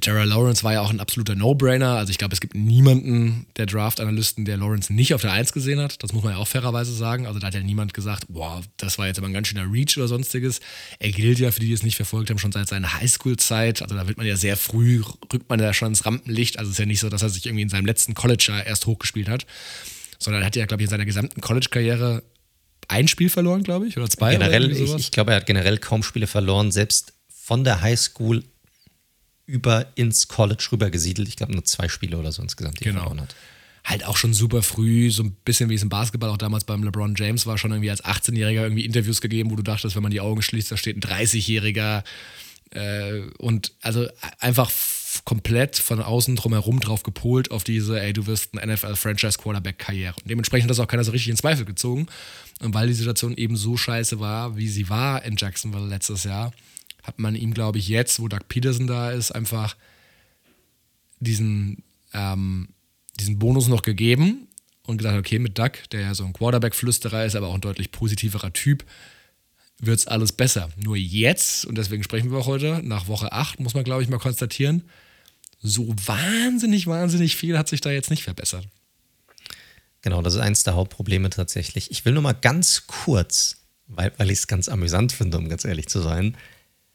Terra 0.00 0.24
Lawrence 0.24 0.64
war 0.64 0.72
ja 0.72 0.80
auch 0.80 0.90
ein 0.90 0.98
absoluter 0.98 1.36
No-Brainer. 1.36 1.96
Also 1.96 2.10
ich 2.10 2.18
glaube, 2.18 2.34
es 2.34 2.40
gibt 2.40 2.54
niemanden 2.54 3.46
der 3.56 3.66
Draft-Analysten, 3.66 4.44
der 4.44 4.56
Lawrence 4.56 4.92
nicht 4.92 5.14
auf 5.14 5.22
der 5.22 5.32
1 5.32 5.52
gesehen 5.52 5.80
hat. 5.80 6.02
Das 6.02 6.12
muss 6.12 6.24
man 6.24 6.32
ja 6.32 6.38
auch 6.38 6.48
fairerweise 6.48 6.92
sagen. 6.92 7.26
Also 7.26 7.38
da 7.38 7.46
hat 7.46 7.54
ja 7.54 7.60
niemand 7.60 7.94
gesagt, 7.94 8.24
boah, 8.28 8.62
das 8.76 8.98
war 8.98 9.06
jetzt 9.06 9.18
aber 9.18 9.28
ein 9.28 9.32
ganz 9.32 9.48
schöner 9.48 9.70
Reach 9.70 9.96
oder 9.96 10.08
sonstiges. 10.08 10.60
Er 10.98 11.12
gilt 11.12 11.38
ja, 11.38 11.52
für 11.52 11.60
die, 11.60 11.68
die 11.68 11.72
es 11.72 11.84
nicht 11.84 11.96
verfolgt 11.96 12.30
haben, 12.30 12.38
schon 12.38 12.50
seit 12.50 12.68
seiner 12.68 12.92
Highschool-Zeit. 12.92 13.82
Also 13.82 13.94
da 13.94 14.08
wird 14.08 14.18
man 14.18 14.26
ja 14.26 14.36
sehr 14.36 14.56
früh, 14.56 15.02
rückt 15.32 15.48
man 15.48 15.60
ja 15.60 15.72
schon 15.72 15.88
ins 15.88 16.04
Rampenlicht. 16.04 16.58
Also 16.58 16.70
es 16.70 16.74
ist 16.74 16.80
ja 16.80 16.86
nicht 16.86 17.00
so, 17.00 17.08
dass 17.08 17.22
er 17.22 17.28
sich 17.28 17.46
irgendwie 17.46 17.62
in 17.62 17.68
seinem 17.68 17.86
letzten 17.86 18.14
College-Jahr 18.14 18.66
erst 18.66 18.86
hochgespielt 18.86 19.28
hat. 19.28 19.46
Sondern 20.18 20.42
er 20.42 20.46
hat 20.46 20.56
ja, 20.56 20.66
glaube 20.66 20.82
ich, 20.82 20.86
in 20.86 20.90
seiner 20.90 21.04
gesamten 21.04 21.40
College-Karriere 21.40 22.24
ein 22.88 23.06
Spiel 23.06 23.30
verloren, 23.30 23.62
glaube 23.62 23.86
ich, 23.86 23.96
oder 23.96 24.10
zwei. 24.10 24.32
Generell, 24.32 24.66
oder 24.66 24.76
ich, 24.76 24.94
ich 24.96 25.10
glaube, 25.12 25.30
er 25.30 25.36
hat 25.36 25.46
generell 25.46 25.78
kaum 25.78 26.02
Spiele 26.02 26.26
verloren, 26.26 26.72
selbst 26.72 27.14
von 27.28 27.62
der 27.62 27.80
Highschool 27.80 28.42
über 29.46 29.86
ins 29.94 30.28
College 30.28 30.66
rüber 30.72 30.90
gesiedelt. 30.90 31.28
Ich 31.28 31.36
glaube, 31.36 31.52
nur 31.52 31.64
zwei 31.64 31.88
Spiele 31.88 32.18
oder 32.18 32.32
so 32.32 32.42
insgesamt, 32.42 32.80
die 32.80 32.84
genau. 32.84 33.00
er 33.00 33.02
verloren 33.02 33.20
hat. 33.22 33.34
Halt 33.84 34.06
auch 34.06 34.16
schon 34.16 34.32
super 34.32 34.62
früh, 34.62 35.10
so 35.10 35.22
ein 35.22 35.36
bisschen 35.44 35.68
wie 35.68 35.74
es 35.74 35.82
im 35.82 35.90
Basketball 35.90 36.30
auch 36.30 36.38
damals 36.38 36.64
beim 36.64 36.82
LeBron 36.82 37.14
James 37.16 37.44
war, 37.46 37.58
schon 37.58 37.70
irgendwie 37.70 37.90
als 37.90 38.02
18-Jähriger 38.02 38.62
irgendwie 38.62 38.86
Interviews 38.86 39.20
gegeben, 39.20 39.50
wo 39.50 39.56
du 39.56 39.62
dachtest, 39.62 39.94
wenn 39.94 40.02
man 40.02 40.12
die 40.12 40.22
Augen 40.22 40.40
schließt, 40.40 40.72
da 40.72 40.78
steht 40.78 40.96
ein 40.96 41.00
30-Jähriger. 41.00 42.02
Äh, 42.70 43.20
und 43.38 43.72
also 43.82 44.08
einfach 44.40 44.70
komplett 45.24 45.76
von 45.76 46.02
außen 46.02 46.34
drumherum 46.34 46.80
drauf 46.80 47.02
gepolt 47.02 47.50
auf 47.50 47.62
diese, 47.62 48.00
ey, 48.00 48.12
du 48.12 48.26
wirst 48.26 48.54
ein 48.54 48.68
NFL-Franchise-Quarterback-Karriere. 48.68 50.14
Und 50.16 50.30
dementsprechend 50.30 50.64
hat 50.64 50.70
das 50.70 50.80
auch 50.80 50.88
keiner 50.88 51.04
so 51.04 51.12
richtig 51.12 51.30
in 51.30 51.36
Zweifel 51.36 51.64
gezogen. 51.64 52.06
Und 52.60 52.74
weil 52.74 52.88
die 52.88 52.94
Situation 52.94 53.36
eben 53.36 53.56
so 53.56 53.76
scheiße 53.76 54.18
war, 54.18 54.56
wie 54.56 54.68
sie 54.68 54.88
war 54.88 55.24
in 55.24 55.36
Jacksonville 55.36 55.86
letztes 55.86 56.24
Jahr, 56.24 56.52
hat 57.04 57.18
man 57.18 57.36
ihm, 57.36 57.54
glaube 57.54 57.78
ich, 57.78 57.86
jetzt, 57.88 58.18
wo 58.18 58.28
Doug 58.28 58.48
Peterson 58.48 58.86
da 58.86 59.12
ist, 59.12 59.30
einfach 59.30 59.76
diesen, 61.20 61.84
ähm, 62.12 62.68
diesen 63.20 63.38
Bonus 63.38 63.68
noch 63.68 63.82
gegeben 63.82 64.48
und 64.86 64.98
gesagt, 64.98 65.18
okay, 65.18 65.38
mit 65.38 65.58
Doug, 65.58 65.72
der 65.92 66.00
ja 66.00 66.14
so 66.14 66.24
ein 66.24 66.32
Quarterback-Flüsterer 66.32 67.24
ist, 67.24 67.36
aber 67.36 67.48
auch 67.48 67.54
ein 67.54 67.60
deutlich 67.60 67.92
positiverer 67.92 68.52
Typ, 68.52 68.84
wird 69.78 69.98
es 69.98 70.06
alles 70.06 70.32
besser. 70.32 70.70
Nur 70.76 70.96
jetzt, 70.96 71.66
und 71.66 71.76
deswegen 71.76 72.02
sprechen 72.02 72.30
wir 72.30 72.38
auch 72.38 72.46
heute, 72.46 72.80
nach 72.82 73.06
Woche 73.06 73.32
8, 73.32 73.60
muss 73.60 73.74
man, 73.74 73.84
glaube 73.84 74.02
ich, 74.02 74.08
mal 74.08 74.18
konstatieren, 74.18 74.82
so 75.60 75.88
wahnsinnig, 76.06 76.86
wahnsinnig 76.86 77.36
viel 77.36 77.58
hat 77.58 77.68
sich 77.68 77.80
da 77.80 77.90
jetzt 77.90 78.10
nicht 78.10 78.22
verbessert. 78.22 78.66
Genau, 80.02 80.22
das 80.22 80.34
ist 80.34 80.40
eins 80.40 80.62
der 80.64 80.74
Hauptprobleme 80.74 81.30
tatsächlich. 81.30 81.90
Ich 81.90 82.04
will 82.04 82.12
nur 82.12 82.22
mal 82.22 82.34
ganz 82.34 82.86
kurz, 82.86 83.56
weil, 83.88 84.12
weil 84.18 84.30
ich 84.30 84.38
es 84.38 84.46
ganz 84.46 84.68
amüsant 84.68 85.12
finde, 85.12 85.38
um 85.38 85.48
ganz 85.48 85.64
ehrlich 85.64 85.88
zu 85.88 86.00
sein, 86.00 86.36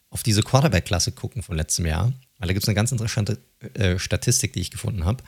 auf 0.10 0.24
diese 0.24 0.44
Quarterback-Klasse 0.44 1.12
gucken 1.12 1.44
von 1.44 1.56
letztem 1.56 1.86
Jahr, 1.86 2.14
weil 2.38 2.48
da 2.48 2.54
gibt 2.54 2.64
es 2.64 2.70
eine 2.70 2.76
ganz 2.76 2.92
interessante 2.92 3.40
äh, 3.74 4.00
Statistik, 4.00 4.54
die 4.54 4.62
ich 4.62 4.72
gefunden 4.72 5.06
habe, 5.06 5.24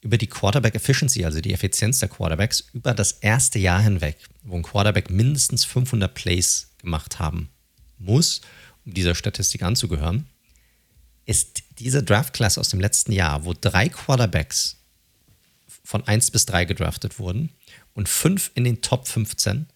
über 0.00 0.18
die 0.18 0.26
Quarterback 0.26 0.74
Efficiency, 0.74 1.24
also 1.24 1.40
die 1.40 1.52
Effizienz 1.52 2.00
der 2.00 2.08
Quarterbacks, 2.08 2.68
über 2.72 2.92
das 2.92 3.12
erste 3.12 3.58
Jahr 3.58 3.80
hinweg, 3.80 4.16
wo 4.42 4.56
ein 4.56 4.62
Quarterback 4.62 5.10
mindestens 5.10 5.64
500 5.64 6.12
Plays 6.12 6.70
gemacht 6.78 7.18
haben 7.18 7.50
muss, 7.98 8.40
um 8.84 8.94
dieser 8.94 9.14
Statistik 9.14 9.62
anzugehören, 9.62 10.26
ist 11.24 11.62
diese 11.78 12.02
Draft-Klasse 12.02 12.60
aus 12.60 12.68
dem 12.68 12.80
letzten 12.80 13.12
Jahr, 13.12 13.44
wo 13.44 13.54
drei 13.58 13.88
Quarterbacks 13.88 14.78
von 15.84 16.06
1 16.06 16.30
bis 16.32 16.46
3 16.46 16.64
gedraftet 16.64 17.18
wurden 17.18 17.50
und 17.94 18.08
fünf 18.08 18.50
in 18.54 18.64
den 18.64 18.82
Top 18.82 19.06
15, 19.06 19.66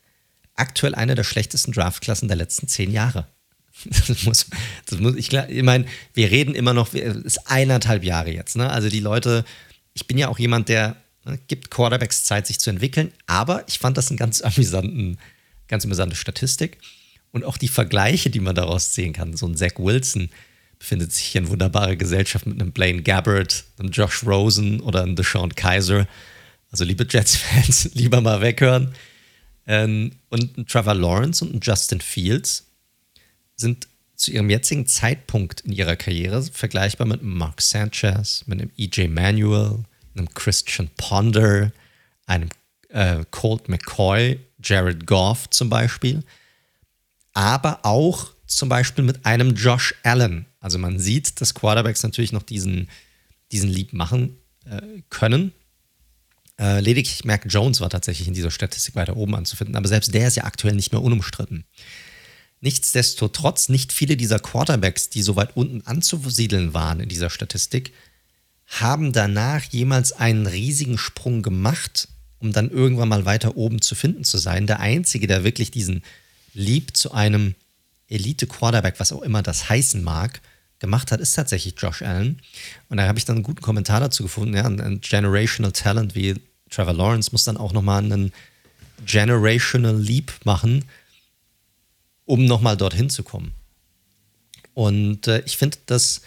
aktuell 0.55 0.95
eine 0.95 1.15
der 1.15 1.25
schlechtesten 1.25 1.73
Draftklassen 1.73 2.29
der 2.29 2.37
letzten 2.37 2.69
zehn 2.69 2.91
Jahre. 2.91 3.29
Das 3.85 4.25
muss, 4.25 4.47
das 4.87 4.99
muss 4.99 5.17
ich, 5.17 5.33
ich 5.33 5.63
meine, 5.63 5.85
wir 6.15 6.31
reden 6.31 6.55
immer 6.55 6.73
noch, 6.73 6.93
es 6.95 7.17
ist 7.17 7.51
eineinhalb 7.51 8.05
Jahre 8.05 8.31
jetzt. 8.31 8.57
Ne? 8.57 8.69
Also 8.69 8.89
die 8.89 9.01
Leute, 9.01 9.45
ich 9.95 10.07
bin 10.07 10.19
ja 10.19 10.29
auch 10.29 10.39
jemand, 10.39 10.69
der 10.69 10.97
ne, 11.25 11.39
gibt 11.47 11.71
Quarterbacks 11.71 12.25
Zeit, 12.25 12.47
sich 12.47 12.59
zu 12.59 12.71
entwickeln, 12.71 13.13
aber 13.27 13.65
ich 13.69 13.79
fand 13.79 13.97
das 13.97 14.09
eine 14.09 14.19
ganz 14.19 14.41
amüsanten, 14.43 15.19
ganz 15.69 15.85
amüsante 15.85 16.17
Statistik. 16.17 16.79
Und 17.33 17.45
auch 17.45 17.59
die 17.59 17.69
Vergleiche, 17.69 18.31
die 18.31 18.41
man 18.41 18.55
daraus 18.55 18.95
sehen 18.95 19.13
kann. 19.13 19.37
So 19.37 19.47
ein 19.47 19.57
Zach 19.57 19.73
Wilson 19.77 20.31
befindet 20.79 21.13
sich 21.13 21.27
hier 21.27 21.43
in 21.43 21.49
wunderbarer 21.49 21.97
Gesellschaft 21.97 22.47
mit 22.47 22.61
einem 22.61 22.73
Blaine 22.73 23.03
Gabbard, 23.03 23.65
einem 23.79 23.91
Josh 23.91 24.25
Rosen 24.25 24.81
oder 24.81 25.03
einem 25.03 25.17
Deshaun 25.17 25.55
Kaiser. 25.55 26.07
Also 26.71 26.85
liebe 26.85 27.07
Jets-Fans, 27.09 27.91
lieber 27.95 28.21
mal 28.21 28.41
weghören. 28.41 28.95
Ähm, 29.67 30.13
und 30.31 30.57
ein 30.57 30.67
Trevor 30.67 30.95
Lawrence 30.95 31.45
und 31.45 31.55
ein 31.55 31.61
Justin 31.63 32.01
Fields 32.01 32.66
sind 33.57 33.89
zu 34.15 34.31
ihrem 34.31 34.49
jetzigen 34.49 34.87
Zeitpunkt 34.87 35.61
in 35.63 35.73
ihrer 35.73 35.97
Karriere 35.97 36.43
vergleichbar 36.43 37.07
mit 37.07 37.23
Mark 37.23 37.61
Sanchez, 37.61 38.45
mit 38.47 38.61
einem 38.61 38.71
EJ 38.77 39.09
Manuel, 39.09 39.85
einem 40.15 40.33
Christian 40.33 40.89
Ponder, 40.97 41.71
einem 42.27 42.49
äh, 42.89 43.25
Colt 43.31 43.69
McCoy, 43.69 44.41
Jared 44.63 45.07
Goff 45.07 45.51
zum 45.51 45.69
Beispiel, 45.69 46.23
aber 47.35 47.85
auch 47.85 48.31
zum 48.47 48.69
Beispiel 48.69 49.05
mit 49.05 49.27
einem 49.27 49.55
Josh 49.55 49.95
Allen. 50.03 50.47
Also 50.61 50.79
man 50.79 50.99
sieht, 50.99 51.41
dass 51.41 51.55
Quarterbacks 51.55 52.03
natürlich 52.03 52.33
noch 52.33 52.43
diesen, 52.43 52.89
diesen 53.53 53.69
Leap 53.69 53.93
machen 53.93 54.39
äh, 54.65 54.81
können. 55.11 55.53
Äh, 56.59 56.81
lediglich 56.81 57.25
Mac 57.25 57.45
Jones 57.47 57.81
war 57.81 57.91
tatsächlich 57.91 58.29
in 58.29 58.35
dieser 58.35 58.51
Statistik 58.51 58.95
weiter 58.95 59.17
oben 59.17 59.35
anzufinden, 59.35 59.77
aber 59.77 59.89
selbst 59.89 60.15
der 60.15 60.29
ist 60.29 60.37
ja 60.37 60.45
aktuell 60.45 60.75
nicht 60.75 60.93
mehr 60.93 61.03
unumstritten. 61.03 61.65
Nichtsdestotrotz, 62.67 63.69
nicht 63.69 63.93
viele 63.93 64.17
dieser 64.17 64.41
Quarterbacks, 64.41 65.09
die 65.09 65.23
so 65.23 65.37
weit 65.37 65.57
unten 65.57 65.83
anzusiedeln 65.87 66.75
waren 66.75 66.99
in 66.99 67.09
dieser 67.09 67.31
Statistik, 67.31 67.93
haben 68.67 69.13
danach 69.13 69.63
jemals 69.63 70.11
einen 70.11 70.49
riesigen 70.49 70.99
Sprung 70.99 71.43
gemacht, 71.43 72.09
um 72.41 72.53
dann 72.53 72.69
irgendwann 72.69 73.09
mal 73.09 73.25
weiter 73.25 73.57
oben 73.57 73.83
zu 73.83 73.95
finden 73.95 74.25
zu 74.25 74.39
sein. 74.39 74.67
Der 74.67 74.81
Einzige, 74.81 75.29
der 75.29 75.45
wirklich 75.45 75.71
diesen 75.71 76.03
Lieb 76.55 76.97
zu 76.97 77.13
einem 77.13 77.55
Elite-Quarterback, 78.09 78.99
was 78.99 79.13
auch 79.13 79.23
immer 79.23 79.45
das 79.45 79.69
heißen 79.69 80.03
mag, 80.03 80.41
gemacht 80.81 81.13
hat, 81.13 81.21
ist 81.21 81.37
tatsächlich 81.37 81.77
Josh 81.79 82.03
Allen. 82.03 82.43
Und 82.89 82.97
da 82.97 83.07
habe 83.07 83.17
ich 83.17 83.25
dann 83.25 83.37
einen 83.37 83.45
guten 83.45 83.63
Kommentar 83.63 84.01
dazu 84.01 84.25
gefunden. 84.25 84.57
Ja, 84.57 84.65
ein 84.65 85.01
Generational 85.03 85.71
Talent 85.71 86.17
wie 86.17 86.35
Trevor 86.71 86.95
Lawrence 86.95 87.31
muss 87.31 87.45
dann 87.45 87.59
auch 87.59 87.73
nochmal 87.73 88.03
einen 88.03 88.33
Generational 89.07 89.97
Leap 89.97 90.33
machen, 90.43 90.85
um 92.27 92.45
nochmal 92.45 92.77
dorthin 92.77 93.09
zu 93.09 93.23
kommen. 93.23 93.53
Und 94.75 95.27
äh, 95.27 95.43
ich 95.47 95.57
finde, 95.57 95.79
das 95.87 96.21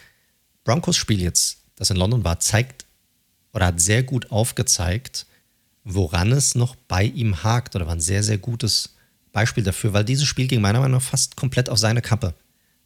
Broncos-Spiel 0.64 1.22
jetzt, 1.22 1.60
das 1.76 1.92
in 1.92 1.98
London 1.98 2.24
war, 2.24 2.40
zeigt 2.40 2.86
oder 3.54 3.68
hat 3.68 3.80
sehr 3.80 4.04
gut 4.04 4.32
aufgezeigt, 4.32 5.28
woran 5.84 6.32
es 6.32 6.56
noch 6.56 6.76
bei 6.76 7.04
ihm 7.04 7.44
hakt 7.44 7.76
oder 7.76 7.86
war 7.86 7.94
ein 7.94 8.02
sehr, 8.02 8.24
sehr 8.24 8.38
gutes 8.38 8.96
Beispiel 9.32 9.64
dafür, 9.64 9.94
weil 9.94 10.04
dieses 10.04 10.28
Spiel 10.28 10.48
ging 10.48 10.62
meiner 10.62 10.80
Meinung 10.80 10.98
nach 10.98 11.08
fast 11.08 11.36
komplett 11.36 11.70
auf 11.70 11.78
seine 11.78 12.02
Kappe. 12.02 12.34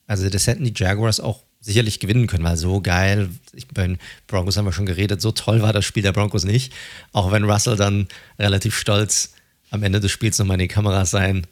Also 0.07 0.29
das 0.29 0.47
hätten 0.47 0.65
die 0.65 0.73
Jaguars 0.75 1.19
auch 1.19 1.43
sicherlich 1.61 1.99
gewinnen 1.99 2.27
können, 2.27 2.43
weil 2.43 2.57
so 2.57 2.81
geil, 2.81 3.29
ich, 3.53 3.67
bei 3.67 3.87
den 3.87 3.97
Broncos 4.27 4.57
haben 4.57 4.65
wir 4.65 4.73
schon 4.73 4.85
geredet, 4.85 5.21
so 5.21 5.31
toll 5.31 5.61
war 5.61 5.71
das 5.71 5.85
Spiel 5.85 6.03
der 6.03 6.11
Broncos 6.11 6.43
nicht. 6.43 6.73
Auch 7.13 7.31
wenn 7.31 7.45
Russell 7.45 7.77
dann 7.77 8.07
relativ 8.37 8.77
stolz 8.77 9.33
am 9.69 9.81
Ende 9.83 10.01
des 10.01 10.11
Spiels 10.11 10.37
nochmal 10.37 10.55
in 10.55 10.67
die 10.67 10.67
Kameras 10.67 11.11
sein 11.11 11.47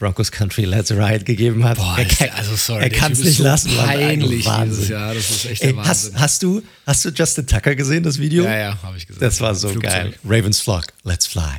Broncos 0.00 0.32
Country 0.32 0.64
Let's 0.64 0.90
Ride 0.90 1.24
gegeben 1.24 1.62
hat. 1.62 1.76
Boah, 1.76 1.98
er, 1.98 2.34
also 2.34 2.56
sorry, 2.56 2.84
er 2.84 2.90
kann 2.90 3.12
es 3.12 3.20
nicht 3.20 3.36
so 3.36 3.44
lassen. 3.44 3.70
Peinlich 3.76 4.46
Wahnsinn. 4.46 4.70
dieses 4.70 4.88
Jahr, 4.88 5.14
das 5.14 5.30
ist 5.30 5.44
echt 5.44 5.62
der 5.62 5.68
Ey, 5.68 5.76
Wahnsinn. 5.76 6.14
hast, 6.14 6.20
hast, 6.20 6.42
du, 6.42 6.62
hast 6.86 7.04
du 7.04 7.10
Justin 7.10 7.46
Tucker 7.46 7.74
gesehen, 7.74 8.02
das 8.02 8.18
Video? 8.18 8.44
ja, 8.44 8.56
ja, 8.56 8.82
habe 8.82 8.96
ich 8.96 9.06
gesehen. 9.06 9.20
Das 9.20 9.40
war 9.40 9.54
so 9.54 9.68
Flugzeug. 9.68 9.92
geil. 9.92 10.14
Ravens 10.24 10.60
Flock, 10.60 10.86
let's 11.04 11.26
fly. 11.26 11.58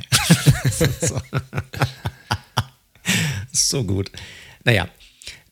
so. 1.02 1.22
so 3.52 3.84
gut. 3.84 4.12
Naja, 4.64 4.90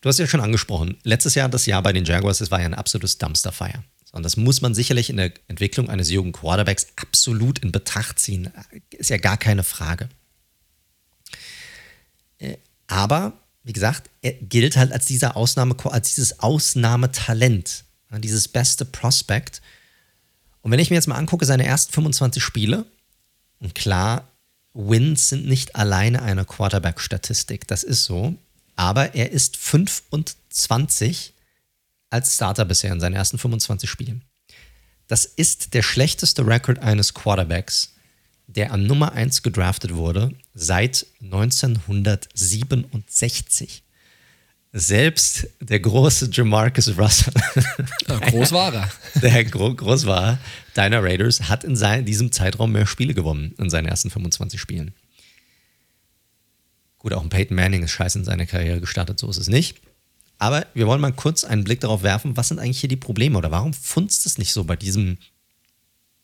du 0.01 0.09
hast 0.09 0.17
ja 0.17 0.27
schon 0.27 0.41
angesprochen, 0.41 0.97
letztes 1.03 1.35
Jahr, 1.35 1.47
das 1.47 1.67
Jahr 1.67 1.83
bei 1.83 1.93
den 1.93 2.05
Jaguars, 2.05 2.39
das 2.39 2.49
war 2.49 2.59
ja 2.59 2.65
ein 2.65 2.73
absolutes 2.73 3.19
Dumpster-Fire. 3.19 3.83
Und 4.11 4.23
das 4.23 4.35
muss 4.35 4.61
man 4.61 4.73
sicherlich 4.73 5.11
in 5.11 5.17
der 5.17 5.31
Entwicklung 5.47 5.89
eines 5.89 6.09
jungen 6.09 6.31
Quarterbacks 6.31 6.87
absolut 6.95 7.59
in 7.59 7.71
Betracht 7.71 8.17
ziehen. 8.17 8.49
Ist 8.89 9.11
ja 9.11 9.17
gar 9.17 9.37
keine 9.37 9.63
Frage. 9.63 10.09
Aber, 12.89 13.33
wie 13.63 13.73
gesagt, 13.73 14.09
er 14.21 14.33
gilt 14.33 14.75
halt 14.75 14.91
als 14.91 15.05
dieser 15.05 15.37
Ausnahme, 15.37 15.75
als 15.85 16.15
dieses 16.15 16.39
Ausnahmetalent, 16.39 17.85
dieses 18.17 18.47
beste 18.47 18.83
Prospect. 18.83 19.61
Und 20.61 20.71
wenn 20.71 20.79
ich 20.79 20.89
mir 20.89 20.95
jetzt 20.95 21.07
mal 21.07 21.15
angucke, 21.15 21.45
seine 21.45 21.65
ersten 21.65 21.93
25 21.93 22.43
Spiele, 22.43 22.85
und 23.59 23.75
klar, 23.75 24.27
Wins 24.73 25.29
sind 25.29 25.45
nicht 25.45 25.75
alleine 25.75 26.23
eine 26.23 26.45
Quarterback-Statistik, 26.45 27.67
das 27.67 27.83
ist 27.83 28.05
so, 28.05 28.35
aber 28.75 29.13
er 29.13 29.31
ist 29.31 29.55
25 29.57 31.33
als 32.09 32.33
Starter 32.33 32.65
bisher 32.65 32.91
in 32.91 32.99
seinen 32.99 33.15
ersten 33.15 33.37
25 33.37 33.87
Spielen. 33.87 34.23
Das 35.07 35.25
ist 35.25 35.75
der 35.75 35.83
schlechteste 35.83 36.47
Rekord 36.47 36.79
eines 36.79 37.13
Quarterbacks, 37.13 37.93
der 38.55 38.71
an 38.71 38.87
Nummer 38.87 39.11
1 39.13 39.43
gedraftet 39.43 39.93
wurde 39.93 40.33
seit 40.55 41.05
1967. 41.21 43.83
Selbst 44.71 45.47
der 45.59 45.79
große 45.79 46.29
Jamarcus 46.31 46.95
Russell, 46.97 47.33
ja, 48.07 48.19
groß 48.19 48.51
war 48.51 48.71
er, 48.73 48.89
der 49.21 49.43
gro 49.45 49.73
groß 49.73 50.05
war, 50.05 50.37
deiner 50.75 51.01
Raiders, 51.03 51.49
hat 51.49 51.63
in 51.63 51.75
sein, 51.75 52.05
diesem 52.05 52.31
Zeitraum 52.31 52.71
mehr 52.71 52.85
Spiele 52.85 53.15
gewonnen 53.15 53.55
in 53.57 53.71
seinen 53.71 53.87
ersten 53.87 54.11
25 54.11 54.61
Spielen. 54.61 54.93
Gut, 56.99 57.13
auch 57.13 57.23
ein 57.23 57.29
Peyton 57.29 57.55
Manning 57.55 57.81
ist 57.83 57.91
scheiße 57.91 58.19
in 58.19 58.25
seiner 58.25 58.45
Karriere 58.45 58.79
gestartet, 58.79 59.17
so 59.17 59.27
ist 59.29 59.37
es 59.37 59.47
nicht. 59.47 59.81
Aber 60.37 60.67
wir 60.73 60.85
wollen 60.85 61.01
mal 61.01 61.13
kurz 61.13 61.43
einen 61.43 61.63
Blick 61.63 61.79
darauf 61.81 62.03
werfen, 62.03 62.37
was 62.37 62.49
sind 62.49 62.59
eigentlich 62.59 62.79
hier 62.79 62.89
die 62.89 62.95
Probleme 62.95 63.37
oder 63.37 63.49
warum 63.51 63.73
funzt 63.73 64.25
es 64.25 64.37
nicht 64.37 64.53
so 64.53 64.65
bei 64.65 64.75
diesem 64.75 65.17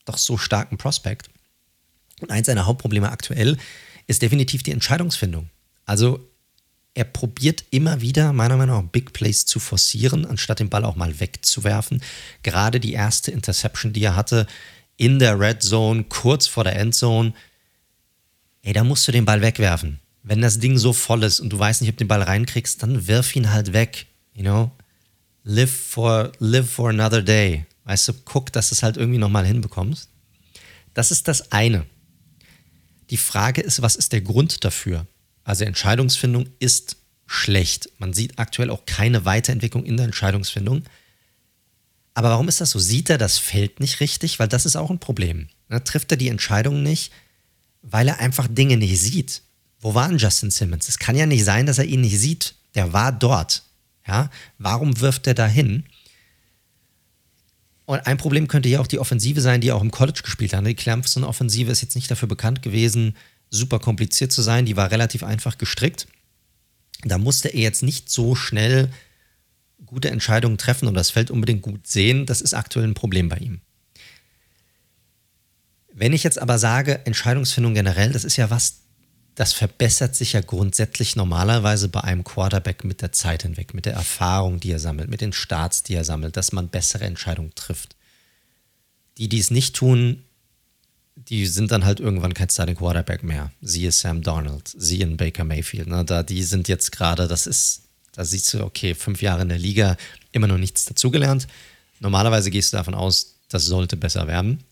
doch 0.05 0.19
so 0.19 0.37
starken 0.37 0.77
Prospekt? 0.77 1.29
Und 2.21 2.31
eins 2.31 2.47
seiner 2.47 2.65
Hauptprobleme 2.65 3.11
aktuell 3.11 3.57
ist 4.07 4.21
definitiv 4.21 4.63
die 4.63 4.71
Entscheidungsfindung. 4.71 5.49
Also 5.85 6.27
er 6.93 7.03
probiert 7.03 7.65
immer 7.71 7.99
wieder, 7.99 8.31
meiner 8.31 8.55
Meinung 8.55 8.83
nach, 8.83 8.91
Big 8.91 9.11
Plays 9.11 9.45
zu 9.45 9.59
forcieren, 9.59 10.25
anstatt 10.25 10.59
den 10.59 10.69
Ball 10.69 10.85
auch 10.85 10.95
mal 10.95 11.19
wegzuwerfen. 11.19 12.01
Gerade 12.41 12.79
die 12.79 12.93
erste 12.93 13.31
Interception, 13.31 13.91
die 13.91 14.03
er 14.03 14.15
hatte, 14.15 14.47
in 14.95 15.19
der 15.19 15.37
Red 15.37 15.61
Zone, 15.61 16.05
kurz 16.05 16.47
vor 16.47 16.63
der 16.63 16.77
Endzone, 16.77 17.33
ey, 18.61 18.71
da 18.71 18.85
musst 18.85 19.05
du 19.07 19.11
den 19.11 19.25
Ball 19.25 19.41
wegwerfen. 19.41 19.99
Wenn 20.23 20.41
das 20.41 20.59
Ding 20.59 20.77
so 20.77 20.93
voll 20.93 21.23
ist 21.23 21.41
und 21.41 21.49
du 21.49 21.59
weißt 21.59 21.81
nicht, 21.81 21.89
ob 21.89 21.97
du 21.97 22.05
den 22.05 22.07
Ball 22.07 22.21
reinkriegst, 22.21 22.81
dann 22.81 23.07
wirf 23.07 23.35
ihn 23.35 23.51
halt 23.51 23.73
weg. 23.73 24.07
You 24.33 24.43
know? 24.43 24.71
Live 25.43 25.71
for, 25.71 26.31
live 26.39 26.71
for 26.71 26.89
another 26.89 27.21
day. 27.21 27.65
Weißt 27.83 28.07
du, 28.07 28.13
guck, 28.13 28.51
dass 28.53 28.69
du 28.69 28.75
es 28.75 28.83
halt 28.83 28.95
irgendwie 28.95 29.19
nochmal 29.19 29.45
hinbekommst. 29.45 30.09
Das 30.93 31.11
ist 31.11 31.27
das 31.27 31.51
eine. 31.51 31.85
Die 33.09 33.17
Frage 33.17 33.61
ist, 33.61 33.81
was 33.81 33.95
ist 33.95 34.13
der 34.13 34.21
Grund 34.21 34.63
dafür? 34.63 35.05
Also 35.43 35.63
Entscheidungsfindung 35.63 36.49
ist 36.59 36.97
schlecht. 37.27 37.89
Man 37.97 38.13
sieht 38.13 38.39
aktuell 38.39 38.69
auch 38.69 38.85
keine 38.85 39.25
Weiterentwicklung 39.25 39.85
in 39.85 39.97
der 39.97 40.05
Entscheidungsfindung. 40.05 40.83
Aber 42.13 42.29
warum 42.29 42.47
ist 42.47 42.61
das 42.61 42.71
so? 42.71 42.79
Sieht 42.79 43.09
er 43.09 43.17
das 43.17 43.37
Feld 43.37 43.79
nicht 43.79 43.99
richtig? 43.99 44.39
Weil 44.39 44.47
das 44.47 44.65
ist 44.65 44.75
auch 44.75 44.89
ein 44.89 44.99
Problem. 44.99 45.49
Da 45.69 45.79
trifft 45.79 46.11
er 46.11 46.17
die 46.17 46.29
Entscheidung 46.29 46.81
nicht, 46.81 47.11
weil 47.81 48.07
er 48.07 48.19
einfach 48.19 48.47
Dinge 48.47 48.77
nicht 48.77 48.99
sieht. 48.99 49.41
Wo 49.79 49.93
war 49.93 50.07
denn 50.07 50.17
Justin 50.17 50.51
Simmons? 50.51 50.87
Es 50.87 50.97
kann 50.97 51.15
ja 51.15 51.25
nicht 51.25 51.43
sein, 51.43 51.65
dass 51.65 51.77
er 51.77 51.85
ihn 51.85 52.01
nicht 52.01 52.17
sieht. 52.17 52.55
Der 52.73 52.93
war 52.93 53.11
dort. 53.11 53.63
Ja? 54.07 54.29
Warum 54.57 54.99
wirft 54.99 55.27
er 55.27 55.33
da 55.33 55.45
hin? 55.45 55.85
Und 57.85 58.07
ein 58.07 58.17
Problem 58.17 58.47
könnte 58.47 58.69
ja 58.69 58.79
auch 58.79 58.87
die 58.87 58.99
Offensive 58.99 59.41
sein, 59.41 59.61
die 59.61 59.71
auch 59.71 59.81
im 59.81 59.91
College 59.91 60.21
gespielt 60.23 60.53
hat. 60.53 60.65
Die 60.65 60.75
Clemson-Offensive 60.75 61.71
ist 61.71 61.81
jetzt 61.81 61.95
nicht 61.95 62.09
dafür 62.09 62.27
bekannt 62.27 62.61
gewesen, 62.61 63.15
super 63.51 63.79
kompliziert 63.79 64.31
zu 64.31 64.41
sein. 64.41 64.65
Die 64.65 64.75
war 64.75 64.89
relativ 64.91 65.23
einfach 65.23 65.57
gestrickt. 65.57 66.07
Da 67.03 67.17
musste 67.17 67.49
er 67.49 67.61
jetzt 67.61 67.83
nicht 67.83 68.09
so 68.09 68.33
schnell 68.33 68.89
gute 69.85 70.09
Entscheidungen 70.09 70.57
treffen 70.57 70.87
und 70.87 70.95
das 70.95 71.11
Feld 71.11 71.29
unbedingt 71.29 71.61
gut 71.61 71.85
sehen. 71.85 72.25
Das 72.25 72.41
ist 72.41 72.55
aktuell 72.55 72.87
ein 72.87 72.95
Problem 72.95 73.29
bei 73.29 73.37
ihm. 73.37 73.61
Wenn 75.93 76.11
ich 76.11 76.23
jetzt 76.23 76.41
aber 76.41 76.57
sage, 76.57 77.05
Entscheidungsfindung 77.05 77.73
generell, 77.73 78.11
das 78.11 78.25
ist 78.25 78.35
ja 78.35 78.49
was, 78.49 78.81
das 79.35 79.51
verbessert 79.51 80.15
sich 80.15 80.33
ja 80.33 80.41
grundsätzlich 80.41 81.17
normalerweise 81.17 81.89
bei 81.89 82.01
einem 82.01 82.23
Quarterback 82.23 82.85
mit 82.85 83.01
der 83.01 83.11
Zeit 83.11 83.43
hinweg, 83.43 83.73
mit 83.73 83.85
der 83.85 83.93
Erfahrung, 83.93 84.61
die 84.61 84.71
er 84.71 84.79
sammelt, 84.79 85.09
mit 85.09 85.19
den 85.19 85.33
Starts, 85.33 85.83
die 85.83 85.93
er 85.93 86.05
sammelt, 86.05 86.37
dass 86.37 86.53
man 86.53 86.69
bessere 86.69 87.03
Entscheidungen 87.03 87.53
trifft. 87.53 87.95
Die, 89.17 89.27
die 89.27 89.39
es 89.39 89.51
nicht 89.51 89.75
tun, 89.75 90.23
die 91.15 91.45
sind 91.47 91.71
dann 91.71 91.85
halt 91.85 91.99
irgendwann 91.99 92.33
kein 92.33 92.49
Starting 92.49 92.75
Quarterback 92.75 93.23
mehr. 93.23 93.51
Siehe 93.61 93.91
Sam 93.91 94.21
Donald, 94.21 94.73
siehe 94.77 95.05
Baker 95.07 95.43
Mayfield. 95.43 95.87
Ne? 95.87 96.05
Da, 96.05 96.23
die 96.23 96.43
sind 96.43 96.67
jetzt 96.69 96.91
gerade, 96.93 97.27
das 97.27 97.45
ist, 97.45 97.83
da 98.13 98.23
siehst 98.23 98.53
du, 98.53 98.63
okay, 98.63 98.95
fünf 98.95 99.21
Jahre 99.21 99.41
in 99.41 99.49
der 99.49 99.59
Liga, 99.59 99.97
immer 100.31 100.47
noch 100.47 100.57
nichts 100.57 100.85
dazugelernt. 100.85 101.47
Normalerweise 101.99 102.51
gehst 102.51 102.71
du 102.71 102.77
davon 102.77 102.93
aus, 102.93 103.35
das 103.49 103.65
sollte 103.65 103.97
besser 103.97 104.27
werden. 104.27 104.63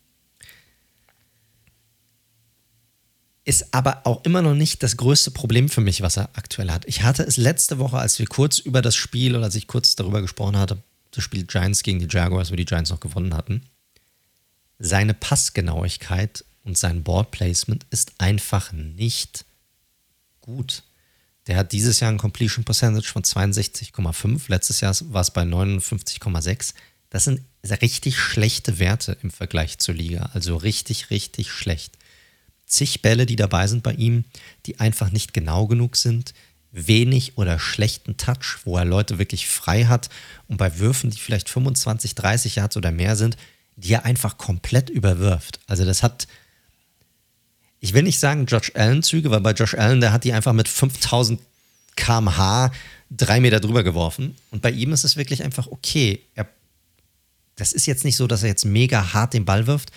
Ist 3.46 3.74
aber 3.74 4.06
auch 4.06 4.24
immer 4.24 4.42
noch 4.42 4.54
nicht 4.54 4.84
das 4.84 4.98
größte 4.98 5.32
Problem 5.32 5.68
für 5.68 5.82
mich, 5.82 6.02
was 6.02 6.18
er 6.18 6.30
aktuell 6.34 6.72
hat. 6.72 6.86
Ich 6.86 7.04
hatte 7.04 7.24
es 7.24 7.38
letzte 7.38 7.78
Woche, 7.78 7.98
als 7.98 8.18
wir 8.20 8.26
kurz 8.26 8.60
über 8.60 8.82
das 8.82 8.96
Spiel 8.96 9.36
oder 9.36 9.46
als 9.46 9.56
ich 9.56 9.68
kurz 9.68 9.96
darüber 9.96 10.22
gesprochen 10.22 10.58
hatte, 10.58 10.82
das 11.12 11.24
Spiel 11.24 11.44
Giants 11.44 11.84
gegen 11.84 12.00
die 12.00 12.08
Jaguars, 12.10 12.52
wo 12.52 12.56
die 12.56 12.66
Giants 12.66 12.90
noch 12.90 13.02
gewonnen 13.02 13.36
hatten. 13.36 13.64
Seine 14.80 15.14
Passgenauigkeit 15.14 16.46
und 16.64 16.78
sein 16.78 17.04
Ballplacement 17.04 17.86
ist 17.90 18.14
einfach 18.18 18.72
nicht 18.72 19.46
gut. 20.40 20.84
Der 21.48 21.58
hat 21.58 21.74
dieses 21.74 22.00
Jahr 22.00 22.12
ein 22.12 22.18
Completion 22.18 22.64
Percentage 22.64 23.08
von 23.08 23.24
62,5. 23.24 24.44
Letztes 24.48 24.80
Jahr 24.80 24.96
war 25.10 25.22
es 25.22 25.32
bei 25.32 25.44
59,6. 25.44 26.74
Das 27.10 27.26
sind 27.26 27.42
richtig 27.82 28.18
schlechte 28.18 28.80
Werte 28.80 29.18
im 29.22 29.30
Vergleich 29.30 29.78
zur 29.80 29.94
Liga. 29.94 30.30
Also 30.34 30.56
richtig, 30.56 31.10
richtig 31.10 31.52
schlecht 31.52 31.98
zig 32.74 33.02
Bälle, 33.02 33.26
die 33.26 33.36
dabei 33.36 33.68
sind 33.68 33.84
bei 33.84 33.94
ihm, 33.94 34.26
die 34.66 34.80
einfach 34.80 35.12
nicht 35.12 35.34
genau 35.34 35.68
genug 35.68 35.96
sind, 35.96 36.34
wenig 36.72 37.38
oder 37.38 37.60
schlechten 37.60 38.18
Touch, 38.18 38.60
wo 38.66 38.78
er 38.78 38.86
Leute 38.86 39.20
wirklich 39.20 39.48
frei 39.48 39.86
hat 39.86 40.10
und 40.48 40.58
bei 40.58 40.80
Würfen, 40.80 41.12
die 41.12 41.20
vielleicht 41.20 41.50
25, 41.50 42.16
30 42.16 42.56
Yards 42.56 42.78
oder 42.78 42.92
mehr 42.92 43.16
sind, 43.16 43.38
die 43.76 43.94
er 43.94 44.06
einfach 44.06 44.38
komplett 44.38 44.90
überwirft. 44.90 45.60
Also 45.68 45.86
das 45.86 46.02
hat, 46.02 46.28
ich 47.80 47.94
will 47.94 48.04
nicht 48.04 48.20
sagen 48.20 48.48
Josh 48.48 48.72
Allen 48.76 49.04
Züge, 49.04 49.30
weil 49.30 49.42
bei 49.42 49.52
Josh 49.52 49.76
Allen, 49.76 50.02
der 50.02 50.12
hat 50.12 50.24
die 50.24 50.34
einfach 50.34 50.54
mit 50.54 50.68
5000 50.68 51.40
kmh 51.96 52.72
drei 53.12 53.40
Meter 53.40 53.60
drüber 53.60 53.84
geworfen 53.84 54.36
und 54.50 54.64
bei 54.64 54.72
ihm 54.72 54.94
ist 54.94 55.04
es 55.04 55.16
wirklich 55.16 55.44
einfach 55.44 55.68
okay. 55.68 56.22
Er, 56.34 56.48
das 57.56 57.72
ist 57.72 57.86
jetzt 57.86 58.04
nicht 58.04 58.16
so, 58.16 58.26
dass 58.26 58.42
er 58.42 58.50
jetzt 58.50 58.66
mega 58.66 59.14
hart 59.14 59.36
den 59.36 59.46
Ball 59.46 59.68
wirft, 59.68 59.92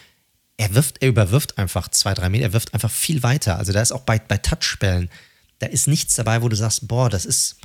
er 0.57 0.75
wirft, 0.75 1.03
er 1.03 1.09
überwirft 1.09 1.59
einfach 1.59 1.89
zwei, 1.89 2.15
drei 2.15 2.29
Meter, 2.29 2.45
er 2.45 2.53
wirft 2.53 2.75
einfach 2.75 2.91
viel 2.91 3.23
weiter. 3.23 3.59
Also 3.59 3.73
da 3.73 3.83
ist 3.83 3.93
auch 3.93 4.03
bei, 4.03 4.19
bei 4.19 4.39
Touchbällen, 4.39 5.11
da 5.59 5.67
ist 5.67 5.87
nichts 5.87 6.15
dabei, 6.15 6.43
wo 6.43 6.49
du 6.49 6.57
sagst, 6.57 6.89
boah, 6.89 7.11
das 7.11 7.25
ist 7.25 7.57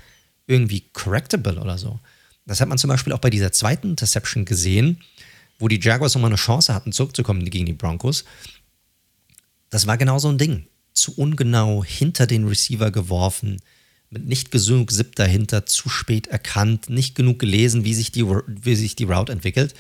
irgendwie 0.48 0.82
correctable 0.94 1.60
oder 1.60 1.78
so. 1.78 2.00
Das 2.46 2.60
hat 2.60 2.68
man 2.68 2.78
zum 2.78 2.90
Beispiel 2.90 3.14
auch 3.14 3.20
bei 3.20 3.30
dieser 3.30 3.52
zweiten 3.52 3.92
Interception 3.92 4.46
gesehen, 4.46 5.00
wo 5.60 5.68
die 5.68 5.80
Jaguars 5.80 6.16
nochmal 6.16 6.32
eine 6.32 6.38
Chance 6.38 6.74
hatten, 6.74 6.92
zurückzukommen 6.92 7.50
gegen 7.50 7.66
die 7.66 7.74
Broncos. 7.74 8.26
Das 9.70 9.88
war 9.88 9.98
genau 9.98 10.20
so 10.20 10.30
ein 10.30 10.38
Ding. 10.38 10.68
Zu 10.94 11.16
ungenau 11.16 11.84
hinter 11.86 12.28
den 12.28 12.48
Receiver 12.48 12.92
geworfen, 12.92 13.62
mit 14.10 14.26
nicht 14.26 14.52
genug 14.52 14.92
Zip 14.92 15.16
dahinter, 15.16 15.66
zu 15.66 15.88
spät 15.88 16.28
erkannt, 16.28 16.90
nicht 16.90 17.16
genug 17.16 17.40
gelesen, 17.40 17.86
wie 17.86 17.94
sich 17.94 18.12
die, 18.12 18.26
wie 18.26 18.76
sich 18.76 18.96
die 18.96 19.06
Route 19.06 19.32
entwickelt. 19.32 19.74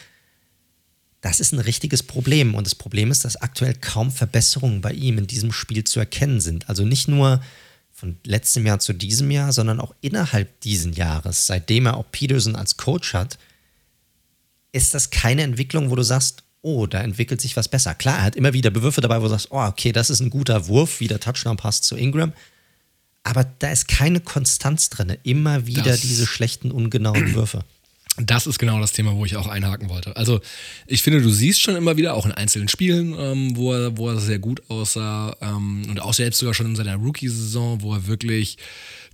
Das 1.22 1.39
ist 1.39 1.53
ein 1.53 1.60
richtiges 1.60 2.03
Problem. 2.03 2.56
Und 2.56 2.65
das 2.65 2.76
Problem 2.76 3.11
ist, 3.11 3.23
dass 3.26 3.38
aktuell 3.41 3.76
kaum 3.76 4.11
Verbesserungen 4.11 4.81
bei 4.81 4.91
ihm 4.91 5.18
in 5.18 5.27
diesem 5.27 5.52
Spiel 5.52 5.84
zu 5.84 5.99
erkennen 5.99 6.41
sind. 6.41 6.68
Also 6.68 6.84
nicht 6.84 7.07
nur 7.07 7.41
von 7.93 8.18
letztem 8.26 8.65
Jahr 8.65 8.80
zu 8.80 8.93
diesem 8.93 9.30
Jahr, 9.30 9.53
sondern 9.53 9.80
auch 9.80 9.93
innerhalb 10.02 10.60
diesen 10.61 10.93
Jahres, 10.93 11.45
seitdem 11.45 11.85
er 11.85 11.98
auch 11.98 12.06
Peterson 12.11 12.56
als 12.56 12.77
Coach 12.77 13.14
hat, 13.14 13.38
ist 14.72 14.95
das 14.95 15.11
keine 15.11 15.43
Entwicklung, 15.43 15.91
wo 15.91 15.95
du 15.95 16.02
sagst, 16.02 16.43
oh, 16.61 16.88
da 16.88 17.02
entwickelt 17.02 17.41
sich 17.41 17.57
was 17.57 17.68
besser. 17.68 17.93
Klar, 17.93 18.18
er 18.18 18.23
hat 18.23 18.35
immer 18.35 18.53
wieder 18.53 18.72
Bewürfe 18.72 19.02
dabei, 19.02 19.19
wo 19.19 19.23
du 19.23 19.30
sagst, 19.30 19.52
oh, 19.52 19.61
okay, 19.61 19.91
das 19.91 20.10
ist 20.10 20.19
ein 20.19 20.30
guter 20.30 20.68
Wurf, 20.68 20.99
wie 20.99 21.07
der 21.07 21.19
Touchdown 21.19 21.57
passt 21.57 21.84
zu 21.84 21.95
Ingram. 21.95 22.34
Aber 23.23 23.43
da 23.60 23.72
ist 23.72 23.88
keine 23.88 24.19
Konstanz 24.19 24.89
drin. 24.89 25.15
Immer 25.23 25.68
wieder 25.68 25.84
das 25.84 26.02
diese 26.02 26.26
schlechten, 26.26 26.72
ungenauen 26.72 27.35
Würfe. 27.35 27.64
Das 28.26 28.48
ist 28.48 28.60
genau 28.60 28.80
das 28.80 28.91
Thema, 28.91 29.15
wo 29.15 29.26
ich 29.26 29.35
auch 29.35 29.48
einhaken 29.48 29.89
wollte. 29.89 30.15
Also, 30.15 30.39
ich 30.88 31.02
finde, 31.02 31.22
du 31.22 31.30
siehst 31.30 31.61
schon 31.61 31.76
immer 31.76 31.98
wieder, 31.98 32.14
auch 32.15 32.26
in 32.26 32.31
einzelnen 32.31 32.68
Spielen, 32.68 33.15
ähm, 33.18 33.56
wo, 33.56 33.73
er, 33.73 33.98
wo 33.98 34.10
er 34.10 34.19
sehr 34.19 34.39
gut 34.39 34.69
aussah 34.69 35.35
ähm, 35.41 35.84
und 35.89 36.02
auch 36.02 36.14
selbst 36.14 36.39
sogar 36.39 36.53
schon 36.53 36.68
in 36.68 36.76
seiner 36.76 36.95
Rookie-Saison, 36.95 37.81
wo 37.81 37.93
er 37.93 38.07
wirklich 38.07 38.57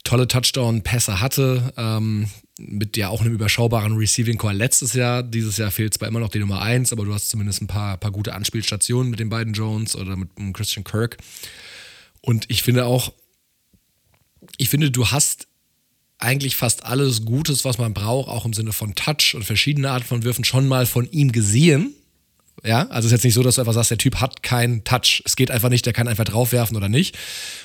tolle 0.03 0.27
Touchdown-Pässe 0.27 1.19
hatte. 1.21 1.73
Ähm, 1.77 2.27
mit 2.59 2.97
ja 2.97 3.09
auch 3.09 3.21
einem 3.21 3.33
überschaubaren 3.33 3.97
Receiving 3.97 4.37
Core 4.37 4.53
letztes 4.53 4.93
Jahr. 4.93 5.23
Dieses 5.23 5.57
Jahr 5.57 5.71
fehlt 5.71 5.93
zwar 5.93 6.07
immer 6.07 6.19
noch 6.19 6.29
die 6.29 6.39
Nummer 6.39 6.61
1, 6.61 6.91
aber 6.91 7.05
du 7.05 7.13
hast 7.13 7.29
zumindest 7.29 7.61
ein 7.61 7.67
paar, 7.67 7.97
paar 7.97 8.11
gute 8.11 8.33
Anspielstationen 8.33 9.09
mit 9.09 9.19
den 9.19 9.29
beiden 9.29 9.53
Jones 9.53 9.95
oder 9.95 10.15
mit 10.15 10.29
Christian 10.53 10.83
Kirk. 10.83 11.17
Und 12.21 12.45
ich 12.49 12.63
finde 12.63 12.85
auch, 12.85 13.13
ich 14.57 14.69
finde, 14.69 14.91
du 14.91 15.07
hast 15.07 15.47
eigentlich 16.19 16.55
fast 16.55 16.83
alles 16.83 17.25
Gutes, 17.25 17.65
was 17.65 17.77
man 17.77 17.93
braucht, 17.93 18.29
auch 18.29 18.45
im 18.45 18.53
Sinne 18.53 18.73
von 18.73 18.95
Touch 18.95 19.35
und 19.35 19.43
verschiedene 19.43 19.91
Arten 19.91 20.05
von 20.05 20.23
Würfen 20.23 20.43
schon 20.43 20.67
mal 20.67 20.85
von 20.85 21.09
ihm 21.11 21.31
gesehen. 21.31 21.93
Ja, 22.63 22.87
also 22.87 23.05
es 23.05 23.05
ist 23.05 23.11
jetzt 23.11 23.23
nicht 23.23 23.35
so, 23.35 23.43
dass 23.43 23.55
du 23.55 23.61
einfach 23.61 23.73
sagst, 23.73 23.91
der 23.91 23.99
Typ 23.99 24.15
hat 24.15 24.41
keinen 24.41 24.83
Touch. 24.83 25.21
Es 25.25 25.35
geht 25.35 25.51
einfach 25.51 25.69
nicht, 25.69 25.85
der 25.85 25.93
kann 25.93 26.07
einfach 26.07 26.23
draufwerfen 26.23 26.75
oder 26.75 26.89
nicht. 26.89 27.15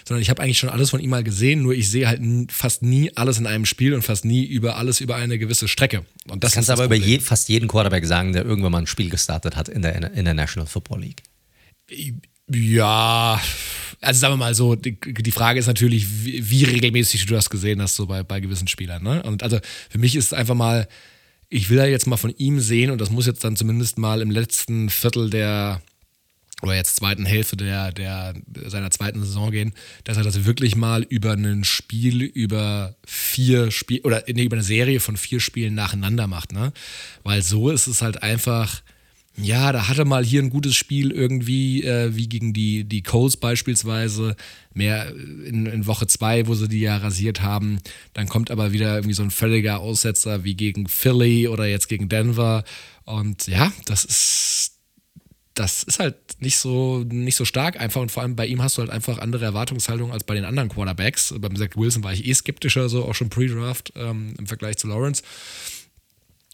Sondern 0.07 0.21
ich 0.21 0.29
habe 0.29 0.43
eigentlich 0.43 0.59
schon 0.59 0.69
alles 0.69 0.91
von 0.91 1.01
ihm 1.01 1.09
mal 1.09 1.25
gesehen, 1.25 1.63
nur 1.63 1.73
ich 1.73 1.91
sehe 1.91 2.07
halt 2.07 2.21
fast 2.53 2.83
nie 2.83 3.11
alles 3.17 3.39
in 3.39 3.47
einem 3.47 3.65
Spiel 3.65 3.95
und 3.95 4.03
fast 4.03 4.27
nie 4.27 4.45
über 4.45 4.77
alles 4.77 5.01
über 5.01 5.17
eine 5.17 5.39
gewisse 5.39 5.67
Strecke. 5.67 6.05
Und 6.29 6.45
das, 6.45 6.51
das 6.51 6.55
kannst 6.55 6.69
du 6.69 6.73
aber 6.75 6.83
Problem. 6.83 7.03
über 7.03 7.11
je, 7.11 7.21
fast 7.21 7.49
jeden 7.49 7.69
Quarterback 7.69 8.05
sagen, 8.05 8.35
der 8.35 8.45
irgendwann 8.45 8.73
mal 8.73 8.79
ein 8.79 8.87
Spiel 8.87 9.09
gestartet 9.09 9.57
hat 9.57 9.71
in 9.71 9.81
der, 9.81 10.13
in 10.13 10.27
der 10.27 10.35
National 10.35 10.67
Football 10.67 11.01
League. 11.01 11.23
Ja, 12.51 13.41
also 14.03 14.21
sagen 14.21 14.35
wir 14.35 14.39
mal 14.39 14.55
so, 14.55 14.75
die, 14.75 14.99
die 15.01 15.31
Frage 15.31 15.61
ist 15.61 15.69
natürlich, 15.69 16.25
wie, 16.25 16.51
wie, 16.51 16.65
regelmäßig 16.65 17.25
du 17.25 17.35
das 17.35 17.49
gesehen 17.49 17.81
hast, 17.81 17.95
so 17.95 18.07
bei, 18.07 18.23
bei 18.23 18.41
gewissen 18.41 18.69
Spielern. 18.69 19.03
Ne? 19.03 19.23
Und 19.23 19.43
also 19.43 19.59
für 19.89 19.99
mich 19.99 20.17
ist 20.17 20.27
es 20.27 20.33
einfach 20.33 20.57
mal, 20.57 20.89
ich 21.49 21.71
will 21.71 21.79
ja 21.79 21.87
jetzt 21.87 22.07
mal 22.07 22.17
von 22.17 22.35
ihm 22.37 22.61
sehen, 22.61 22.91
und 22.91 23.01
das 23.01 23.11
muss 23.11 23.27
jetzt 23.27 23.45
dann 23.45 23.57
zumindest 23.57 23.99
mal 23.99 24.21
im 24.21 24.31
letzten 24.31 24.91
Viertel 24.91 25.31
der 25.31 25.81
oder 26.63 26.77
jetzt 26.77 26.97
zweiten 26.97 27.27
Hälfte 27.27 27.57
der, 27.57 27.91
der, 27.91 28.35
seiner 28.67 28.91
zweiten 28.91 29.21
Saison 29.21 29.51
gehen, 29.51 29.73
dass 30.05 30.17
er 30.17 30.23
das 30.23 30.45
wirklich 30.45 30.77
mal 30.77 31.03
über 31.03 31.33
ein 31.33 31.65
Spiel, 31.65 32.23
über 32.23 32.95
vier 33.05 33.73
Spiele, 33.73 34.03
oder 34.03 34.23
nee, 34.29 34.45
über 34.45 34.57
eine 34.57 34.63
Serie 34.63 35.01
von 35.01 35.17
vier 35.17 35.41
Spielen 35.41 35.75
nacheinander 35.75 36.29
macht, 36.29 36.53
ne? 36.53 36.73
Weil 37.25 37.43
so 37.43 37.69
ist 37.69 37.89
es 37.89 38.01
halt 38.01 38.23
einfach, 38.23 38.83
ja, 39.37 39.73
da 39.73 39.89
hatte 39.89 40.05
mal 40.05 40.25
hier 40.25 40.43
ein 40.43 40.51
gutes 40.51 40.77
Spiel 40.77 41.11
irgendwie, 41.11 41.83
äh, 41.85 42.15
wie 42.15 42.29
gegen 42.29 42.53
die, 42.53 42.85
die 42.85 43.03
Colts 43.03 43.39
beispielsweise, 43.39 44.37
mehr 44.75 45.11
in, 45.11 45.65
in 45.67 45.87
Woche 45.87 46.07
zwei, 46.07 46.47
wo 46.47 46.55
sie 46.55 46.69
die 46.69 46.81
ja 46.81 46.99
rasiert 46.99 47.41
haben. 47.41 47.79
Dann 48.13 48.29
kommt 48.29 48.51
aber 48.51 48.73
wieder 48.73 48.95
irgendwie 48.95 49.15
so 49.15 49.23
ein 49.23 49.31
völliger 49.31 49.81
Aussetzer 49.81 50.45
wie 50.45 50.55
gegen 50.55 50.87
Philly 50.87 51.49
oder 51.49 51.67
jetzt 51.67 51.89
gegen 51.89 52.11
Denver. 52.11 52.65
Und 53.05 53.47
ja, 53.47 53.73
das 53.87 54.05
ist, 54.05 54.73
das 55.55 55.83
ist 55.83 55.99
halt 55.99 56.17
nicht 56.41 56.59
so, 56.59 57.03
nicht 57.09 57.37
so 57.37 57.47
stark 57.47 57.81
einfach. 57.81 58.03
Und 58.03 58.13
vor 58.13 58.23
allem 58.23 58.37
bei 58.37 58.47
ihm 58.47 58.63
hast 58.63 58.77
du 58.77 58.83
halt 58.83 58.91
einfach 58.91 59.19
andere 59.19 59.47
Erwartungshaltungen 59.47 60.13
als 60.13 60.25
bei 60.25 60.35
den 60.35 60.45
anderen 60.45 60.69
Quarterbacks. 60.69 61.35
Beim 61.39 61.57
Zach 61.57 61.71
Wilson 61.75 62.05
war 62.05 62.13
ich 62.13 62.27
eh 62.27 62.35
skeptischer, 62.35 62.91
so 62.91 63.07
auch 63.07 63.15
schon 63.15 63.31
pre-Draft 63.31 63.95
ähm, 63.97 64.35
im 64.39 64.47
Vergleich 64.47 64.77
zu 64.77 64.89
Lawrence. 64.89 65.23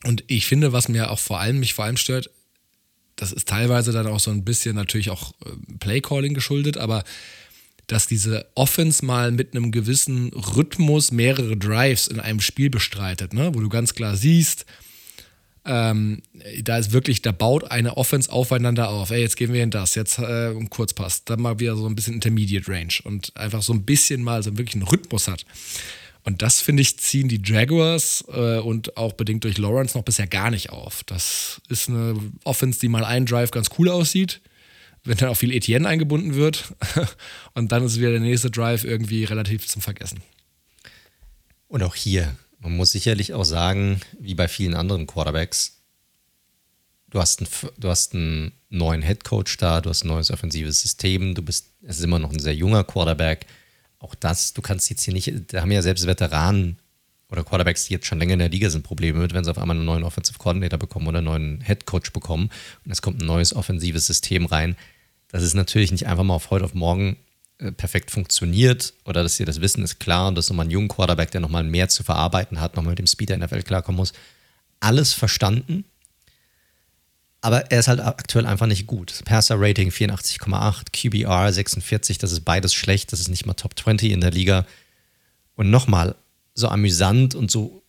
Und 0.04 0.22
ich 0.28 0.46
finde, 0.46 0.72
was 0.72 0.88
mir 0.88 1.10
auch 1.10 1.18
vor 1.18 1.40
allem, 1.40 1.58
mich 1.58 1.74
vor 1.74 1.84
allem 1.84 1.96
stört, 1.96 2.30
das 3.18 3.32
ist 3.32 3.48
teilweise 3.48 3.92
dann 3.92 4.06
auch 4.06 4.20
so 4.20 4.30
ein 4.30 4.44
bisschen 4.44 4.76
natürlich 4.76 5.10
auch 5.10 5.32
äh, 5.44 5.50
Playcalling 5.80 6.34
geschuldet, 6.34 6.78
aber 6.78 7.04
dass 7.88 8.06
diese 8.06 8.46
Offense 8.54 9.04
mal 9.04 9.32
mit 9.32 9.54
einem 9.54 9.72
gewissen 9.72 10.28
Rhythmus 10.32 11.10
mehrere 11.10 11.56
Drives 11.56 12.06
in 12.06 12.20
einem 12.20 12.40
Spiel 12.40 12.70
bestreitet, 12.70 13.32
ne? 13.32 13.54
wo 13.54 13.60
du 13.60 13.68
ganz 13.68 13.94
klar 13.94 14.16
siehst, 14.16 14.66
ähm, 15.64 16.22
da 16.62 16.78
ist 16.78 16.92
wirklich, 16.92 17.22
da 17.22 17.32
baut 17.32 17.70
eine 17.70 17.96
Offense 17.96 18.30
aufeinander 18.30 18.88
auf. 18.90 19.10
Ey, 19.10 19.20
jetzt 19.20 19.36
gehen 19.36 19.52
wir 19.52 19.62
in 19.62 19.70
das, 19.70 19.94
jetzt 19.96 20.18
äh, 20.18 20.50
ein 20.50 20.70
Kurzpass, 20.70 21.24
dann 21.24 21.40
mal 21.40 21.58
wieder 21.60 21.76
so 21.76 21.86
ein 21.86 21.94
bisschen 21.94 22.14
Intermediate 22.14 22.70
Range 22.70 22.94
und 23.04 23.36
einfach 23.36 23.62
so 23.62 23.72
ein 23.72 23.82
bisschen 23.82 24.22
mal 24.22 24.42
so 24.42 24.56
wirklich 24.56 24.76
einen 24.76 24.88
Rhythmus 24.88 25.26
hat. 25.26 25.44
Und 26.28 26.42
das, 26.42 26.60
finde 26.60 26.82
ich, 26.82 26.98
ziehen 26.98 27.26
die 27.28 27.40
Jaguars 27.42 28.22
äh, 28.28 28.58
und 28.58 28.98
auch 28.98 29.14
bedingt 29.14 29.44
durch 29.44 29.56
Lawrence 29.56 29.96
noch 29.96 30.04
bisher 30.04 30.26
gar 30.26 30.50
nicht 30.50 30.68
auf. 30.68 31.02
Das 31.04 31.62
ist 31.70 31.88
eine 31.88 32.20
Offense, 32.44 32.80
die 32.80 32.90
mal 32.90 33.02
einen 33.02 33.24
Drive 33.24 33.50
ganz 33.50 33.70
cool 33.78 33.88
aussieht, 33.88 34.42
wenn 35.04 35.16
dann 35.16 35.30
auch 35.30 35.38
viel 35.38 35.54
Etienne 35.54 35.88
eingebunden 35.88 36.34
wird. 36.34 36.74
und 37.54 37.72
dann 37.72 37.82
ist 37.82 37.96
wieder 37.96 38.10
der 38.10 38.20
nächste 38.20 38.50
Drive 38.50 38.84
irgendwie 38.84 39.24
relativ 39.24 39.66
zum 39.68 39.80
Vergessen. 39.80 40.20
Und 41.66 41.82
auch 41.82 41.94
hier, 41.94 42.36
man 42.60 42.76
muss 42.76 42.92
sicherlich 42.92 43.32
auch 43.32 43.44
sagen, 43.44 43.98
wie 44.20 44.34
bei 44.34 44.48
vielen 44.48 44.74
anderen 44.74 45.06
Quarterbacks, 45.06 45.78
du 47.08 47.20
hast, 47.20 47.40
einen, 47.40 47.48
du 47.78 47.88
hast 47.88 48.12
einen 48.12 48.52
neuen 48.68 49.00
Headcoach 49.00 49.56
da, 49.58 49.80
du 49.80 49.88
hast 49.88 50.04
ein 50.04 50.08
neues 50.08 50.30
offensives 50.30 50.82
System, 50.82 51.34
du 51.34 51.40
bist, 51.40 51.68
es 51.84 51.96
ist 51.96 52.04
immer 52.04 52.18
noch 52.18 52.32
ein 52.32 52.38
sehr 52.38 52.54
junger 52.54 52.84
Quarterback 52.84 53.46
auch 53.98 54.14
das, 54.14 54.52
du 54.52 54.62
kannst 54.62 54.90
jetzt 54.90 55.02
hier 55.02 55.14
nicht, 55.14 55.32
da 55.52 55.62
haben 55.62 55.70
ja 55.70 55.82
selbst 55.82 56.06
Veteranen 56.06 56.78
oder 57.30 57.44
Quarterbacks, 57.44 57.86
die 57.86 57.94
jetzt 57.94 58.06
schon 58.06 58.18
länger 58.18 58.34
in 58.34 58.38
der 58.38 58.48
Liga 58.48 58.70
sind, 58.70 58.82
Probleme 58.82 59.18
mit, 59.18 59.34
wenn 59.34 59.44
sie 59.44 59.50
auf 59.50 59.58
einmal 59.58 59.76
einen 59.76 59.84
neuen 59.84 60.04
Offensive 60.04 60.38
Coordinator 60.38 60.78
bekommen 60.78 61.08
oder 61.08 61.18
einen 61.18 61.26
neuen 61.26 61.60
Head 61.60 61.84
Coach 61.84 62.12
bekommen 62.12 62.50
und 62.84 62.90
es 62.90 63.02
kommt 63.02 63.20
ein 63.20 63.26
neues 63.26 63.54
offensives 63.54 64.06
System 64.06 64.46
rein. 64.46 64.76
Das 65.28 65.42
ist 65.42 65.54
natürlich 65.54 65.92
nicht 65.92 66.06
einfach 66.06 66.24
mal 66.24 66.34
auf 66.34 66.50
heute 66.50 66.64
auf 66.64 66.74
morgen 66.74 67.16
äh, 67.58 67.72
perfekt 67.72 68.10
funktioniert 68.10 68.94
oder 69.04 69.22
dass 69.22 69.36
sie 69.36 69.44
das 69.44 69.60
wissen, 69.60 69.84
ist 69.84 69.98
klar 69.98 70.28
und 70.28 70.36
dass 70.36 70.48
nochmal 70.48 70.66
ein 70.66 70.70
junger 70.70 70.88
Quarterback, 70.88 71.30
der 71.30 71.40
nochmal 71.40 71.64
mehr 71.64 71.88
zu 71.88 72.02
verarbeiten 72.02 72.60
hat, 72.60 72.76
nochmal 72.76 72.92
mit 72.92 73.00
dem 73.00 73.06
Speed 73.06 73.30
der 73.30 73.38
NFL 73.38 73.62
klarkommen 73.62 73.98
muss. 73.98 74.12
Alles 74.80 75.12
verstanden, 75.12 75.84
aber 77.48 77.70
er 77.70 77.80
ist 77.80 77.88
halt 77.88 78.00
aktuell 78.00 78.44
einfach 78.44 78.66
nicht 78.66 78.86
gut. 78.86 79.22
Passer-Rating 79.24 79.88
84,8, 79.88 80.92
QBR 80.92 81.50
46, 81.50 82.18
das 82.18 82.30
ist 82.30 82.44
beides 82.44 82.74
schlecht, 82.74 83.10
das 83.10 83.20
ist 83.20 83.28
nicht 83.28 83.46
mal 83.46 83.54
Top 83.54 83.78
20 83.78 84.12
in 84.12 84.20
der 84.20 84.32
Liga. 84.32 84.66
Und 85.54 85.70
nochmal, 85.70 86.14
so 86.52 86.68
amüsant 86.68 87.34
und 87.34 87.50
so 87.50 87.82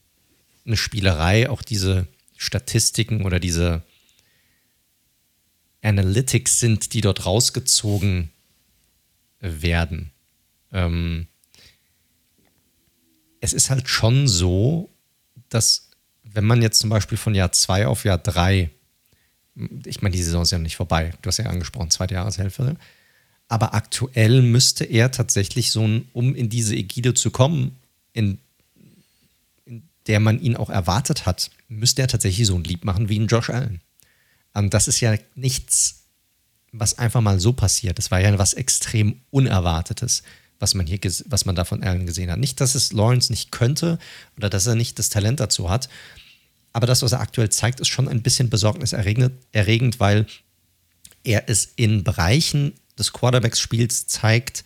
eine 0.66 0.78
Spielerei, 0.78 1.50
auch 1.50 1.62
diese 1.62 2.08
Statistiken 2.38 3.26
oder 3.26 3.42
diese 3.42 3.82
Analytics 5.82 6.62
sind, 6.62 6.94
die 6.94 7.02
dort 7.02 7.26
rausgezogen 7.26 8.30
werden. 9.42 10.12
Ähm 10.72 11.28
es 13.42 13.52
ist 13.52 13.70
halt 13.70 13.90
schon 13.90 14.30
so, 14.30 14.90
dass 15.50 15.90
wenn 16.24 16.46
man 16.46 16.62
jetzt 16.62 16.80
zum 16.80 16.90
Beispiel 16.90 17.18
von 17.18 17.36
Jahr 17.36 17.52
2 17.52 17.88
auf 17.88 18.06
Jahr 18.06 18.20
3 18.20 18.72
ich 19.86 20.02
meine, 20.02 20.16
die 20.16 20.24
Saison 20.24 20.44
ist 20.44 20.52
ja 20.52 20.58
nicht 20.58 20.76
vorbei. 20.76 21.14
Du 21.22 21.28
hast 21.28 21.38
ja 21.38 21.46
angesprochen, 21.46 21.90
zweite 21.90 22.16
Jahreshälfte. 22.16 22.76
Aber 23.48 23.74
aktuell 23.74 24.42
müsste 24.42 24.86
er 24.86 25.12
tatsächlich 25.12 25.72
so, 25.72 25.86
ein, 25.86 26.08
um 26.14 26.36
in 26.36 26.50
diese 26.50 26.76
Ägide 26.76 27.14
zu 27.14 27.32
kommen, 27.32 27.76
in, 28.14 28.38
in 29.66 29.84
der 30.08 30.20
man 30.20 30.40
ihn 30.40 30.56
auch 30.56 30.70
erwartet 30.70 31.26
hat, 31.26 31.50
müsste 31.68 32.02
er 32.02 32.08
tatsächlich 32.08 32.48
so 32.48 32.56
ein 32.56 32.64
Lied 32.64 32.86
machen 32.86 33.10
wie 33.10 33.20
ein 33.20 33.28
Josh 33.28 33.50
Allen. 33.50 33.82
Und 34.54 34.74
das 34.74 34.88
ist 34.88 35.00
ja 35.00 35.16
nichts, 35.36 36.04
was 36.72 36.98
einfach 37.00 37.22
mal 37.22 37.40
so 37.40 37.54
passiert. 37.54 37.98
Das 37.98 38.12
war 38.12 38.20
ja 38.20 38.38
was 38.38 38.54
extrem 38.54 39.20
Unerwartetes, 39.32 40.24
was 40.60 40.76
man 40.76 40.86
hier, 40.86 41.00
was 41.26 41.46
man 41.46 41.56
da 41.56 41.66
von 41.66 41.84
Allen 41.84 42.06
gesehen 42.06 42.30
hat. 42.30 42.40
Nicht, 42.40 42.62
dass 42.62 42.76
es 42.76 42.94
Lawrence 42.94 43.32
nicht 43.32 43.52
könnte 43.52 43.98
oder 44.38 44.50
dass 44.50 44.68
er 44.68 44.76
nicht 44.76 45.00
das 45.00 45.10
Talent 45.10 45.40
dazu 45.40 45.70
hat, 45.70 45.90
aber 46.74 46.88
das, 46.88 47.02
was 47.02 47.12
er 47.12 47.22
aktuell 47.22 47.50
zeigt, 47.50 47.80
ist 47.80 47.88
schon 47.88 48.08
ein 48.08 48.22
bisschen 48.22 48.50
besorgniserregend, 48.50 50.00
weil 50.00 50.26
er 51.24 51.50
es 51.50 51.70
in 51.76 52.04
Bereichen 52.04 52.74
des 52.98 53.14
Quarterbacks-Spiels 53.14 54.08
zeigt, 54.08 54.64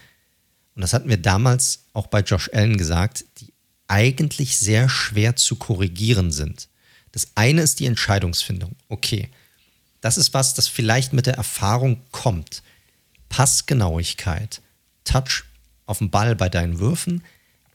und 0.76 0.82
das 0.82 0.94
hatten 0.94 1.10
wir 1.10 1.18
damals 1.18 1.86
auch 1.94 2.08
bei 2.08 2.22
Josh 2.22 2.50
Allen 2.54 2.78
gesagt, 2.78 3.26
die 3.40 3.54
eigentlich 3.88 4.58
sehr 4.58 4.90
schwer 4.90 5.36
zu 5.36 5.56
korrigieren 5.56 6.32
sind. 6.32 6.68
Das 7.12 7.28
eine 7.36 7.62
ist 7.62 7.80
die 7.80 7.86
Entscheidungsfindung. 7.86 8.76
Okay, 8.90 9.30
das 10.02 10.18
ist 10.18 10.34
was, 10.34 10.56
das 10.56 10.68
vielleicht 10.68 11.14
mit 11.14 11.28
der 11.28 11.36
Erfahrung 11.36 12.02
kommt. 12.12 12.64
Passgenauigkeit, 13.30 14.62
Touch 15.04 15.44
auf 15.86 16.00
dem 16.00 16.10
Ball 16.10 16.36
bei 16.36 16.50
deinen 16.50 16.80
Würfen 16.80 17.24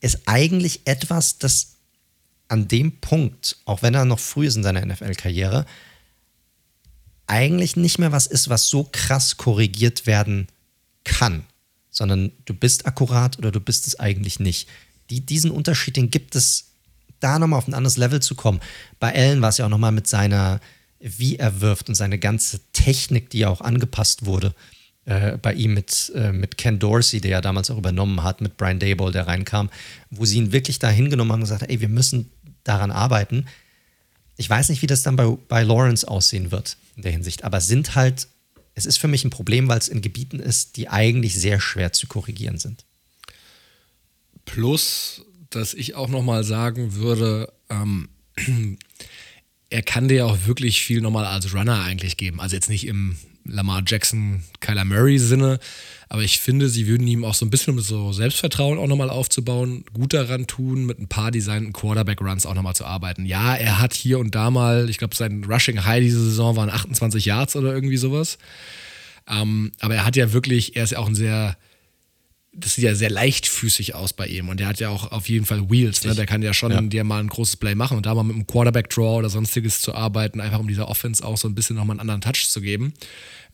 ist 0.01 0.21
eigentlich 0.27 0.83
etwas, 0.85 1.39
das 1.39 1.78
an 2.49 2.69
dem 2.69 3.01
Punkt, 3.01 3.59
auch 3.65 3.83
wenn 3.83 3.95
er 3.95 4.05
noch 4.05 4.19
früh 4.19 4.47
ist 4.47 4.57
in 4.57 4.63
seiner 4.63 4.85
NFL-Karriere, 4.85 5.67
eigentlich 7.27 7.77
nicht 7.77 7.99
mehr 7.99 8.11
was 8.11 8.27
ist, 8.27 8.49
was 8.49 8.69
so 8.69 8.89
krass 8.91 9.37
korrigiert 9.37 10.07
werden 10.07 10.49
kann, 11.05 11.45
sondern 11.91 12.33
du 12.47 12.55
bist 12.55 12.87
akkurat 12.87 13.39
oder 13.39 13.53
du 13.53 13.61
bist 13.61 13.87
es 13.87 14.01
eigentlich 14.01 14.41
nicht. 14.41 14.69
Die, 15.11 15.21
diesen 15.21 15.51
Unterschied, 15.51 15.97
den 15.97 16.11
gibt 16.11 16.35
es, 16.35 16.73
da 17.21 17.39
nochmal 17.39 17.59
auf 17.59 17.69
ein 17.69 17.75
anderes 17.75 17.97
Level 17.97 18.21
zu 18.21 18.35
kommen. 18.35 18.61
Bei 18.99 19.15
Allen 19.15 19.43
war 19.43 19.51
es 19.51 19.59
ja 19.59 19.67
auch 19.67 19.71
nochmal 19.71 19.93
mit 19.93 20.07
seiner, 20.07 20.61
wie 21.01 21.37
er 21.37 21.61
wirft 21.61 21.89
und 21.89 21.95
seine 21.95 22.19
ganze 22.19 22.61
Technik, 22.73 23.31
die 23.31 23.41
ja 23.41 23.49
auch 23.49 23.61
angepasst 23.61 24.25
wurde. 24.25 24.55
Äh, 25.05 25.39
bei 25.39 25.55
ihm 25.55 25.73
mit, 25.73 26.13
äh, 26.15 26.33
mit 26.33 26.59
Ken 26.59 26.79
Dorsey, 26.79 27.21
der 27.21 27.31
ja 27.31 27.41
damals 27.41 27.71
auch 27.71 27.79
übernommen 27.79 28.23
hat, 28.23 28.41
mit 28.41 28.57
Brian 28.57 28.79
Dayball, 28.79 29.11
der 29.11 29.27
reinkam, 29.27 29.71
wo 30.11 30.27
sie 30.27 30.37
ihn 30.37 30.53
wirklich 30.53 30.79
da 30.79 30.91
hingenommen 30.91 31.33
haben 31.33 31.41
und 31.41 31.49
gesagt, 31.49 31.65
ey, 31.69 31.81
wir 31.81 31.89
müssen 31.89 32.31
daran 32.69 32.91
arbeiten. 32.91 33.47
Ich 34.37 34.49
weiß 34.49 34.69
nicht, 34.69 34.83
wie 34.83 34.87
das 34.87 35.03
dann 35.03 35.17
bei, 35.17 35.27
bei 35.49 35.63
Lawrence 35.63 36.07
aussehen 36.07 36.51
wird 36.51 36.77
in 36.97 37.03
der 37.03 37.13
Hinsicht, 37.13 37.45
aber 37.45 37.61
sind 37.61 37.95
halt, 37.95 38.29
es 38.75 38.87
ist 38.87 38.99
für 38.99 39.09
mich 39.09 39.25
ein 39.25 39.31
Problem, 39.31 39.69
weil 39.69 39.79
es 39.79 39.89
in 39.89 40.03
Gebieten 40.03 40.39
ist, 40.39 40.77
die 40.77 40.89
eigentlich 40.89 41.35
sehr 41.35 41.61
schwer 41.61 41.93
zu 41.93 42.07
korrigieren 42.07 42.59
sind. 42.59 42.85
Plus, 44.45 45.25
dass 45.51 45.75
ich 45.75 45.95
auch 45.95 46.09
nochmal 46.09 46.45
sagen 46.45 46.95
würde, 46.95 47.53
ähm, 47.69 48.09
er 49.71 49.83
kann 49.83 50.09
dir 50.09 50.27
auch 50.27 50.47
wirklich 50.47 50.83
viel 50.83 51.01
nochmal 51.01 51.27
als 51.27 51.53
Runner 51.55 51.83
eigentlich 51.83 52.17
geben. 52.17 52.41
Also 52.41 52.57
jetzt 52.57 52.71
nicht 52.71 52.87
im 52.87 53.17
Lamar 53.49 53.83
Jackson, 53.87 54.43
Kyler 54.61 54.85
Murray 54.85 55.19
Sinne, 55.19 55.59
aber 56.09 56.23
ich 56.23 56.39
finde, 56.39 56.69
sie 56.69 56.87
würden 56.87 57.07
ihm 57.07 57.25
auch 57.25 57.35
so 57.35 57.45
ein 57.45 57.51
bisschen, 57.51 57.75
um 57.75 57.81
so 57.81 58.13
Selbstvertrauen 58.13 58.79
auch 58.79 58.87
nochmal 58.87 59.11
aufzubauen, 59.11 59.85
gut 59.93 60.15
daran 60.15 60.47
tun, 60.47 60.87
mit 60.87 60.99
ein 60.99 61.09
paar 61.09 61.31
designten 61.31 61.73
Quarterback-Runs 61.73 62.47
auch 62.47 62.55
nochmal 62.55 62.75
zu 62.75 62.87
arbeiten. 62.87 63.27
Ja, 63.27 63.55
er 63.55 63.79
hat 63.79 63.93
hier 63.93 64.19
und 64.19 64.35
da 64.35 64.51
mal, 64.51 64.89
ich 64.89 64.99
glaube, 64.99 65.15
sein 65.15 65.45
Rushing 65.45 65.85
High 65.85 66.01
diese 66.03 66.25
Saison 66.25 66.57
waren 66.57 66.71
28 66.71 67.25
Yards 67.27 67.57
oder 67.57 67.75
irgendwie 67.75 67.99
sowas. 67.99 68.39
Ähm, 69.29 69.73
aber 69.81 69.97
er 69.97 70.07
hat 70.07 70.17
ja 70.17 70.33
wirklich, 70.33 70.77
er 70.77 70.85
ist 70.85 70.93
ja 70.93 70.99
auch 70.99 71.09
ein 71.09 71.15
sehr 71.15 71.57
das 72.53 72.75
sieht 72.75 72.85
ja 72.85 72.95
sehr 72.95 73.11
leichtfüßig 73.11 73.95
aus 73.95 74.13
bei 74.13 74.27
ihm 74.27 74.49
und 74.49 74.59
der 74.59 74.67
hat 74.67 74.81
ja 74.81 74.89
auch 74.89 75.13
auf 75.13 75.29
jeden 75.29 75.45
Fall 75.45 75.71
Wheels. 75.71 76.05
Ne? 76.05 76.15
Der 76.15 76.27
kann 76.27 76.43
ja 76.43 76.55
schon 76.55 76.73
ja. 76.73 76.81
dir 76.81 77.05
mal 77.05 77.21
ein 77.21 77.29
großes 77.29 77.57
Play 77.57 77.75
machen 77.75 77.97
und 77.97 78.07
da 78.07 78.15
mal 78.15 78.23
mit 78.25 78.35
einem 78.35 78.47
Quarterback-Draw 78.47 79.19
oder 79.19 79.29
sonstiges 79.29 79.81
zu 79.81 79.95
arbeiten, 79.95 80.41
einfach 80.41 80.59
um 80.59 80.67
dieser 80.67 80.89
Offense 80.89 81.25
auch 81.25 81.37
so 81.37 81.47
ein 81.47 81.55
bisschen 81.55 81.77
nochmal 81.77 81.95
einen 81.95 82.01
anderen 82.01 82.21
Touch 82.21 82.49
zu 82.49 82.61
geben. 82.61 82.95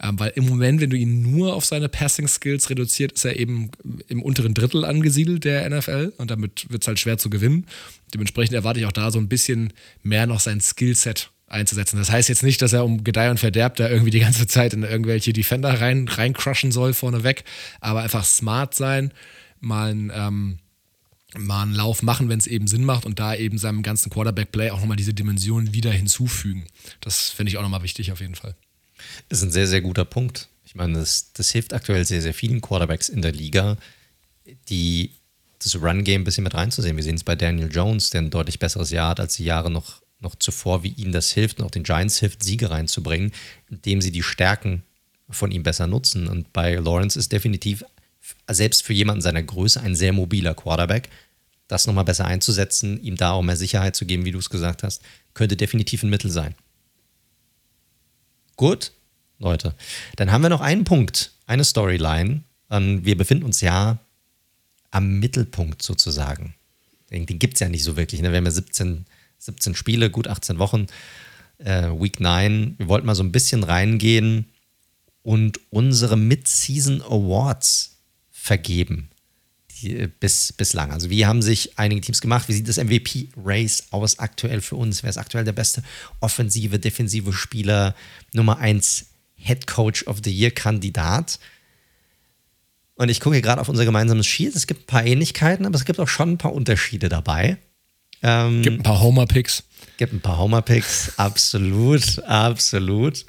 Ähm, 0.02 0.18
weil 0.18 0.32
im 0.36 0.46
Moment, 0.46 0.80
wenn 0.80 0.90
du 0.90 0.96
ihn 0.96 1.22
nur 1.22 1.54
auf 1.54 1.64
seine 1.64 1.88
Passing-Skills 1.88 2.70
reduziert, 2.70 3.12
ist 3.12 3.24
er 3.24 3.38
eben 3.38 3.70
im 4.08 4.22
unteren 4.22 4.54
Drittel 4.54 4.84
angesiedelt 4.84 5.44
der 5.44 5.68
NFL 5.68 6.14
und 6.18 6.30
damit 6.30 6.66
wird 6.70 6.82
es 6.82 6.88
halt 6.88 6.98
schwer 6.98 7.18
zu 7.18 7.30
gewinnen. 7.30 7.66
Dementsprechend 8.12 8.54
erwarte 8.54 8.80
ich 8.80 8.86
auch 8.86 8.92
da 8.92 9.10
so 9.10 9.18
ein 9.18 9.28
bisschen 9.28 9.72
mehr 10.02 10.26
noch 10.26 10.40
sein 10.40 10.60
Skillset 10.60 11.30
einzusetzen. 11.46 11.98
Das 11.98 12.10
heißt 12.10 12.28
jetzt 12.28 12.42
nicht, 12.42 12.62
dass 12.62 12.72
er 12.72 12.84
um 12.84 13.04
Gedeih 13.04 13.30
und 13.30 13.38
Verderb 13.38 13.76
da 13.76 13.88
irgendwie 13.88 14.10
die 14.10 14.20
ganze 14.20 14.46
Zeit 14.46 14.72
in 14.72 14.82
irgendwelche 14.82 15.32
Defender 15.32 15.80
rein, 15.80 16.08
reincrushen 16.08 16.72
soll 16.72 16.94
vorneweg, 16.94 17.44
aber 17.80 18.02
einfach 18.02 18.24
smart 18.24 18.74
sein, 18.74 19.12
mal 19.60 19.90
ein, 19.94 20.12
ähm, 20.14 20.58
mal 21.36 21.62
einen 21.62 21.74
Lauf 21.74 22.02
machen, 22.02 22.28
wenn 22.28 22.38
es 22.38 22.46
eben 22.46 22.66
Sinn 22.66 22.84
macht 22.84 23.04
und 23.04 23.18
da 23.18 23.34
eben 23.34 23.58
seinem 23.58 23.82
ganzen 23.82 24.10
Quarterback-Play 24.10 24.70
auch 24.70 24.80
nochmal 24.80 24.96
diese 24.96 25.14
Dimension 25.14 25.74
wieder 25.74 25.90
hinzufügen. 25.90 26.66
Das 27.00 27.30
finde 27.30 27.50
ich 27.50 27.58
auch 27.58 27.62
nochmal 27.62 27.82
wichtig 27.82 28.12
auf 28.12 28.20
jeden 28.20 28.34
Fall. 28.34 28.54
Das 29.28 29.38
ist 29.40 29.44
ein 29.44 29.52
sehr, 29.52 29.66
sehr 29.66 29.80
guter 29.80 30.04
Punkt. 30.04 30.48
Ich 30.64 30.74
meine, 30.74 30.94
das, 30.94 31.32
das 31.32 31.50
hilft 31.50 31.72
aktuell 31.72 32.04
sehr, 32.04 32.22
sehr 32.22 32.34
vielen 32.34 32.60
Quarterbacks 32.60 33.08
in 33.08 33.22
der 33.22 33.32
Liga, 33.32 33.76
die 34.68 35.10
das 35.62 35.80
Run-Game 35.80 36.22
ein 36.22 36.24
bisschen 36.24 36.44
mit 36.44 36.54
reinzusehen. 36.54 36.96
Wir 36.96 37.04
sehen 37.04 37.16
es 37.16 37.24
bei 37.24 37.36
Daniel 37.36 37.70
Jones, 37.70 38.10
der 38.10 38.22
ein 38.22 38.30
deutlich 38.30 38.58
besseres 38.58 38.90
Jahr 38.90 39.10
hat 39.10 39.20
als 39.20 39.36
die 39.36 39.44
Jahre 39.44 39.70
noch 39.70 40.02
noch 40.20 40.34
zuvor, 40.36 40.82
wie 40.82 40.88
ihnen 40.88 41.12
das 41.12 41.30
hilft 41.30 41.60
und 41.60 41.66
auch 41.66 41.70
den 41.70 41.82
Giants 41.82 42.18
hilft, 42.18 42.42
Siege 42.42 42.70
reinzubringen, 42.70 43.32
indem 43.70 44.00
sie 44.00 44.12
die 44.12 44.22
Stärken 44.22 44.82
von 45.28 45.50
ihm 45.50 45.62
besser 45.62 45.86
nutzen. 45.86 46.28
Und 46.28 46.52
bei 46.52 46.74
Lawrence 46.74 47.18
ist 47.18 47.32
definitiv, 47.32 47.84
selbst 48.50 48.82
für 48.82 48.92
jemanden 48.92 49.22
seiner 49.22 49.42
Größe, 49.42 49.80
ein 49.80 49.94
sehr 49.94 50.12
mobiler 50.12 50.54
Quarterback. 50.54 51.10
Das 51.68 51.86
nochmal 51.86 52.04
besser 52.04 52.26
einzusetzen, 52.26 53.02
ihm 53.02 53.16
da 53.16 53.32
auch 53.32 53.42
mehr 53.42 53.56
Sicherheit 53.56 53.96
zu 53.96 54.06
geben, 54.06 54.24
wie 54.24 54.32
du 54.32 54.38
es 54.38 54.50
gesagt 54.50 54.82
hast, 54.82 55.02
könnte 55.32 55.56
definitiv 55.56 56.02
ein 56.02 56.10
Mittel 56.10 56.30
sein. 56.30 56.54
Gut, 58.56 58.92
Leute. 59.38 59.74
Dann 60.16 60.30
haben 60.30 60.42
wir 60.42 60.48
noch 60.48 60.60
einen 60.60 60.84
Punkt, 60.84 61.32
eine 61.46 61.64
Storyline. 61.64 62.42
Wir 62.68 63.16
befinden 63.16 63.44
uns 63.44 63.60
ja 63.60 63.98
am 64.90 65.18
Mittelpunkt 65.18 65.82
sozusagen. 65.82 66.54
Den, 67.10 67.26
gibt 67.26 67.54
es 67.54 67.60
ja 67.60 67.68
nicht 67.68 67.84
so 67.84 67.96
wirklich. 67.96 68.20
Ne? 68.22 68.30
Wir 68.30 68.38
haben 68.38 68.44
ja 68.44 68.50
17 68.50 69.06
17 69.44 69.74
Spiele, 69.74 70.10
gut 70.10 70.26
18 70.26 70.58
Wochen, 70.58 70.86
äh, 71.58 71.90
Week 71.90 72.18
9. 72.18 72.76
Wir 72.78 72.88
wollten 72.88 73.06
mal 73.06 73.14
so 73.14 73.22
ein 73.22 73.32
bisschen 73.32 73.62
reingehen 73.62 74.46
und 75.22 75.60
unsere 75.70 76.16
Mid-Season 76.16 77.02
Awards 77.02 77.98
vergeben. 78.30 79.10
Die, 79.70 79.96
äh, 79.96 80.08
bis, 80.20 80.52
bislang. 80.52 80.92
Also, 80.92 81.10
wie 81.10 81.26
haben 81.26 81.42
sich 81.42 81.78
einige 81.78 82.00
Teams 82.00 82.22
gemacht? 82.22 82.48
Wie 82.48 82.54
sieht 82.54 82.68
das 82.68 82.78
MVP-Race 82.78 83.88
aus 83.90 84.18
aktuell 84.18 84.62
für 84.62 84.76
uns? 84.76 85.02
Wer 85.02 85.10
ist 85.10 85.18
aktuell 85.18 85.44
der 85.44 85.52
beste 85.52 85.82
offensive, 86.20 86.78
defensive 86.78 87.32
Spieler? 87.32 87.94
Nummer 88.32 88.58
1 88.58 89.06
Head 89.34 89.66
Coach 89.66 90.06
of 90.06 90.20
the 90.24 90.32
Year-Kandidat? 90.32 91.38
Und 92.94 93.08
ich 93.08 93.20
gucke 93.20 93.42
gerade 93.42 93.60
auf 93.60 93.68
unser 93.68 93.84
gemeinsames 93.84 94.26
Shield. 94.26 94.54
Es 94.54 94.66
gibt 94.66 94.82
ein 94.82 94.86
paar 94.86 95.04
Ähnlichkeiten, 95.04 95.66
aber 95.66 95.74
es 95.74 95.84
gibt 95.84 95.98
auch 96.00 96.08
schon 96.08 96.32
ein 96.32 96.38
paar 96.38 96.52
Unterschiede 96.52 97.08
dabei. 97.08 97.58
Ähm, 98.24 98.62
gibt 98.62 98.80
ein 98.80 98.82
paar 98.82 99.00
Homer-Picks. 99.00 99.64
Gibt 99.98 100.14
ein 100.14 100.20
paar 100.20 100.38
Homer-Picks, 100.38 101.18
absolut, 101.18 102.18
absolut. 102.24 103.26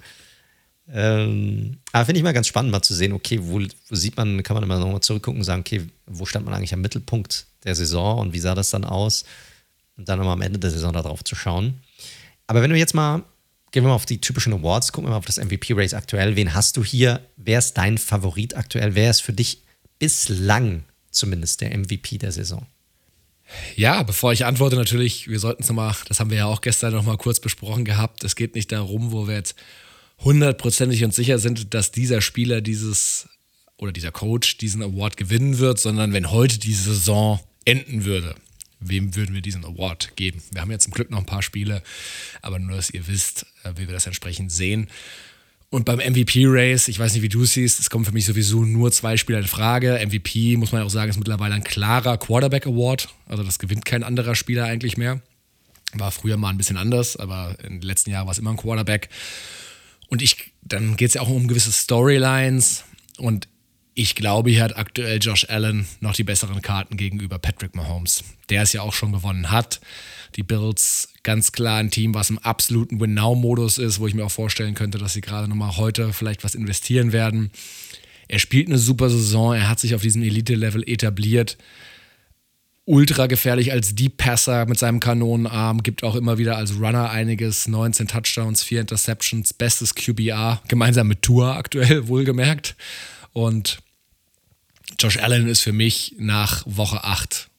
Ähm, 0.88 1.78
aber 1.92 2.06
finde 2.06 2.20
ich 2.20 2.24
mal 2.24 2.32
ganz 2.32 2.48
spannend, 2.48 2.72
mal 2.72 2.82
zu 2.82 2.94
sehen, 2.94 3.12
okay, 3.12 3.40
wo, 3.42 3.60
wo 3.60 3.96
sieht 3.96 4.16
man, 4.16 4.42
kann 4.42 4.56
man 4.56 4.64
immer 4.64 4.80
nochmal 4.80 5.02
zurückgucken 5.02 5.42
und 5.42 5.44
sagen, 5.44 5.62
okay, 5.62 5.86
wo 6.06 6.26
stand 6.26 6.46
man 6.46 6.54
eigentlich 6.54 6.74
am 6.74 6.82
Mittelpunkt 6.82 7.46
der 7.66 7.76
Saison 7.76 8.20
und 8.20 8.34
wie 8.34 8.40
sah 8.40 8.56
das 8.56 8.70
dann 8.70 8.86
aus? 8.86 9.26
Und 9.98 10.08
dann 10.08 10.20
nochmal 10.20 10.36
am 10.36 10.42
Ende 10.42 10.60
der 10.60 10.72
Saison 10.72 10.94
darauf 10.94 11.24
zu 11.24 11.36
schauen. 11.36 11.82
Aber 12.48 12.62
wenn 12.62 12.70
du 12.70 12.78
jetzt 12.78 12.94
mal, 12.94 13.24
gehen 13.72 13.84
wir 13.84 13.90
mal 13.90 13.96
auf 13.96 14.06
die 14.06 14.22
typischen 14.22 14.54
Awards, 14.54 14.94
gucken 14.94 15.08
wir 15.08 15.12
mal 15.12 15.18
auf 15.18 15.26
das 15.26 15.38
MVP-Race 15.38 15.94
aktuell. 15.94 16.38
Wen 16.38 16.54
hast 16.54 16.78
du 16.78 16.84
hier? 16.84 17.22
Wer 17.36 17.60
ist 17.60 17.74
dein 17.74 17.98
Favorit 17.98 18.56
aktuell? 18.56 18.96
Wer 18.96 19.10
ist 19.10 19.22
für 19.22 19.34
dich 19.34 19.62
bislang 20.00 20.84
zumindest 21.12 21.60
der 21.62 21.78
MVP 21.78 22.18
der 22.18 22.32
Saison? 22.32 22.66
Ja, 23.76 24.04
bevor 24.04 24.34
ich 24.34 24.46
antworte, 24.46 24.76
natürlich, 24.76 25.28
wir 25.28 25.40
sollten 25.40 25.64
es 25.64 25.70
nochmal, 25.70 25.96
das 26.08 26.20
haben 26.20 26.30
wir 26.30 26.38
ja 26.38 26.46
auch 26.46 26.62
gestern 26.62 26.94
nochmal 26.94 27.18
kurz 27.18 27.40
besprochen 27.40 27.86
gehabt. 27.86 28.24
Es 28.24 28.36
geht 28.36 28.56
nicht 28.56 28.72
darum, 28.72 29.12
wo 29.12 29.28
wir 29.28 29.36
jetzt 29.36 29.56
hundertprozentig 30.20 31.04
und 31.04 31.14
sicher 31.14 31.40
sind, 31.40 31.74
dass 31.74 31.92
dieser 31.92 32.22
Spieler 32.22 32.62
dieses 32.62 33.28
oder 33.78 33.92
dieser 33.92 34.12
Coach 34.12 34.58
diesen 34.58 34.82
Award 34.82 35.18
gewinnen 35.18 35.60
wird, 35.60 35.80
sondern 35.80 36.14
wenn 36.14 36.32
heute 36.32 36.58
die 36.58 36.74
Saison 36.74 37.40
enden 37.66 38.06
würde, 38.06 38.36
wem 38.80 39.16
würden 39.16 39.36
wir 39.36 39.42
diesen 39.42 39.66
Award 39.66 40.16
geben? 40.16 40.42
Wir 40.52 40.62
haben 40.62 40.72
jetzt 40.72 40.86
zum 40.86 40.94
Glück 40.94 41.12
noch 41.12 41.20
ein 41.20 41.26
paar 41.26 41.42
Spiele, 41.42 41.84
aber 42.42 42.60
nur, 42.60 42.78
dass 42.78 42.90
ihr 42.90 43.08
wisst, 43.08 43.46
äh, 43.64 43.72
wie 43.76 43.88
wir 43.88 43.94
das 43.94 44.06
entsprechend 44.08 44.52
sehen. 44.52 44.88
Und 45.70 45.86
beim 45.86 45.98
MVP-Race, 45.98 46.88
ich 46.88 47.00
weiß 47.00 47.14
nicht, 47.14 47.24
wie 47.24 47.30
du 47.30 47.44
siehst, 47.44 47.80
es 47.80 47.90
kommen 47.90 48.06
für 48.06 48.12
mich 48.12 48.26
sowieso 48.26 48.64
nur 48.64 48.92
zwei 48.92 49.18
Spieler 49.18 49.40
in 49.40 49.48
Frage. 49.48 50.00
MVP, 50.06 50.58
muss 50.58 50.72
man 50.72 50.84
auch 50.84 50.90
sagen, 50.90 51.10
ist 51.10 51.18
mittlerweile 51.18 51.56
ein 51.56 51.64
klarer 51.64 52.18
Quarterback-Award. 52.18 53.10
Also 53.28 53.44
das 53.44 53.60
gewinnt 53.60 53.84
kein 53.84 54.04
anderer 54.04 54.36
Spieler 54.36 54.66
eigentlich 54.66 54.96
mehr. 54.96 55.22
War 55.94 56.12
früher 56.12 56.38
mal 56.38 56.50
ein 56.50 56.58
bisschen 56.58 56.78
anders, 56.78 57.18
aber 57.18 57.58
in 57.64 57.80
den 57.80 57.82
letzten 57.82 58.12
Jahren 58.12 58.26
war 58.26 58.32
es 58.32 58.38
immer 58.38 58.52
ein 58.52 58.58
Quarterback. 58.58 59.10
Und 60.08 60.22
ich, 60.22 60.54
dann 60.62 60.98
geht 60.98 61.10
es 61.10 61.14
ja 61.16 61.22
auch 61.22 61.30
um 61.30 61.48
gewisse 61.48 61.72
Storylines. 61.72 62.84
Und 63.18 63.48
ich 63.96 64.16
glaube, 64.16 64.52
hier 64.52 64.64
hat 64.64 64.78
aktuell 64.78 65.20
Josh 65.22 65.50
Allen 65.50 65.88
noch 66.00 66.14
die 66.14 66.24
besseren 66.24 66.62
Karten 66.62 66.98
gegenüber 66.98 67.40
Patrick 67.40 67.76
Mahomes, 67.76 68.24
der 68.50 68.62
es 68.62 68.74
ja 68.74 68.82
auch 68.82 68.94
schon 68.94 69.14
gewonnen 69.14 69.52
hat. 69.52 69.82
Die 70.36 70.44
Bills 70.44 71.10
ganz 71.26 71.52
klar 71.52 71.80
ein 71.80 71.90
Team, 71.90 72.14
was 72.14 72.30
im 72.30 72.38
absoluten 72.38 73.02
Win-Now-Modus 73.02 73.80
ist, 73.80 74.00
wo 74.00 74.08
ich 74.08 74.14
mir 74.14 74.24
auch 74.24 74.32
vorstellen 74.32 74.76
könnte, 74.76 74.98
dass 74.98 75.14
sie 75.14 75.22
gerade 75.22 75.50
nochmal 75.50 75.76
heute 75.76 76.14
vielleicht 76.14 76.46
was 76.46 76.56
investieren 76.56 77.12
werden. 77.12 77.52
Er 78.30 78.40
spielt 78.40 78.68
eine 78.70 78.78
super 78.78 79.10
Saison, 79.10 79.54
er 79.54 79.68
hat 79.68 79.80
sich 79.80 79.94
auf 79.94 80.02
diesem 80.02 80.24
Elite-Level 80.24 80.88
etabliert. 80.88 81.58
Ultra 82.86 83.26
gefährlich 83.26 83.72
als 83.72 83.96
Deep 83.96 84.18
Passer 84.18 84.68
mit 84.68 84.78
seinem 84.78 85.00
Kanonenarm, 85.00 85.82
gibt 85.82 86.04
auch 86.04 86.16
immer 86.16 86.38
wieder 86.38 86.56
als 86.56 86.80
Runner 86.80 87.10
einiges. 87.10 87.68
19 87.68 88.08
Touchdowns, 88.08 88.62
4 88.62 88.82
Interceptions, 88.82 89.54
bestes 89.54 89.96
QBR, 89.96 90.62
gemeinsam 90.68 91.08
mit 91.08 91.24
Tour 91.24 91.56
aktuell, 91.56 92.08
wohlgemerkt. 92.08 92.76
Und 93.34 93.80
Josh 95.00 95.18
Allen 95.18 95.48
ist 95.48 95.62
für 95.62 95.74
mich 95.74 96.16
nach 96.20 96.64
Woche 96.68 97.04
8 97.04 97.50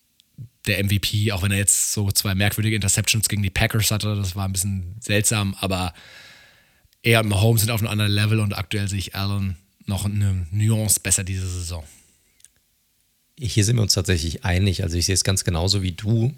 der 0.67 0.83
MVP, 0.85 1.33
auch 1.33 1.43
wenn 1.43 1.53
er 1.53 1.59
jetzt 1.59 1.93
so 1.93 2.11
zwei 2.11 2.35
merkwürdige 2.35 2.77
Interceptions 2.77 3.29
gegen 3.29 3.43
die 3.43 3.51
Packers 3.51 3.91
hatte. 3.91 4.17
Das 4.17 4.37
war 4.37 4.45
ein 4.45 4.53
bisschen 4.53 4.97
seltsam, 5.01 5.55
aber 5.61 5.95
er 7.03 7.21
und 7.21 7.29
Mahomes 7.29 7.63
sind 7.63 7.71
auf 7.71 7.81
einem 7.81 7.91
anderen 7.91 8.13
Level 8.13 8.41
und 8.41 8.57
aktuell 8.57 8.89
sehe 8.89 8.99
ich 8.99 9.15
Allen 9.15 9.57
noch 9.87 10.05
eine 10.05 10.47
Nuance 10.51 11.01
besser 11.01 11.25
diese 11.25 11.49
Saison. 11.49 11.85
Hier 13.39 13.65
sind 13.65 13.77
wir 13.77 13.83
uns 13.83 13.95
tatsächlich 13.95 14.45
einig. 14.45 14.83
Also 14.83 14.97
ich 14.97 15.07
sehe 15.07 15.15
es 15.15 15.23
ganz 15.23 15.45
genauso 15.45 15.83
wie 15.83 15.93
du. 15.93 16.35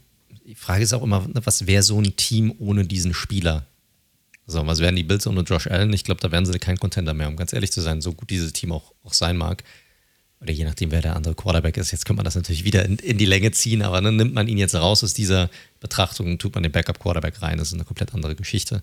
Die 0.46 0.54
Frage 0.54 0.82
ist 0.82 0.92
auch 0.92 1.02
immer, 1.02 1.26
was 1.32 1.66
wäre 1.66 1.82
so 1.82 2.00
ein 2.00 2.16
Team 2.16 2.54
ohne 2.58 2.84
diesen 2.84 3.14
Spieler? 3.14 3.66
So, 4.46 4.66
was 4.66 4.80
wären 4.80 4.96
die 4.96 5.04
Bills 5.04 5.26
ohne 5.26 5.42
Josh 5.42 5.66
Allen? 5.66 5.92
Ich 5.92 6.04
glaube, 6.04 6.20
da 6.20 6.32
wären 6.32 6.46
sie 6.46 6.58
kein 6.58 6.78
Contender 6.78 7.14
mehr, 7.14 7.28
um 7.28 7.36
ganz 7.36 7.52
ehrlich 7.52 7.70
zu 7.70 7.80
sein, 7.80 8.00
so 8.00 8.12
gut 8.12 8.30
dieses 8.30 8.52
Team 8.52 8.72
auch, 8.72 8.92
auch 9.04 9.14
sein 9.14 9.36
mag 9.36 9.62
oder 10.40 10.52
je 10.52 10.64
nachdem, 10.64 10.90
wer 10.90 11.02
der 11.02 11.16
andere 11.16 11.34
Quarterback 11.34 11.76
ist. 11.76 11.90
Jetzt 11.90 12.04
könnte 12.04 12.18
man 12.18 12.24
das 12.24 12.36
natürlich 12.36 12.64
wieder 12.64 12.84
in, 12.84 12.96
in 12.98 13.18
die 13.18 13.26
Länge 13.26 13.50
ziehen, 13.50 13.82
aber 13.82 14.00
dann 14.00 14.16
nimmt 14.16 14.34
man 14.34 14.46
ihn 14.46 14.58
jetzt 14.58 14.74
raus 14.74 15.02
aus 15.02 15.14
dieser 15.14 15.50
Betrachtung, 15.80 16.38
tut 16.38 16.54
man 16.54 16.62
den 16.62 16.72
Backup-Quarterback 16.72 17.42
rein. 17.42 17.58
Das 17.58 17.68
ist 17.68 17.74
eine 17.74 17.84
komplett 17.84 18.14
andere 18.14 18.36
Geschichte. 18.36 18.80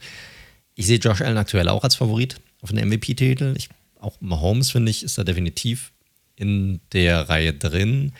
Ich 0.76 0.86
sehe 0.88 0.98
Josh 0.98 1.22
Allen 1.22 1.38
aktuell 1.38 1.69
auch 1.69 1.84
als 1.84 1.95
Favorit 1.95 2.41
auf 2.61 2.72
den 2.72 2.86
MVP-Titel. 2.88 3.56
Auch 3.99 4.19
Mahomes, 4.19 4.72
finde 4.72 4.91
ich, 4.91 5.03
ist 5.03 5.18
da 5.18 5.23
definitiv 5.23 5.94
in 6.36 6.82
der 6.91 7.30
Reihe 7.30 7.53
drin. 7.53 8.11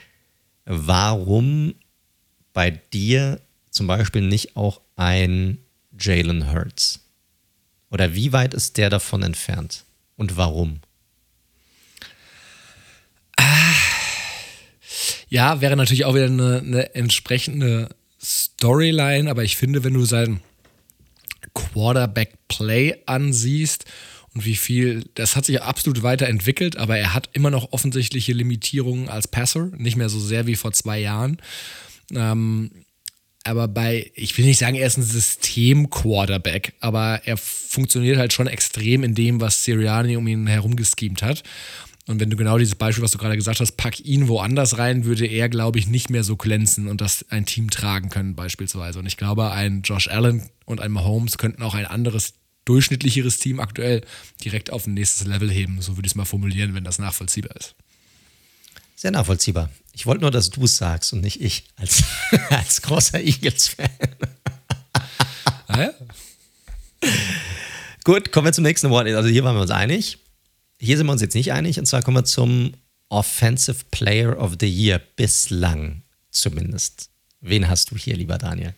Warum 0.64 1.76
bei 2.54 2.72
dir 2.72 3.42
zum 3.70 3.88
Beispiel 3.88 4.22
nicht 4.22 4.56
auch 4.56 4.80
ein 4.96 5.58
Jalen 6.00 6.52
Hurts? 6.54 7.02
Oder 7.92 8.16
wie 8.16 8.32
weit 8.32 8.54
ist 8.54 8.78
der 8.78 8.90
davon 8.90 9.24
entfernt? 9.24 9.84
Und 10.16 10.38
warum? 10.38 10.80
Ja, 15.30 15.62
wäre 15.62 15.76
natürlich 15.76 16.06
auch 16.06 16.16
wieder 16.16 16.26
eine, 16.26 16.60
eine 16.60 16.96
entsprechende 16.96 17.90
Storyline, 18.22 19.30
aber 19.30 19.44
ich 19.44 19.56
finde, 19.56 19.84
wenn 19.84 19.94
du 19.94 20.06
sein 20.06 20.42
Quarterback-Play 21.54 23.04
ansiehst 23.06 23.86
und 24.34 24.46
wie 24.46 24.56
viel, 24.56 25.06
das 25.16 25.36
hat 25.36 25.46
sich 25.46 25.62
absolut 25.62 26.04
weiterentwickelt, 26.04 26.78
aber 26.78 26.98
er 26.98 27.14
hat 27.14 27.30
immer 27.34 27.50
noch 27.52 27.72
offensichtliche 27.72 28.34
Limitierungen 28.34 29.10
als 29.10 29.28
Passer, 29.28 29.72
nicht 29.78 29.96
mehr 29.96 30.10
so 30.10 30.20
sehr 30.20 30.46
wie 30.48 30.56
vor 30.56 30.74
zwei 30.74 31.00
Jahren. 31.00 31.38
Ähm, 32.14 32.72
aber 33.46 33.68
bei, 33.68 34.12
ich 34.16 34.36
will 34.38 34.46
nicht 34.46 34.58
sagen, 34.58 34.76
er 34.76 34.88
ist 34.88 34.98
ein 34.98 35.04
System-Quarterback, 35.04 36.74
aber 36.80 37.22
er 37.26 37.38
funktioniert 37.38 38.18
halt 38.18 38.34
schon 38.34 38.48
extrem 38.48 39.04
in 39.04 39.14
dem, 39.14 39.40
was 39.40 39.64
Sirianni 39.64 40.18
um 40.18 40.28
ihn 40.28 40.48
herum 40.48 40.76
geschemt 40.76 41.22
hat. 41.22 41.44
Und 42.08 42.20
wenn 42.20 42.30
du 42.30 42.38
genau 42.38 42.58
dieses 42.60 42.76
Beispiel, 42.76 43.04
was 43.04 43.12
du 43.12 43.18
gerade 43.18 43.36
gesagt 43.36 43.60
hast, 43.60 43.78
pack 43.78 44.00
ihn 44.00 44.28
woanders 44.28 44.78
rein, 44.78 45.06
würde 45.06 45.26
er, 45.26 45.50
glaube 45.50 45.80
ich, 45.80 45.88
nicht 45.88 46.12
mehr 46.12 46.24
so 46.24 46.36
glänzen 46.36 46.88
und 46.88 47.02
das 47.02 47.26
ein 47.30 47.48
Team 47.48 47.72
tragen 47.72 48.10
können, 48.10 48.36
beispielsweise. 48.36 49.00
Und 49.00 49.08
ich 49.08 49.18
glaube, 49.18 49.52
ein 49.52 49.82
Josh 49.82 50.08
Allen 50.08 50.50
und 50.66 50.82
ein 50.82 50.92
Mahomes 50.92 51.40
könnten 51.40 51.64
auch 51.64 51.74
ein 51.74 51.88
anderes, 51.88 52.34
durchschnittlicheres 52.66 53.40
Team 53.40 53.60
aktuell 53.60 54.02
direkt 54.44 54.72
auf 54.72 54.86
ein 54.86 54.94
nächstes 54.94 55.26
Level 55.26 55.50
heben. 55.50 55.82
So 55.82 55.98
würde 55.98 56.06
ich 56.06 56.12
es 56.12 56.16
mal 56.16 56.26
formulieren, 56.26 56.76
wenn 56.76 56.84
das 56.84 57.00
nachvollziehbar 57.00 57.56
ist. 57.56 57.76
Sehr 58.96 59.12
nachvollziehbar. 59.12 59.70
Ich 59.94 60.06
wollte 60.06 60.22
nur, 60.22 60.32
dass 60.32 60.52
du 60.52 60.64
es 60.64 60.78
sagst 60.78 61.12
und 61.14 61.22
nicht 61.22 61.42
ich 61.42 61.66
als, 61.76 62.04
als 62.50 62.82
großer 62.84 63.20
Eagles-Fan. 63.20 63.90
Ah 65.68 65.82
ja. 65.82 65.92
Gut, 68.04 68.32
kommen 68.32 68.46
wir 68.46 68.54
zum 68.54 68.64
nächsten 68.64 68.90
Wort. 68.92 69.08
Also 69.08 69.30
hier 69.30 69.44
waren 69.44 69.56
wir 69.56 69.62
uns 69.62 69.72
einig. 69.72 70.20
Hier 70.86 70.98
sind 70.98 71.08
wir 71.08 71.14
uns 71.14 71.22
jetzt 71.22 71.36
nicht 71.36 71.52
einig. 71.52 71.80
Und 71.80 71.86
zwar 71.86 72.04
kommen 72.04 72.18
wir 72.18 72.26
zum 72.26 72.74
Offensive 73.10 73.86
Player 73.92 74.38
of 74.38 74.58
the 74.60 74.68
Year. 74.68 75.02
Bislang 75.16 76.04
zumindest. 76.30 77.10
Wen 77.42 77.68
hast 77.68 77.92
du 77.92 77.98
hier, 77.98 78.16
lieber 78.16 78.38
Daniel? 78.38 78.76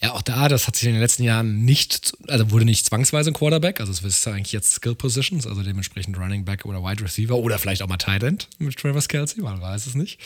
Ja, 0.00 0.12
auch 0.12 0.22
da, 0.22 0.48
das 0.48 0.66
hat 0.66 0.76
sich 0.76 0.86
in 0.86 0.94
den 0.94 1.00
letzten 1.00 1.24
Jahren 1.24 1.64
nicht, 1.64 2.12
also 2.28 2.52
wurde 2.52 2.64
nicht 2.64 2.86
zwangsweise 2.86 3.30
ein 3.30 3.34
Quarterback, 3.34 3.80
also 3.80 3.90
es 3.90 4.00
ist 4.00 4.28
eigentlich 4.28 4.52
jetzt 4.52 4.72
Skill 4.72 4.94
Positions, 4.94 5.44
also 5.44 5.64
dementsprechend 5.64 6.16
Running 6.16 6.44
Back 6.44 6.64
oder 6.66 6.84
Wide 6.84 7.02
Receiver 7.02 7.34
oder 7.34 7.58
vielleicht 7.58 7.82
auch 7.82 7.88
mal 7.88 7.96
Tight 7.96 8.22
End 8.22 8.48
mit 8.58 8.76
Travis 8.76 9.08
Kelsey, 9.08 9.42
man 9.42 9.60
weiß 9.60 9.88
es 9.88 9.96
nicht. 9.96 10.20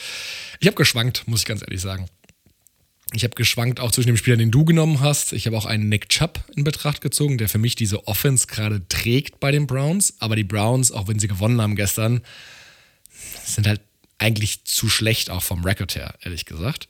Ich 0.60 0.66
habe 0.66 0.76
geschwankt, 0.76 1.26
muss 1.26 1.40
ich 1.40 1.46
ganz 1.46 1.62
ehrlich 1.62 1.80
sagen. 1.80 2.06
Ich 3.14 3.24
habe 3.24 3.34
geschwankt 3.34 3.78
auch 3.78 3.90
zwischen 3.90 4.08
dem 4.08 4.16
Spieler, 4.16 4.36
den 4.36 4.50
du 4.50 4.64
genommen 4.64 5.00
hast. 5.00 5.32
Ich 5.32 5.46
habe 5.46 5.56
auch 5.56 5.66
einen 5.66 5.88
Nick 5.88 6.08
Chubb 6.08 6.42
in 6.56 6.64
Betracht 6.64 7.00
gezogen, 7.00 7.36
der 7.36 7.48
für 7.48 7.58
mich 7.58 7.74
diese 7.74 8.06
Offense 8.08 8.46
gerade 8.46 8.86
trägt 8.88 9.38
bei 9.38 9.50
den 9.50 9.66
Browns. 9.66 10.14
Aber 10.18 10.34
die 10.34 10.44
Browns, 10.44 10.92
auch 10.92 11.08
wenn 11.08 11.18
sie 11.18 11.28
gewonnen 11.28 11.60
haben 11.60 11.76
gestern, 11.76 12.22
sind 13.44 13.66
halt 13.66 13.82
eigentlich 14.18 14.64
zu 14.64 14.88
schlecht, 14.88 15.30
auch 15.30 15.42
vom 15.42 15.64
Record 15.64 15.94
her, 15.94 16.14
ehrlich 16.22 16.46
gesagt. 16.46 16.88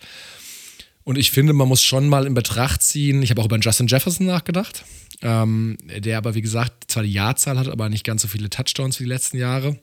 Und 1.04 1.18
ich 1.18 1.32
finde, 1.32 1.52
man 1.52 1.66
muss 1.66 1.82
schon 1.82 2.08
mal 2.08 2.26
in 2.26 2.34
Betracht 2.34 2.82
ziehen, 2.82 3.22
ich 3.22 3.30
habe 3.30 3.40
auch 3.40 3.46
über 3.46 3.58
Justin 3.58 3.88
Jefferson 3.88 4.26
nachgedacht, 4.26 4.84
ähm, 5.22 5.78
der 5.82 6.18
aber, 6.18 6.34
wie 6.34 6.42
gesagt, 6.42 6.90
zwar 6.90 7.02
die 7.02 7.12
Jahrzahl 7.12 7.58
hat, 7.58 7.68
aber 7.68 7.88
nicht 7.88 8.04
ganz 8.04 8.22
so 8.22 8.28
viele 8.28 8.50
Touchdowns 8.50 9.00
wie 9.00 9.04
die 9.04 9.10
letzten 9.10 9.38
Jahre. 9.38 9.78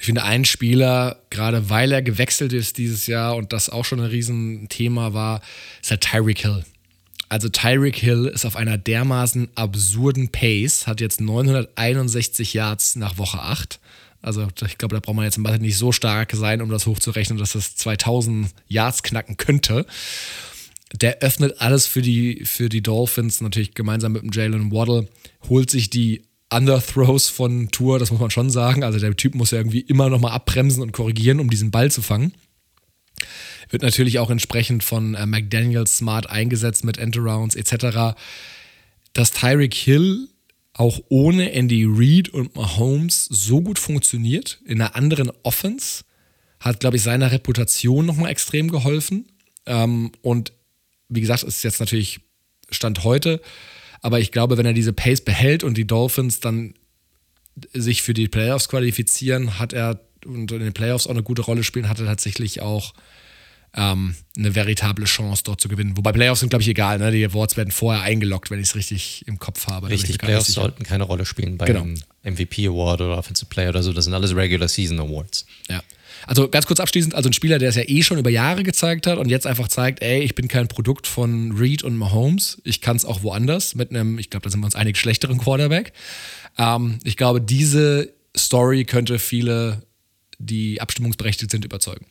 Ich 0.00 0.06
finde, 0.06 0.24
ein 0.24 0.46
Spieler, 0.46 1.22
gerade 1.28 1.68
weil 1.68 1.92
er 1.92 2.00
gewechselt 2.00 2.52
ist 2.52 2.78
dieses 2.78 3.06
Jahr 3.06 3.36
und 3.36 3.52
das 3.52 3.68
auch 3.68 3.84
schon 3.84 4.00
ein 4.00 4.06
Riesenthema 4.06 5.12
war, 5.12 5.42
ist 5.82 5.90
halt 5.90 6.00
Tyreek 6.00 6.40
Hill. 6.40 6.64
Also 7.28 7.48
Tyreek 7.48 7.96
Hill 7.96 8.24
ist 8.26 8.46
auf 8.46 8.56
einer 8.56 8.78
dermaßen 8.78 9.50
absurden 9.54 10.30
Pace, 10.30 10.86
hat 10.86 11.00
jetzt 11.00 11.20
961 11.20 12.54
Yards 12.54 12.96
nach 12.96 13.18
Woche 13.18 13.40
8 13.40 13.78
also 14.22 14.46
ich 14.66 14.76
glaube, 14.76 14.94
da 14.94 15.00
braucht 15.00 15.16
man 15.16 15.24
jetzt 15.24 15.38
im 15.38 15.44
nicht 15.62 15.78
so 15.78 15.92
stark 15.92 16.32
sein, 16.34 16.60
um 16.60 16.68
das 16.68 16.86
hochzurechnen, 16.86 17.38
dass 17.38 17.52
das 17.52 17.76
2000 17.76 18.50
Yards 18.68 19.02
knacken 19.02 19.36
könnte. 19.36 19.86
Der 20.92 21.20
öffnet 21.20 21.60
alles 21.60 21.86
für 21.86 22.02
die, 22.02 22.44
für 22.44 22.68
die 22.68 22.82
Dolphins, 22.82 23.40
natürlich 23.40 23.74
gemeinsam 23.74 24.12
mit 24.12 24.22
dem 24.22 24.32
Jalen 24.32 24.72
Waddle, 24.72 25.08
holt 25.48 25.70
sich 25.70 25.88
die 25.88 26.22
Underthrows 26.52 27.28
von 27.28 27.70
Tour, 27.70 27.98
das 27.98 28.10
muss 28.10 28.20
man 28.20 28.30
schon 28.30 28.50
sagen. 28.50 28.82
Also 28.82 28.98
der 28.98 29.16
Typ 29.16 29.34
muss 29.34 29.52
ja 29.52 29.58
irgendwie 29.58 29.80
immer 29.80 30.08
nochmal 30.08 30.32
abbremsen 30.32 30.82
und 30.82 30.92
korrigieren, 30.92 31.40
um 31.40 31.50
diesen 31.50 31.70
Ball 31.70 31.90
zu 31.90 32.02
fangen. 32.02 32.32
Wird 33.70 33.82
natürlich 33.82 34.18
auch 34.18 34.30
entsprechend 34.30 34.82
von 34.82 35.14
äh, 35.14 35.26
McDaniels 35.26 35.98
smart 35.98 36.28
eingesetzt 36.28 36.84
mit 36.84 36.98
Endarounds 36.98 37.54
etc. 37.54 38.16
Dass 39.12 39.32
Tyreek 39.32 39.74
Hill 39.74 40.28
auch 40.72 41.00
ohne 41.08 41.52
Andy 41.52 41.84
Reid 41.88 42.30
und 42.30 42.56
Mahomes 42.56 43.26
so 43.26 43.60
gut 43.60 43.78
funktioniert, 43.78 44.60
in 44.64 44.80
einer 44.80 44.96
anderen 44.96 45.30
Offense, 45.42 46.04
hat, 46.58 46.80
glaube 46.80 46.96
ich, 46.96 47.02
seiner 47.02 47.32
Reputation 47.32 48.06
nochmal 48.06 48.30
extrem 48.30 48.70
geholfen. 48.70 49.26
Ähm, 49.66 50.12
und 50.22 50.52
wie 51.08 51.20
gesagt, 51.20 51.42
ist 51.42 51.62
jetzt 51.62 51.80
natürlich 51.80 52.20
Stand 52.70 53.04
heute, 53.04 53.40
aber 54.02 54.20
ich 54.20 54.32
glaube, 54.32 54.56
wenn 54.56 54.66
er 54.66 54.72
diese 54.72 54.92
Pace 54.92 55.20
behält 55.20 55.64
und 55.64 55.76
die 55.76 55.86
Dolphins 55.86 56.40
dann 56.40 56.74
sich 57.72 58.02
für 58.02 58.14
die 58.14 58.28
Playoffs 58.28 58.68
qualifizieren, 58.68 59.58
hat 59.58 59.72
er 59.72 60.00
und 60.24 60.52
in 60.52 60.60
den 60.60 60.72
Playoffs 60.72 61.06
auch 61.06 61.12
eine 61.12 61.22
gute 61.22 61.42
Rolle 61.42 61.64
spielen, 61.64 61.88
hat 61.88 61.98
er 61.98 62.06
tatsächlich 62.06 62.60
auch 62.60 62.92
ähm, 63.74 64.14
eine 64.36 64.54
veritable 64.54 65.04
Chance 65.04 65.42
dort 65.44 65.60
zu 65.60 65.68
gewinnen. 65.68 65.96
Wobei 65.96 66.12
Playoffs 66.12 66.40
sind, 66.40 66.50
glaube 66.50 66.62
ich, 66.62 66.68
egal. 66.68 66.98
Ne? 66.98 67.12
Die 67.12 67.24
Awards 67.24 67.56
werden 67.56 67.70
vorher 67.70 68.02
eingeloggt, 68.02 68.50
wenn 68.50 68.58
ich 68.58 68.68
es 68.68 68.74
richtig 68.74 69.24
im 69.26 69.38
Kopf 69.38 69.66
habe. 69.68 69.88
Richtig, 69.88 70.18
Playoffs 70.18 70.52
sollten 70.52 70.84
keine 70.84 71.04
Rolle 71.04 71.24
spielen 71.24 71.56
bei 71.56 71.66
genau. 71.66 71.82
einem 71.82 72.02
MVP 72.24 72.66
Award 72.66 73.02
oder 73.02 73.18
Offensive 73.18 73.48
Player 73.48 73.70
oder 73.70 73.82
so. 73.82 73.92
Das 73.92 74.04
sind 74.04 74.14
alles 74.14 74.34
Regular 74.34 74.68
Season 74.68 74.98
Awards. 74.98 75.46
Ja. 75.68 75.82
Also 76.26 76.48
ganz 76.48 76.66
kurz 76.66 76.80
abschließend, 76.80 77.14
also 77.14 77.28
ein 77.28 77.32
Spieler, 77.32 77.58
der 77.58 77.68
es 77.68 77.76
ja 77.76 77.82
eh 77.86 78.02
schon 78.02 78.18
über 78.18 78.30
Jahre 78.30 78.62
gezeigt 78.62 79.06
hat 79.06 79.18
und 79.18 79.28
jetzt 79.28 79.46
einfach 79.46 79.68
zeigt, 79.68 80.02
ey, 80.02 80.20
ich 80.22 80.34
bin 80.34 80.48
kein 80.48 80.68
Produkt 80.68 81.06
von 81.06 81.52
Reed 81.52 81.82
und 81.82 81.96
Mahomes, 81.96 82.60
ich 82.64 82.80
kann 82.80 82.96
es 82.96 83.04
auch 83.04 83.22
woanders 83.22 83.74
mit 83.74 83.90
einem, 83.90 84.18
ich 84.18 84.30
glaube, 84.30 84.44
da 84.44 84.50
sind 84.50 84.60
wir 84.60 84.66
uns 84.66 84.74
einig, 84.74 84.96
schlechteren 84.96 85.38
Quarterback. 85.38 85.92
Ähm, 86.58 86.98
ich 87.04 87.16
glaube, 87.16 87.40
diese 87.40 88.12
Story 88.36 88.84
könnte 88.84 89.18
viele, 89.18 89.82
die 90.38 90.80
abstimmungsberechtigt 90.80 91.50
sind, 91.50 91.64
überzeugen 91.64 92.06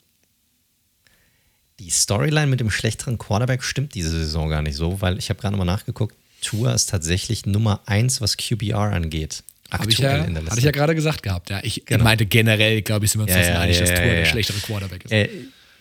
die 1.79 1.89
Storyline 1.89 2.47
mit 2.47 2.59
dem 2.59 2.69
schlechteren 2.69 3.17
Quarterback 3.17 3.63
stimmt 3.63 3.95
diese 3.95 4.09
Saison 4.09 4.49
gar 4.49 4.61
nicht 4.61 4.75
so, 4.75 5.01
weil 5.01 5.17
ich 5.17 5.29
habe 5.29 5.39
gerade 5.39 5.55
mal 5.55 5.65
nachgeguckt, 5.65 6.15
Tour 6.41 6.73
ist 6.73 6.89
tatsächlich 6.89 7.45
Nummer 7.45 7.81
1, 7.85 8.21
was 8.21 8.37
QBR 8.37 8.91
angeht. 8.91 9.43
Aktuell 9.69 9.91
ich 9.91 9.99
ja, 9.99 10.17
in 10.17 10.33
der 10.33 10.41
Liste. 10.41 10.51
Hatte 10.51 10.59
ich 10.59 10.65
ja 10.65 10.71
gerade 10.71 10.95
gesagt 10.95 11.23
gehabt, 11.23 11.49
ja. 11.49 11.59
Ich 11.63 11.85
genau. 11.85 12.03
meinte 12.03 12.25
generell, 12.25 12.81
glaube 12.81 13.05
ich, 13.05 13.11
sind 13.11 13.19
wir 13.19 13.23
uns 13.23 13.33
ja, 13.33 13.53
ja, 13.53 13.59
einig, 13.59 13.79
dass 13.79 13.89
Tour 13.89 13.97
der 13.97 14.25
schlechtere 14.25 14.59
Quarterback 14.59 15.05
ist. 15.05 15.11
Äh, 15.11 15.29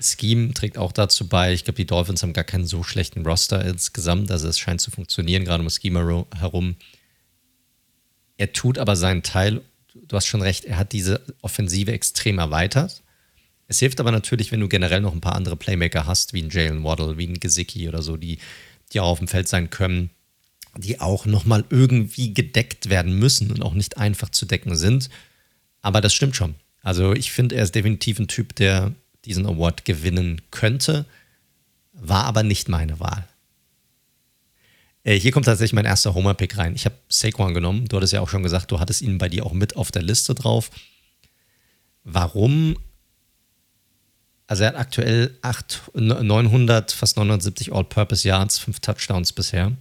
Scheme 0.01 0.55
trägt 0.55 0.79
auch 0.79 0.93
dazu 0.93 1.27
bei. 1.29 1.53
Ich 1.53 1.65
glaube, 1.65 1.77
die 1.77 1.87
Dolphins 1.87 2.23
haben 2.23 2.33
gar 2.33 2.45
keinen 2.45 2.67
so 2.67 2.83
schlechten 2.83 3.27
Roster 3.27 3.65
insgesamt. 3.65 4.31
Also 4.31 4.49
es 4.49 4.59
scheint 4.59 4.81
zu 4.81 4.91
funktionieren, 4.91 5.45
gerade 5.45 5.63
um 5.63 5.71
Scheme 5.71 6.27
herum. 6.39 6.77
Er 8.37 8.53
tut 8.53 8.79
aber 8.79 8.95
seinen 8.95 9.23
Teil. 9.23 9.61
Du 9.95 10.17
hast 10.17 10.27
schon 10.27 10.43
recht, 10.43 10.65
er 10.65 10.79
hat 10.79 10.93
diese 10.93 11.21
Offensive 11.43 11.93
extrem 11.93 12.39
erweitert. 12.39 13.03
Es 13.67 13.81
hilft 13.81 14.01
aber 14.01 14.13
natürlich, 14.13 14.53
wenn 14.53 14.61
du 14.61 14.69
generell 14.69 15.01
noch 15.01 15.13
ein 15.13 15.21
paar 15.21 15.35
andere 15.35 15.57
Playmaker 15.57 16.07
hast, 16.07 16.33
wie 16.33 16.43
ein 16.43 16.51
Jalen 16.51 16.85
Waddle, 16.85 17.19
wie 17.19 17.27
ein 17.27 17.41
Gesicki 17.41 17.89
oder 17.89 18.01
so, 18.01 18.17
die, 18.17 18.39
die 18.93 19.01
auch 19.01 19.09
auf 19.09 19.19
dem 19.19 19.29
Feld 19.29 19.49
sein 19.49 19.69
können, 19.69 20.11
die 20.79 21.01
auch 21.01 21.27
nochmal 21.27 21.65
irgendwie 21.71 22.35
gedeckt 22.35 22.89
werden 22.89 23.19
müssen 23.19 23.51
und 23.51 23.63
auch 23.63 23.75
nicht 23.75 23.99
einfach 23.99 24.29
zu 24.31 24.47
decken 24.47 24.77
sind. 24.77 25.11
Aber 25.83 26.01
das 26.01 26.15
stimmt 26.15 26.37
schon. 26.37 26.55
Also 26.83 27.13
ich 27.13 27.33
finde, 27.33 27.57
er 27.57 27.65
ist 27.65 27.75
definitiv 27.75 28.19
ein 28.19 28.29
Typ, 28.29 28.55
der 28.55 28.93
diesen 29.25 29.47
Award 29.47 29.85
gewinnen 29.85 30.41
könnte, 30.51 31.05
war 31.93 32.25
aber 32.25 32.43
nicht 32.43 32.69
meine 32.69 33.01
Wahl. 33.01 33.27
Äh, 35.03 35.19
hier 35.19 35.33
kommt 35.33 35.47
tatsächlich 35.47 35.75
mein 35.75 35.85
erster 35.85 36.15
Homer-Pick 36.15 36.57
rein. 36.57 36.75
Ich 36.75 36.85
habe 36.85 36.95
Saquon 37.09 37.55
genommen. 37.55 37.87
Du 37.89 37.97
hattest 37.97 38.13
ja 38.13 38.21
auch 38.21 38.29
schon 38.29 38.43
gesagt, 38.43 38.71
du 38.71 38.79
hattest 38.79 39.03
ihn 39.03 39.19
bei 39.19 39.29
dir 39.29 39.45
auch 39.45 39.53
mit 39.53 39.77
auf 39.77 39.91
der 39.91 40.03
Liste 40.03 40.35
drauf. 40.35 40.71
Warum 42.05 42.77
also 44.49 44.63
er 44.63 44.71
hat 44.71 44.77
aktuell 44.77 45.37
8, 45.43 45.91
900, 45.95 46.91
fast 46.91 47.19
970 47.19 47.71
All-Purpose 47.71 48.27
Yards, 48.27 48.59
5 48.59 48.81
Touchdowns 48.81 49.35
bisher. 49.35 49.73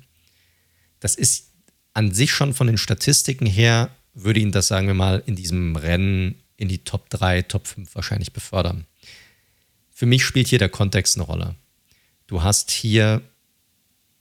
Das 0.99 1.15
ist 1.15 1.52
an 1.94 2.14
sich 2.14 2.32
schon 2.32 2.53
von 2.53 2.68
den 2.68 2.78
Statistiken 2.78 3.45
her, 3.45 3.90
würde 4.14 4.40
ihn 4.40 4.52
das, 4.52 4.68
sagen 4.68 4.88
wir 4.88 4.94
mal, 4.94 5.24
in 5.26 5.36
diesem 5.36 5.76
Rennen 5.76 6.36
in 6.57 6.68
die 6.68 6.80
Top 6.80 7.10
3, 7.10 7.44
Top 7.44 7.68
5 7.68 7.94
wahrscheinlich 7.95 8.34
befördern. 8.34 8.86
Für 9.91 10.06
mich 10.06 10.26
spielt 10.26 10.48
hier 10.48 10.60
der 10.60 10.69
Kontext 10.69 11.18
eine 11.18 11.26
Rolle. 11.26 11.56
Du 12.28 12.44
hast 12.44 12.72
hier, 12.72 13.22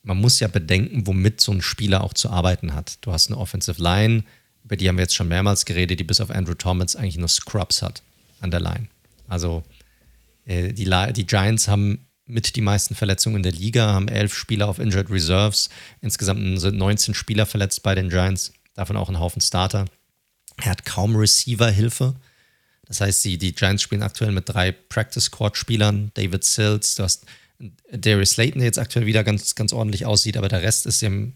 man 0.03 0.19
muss 0.19 0.40
ja 0.40 0.48
bedenken, 0.48 1.07
womit 1.07 1.40
so 1.40 1.53
ein 1.53 1.62
Spieler 1.62 2.05
auch 2.05 2.15
zu 2.15 2.31
arbeiten 2.31 2.74
hat. 2.74 2.98
Du 3.01 3.12
hast 3.12 3.28
eine 3.28 3.39
Offensive 3.39 3.82
Line, 3.82 4.24
über 4.65 4.77
die 4.77 4.89
haben 4.89 4.97
wir 4.97 5.03
jetzt 5.03 5.15
schon 5.15 5.28
mehrmals 5.28 5.65
geredet, 5.65 6.01
die 6.01 6.05
bis 6.05 6.20
auf 6.20 6.31
Andrew 6.31 6.55
Thomas 6.55 6.97
eigentlich 6.97 7.19
nur 7.19 7.28
Scrubs 7.28 7.82
hat 7.82 8.03
an 8.40 8.51
der 8.51 8.61
Line. 8.61 8.89
Also 9.28 9.65
äh, 10.44 10.73
die, 10.73 10.90
die 11.12 11.27
Giants 11.27 11.69
haben 11.69 12.07
mit 12.27 12.57
die 12.57 12.61
meisten 12.61 12.94
Verletzungen 12.94 13.36
in 13.36 13.43
der 13.43 13.53
Liga, 13.53 13.93
haben 13.93 14.09
elf 14.09 14.35
Spieler 14.35 14.69
auf 14.69 14.78
Injured 14.78 15.11
Reserves. 15.11 15.69
Insgesamt 16.01 16.61
sind 16.61 16.77
19 16.77 17.15
Spieler 17.15 17.47
verletzt 17.47 17.82
bei 17.82 17.94
den 17.94 18.09
Giants, 18.09 18.53
davon 18.74 18.97
auch 18.97 19.09
ein 19.09 19.20
Haufen 19.20 19.40
Starter. 19.40 19.86
Er 20.57 20.70
hat 20.70 20.85
kaum 20.85 21.15
Receiver-Hilfe. 21.15 22.15
Das 22.86 23.01
heißt, 23.01 23.24
die, 23.24 23.39
die 23.39 23.55
Giants 23.55 23.82
spielen 23.82 24.03
aktuell 24.03 24.32
mit 24.32 24.48
drei 24.48 24.73
Practice 24.73 25.24
Squad-Spielern. 25.24 26.11
David 26.15 26.44
Sills, 26.44 26.94
du 26.97 27.05
hast 27.05 27.27
Darius 27.90 28.31
Slayton, 28.31 28.59
der 28.59 28.66
jetzt 28.66 28.78
aktuell 28.78 29.07
wieder 29.07 29.24
ganz, 29.24 29.55
ganz 29.55 29.73
ordentlich 29.73 30.07
aussieht, 30.07 30.36
aber 30.36 30.48
der 30.48 30.62
Rest 30.62 30.86
ist 30.86 31.03
dem 31.03 31.35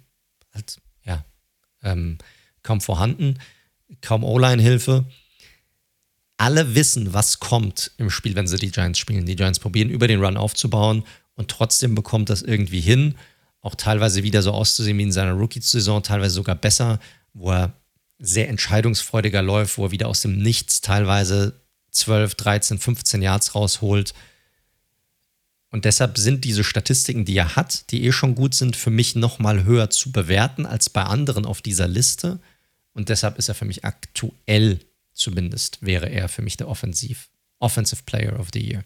halt, 0.53 0.81
ja, 1.05 1.25
ähm, 1.83 2.19
kaum 2.63 2.81
vorhanden, 2.81 3.39
kaum 4.01 4.25
O-Line-Hilfe. 4.25 5.07
Alle 6.41 6.75
wissen, 6.75 7.13
was 7.13 7.39
kommt 7.39 7.91
im 7.99 8.09
Spiel, 8.09 8.35
wenn 8.35 8.47
sie 8.47 8.57
die 8.57 8.71
Giants 8.71 8.99
spielen. 8.99 9.27
Die 9.27 9.37
Giants 9.37 9.59
probieren, 9.59 9.91
über 9.91 10.09
den 10.09 10.25
Run 10.25 10.39
aufzubauen 10.39 11.05
und 11.35 11.51
trotzdem 11.51 11.95
bekommt 11.95 12.31
das 12.31 12.41
irgendwie 12.41 12.81
hin. 12.81 13.15
Auch 13.61 13.75
teilweise 13.75 14.23
wieder 14.23 14.41
so 14.41 14.53
auszusehen 14.53 14.97
wie 14.97 15.03
in 15.03 15.13
seiner 15.13 15.33
Rookie-Saison, 15.33 16.03
teilweise 16.03 16.37
sogar 16.37 16.55
besser, 16.55 16.99
wo 17.35 17.51
er 17.51 17.75
sehr 18.19 18.49
entscheidungsfreudiger 18.49 19.43
läuft, 19.43 19.77
wo 19.77 19.85
er 19.85 19.91
wieder 19.91 20.09
aus 20.09 20.23
dem 20.23 20.39
Nichts 20.39 20.81
teilweise 20.81 21.61
12, 21.91 22.37
13, 22.37 22.79
15 22.79 23.21
Yards 23.21 23.55
rausholt. 23.55 24.15
Und 25.71 25.85
deshalb 25.85 26.17
sind 26.17 26.47
diese 26.47 26.65
Statistiken, 26.65 27.27
die 27.27 27.37
er 27.37 27.55
hat, 27.55 27.91
die 27.91 28.03
eh 28.05 28.13
schon 28.13 28.35
gut 28.35 28.55
sind, 28.55 28.77
für 28.77 28.91
mich 28.91 29.15
nochmal 29.15 29.65
höher 29.65 29.91
zu 29.91 30.11
bewerten 30.11 30.65
als 30.65 30.89
bei 30.89 31.03
anderen 31.03 31.45
auf 31.45 31.61
dieser 31.61 31.87
Liste. 31.87 32.41
Und 32.95 33.11
deshalb 33.11 33.37
ist 33.37 33.51
er 33.51 33.55
für 33.55 33.67
mich 33.67 33.85
aktuell 33.85 34.81
zumindest, 35.21 35.79
wäre 35.81 36.09
er 36.09 36.29
für 36.29 36.43
mich 36.43 36.57
der 36.57 36.69
Offensiv, 36.69 37.29
Offensive 37.59 38.03
Player 38.05 38.39
of 38.39 38.49
the 38.53 38.61
Year. 38.61 38.85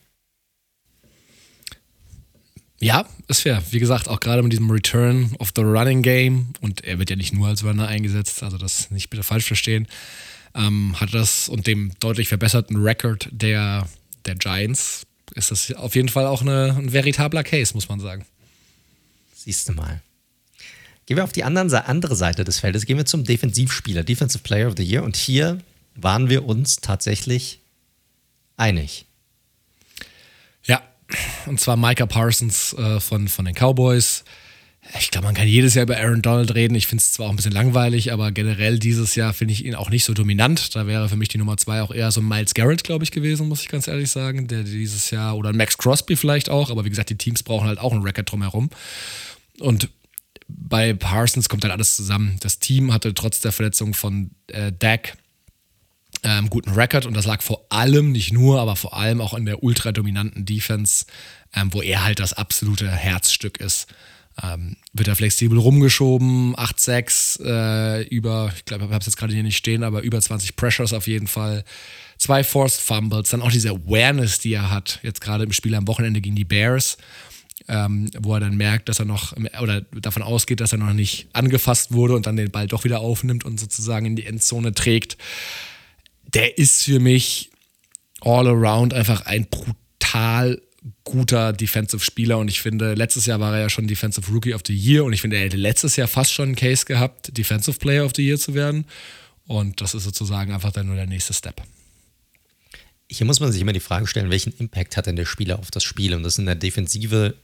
Ja, 2.81 3.07
ist 3.29 3.43
fair. 3.43 3.63
Wie 3.71 3.79
gesagt, 3.79 4.09
auch 4.09 4.21
gerade 4.21 4.43
mit 4.43 4.53
diesem 4.53 4.71
Return 4.71 5.35
of 5.39 5.53
the 5.57 5.63
Running 5.63 6.03
Game 6.03 6.49
und 6.61 6.85
er 6.85 6.99
wird 6.99 7.09
ja 7.09 7.17
nicht 7.17 7.33
nur 7.33 7.49
als 7.49 7.65
Runner 7.65 7.87
eingesetzt, 7.87 8.43
also 8.43 8.59
das 8.59 8.91
nicht 8.91 9.11
bitte 9.11 9.23
falsch 9.23 9.47
verstehen, 9.47 9.87
ähm, 10.55 10.95
hat 11.01 11.15
das 11.15 11.49
und 11.49 11.67
dem 11.67 11.93
deutlich 12.01 12.29
verbesserten 12.29 12.77
Record 12.77 13.29
der, 13.31 13.89
der 14.27 14.35
Giants 14.35 15.07
ist 15.35 15.51
das 15.51 15.73
auf 15.73 15.95
jeden 15.95 16.09
Fall 16.09 16.27
auch 16.27 16.43
eine, 16.43 16.77
ein 16.77 16.93
veritabler 16.93 17.43
Case, 17.43 17.75
muss 17.75 17.89
man 17.89 18.01
sagen. 18.01 18.27
Siehst 19.35 19.69
du 19.69 19.73
mal. 19.73 20.01
Gehen 21.07 21.17
wir 21.17 21.25
auf 21.25 21.33
die 21.33 21.45
anderen, 21.45 21.73
andere 21.73 22.17
Seite 22.17 22.45
des 22.45 22.61
Feldes, 22.61 22.87
gehen 22.87 22.97
wir 22.97 23.05
zum 23.05 23.25
Defensivspieler, 23.25 24.05
Defensive 24.05 24.43
Player 24.43 24.69
of 24.69 24.75
the 24.77 24.85
Year 24.85 25.03
und 25.03 25.17
hier 25.17 25.59
waren 25.95 26.29
wir 26.29 26.45
uns 26.45 26.77
tatsächlich 26.77 27.61
einig. 28.57 29.07
Ja, 30.65 30.83
und 31.47 31.61
zwar 31.61 31.77
Micah 31.77 32.07
Parsons 32.07 32.73
äh, 32.75 33.01
von, 33.01 33.29
von 33.29 33.45
den 33.45 33.55
Cowboys. 33.55 34.25
Ich 34.99 35.11
glaube, 35.11 35.27
man 35.27 35.35
kann 35.35 35.49
jedes 35.49 35.75
Jahr 35.75 35.85
über 35.85 35.97
Aaron 35.97 36.21
Donald 36.21 36.55
reden. 36.55 36.75
Ich 36.75 36.87
finde 36.87 37.01
es 37.01 37.13
zwar 37.13 37.27
auch 37.27 37.31
ein 37.31 37.37
bisschen 37.37 37.53
langweilig, 37.53 38.13
aber 38.13 38.33
generell 38.33 38.79
dieses 38.79 39.15
Jahr 39.15 39.33
finde 39.33 39.55
ich 39.55 39.65
ihn 39.65 39.75
auch 39.75 39.89
nicht 39.89 40.05
so 40.05 40.13
dominant. 40.13 40.75
Da 40.77 40.87
wäre 40.87 41.09
für 41.09 41.17
mich 41.17 41.29
die 41.29 41.39
Nummer 41.39 41.57
zwei 41.57 41.81
auch 41.81 41.91
eher 41.91 42.11
so 42.11 42.21
Miles 42.21 42.53
Garrett, 42.53 42.85
glaube 42.85 43.03
ich, 43.03 43.11
gewesen, 43.11 43.49
muss 43.49 43.63
ich 43.63 43.69
ganz 43.69 43.89
ehrlich 43.89 44.11
sagen. 44.11 44.47
Der 44.47 44.63
dieses 44.63 45.11
Jahr, 45.11 45.37
oder 45.37 45.55
Max 45.55 45.79
Crosby 45.79 46.17
vielleicht 46.17 46.51
auch, 46.51 46.71
aber 46.71 46.85
wie 46.85 46.91
gesagt, 46.91 47.09
die 47.09 47.17
Teams 47.17 47.43
brauchen 47.43 47.67
halt 47.67 47.79
auch 47.79 47.93
einen 47.93 48.03
Record 48.03 48.31
drumherum. 48.31 48.69
Und 49.59 49.89
bei 50.49 50.93
Parsons 50.93 51.49
kommt 51.49 51.65
halt 51.65 51.73
alles 51.73 51.97
zusammen. 51.97 52.37
Das 52.41 52.59
Team 52.59 52.93
hatte 52.93 53.15
trotz 53.15 53.41
der 53.41 53.53
Verletzung 53.53 53.95
von 53.95 54.33
äh, 54.49 54.71
Dak 54.79 55.17
ähm, 56.25 56.49
guten 56.49 56.71
Record 56.71 57.07
und 57.07 57.15
das 57.15 57.27
lag 57.27 57.43
vor 57.43 57.67
allem, 57.69 58.11
nicht 58.11 58.33
nur, 58.33 58.61
aber 58.61 58.77
vor 58.77 58.97
allem 58.97 59.21
auch 59.21 59.35
in 59.35 59.45
der 59.45 59.63
ultra 59.63 59.93
dominanten 59.93 60.47
Defense, 60.47 61.05
ähm, 61.55 61.73
wo 61.73 61.83
er 61.83 62.03
halt 62.03 62.19
das 62.19 62.33
absolute 62.33 62.91
Herzstück 62.91 63.59
ist. 63.59 63.87
Ähm, 64.43 64.77
wird 64.93 65.07
er 65.07 65.15
flexibel 65.15 65.59
rumgeschoben, 65.59 66.57
8-6, 66.57 67.45
äh, 67.45 68.03
über, 68.09 68.51
ich 68.57 68.65
glaube, 68.65 68.87
ich 68.87 68.91
habe 68.91 68.99
es 68.99 69.07
jetzt 69.07 69.17
gerade 69.17 69.33
hier 69.33 69.45
nicht 69.45 69.57
stehen, 69.57 69.85
aber 69.85 70.03
über 70.03 70.21
20 70.21 70.57
Pressures 70.57 70.93
auf 70.93 71.07
jeden 71.07 71.29
Fall. 71.29 71.63
Zwei 72.19 72.43
Forced 72.43 72.81
Fumbles, 72.81 73.29
dann 73.29 73.43
auch 73.43 73.53
diese 73.53 73.71
Awareness, 73.71 74.41
die 74.41 74.55
er 74.55 74.71
hat, 74.71 74.99
jetzt 75.03 75.21
gerade 75.21 75.45
im 75.45 75.53
Spiel 75.53 75.75
am 75.75 75.87
Wochenende 75.87 76.21
gegen 76.21 76.35
die 76.35 76.45
Bears, 76.45 76.97
ähm, 77.69 78.11
wo 78.19 78.35
er 78.35 78.41
dann 78.41 78.57
merkt, 78.57 78.89
dass 78.89 78.99
er 78.99 79.05
noch, 79.05 79.35
oder 79.61 79.83
davon 79.83 80.23
ausgeht, 80.23 80.61
dass 80.61 80.73
er 80.73 80.79
noch 80.79 80.93
nicht 80.95 81.29
angefasst 81.33 81.93
wurde 81.93 82.17
und 82.17 82.27
dann 82.27 82.37
den 82.37 82.51
Ball 82.51 82.67
doch 82.67 82.83
wieder 82.83 83.01
aufnimmt 83.01 83.45
und 83.45 83.61
sozusagen 83.61 84.07
in 84.07 84.17
die 84.17 84.27
Endzone 84.27 84.73
trägt 84.73 85.17
der 86.33 86.59
ist 86.59 86.85
für 86.85 87.01
mich 87.01 87.51
all 88.21 88.47
around 88.49 88.95
einfach 88.95 89.27
ein 89.27 89.47
brutal 89.47 90.61
guter 91.05 91.53
Defensive-Spieler 91.53 92.39
und 92.39 92.49
ich 92.49 92.61
finde, 92.61 92.95
letztes 92.95 93.27
Jahr 93.27 93.41
war 93.41 93.55
er 93.55 93.63
ja 93.63 93.71
schon 93.71 93.87
Defensive 93.87 94.31
Rookie 94.31 94.55
of 94.55 94.63
the 94.67 94.75
Year 94.75 95.05
und 95.05 95.13
ich 95.13 95.21
finde, 95.21 95.37
er 95.37 95.45
hätte 95.45 95.57
letztes 95.57 95.97
Jahr 95.97 96.09
fast 96.09 96.33
schon 96.33 96.47
einen 96.47 96.57
Case 96.57 96.85
gehabt, 96.85 97.37
Defensive 97.37 97.79
Player 97.79 98.05
of 98.05 98.13
the 98.17 98.23
Year 98.23 98.39
zu 98.39 98.55
werden 98.55 98.87
und 99.47 99.81
das 99.81 99.95
ist 99.95 100.05
sozusagen 100.05 100.53
einfach 100.53 100.73
dann 100.73 100.87
nur 100.87 100.97
der 100.97 101.07
nächste 101.07 101.33
Step. 101.33 101.63
Hier 103.11 103.27
muss 103.27 103.41
man 103.41 103.53
sich 103.53 103.61
immer 103.61 103.73
die 103.73 103.81
Frage 103.81 104.07
stellen, 104.07 104.31
welchen 104.31 104.55
Impact 104.59 104.97
hat 104.97 105.07
denn 105.07 105.17
der 105.17 105.27
Spieler 105.27 105.59
auf 105.59 105.71
das 105.71 105.85
Spiel 105.85 106.15
und 106.15 106.23
das 106.23 106.39
in 106.39 106.47
der 106.47 106.55
Defensive 106.55 107.35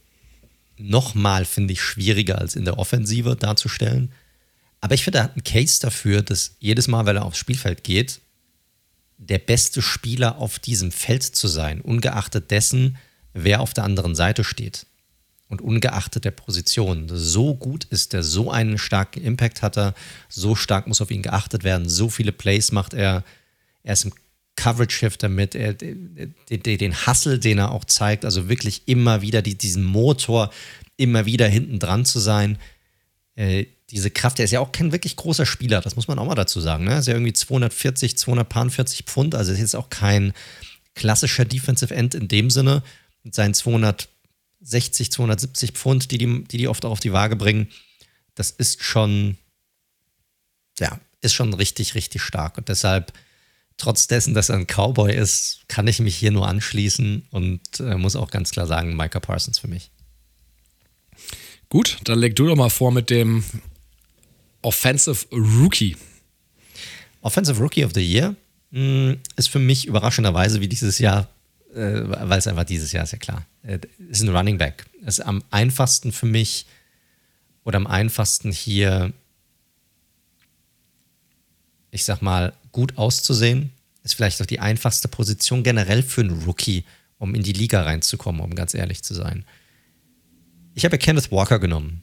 nochmal, 0.76 1.44
finde 1.44 1.72
ich, 1.72 1.82
schwieriger 1.82 2.38
als 2.38 2.56
in 2.56 2.64
der 2.64 2.78
Offensive 2.78 3.36
darzustellen. 3.36 4.12
Aber 4.80 4.94
ich 4.94 5.04
finde, 5.04 5.18
er 5.18 5.24
hat 5.24 5.32
einen 5.32 5.44
Case 5.44 5.80
dafür, 5.80 6.22
dass 6.22 6.56
jedes 6.58 6.88
Mal, 6.88 7.04
wenn 7.04 7.16
er 7.16 7.26
aufs 7.26 7.38
Spielfeld 7.38 7.84
geht, 7.84 8.20
der 9.20 9.38
beste 9.38 9.82
Spieler 9.82 10.38
auf 10.38 10.58
diesem 10.58 10.90
Feld 10.90 11.22
zu 11.22 11.46
sein, 11.46 11.82
ungeachtet 11.82 12.50
dessen, 12.50 12.96
wer 13.34 13.60
auf 13.60 13.74
der 13.74 13.84
anderen 13.84 14.14
Seite 14.14 14.44
steht. 14.44 14.86
Und 15.48 15.60
ungeachtet 15.60 16.24
der 16.24 16.30
Position. 16.30 17.08
So 17.12 17.54
gut 17.54 17.84
ist 17.84 18.14
er, 18.14 18.22
so 18.22 18.50
einen 18.50 18.78
starken 18.78 19.20
Impact 19.20 19.62
hat 19.62 19.76
er, 19.76 19.94
so 20.28 20.54
stark 20.54 20.86
muss 20.86 21.00
auf 21.00 21.10
ihn 21.10 21.22
geachtet 21.22 21.64
werden, 21.64 21.88
so 21.88 22.08
viele 22.08 22.32
Plays 22.32 22.72
macht 22.72 22.94
er. 22.94 23.24
Er 23.82 23.92
ist 23.92 24.04
im 24.04 24.12
Coverage-Shifter 24.56 25.28
mit, 25.28 25.54
er, 25.54 25.74
den 25.74 27.06
Hustle, 27.06 27.38
den 27.38 27.58
er 27.58 27.72
auch 27.72 27.84
zeigt, 27.84 28.24
also 28.24 28.48
wirklich 28.48 28.82
immer 28.86 29.22
wieder 29.22 29.42
diesen 29.42 29.84
Motor, 29.84 30.50
immer 30.96 31.26
wieder 31.26 31.48
hinten 31.48 31.78
dran 31.78 32.04
zu 32.04 32.20
sein. 32.20 32.58
Äh, 33.34 33.66
diese 33.90 34.10
Kraft, 34.10 34.38
der 34.38 34.44
ist 34.44 34.50
ja 34.50 34.60
auch 34.60 34.72
kein 34.72 34.92
wirklich 34.92 35.16
großer 35.16 35.46
Spieler, 35.46 35.80
das 35.80 35.96
muss 35.96 36.08
man 36.08 36.18
auch 36.18 36.26
mal 36.26 36.34
dazu 36.34 36.60
sagen. 36.60 36.84
Ne? 36.84 36.98
Ist 36.98 37.08
ja 37.08 37.14
irgendwie 37.14 37.32
240, 37.32 38.16
240 38.16 39.04
Pfund, 39.04 39.34
also 39.34 39.52
ist 39.52 39.58
jetzt 39.58 39.76
auch 39.76 39.90
kein 39.90 40.32
klassischer 40.94 41.44
Defensive 41.44 41.94
End 41.94 42.14
in 42.14 42.28
dem 42.28 42.50
Sinne. 42.50 42.82
Mit 43.22 43.34
seinen 43.34 43.54
260, 43.54 45.12
270 45.12 45.72
Pfund, 45.72 46.10
die 46.10 46.18
die, 46.18 46.44
die, 46.44 46.56
die 46.58 46.68
oft 46.68 46.84
auch 46.84 46.90
auf 46.90 47.00
die 47.00 47.12
Waage 47.12 47.36
bringen, 47.36 47.68
das 48.34 48.50
ist 48.50 48.82
schon, 48.82 49.36
ja, 50.78 50.98
ist 51.20 51.34
schon 51.34 51.52
richtig, 51.52 51.94
richtig 51.94 52.22
stark. 52.22 52.56
Und 52.56 52.68
deshalb, 52.68 53.12
trotz 53.76 54.06
dessen, 54.06 54.34
dass 54.34 54.48
er 54.48 54.56
ein 54.56 54.66
Cowboy 54.66 55.14
ist, 55.14 55.68
kann 55.68 55.86
ich 55.86 56.00
mich 56.00 56.16
hier 56.16 56.30
nur 56.30 56.48
anschließen 56.48 57.26
und 57.30 57.60
äh, 57.80 57.96
muss 57.96 58.16
auch 58.16 58.30
ganz 58.30 58.50
klar 58.50 58.66
sagen, 58.66 58.96
Micah 58.96 59.20
Parsons 59.20 59.58
für 59.58 59.68
mich. 59.68 59.90
Gut, 61.68 61.98
dann 62.04 62.18
leg 62.18 62.34
du 62.34 62.46
doch 62.46 62.56
mal 62.56 62.70
vor 62.70 62.90
mit 62.90 63.10
dem 63.10 63.44
Offensive 64.62 65.26
Rookie. 65.32 65.96
Offensive 67.22 67.60
Rookie 67.60 67.84
of 67.84 67.92
the 67.94 68.00
Year 68.00 68.34
mh, 68.70 68.78
hm, 68.78 69.20
ist 69.36 69.48
für 69.48 69.58
mich 69.58 69.86
überraschenderweise 69.86 70.60
wie 70.60 70.68
dieses 70.68 70.98
Jahr, 70.98 71.28
äh, 71.74 72.02
weil 72.04 72.38
es 72.38 72.46
einfach 72.46 72.64
dieses 72.64 72.92
Jahr 72.92 73.04
ist 73.04 73.12
ja 73.12 73.18
klar, 73.18 73.46
äh, 73.62 73.78
ist 74.08 74.22
ein 74.22 74.34
Running 74.34 74.58
Back. 74.58 74.86
Ist 75.04 75.20
am 75.20 75.42
einfachsten 75.50 76.12
für 76.12 76.26
mich 76.26 76.66
oder 77.64 77.76
am 77.76 77.86
einfachsten 77.86 78.52
hier, 78.52 79.12
ich 81.90 82.04
sag 82.04 82.22
mal, 82.22 82.52
gut 82.72 82.98
auszusehen. 82.98 83.70
Ist 84.02 84.14
vielleicht 84.14 84.40
auch 84.40 84.46
die 84.46 84.60
einfachste 84.60 85.08
Position 85.08 85.62
generell 85.62 86.02
für 86.02 86.22
einen 86.22 86.42
Rookie, 86.44 86.84
um 87.18 87.34
in 87.34 87.42
die 87.42 87.52
Liga 87.52 87.82
reinzukommen, 87.82 88.40
um 88.40 88.54
ganz 88.54 88.74
ehrlich 88.74 89.02
zu 89.02 89.14
sein. 89.14 89.44
Ich 90.74 90.84
habe 90.84 90.96
Kenneth 90.96 91.30
Walker 91.30 91.58
genommen 91.58 92.02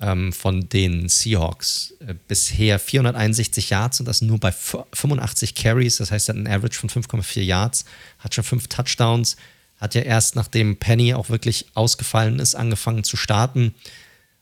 ähm, 0.00 0.32
von 0.32 0.68
den 0.68 1.08
Seahawks. 1.08 1.94
Äh, 2.00 2.14
bisher 2.28 2.78
461 2.78 3.70
Yards 3.70 4.00
und 4.00 4.06
das 4.06 4.22
nur 4.22 4.38
bei 4.38 4.52
85 4.52 5.54
Carries. 5.54 5.96
Das 5.96 6.10
heißt, 6.10 6.28
er 6.28 6.34
hat 6.34 6.36
einen 6.38 6.46
Average 6.48 6.78
von 6.78 6.90
5,4 6.90 7.42
Yards, 7.42 7.84
hat 8.18 8.34
schon 8.34 8.44
fünf 8.44 8.68
Touchdowns, 8.68 9.36
hat 9.78 9.94
ja 9.94 10.02
erst 10.02 10.36
nachdem 10.36 10.76
Penny 10.76 11.14
auch 11.14 11.28
wirklich 11.28 11.66
ausgefallen 11.74 12.38
ist, 12.38 12.54
angefangen 12.54 13.04
zu 13.04 13.16
starten. 13.16 13.74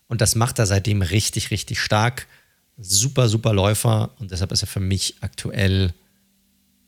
Und 0.07 0.21
das 0.21 0.35
macht 0.35 0.59
er 0.59 0.65
seitdem 0.65 1.01
richtig, 1.01 1.51
richtig 1.51 1.79
stark. 1.79 2.27
Super, 2.77 3.29
super 3.29 3.53
Läufer 3.53 4.11
und 4.19 4.31
deshalb 4.31 4.51
ist 4.51 4.61
er 4.61 4.67
für 4.67 4.81
mich 4.81 5.15
aktuell 5.21 5.93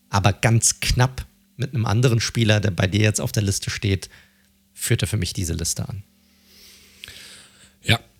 aber 0.10 0.34
ganz 0.34 0.80
knapp 0.80 1.26
mit 1.56 1.73
einem 1.73 1.85
anderen 1.85 2.19
Spieler, 2.19 2.60
der 2.60 2.72
bei 2.72 2.88
dir 2.88 3.02
jetzt 3.02 3.19
auf 3.19 3.31
der 3.31 3.44
Liste 3.44 3.69
steht, 3.69 4.10
führt 4.73 5.02
er 5.02 5.07
für 5.07 5.18
mich 5.18 5.34
diese 5.34 5.53
Liste 5.53 5.88
an. 5.88 6.03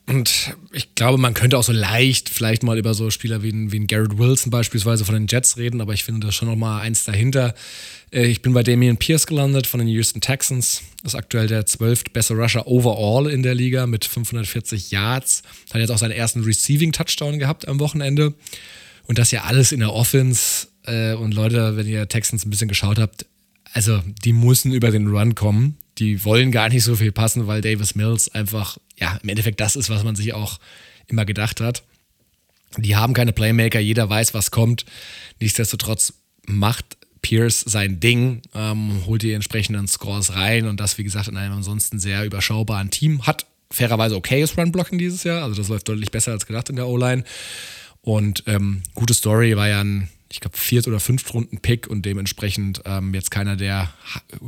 Und 0.08 0.56
ich 0.72 0.96
glaube, 0.96 1.18
man 1.18 1.34
könnte 1.34 1.58
auch 1.58 1.64
so 1.64 1.74
leicht 1.74 2.30
vielleicht 2.30 2.64
mal 2.64 2.78
über 2.78 2.94
so 2.94 3.10
Spieler 3.12 3.44
wie, 3.44 3.52
wie 3.72 3.80
ein 3.80 3.88
Garrett 3.88 4.18
Wilson 4.18 4.50
beispielsweise 4.50 5.04
von 5.04 5.14
den 5.14 5.28
Jets 5.28 5.58
reden, 5.58 5.82
aber 5.82 5.94
ich 5.94 6.06
finde 6.06 6.26
das 6.26 6.34
schon 6.34 6.48
noch 6.48 6.56
mal 6.56 6.80
eins 6.80 7.04
dahinter. 7.04 7.54
Äh, 8.12 8.28
ich 8.28 8.42
bin 8.42 8.54
bei 8.54 8.64
Damian 8.64 8.96
Pierce 8.96 9.28
gelandet 9.28 9.68
von 9.68 9.80
den 9.80 9.90
Houston 9.90 10.22
Texans. 10.22 10.82
Ist 11.04 11.16
aktuell 11.16 11.48
der 11.48 11.66
zwölft 11.66 12.14
beste 12.14 12.36
Rusher 12.36 12.68
overall 12.68 13.30
in 13.30 13.44
der 13.44 13.54
Liga 13.54 13.86
mit 13.86 14.06
540 14.06 14.92
Yards. 14.92 15.44
Hat 15.74 15.82
jetzt 15.82 15.92
auch 15.92 15.98
seinen 15.98 16.12
ersten 16.12 16.42
Receiving 16.42 16.94
Touchdown 16.94 17.38
gehabt 17.38 17.68
am 17.68 17.82
Wochenende. 17.82 18.34
Und 19.08 19.18
das 19.18 19.32
ja 19.32 19.44
alles 19.44 19.74
in 19.74 19.82
der 19.82 19.92
Offense. 19.92 20.68
Äh, 20.84 21.16
und 21.16 21.34
Leute, 21.34 21.76
wenn 21.76 21.86
ihr 21.86 22.08
Texans 22.08 22.46
ein 22.46 22.50
bisschen 22.50 22.70
geschaut 22.70 22.98
habt, 22.98 23.26
also 23.74 24.02
die 24.24 24.32
müssen 24.32 24.72
über 24.72 24.90
den 24.90 25.08
Run 25.08 25.36
kommen. 25.36 25.78
Die 25.98 26.24
wollen 26.24 26.52
gar 26.52 26.70
nicht 26.70 26.84
so 26.84 26.96
viel 26.96 27.12
passen, 27.12 27.48
weil 27.48 27.62
Davis 27.62 27.96
Mills 27.96 28.30
einfach, 28.30 28.78
ja, 28.98 29.18
im 29.24 29.30
Endeffekt 29.30 29.60
das 29.60 29.76
ist, 29.76 29.90
was 29.90 30.04
man 30.04 30.16
sich 30.16 30.34
auch 30.34 30.60
immer 31.08 31.26
gedacht 31.26 31.62
hat. 31.62 31.84
Die 32.78 32.96
haben 32.96 33.14
keine 33.14 33.34
Playmaker, 33.34 33.80
jeder 33.80 34.10
weiß, 34.10 34.34
was 34.34 34.52
kommt. 34.52 34.86
Nichtsdestotrotz 35.40 36.14
macht 36.46 36.98
Pierce 37.22 37.62
sein 37.62 38.00
Ding, 38.00 38.42
ähm, 38.54 39.04
holt 39.06 39.24
die 39.24 39.32
entsprechenden 39.32 39.88
Scores 39.88 40.36
rein 40.36 40.68
und 40.68 40.80
das, 40.80 40.98
wie 40.98 41.04
gesagt, 41.04 41.28
in 41.28 41.38
einem 41.38 41.56
ansonsten 41.56 42.00
sehr 42.00 42.26
überschaubaren 42.26 42.92
Team. 42.92 43.26
Hat 43.26 43.46
fairerweise 43.72 44.16
okayes 44.16 44.58
Run-Blocking 44.58 44.98
dieses 44.98 45.24
Jahr, 45.24 45.44
also 45.44 45.56
das 45.56 45.68
läuft 45.68 45.90
deutlich 45.90 46.12
besser 46.12 46.32
als 46.32 46.46
gedacht 46.46 46.70
in 46.70 46.76
der 46.76 46.88
O-Line. 46.88 47.24
Und 48.02 48.44
ähm, 48.48 48.84
gute 48.94 49.14
Story 49.14 49.58
war 49.58 49.68
ja 49.68 49.82
ein 49.82 50.10
ich 50.30 50.40
glaube, 50.40 50.58
Viert- 50.58 50.88
oder 50.88 51.00
Fünftrunden-Pick 51.00 51.88
und 51.88 52.06
dementsprechend 52.06 52.82
ähm, 52.86 53.14
jetzt 53.14 53.32
keiner 53.32 53.56
der 53.56 53.94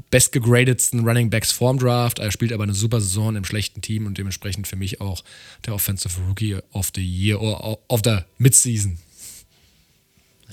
bestgegradetsten 0.09 1.07
Running 1.07 1.29
Backs 1.29 1.51
vorm 1.51 1.79
Draft. 1.79 2.19
Er 2.19 2.31
spielt 2.31 2.51
aber 2.51 2.63
eine 2.63 2.73
super 2.73 2.99
Saison 2.99 3.35
im 3.35 3.45
schlechten 3.45 3.81
Team 3.81 4.05
und 4.05 4.17
dementsprechend 4.17 4.67
für 4.67 4.75
mich 4.75 4.99
auch 4.99 5.23
der 5.65 5.73
Offensive 5.73 6.19
Rookie 6.27 6.57
of 6.71 6.91
the 6.95 7.03
Year 7.03 7.41
oder 7.41 7.77
of 7.87 8.01
the 8.03 8.19
Midseason. 8.37 8.97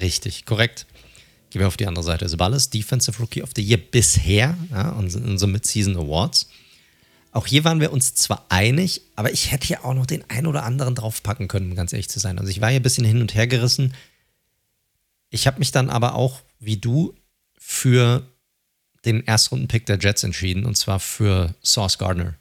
Richtig, 0.00 0.44
korrekt. 0.44 0.86
Gehen 1.50 1.60
wir 1.60 1.68
auf 1.68 1.76
die 1.76 1.86
andere 1.86 2.04
Seite. 2.04 2.28
Sabalis, 2.28 2.70
Defensive 2.70 3.18
Rookie 3.18 3.42
of 3.42 3.50
the 3.56 3.62
Year 3.62 3.78
bisher, 3.78 4.56
ja, 4.70 4.90
unsere 4.90 5.48
Midseason 5.48 5.96
Awards. 5.96 6.48
Auch 7.32 7.46
hier 7.46 7.64
waren 7.64 7.80
wir 7.80 7.92
uns 7.92 8.14
zwar 8.14 8.46
einig, 8.48 9.02
aber 9.14 9.32
ich 9.32 9.50
hätte 9.52 9.68
ja 9.68 9.84
auch 9.84 9.94
noch 9.94 10.06
den 10.06 10.28
einen 10.30 10.46
oder 10.46 10.64
anderen 10.64 10.94
draufpacken 10.94 11.48
können, 11.48 11.70
um 11.70 11.76
ganz 11.76 11.92
ehrlich 11.92 12.08
zu 12.08 12.18
sein. 12.18 12.38
Also 12.38 12.50
ich 12.50 12.60
war 12.60 12.70
hier 12.70 12.80
ein 12.80 12.82
bisschen 12.82 13.04
hin 13.04 13.20
und 13.20 13.34
her 13.34 13.46
gerissen. 13.46 13.92
Ich 15.30 15.46
habe 15.46 15.58
mich 15.58 15.72
dann 15.72 15.90
aber 15.90 16.14
auch, 16.14 16.42
wie 16.58 16.76
du, 16.76 17.14
für 17.58 18.26
den 19.04 19.26
Erstrunden-Pick 19.26 19.86
der 19.86 19.98
Jets 19.98 20.22
entschieden, 20.22 20.64
und 20.64 20.76
zwar 20.76 21.00
für 21.00 21.54
Sauce 21.62 21.98
Gardner, 21.98 22.34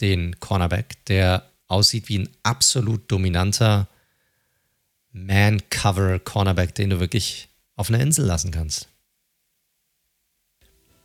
den 0.00 0.38
Cornerback, 0.40 1.04
der 1.06 1.46
aussieht 1.68 2.08
wie 2.08 2.20
ein 2.20 2.28
absolut 2.42 3.10
dominanter 3.10 3.88
Man-Cover-Cornerback, 5.12 6.74
den 6.74 6.90
du 6.90 7.00
wirklich 7.00 7.48
auf 7.76 7.88
einer 7.88 8.00
Insel 8.00 8.26
lassen 8.26 8.50
kannst. 8.50 8.88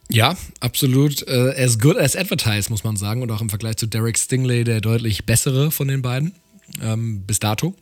Ja, 0.09 0.37
absolut. 0.61 1.23
Uh, 1.27 1.51
as 1.57 1.79
good 1.79 1.97
as 1.97 2.15
advertised, 2.15 2.69
muss 2.69 2.83
man 2.83 2.95
sagen. 2.95 3.21
Und 3.21 3.31
auch 3.31 3.41
im 3.41 3.49
Vergleich 3.49 3.75
zu 3.77 3.87
Derek 3.87 4.17
Stingley 4.17 4.63
der 4.63 4.79
deutlich 4.79 5.25
bessere 5.25 5.71
von 5.71 5.87
den 5.87 6.01
beiden 6.01 6.33
ähm, 6.81 7.23
bis 7.25 7.39
dato. 7.39 7.75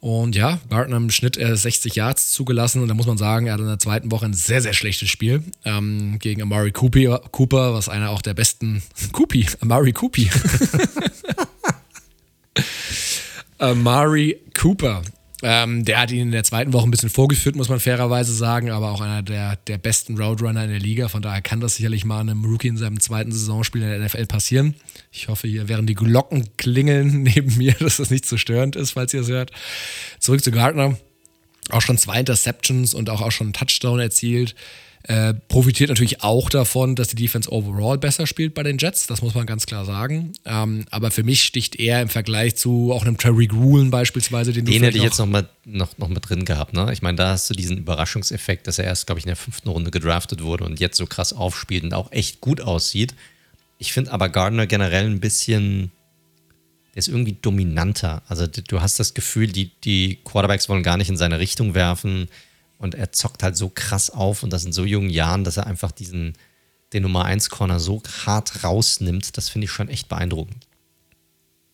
Und 0.00 0.34
ja, 0.34 0.58
Gardner 0.70 0.96
im 0.96 1.10
Schnitt 1.10 1.36
äh, 1.36 1.54
60 1.54 1.94
Yards 1.94 2.32
zugelassen 2.32 2.80
und 2.80 2.88
da 2.88 2.94
muss 2.94 3.06
man 3.06 3.18
sagen, 3.18 3.46
er 3.46 3.52
hat 3.52 3.60
in 3.60 3.66
der 3.66 3.78
zweiten 3.78 4.10
Woche 4.10 4.24
ein 4.24 4.32
sehr, 4.32 4.62
sehr 4.62 4.72
schlechtes 4.72 5.10
Spiel 5.10 5.42
ähm, 5.66 6.18
gegen 6.18 6.40
Amari 6.40 6.72
Cooper, 6.72 7.20
Cooper, 7.30 7.74
was 7.74 7.90
einer 7.90 8.08
auch 8.08 8.22
der 8.22 8.32
besten. 8.32 8.82
Coopi, 9.12 9.46
Amari 9.60 9.92
Coopi. 9.92 10.30
Amari 13.58 14.38
Cooper, 14.58 15.02
ähm, 15.42 15.84
der 15.84 16.00
hat 16.00 16.10
ihn 16.10 16.20
in 16.20 16.32
der 16.32 16.44
zweiten 16.44 16.72
Woche 16.72 16.86
ein 16.86 16.90
bisschen 16.90 17.08
vorgeführt, 17.08 17.56
muss 17.56 17.68
man 17.68 17.80
fairerweise 17.80 18.34
sagen, 18.34 18.70
aber 18.70 18.90
auch 18.90 19.00
einer 19.00 19.22
der, 19.22 19.56
der 19.56 19.78
besten 19.78 20.18
Roadrunner 20.18 20.64
in 20.64 20.70
der 20.70 20.78
Liga. 20.78 21.08
Von 21.08 21.22
daher 21.22 21.40
kann 21.40 21.60
das 21.60 21.76
sicherlich 21.76 22.04
mal 22.04 22.20
einem 22.20 22.44
Rookie 22.44 22.68
in 22.68 22.76
seinem 22.76 23.00
zweiten 23.00 23.32
Saisonspiel 23.32 23.82
in 23.82 23.88
der 23.88 23.98
NFL 24.00 24.26
passieren. 24.26 24.74
Ich 25.10 25.28
hoffe, 25.28 25.48
hier 25.48 25.68
wären 25.68 25.86
die 25.86 25.94
Glocken 25.94 26.56
klingeln 26.56 27.22
neben 27.22 27.56
mir, 27.56 27.72
dass 27.74 27.96
das 27.96 28.10
nicht 28.10 28.26
zu 28.26 28.34
so 28.34 28.38
störend 28.38 28.76
ist, 28.76 28.92
falls 28.92 29.14
ihr 29.14 29.22
es 29.22 29.28
hört. 29.28 29.50
Zurück 30.18 30.44
zu 30.44 30.50
Gardner. 30.50 30.98
Auch 31.70 31.82
schon 31.82 31.98
zwei 31.98 32.20
Interceptions 32.20 32.94
und 32.94 33.08
auch, 33.10 33.20
auch 33.20 33.32
schon 33.32 33.48
einen 33.48 33.52
Touchdown 33.54 34.00
erzielt. 34.00 34.54
Äh, 35.04 35.32
profitiert 35.48 35.88
natürlich 35.88 36.22
auch 36.22 36.50
davon, 36.50 36.94
dass 36.94 37.08
die 37.08 37.16
Defense 37.16 37.50
overall 37.50 37.96
besser 37.96 38.26
spielt 38.26 38.52
bei 38.52 38.62
den 38.62 38.76
Jets, 38.76 39.06
das 39.06 39.22
muss 39.22 39.34
man 39.34 39.46
ganz 39.46 39.64
klar 39.64 39.86
sagen. 39.86 40.34
Ähm, 40.44 40.84
aber 40.90 41.10
für 41.10 41.22
mich 41.22 41.42
sticht 41.42 41.76
er 41.80 42.02
im 42.02 42.10
Vergleich 42.10 42.56
zu 42.56 42.92
auch 42.92 43.02
einem 43.02 43.16
Terry 43.16 43.46
Groolen 43.46 43.90
beispielsweise, 43.90 44.52
den, 44.52 44.66
den 44.66 44.82
hätte 44.82 44.98
ich 44.98 45.02
jetzt 45.02 45.18
noch, 45.18 45.26
mal, 45.26 45.48
noch, 45.64 45.96
noch 45.96 46.08
mit 46.08 46.28
drin 46.28 46.44
gehabt. 46.44 46.74
Ne? 46.74 46.92
Ich 46.92 47.00
meine, 47.00 47.16
da 47.16 47.30
hast 47.30 47.48
du 47.48 47.54
diesen 47.54 47.78
Überraschungseffekt, 47.78 48.66
dass 48.66 48.78
er 48.78 48.84
erst, 48.84 49.06
glaube 49.06 49.20
ich, 49.20 49.24
in 49.24 49.30
der 49.30 49.36
fünften 49.36 49.70
Runde 49.70 49.90
gedraftet 49.90 50.42
wurde 50.42 50.64
und 50.64 50.80
jetzt 50.80 50.98
so 50.98 51.06
krass 51.06 51.32
aufspielt 51.32 51.82
und 51.84 51.94
auch 51.94 52.12
echt 52.12 52.42
gut 52.42 52.60
aussieht. 52.60 53.14
Ich 53.78 53.94
finde 53.94 54.12
aber 54.12 54.28
Gardner 54.28 54.66
generell 54.66 55.06
ein 55.06 55.20
bisschen, 55.20 55.92
der 56.94 56.98
ist 56.98 57.08
irgendwie 57.08 57.38
dominanter. 57.40 58.22
Also 58.28 58.46
du 58.46 58.82
hast 58.82 59.00
das 59.00 59.14
Gefühl, 59.14 59.46
die, 59.46 59.70
die 59.82 60.18
Quarterbacks 60.24 60.68
wollen 60.68 60.82
gar 60.82 60.98
nicht 60.98 61.08
in 61.08 61.16
seine 61.16 61.38
Richtung 61.38 61.74
werfen 61.74 62.28
und 62.80 62.94
er 62.94 63.12
zockt 63.12 63.42
halt 63.42 63.58
so 63.58 63.68
krass 63.68 64.08
auf 64.08 64.42
und 64.42 64.50
das 64.52 64.64
in 64.64 64.72
so 64.72 64.86
jungen 64.86 65.10
Jahren, 65.10 65.44
dass 65.44 65.58
er 65.58 65.66
einfach 65.66 65.92
diesen, 65.92 66.32
den 66.94 67.02
Nummer 67.02 67.26
1 67.26 67.50
Corner 67.50 67.78
so 67.78 68.02
hart 68.24 68.64
rausnimmt. 68.64 69.36
Das 69.36 69.50
finde 69.50 69.66
ich 69.66 69.70
schon 69.70 69.88
echt 69.88 70.08
beeindruckend. 70.08 70.66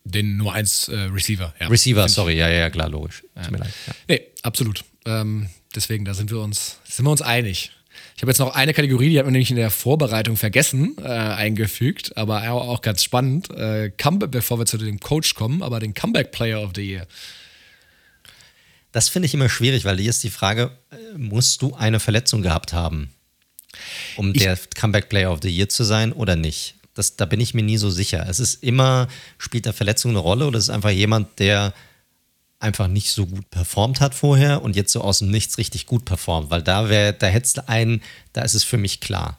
Den 0.03 0.37
Nummer 0.37 0.55
1 0.55 0.89
äh, 0.89 0.97
Receiver, 0.97 1.55
ja. 1.61 1.69
Receiver, 1.69 2.09
sorry, 2.09 2.37
ja, 2.37 2.49
ja, 2.49 2.71
klar, 2.71 2.89
logisch. 2.89 3.23
Tut 3.41 3.53
mir 3.53 3.59
leid. 3.59 3.73
Ja. 3.87 3.95
Nee, 4.09 4.23
absolut. 4.43 4.85
Ähm, 5.05 5.49
deswegen, 5.77 6.05
da 6.05 6.13
sind 6.13 6.33
wir 6.33 6.41
uns, 6.41 6.81
sind 6.85 7.05
wir 7.05 7.13
uns 7.13 7.23
einig. 7.23 7.71
Ich 8.17 8.23
habe 8.23 8.31
jetzt 8.31 8.41
noch 8.41 8.55
eine 8.55 8.75
Kategorie, 8.75 9.11
die 9.11 9.19
hat 9.19 9.27
man 9.27 9.33
nämlich 9.33 9.51
in 9.51 9.57
der 9.57 9.71
Vorbereitung 9.71 10.37
vergessen, 10.37 10.97
äh, 10.99 11.07
eingefügt, 11.07 12.17
aber 12.17 12.51
auch 12.51 12.83
ganz 12.83 13.05
spannend. 13.05 13.49
Äh, 13.51 13.91
Comeback, 13.97 14.33
bevor 14.33 14.59
wir 14.59 14.67
zu 14.67 14.77
dem 14.77 14.99
Coach 14.99 15.35
kommen, 15.35 15.63
aber 15.63 15.79
den 15.79 15.95
Comeback 15.95 16.33
Player 16.33 16.63
of 16.63 16.73
the 16.75 16.83
Year. 16.83 17.07
Das 18.97 19.11
finde 19.11 19.27
ich 19.27 19.35
immer 19.35 19.51
schwierig, 19.51 19.85
weil 19.85 19.99
hier 19.99 20.09
ist 20.09 20.25
die 20.25 20.31
Frage, 20.31 20.71
äh, 20.91 21.19
musst 21.19 21.61
du 21.61 21.75
eine 21.75 22.01
Verletzung 22.01 22.41
gehabt 22.41 22.73
haben, 22.73 23.11
um 24.17 24.33
ich 24.35 24.41
der 24.41 24.59
Comeback 24.75 25.11
Player 25.11 25.31
of 25.31 25.41
the 25.43 25.55
Year 25.55 25.69
zu 25.69 25.85
sein 25.85 26.15
oder 26.15 26.35
nicht? 26.35 26.77
Das, 26.95 27.15
da 27.15 27.27
bin 27.27 27.39
ich 27.39 27.53
mir 27.53 27.63
nie 27.63 27.77
so 27.77 27.91
sicher. 27.91 28.27
Es 28.27 28.41
ist 28.41 28.63
immer, 28.63 29.09
spielt 29.37 29.67
da 29.67 29.75
Verletzung 29.75 30.13
eine 30.13 30.21
Rolle 30.21 30.47
oder 30.47 30.57
ist 30.57 30.65
es 30.65 30.71
einfach 30.71 30.89
jemand, 30.89 31.39
der 31.41 31.75
einfach 32.59 32.89
nicht 32.89 33.11
so 33.11 33.27
gut 33.27 33.51
performt 33.51 34.01
hat 34.01 34.15
vorher 34.15 34.63
und 34.63 34.77
jetzt 34.77 34.93
so 34.93 35.03
aus 35.03 35.19
dem 35.19 35.31
Nichts 35.31 35.59
richtig 35.59 35.85
gut 35.85 36.07
performt, 36.07 36.49
weil 36.49 36.63
da 36.63 36.89
wäre, 36.89 37.13
da 37.13 37.27
hättest 37.27 37.59
du 37.59 37.69
einen, 37.69 38.01
da 38.33 38.41
ist 38.45 38.55
es 38.55 38.65
für 38.65 38.79
mich 38.79 39.01
klar. 39.01 39.39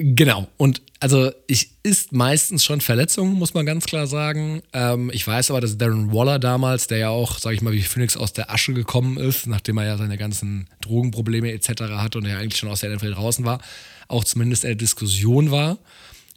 Genau. 0.00 0.46
Und 0.56 0.80
also 1.00 1.32
ich 1.48 1.70
ist 1.82 2.12
meistens 2.12 2.64
schon 2.64 2.80
Verletzungen, 2.80 3.32
muss 3.32 3.52
man 3.52 3.66
ganz 3.66 3.84
klar 3.84 4.06
sagen. 4.06 4.62
Ähm, 4.72 5.10
ich 5.12 5.26
weiß 5.26 5.50
aber, 5.50 5.60
dass 5.60 5.76
Darren 5.76 6.12
Waller 6.12 6.38
damals, 6.38 6.86
der 6.86 6.98
ja 6.98 7.08
auch, 7.08 7.38
sage 7.38 7.56
ich 7.56 7.62
mal, 7.62 7.72
wie 7.72 7.82
Phoenix 7.82 8.16
aus 8.16 8.32
der 8.32 8.52
Asche 8.52 8.74
gekommen 8.74 9.16
ist, 9.18 9.48
nachdem 9.48 9.78
er 9.78 9.86
ja 9.86 9.96
seine 9.96 10.16
ganzen 10.16 10.68
Drogenprobleme 10.82 11.52
etc. 11.52 11.82
hatte 11.96 12.18
und 12.18 12.26
er 12.26 12.38
eigentlich 12.38 12.58
schon 12.58 12.68
aus 12.68 12.80
der 12.80 12.94
NFL 12.94 13.12
draußen 13.12 13.44
war, 13.44 13.60
auch 14.06 14.22
zumindest 14.22 14.62
in 14.62 14.68
der 14.68 14.76
Diskussion 14.76 15.50
war. 15.50 15.78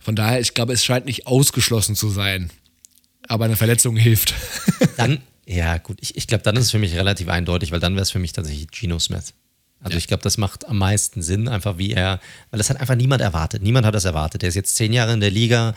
Von 0.01 0.15
daher, 0.15 0.39
ich 0.39 0.55
glaube, 0.55 0.73
es 0.73 0.83
scheint 0.83 1.05
nicht 1.05 1.27
ausgeschlossen 1.27 1.95
zu 1.95 2.09
sein. 2.09 2.49
Aber 3.27 3.45
eine 3.45 3.57
Verletzung 3.57 3.95
hilft. 3.95 4.33
Dann, 4.97 5.19
ja, 5.45 5.77
gut, 5.77 5.99
ich, 6.01 6.17
ich 6.17 6.25
glaube, 6.25 6.43
dann 6.43 6.55
ist 6.55 6.65
es 6.65 6.71
für 6.71 6.79
mich 6.79 6.95
relativ 6.95 7.27
eindeutig, 7.27 7.71
weil 7.71 7.79
dann 7.79 7.93
wäre 7.93 8.03
es 8.03 8.11
für 8.11 8.19
mich 8.19 8.31
tatsächlich 8.31 8.69
Geno 8.71 8.99
Smith. 8.99 9.33
Also 9.82 9.94
ja. 9.94 9.98
ich 9.98 10.08
glaube, 10.08 10.24
das 10.24 10.38
macht 10.38 10.68
am 10.68 10.78
meisten 10.78 11.22
Sinn, 11.22 11.48
einfach 11.48 11.78
wie 11.78 11.91
er, 11.91 12.20
weil 12.52 12.60
das 12.60 12.70
hat 12.70 12.80
einfach 12.80 12.95
niemand 12.95 13.22
erwartet. 13.22 13.64
Niemand 13.64 13.86
hat 13.86 13.95
das 13.95 14.06
erwartet. 14.06 14.44
Der 14.44 14.49
ist 14.49 14.56
jetzt 14.56 14.76
zehn 14.76 14.94
Jahre 14.94 15.14
in 15.14 15.20
der 15.20 15.32
Liga. 15.32 15.76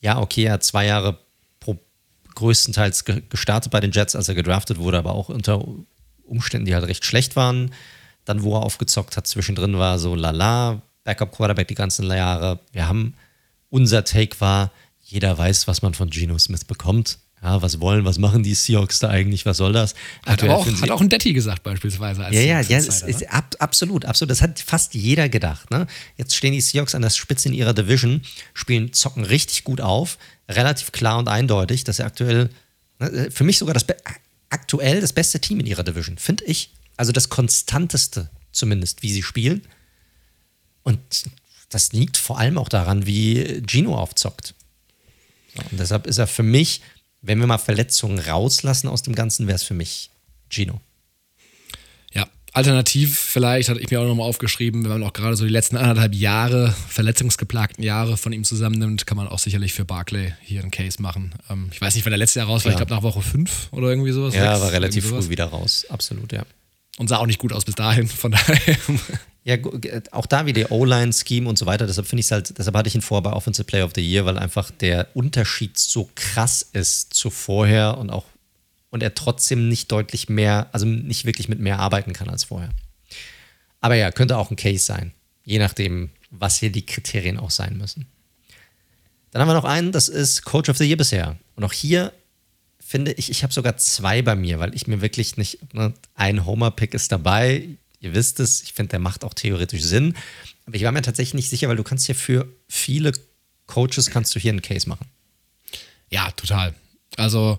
Ja, 0.00 0.18
okay, 0.18 0.44
er 0.44 0.54
hat 0.54 0.64
zwei 0.64 0.86
Jahre 0.86 1.18
pro, 1.60 1.78
größtenteils 2.34 3.04
gestartet 3.28 3.70
bei 3.70 3.80
den 3.80 3.92
Jets, 3.92 4.16
als 4.16 4.28
er 4.28 4.34
gedraftet 4.34 4.78
wurde, 4.78 4.98
aber 4.98 5.14
auch 5.14 5.28
unter 5.28 5.64
Umständen, 6.24 6.66
die 6.66 6.74
halt 6.74 6.86
recht 6.86 7.04
schlecht 7.04 7.36
waren. 7.36 7.72
Dann, 8.24 8.42
wo 8.42 8.56
er 8.56 8.62
aufgezockt 8.62 9.16
hat, 9.16 9.26
zwischendrin 9.26 9.78
war 9.78 9.98
so 9.98 10.14
lala, 10.14 10.82
Backup-Quarterback 11.04 11.68
die 11.68 11.74
ganzen 11.74 12.06
Jahre. 12.06 12.60
Wir 12.72 12.88
haben, 12.88 13.14
unser 13.70 14.04
Take 14.04 14.40
war, 14.40 14.72
jeder 15.02 15.36
weiß, 15.36 15.68
was 15.68 15.82
man 15.82 15.94
von 15.94 16.10
Geno 16.10 16.38
Smith 16.38 16.64
bekommt 16.64 17.18
ja, 17.44 17.60
was 17.60 17.78
wollen, 17.78 18.06
was 18.06 18.16
machen 18.16 18.42
die 18.42 18.54
Seahawks 18.54 19.00
da 19.00 19.10
eigentlich, 19.10 19.44
was 19.44 19.58
soll 19.58 19.74
das? 19.74 19.94
Hat, 20.24 20.42
auch, 20.44 20.66
hat 20.66 20.90
auch 20.90 21.02
ein 21.02 21.10
Detti 21.10 21.34
gesagt 21.34 21.62
beispielsweise. 21.62 22.22
ja, 22.22 22.30
ja, 22.30 22.60
ja 22.62 22.78
ist, 22.78 23.02
ist 23.02 23.30
ab, 23.30 23.54
absolut, 23.58 24.06
absolut. 24.06 24.30
Das 24.30 24.40
hat 24.40 24.58
fast 24.58 24.94
jeder 24.94 25.28
gedacht. 25.28 25.70
Ne? 25.70 25.86
Jetzt 26.16 26.34
stehen 26.34 26.52
die 26.52 26.62
Seahawks 26.62 26.94
an 26.94 27.02
der 27.02 27.10
Spitze 27.10 27.48
in 27.48 27.54
ihrer 27.54 27.74
Division, 27.74 28.22
spielen, 28.54 28.94
zocken 28.94 29.24
richtig 29.24 29.64
gut 29.64 29.82
auf, 29.82 30.16
relativ 30.48 30.92
klar 30.92 31.18
und 31.18 31.28
eindeutig, 31.28 31.84
dass 31.84 31.98
sie 31.98 32.04
aktuell, 32.04 32.48
ne, 32.98 33.30
für 33.30 33.44
mich 33.44 33.58
sogar 33.58 33.74
das 33.74 33.84
aktuell 34.48 35.02
das 35.02 35.12
beste 35.12 35.38
Team 35.38 35.60
in 35.60 35.66
ihrer 35.66 35.84
Division, 35.84 36.16
finde 36.16 36.44
ich. 36.44 36.70
Also 36.96 37.12
das 37.12 37.28
konstanteste 37.28 38.30
zumindest, 38.52 39.02
wie 39.02 39.12
sie 39.12 39.22
spielen. 39.22 39.66
Und 40.82 40.98
das 41.68 41.92
liegt 41.92 42.16
vor 42.16 42.38
allem 42.38 42.56
auch 42.56 42.70
daran, 42.70 43.04
wie 43.04 43.62
Gino 43.66 43.96
aufzockt. 43.98 44.54
Und 45.70 45.78
deshalb 45.78 46.06
ist 46.06 46.18
er 46.18 46.26
für 46.26 46.42
mich 46.42 46.80
wenn 47.26 47.38
wir 47.40 47.46
mal 47.46 47.58
Verletzungen 47.58 48.18
rauslassen 48.18 48.88
aus 48.88 49.02
dem 49.02 49.14
Ganzen, 49.14 49.46
wäre 49.46 49.56
es 49.56 49.62
für 49.62 49.74
mich 49.74 50.10
Gino. 50.50 50.80
Ja, 52.12 52.28
alternativ 52.52 53.18
vielleicht, 53.18 53.70
hatte 53.70 53.80
ich 53.80 53.90
mir 53.90 54.00
auch 54.00 54.06
nochmal 54.06 54.28
aufgeschrieben, 54.28 54.84
wenn 54.84 54.90
man 54.90 55.02
auch 55.02 55.14
gerade 55.14 55.34
so 55.34 55.44
die 55.44 55.50
letzten 55.50 55.78
anderthalb 55.78 56.14
Jahre, 56.14 56.74
verletzungsgeplagten 56.88 57.82
Jahre 57.82 58.18
von 58.18 58.32
ihm 58.32 58.44
zusammennimmt, 58.44 59.06
kann 59.06 59.16
man 59.16 59.26
auch 59.26 59.38
sicherlich 59.38 59.72
für 59.72 59.86
Barclay 59.86 60.34
hier 60.42 60.60
einen 60.60 60.70
Case 60.70 61.00
machen. 61.00 61.34
Ähm, 61.48 61.70
ich 61.72 61.80
weiß 61.80 61.94
nicht, 61.94 62.04
wann 62.04 62.10
der 62.10 62.18
letzte 62.18 62.40
Jahr 62.40 62.48
raus 62.48 62.64
war, 62.64 62.72
ja. 62.72 62.78
ich 62.78 62.86
glaube 62.86 62.94
nach 62.94 63.02
Woche 63.02 63.22
5 63.22 63.68
oder 63.70 63.88
irgendwie 63.88 64.12
sowas. 64.12 64.34
Ja, 64.34 64.60
war 64.60 64.72
relativ 64.72 65.08
früh 65.08 65.28
wieder 65.30 65.46
raus, 65.46 65.86
absolut, 65.88 66.32
ja. 66.32 66.44
Und 66.98 67.08
sah 67.08 67.16
auch 67.16 67.26
nicht 67.26 67.38
gut 67.38 67.52
aus 67.52 67.64
bis 67.64 67.74
dahin, 67.74 68.06
von 68.06 68.32
daher. 68.46 68.76
Ja, 69.44 69.58
auch 70.10 70.24
da 70.24 70.46
wieder 70.46 70.72
O-Line-Scheme 70.72 71.46
und 71.46 71.58
so 71.58 71.66
weiter. 71.66 71.86
Deshalb 71.86 72.06
finde 72.06 72.20
ich 72.20 72.32
halt, 72.32 72.58
deshalb 72.58 72.74
hatte 72.76 72.88
ich 72.88 72.94
ihn 72.94 73.02
vor 73.02 73.22
bei 73.22 73.30
Offensive 73.30 73.64
Player 73.64 73.84
of 73.84 73.92
the 73.94 74.00
Year, 74.00 74.24
weil 74.24 74.38
einfach 74.38 74.70
der 74.70 75.08
Unterschied 75.14 75.78
so 75.78 76.08
krass 76.14 76.66
ist 76.72 77.12
zu 77.12 77.28
vorher 77.28 77.98
und 77.98 78.10
auch 78.10 78.24
und 78.94 79.02
er 79.02 79.12
trotzdem 79.12 79.68
nicht 79.68 79.90
deutlich 79.90 80.28
mehr, 80.28 80.68
also 80.70 80.86
nicht 80.86 81.24
wirklich 81.24 81.48
mit 81.48 81.58
mehr 81.58 81.80
arbeiten 81.80 82.12
kann 82.12 82.28
als 82.30 82.44
vorher. 82.44 82.70
Aber 83.80 83.96
ja, 83.96 84.12
könnte 84.12 84.38
auch 84.38 84.52
ein 84.52 84.56
Case 84.56 84.84
sein, 84.84 85.12
je 85.44 85.58
nachdem, 85.58 86.10
was 86.30 86.58
hier 86.58 86.70
die 86.70 86.86
Kriterien 86.86 87.36
auch 87.36 87.50
sein 87.50 87.76
müssen. 87.76 88.06
Dann 89.32 89.42
haben 89.42 89.48
wir 89.48 89.54
noch 89.54 89.64
einen, 89.64 89.90
das 89.90 90.08
ist 90.08 90.44
Coach 90.44 90.68
of 90.68 90.78
the 90.78 90.84
Year 90.84 90.96
bisher. 90.96 91.36
Und 91.56 91.64
auch 91.64 91.72
hier 91.72 92.12
finde 92.78 93.12
ich, 93.12 93.30
ich 93.30 93.42
habe 93.42 93.52
sogar 93.52 93.76
zwei 93.78 94.22
bei 94.22 94.36
mir, 94.36 94.60
weil 94.60 94.76
ich 94.76 94.86
mir 94.86 95.00
wirklich 95.00 95.36
nicht, 95.36 95.74
ne, 95.74 95.92
ein 96.14 96.46
Homer-Pick 96.46 96.94
ist 96.94 97.10
dabei. 97.10 97.70
Ihr 98.04 98.14
wisst 98.14 98.38
es, 98.38 98.62
ich 98.62 98.74
finde, 98.74 98.90
der 98.90 98.98
macht 98.98 99.24
auch 99.24 99.32
theoretisch 99.32 99.82
Sinn. 99.82 100.14
Aber 100.66 100.76
ich 100.76 100.82
war 100.82 100.92
mir 100.92 101.00
tatsächlich 101.00 101.34
nicht 101.34 101.50
sicher, 101.50 101.68
weil 101.68 101.76
du 101.76 101.82
kannst 101.82 102.06
ja 102.06 102.14
für 102.14 102.46
viele 102.68 103.12
Coaches 103.66 104.10
kannst 104.10 104.34
du 104.34 104.40
hier 104.40 104.52
einen 104.52 104.60
Case 104.60 104.86
machen. 104.88 105.06
Ja, 106.10 106.30
total. 106.32 106.74
Also 107.16 107.58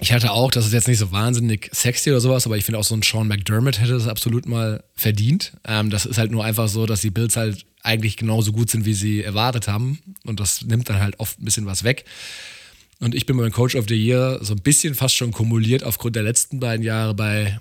ich 0.00 0.12
hatte 0.12 0.32
auch, 0.32 0.50
das 0.50 0.66
ist 0.66 0.72
jetzt 0.72 0.88
nicht 0.88 0.98
so 0.98 1.12
wahnsinnig 1.12 1.70
sexy 1.72 2.10
oder 2.10 2.20
sowas, 2.20 2.46
aber 2.46 2.56
ich 2.56 2.64
finde 2.64 2.78
auch 2.78 2.84
so 2.84 2.96
ein 2.96 3.02
Sean 3.02 3.28
McDermott 3.28 3.78
hätte 3.78 3.92
das 3.92 4.08
absolut 4.08 4.46
mal 4.46 4.82
verdient. 4.94 5.52
Ähm, 5.64 5.90
das 5.90 6.04
ist 6.04 6.18
halt 6.18 6.32
nur 6.32 6.44
einfach 6.44 6.68
so, 6.68 6.84
dass 6.84 7.02
die 7.02 7.10
Bills 7.10 7.36
halt 7.36 7.66
eigentlich 7.82 8.16
genauso 8.16 8.50
gut 8.50 8.70
sind, 8.70 8.86
wie 8.86 8.94
sie 8.94 9.22
erwartet 9.22 9.68
haben. 9.68 10.00
Und 10.24 10.40
das 10.40 10.62
nimmt 10.62 10.88
dann 10.88 11.00
halt 11.00 11.20
oft 11.20 11.38
ein 11.38 11.44
bisschen 11.44 11.66
was 11.66 11.84
weg. 11.84 12.06
Und 12.98 13.14
ich 13.14 13.24
bin 13.24 13.36
beim 13.36 13.52
Coach 13.52 13.76
of 13.76 13.86
the 13.88 13.94
Year 13.94 14.40
so 14.42 14.54
ein 14.54 14.60
bisschen 14.62 14.94
fast 14.94 15.14
schon 15.14 15.30
kumuliert 15.30 15.84
aufgrund 15.84 16.16
der 16.16 16.24
letzten 16.24 16.58
beiden 16.58 16.84
Jahre 16.84 17.14
bei 17.14 17.60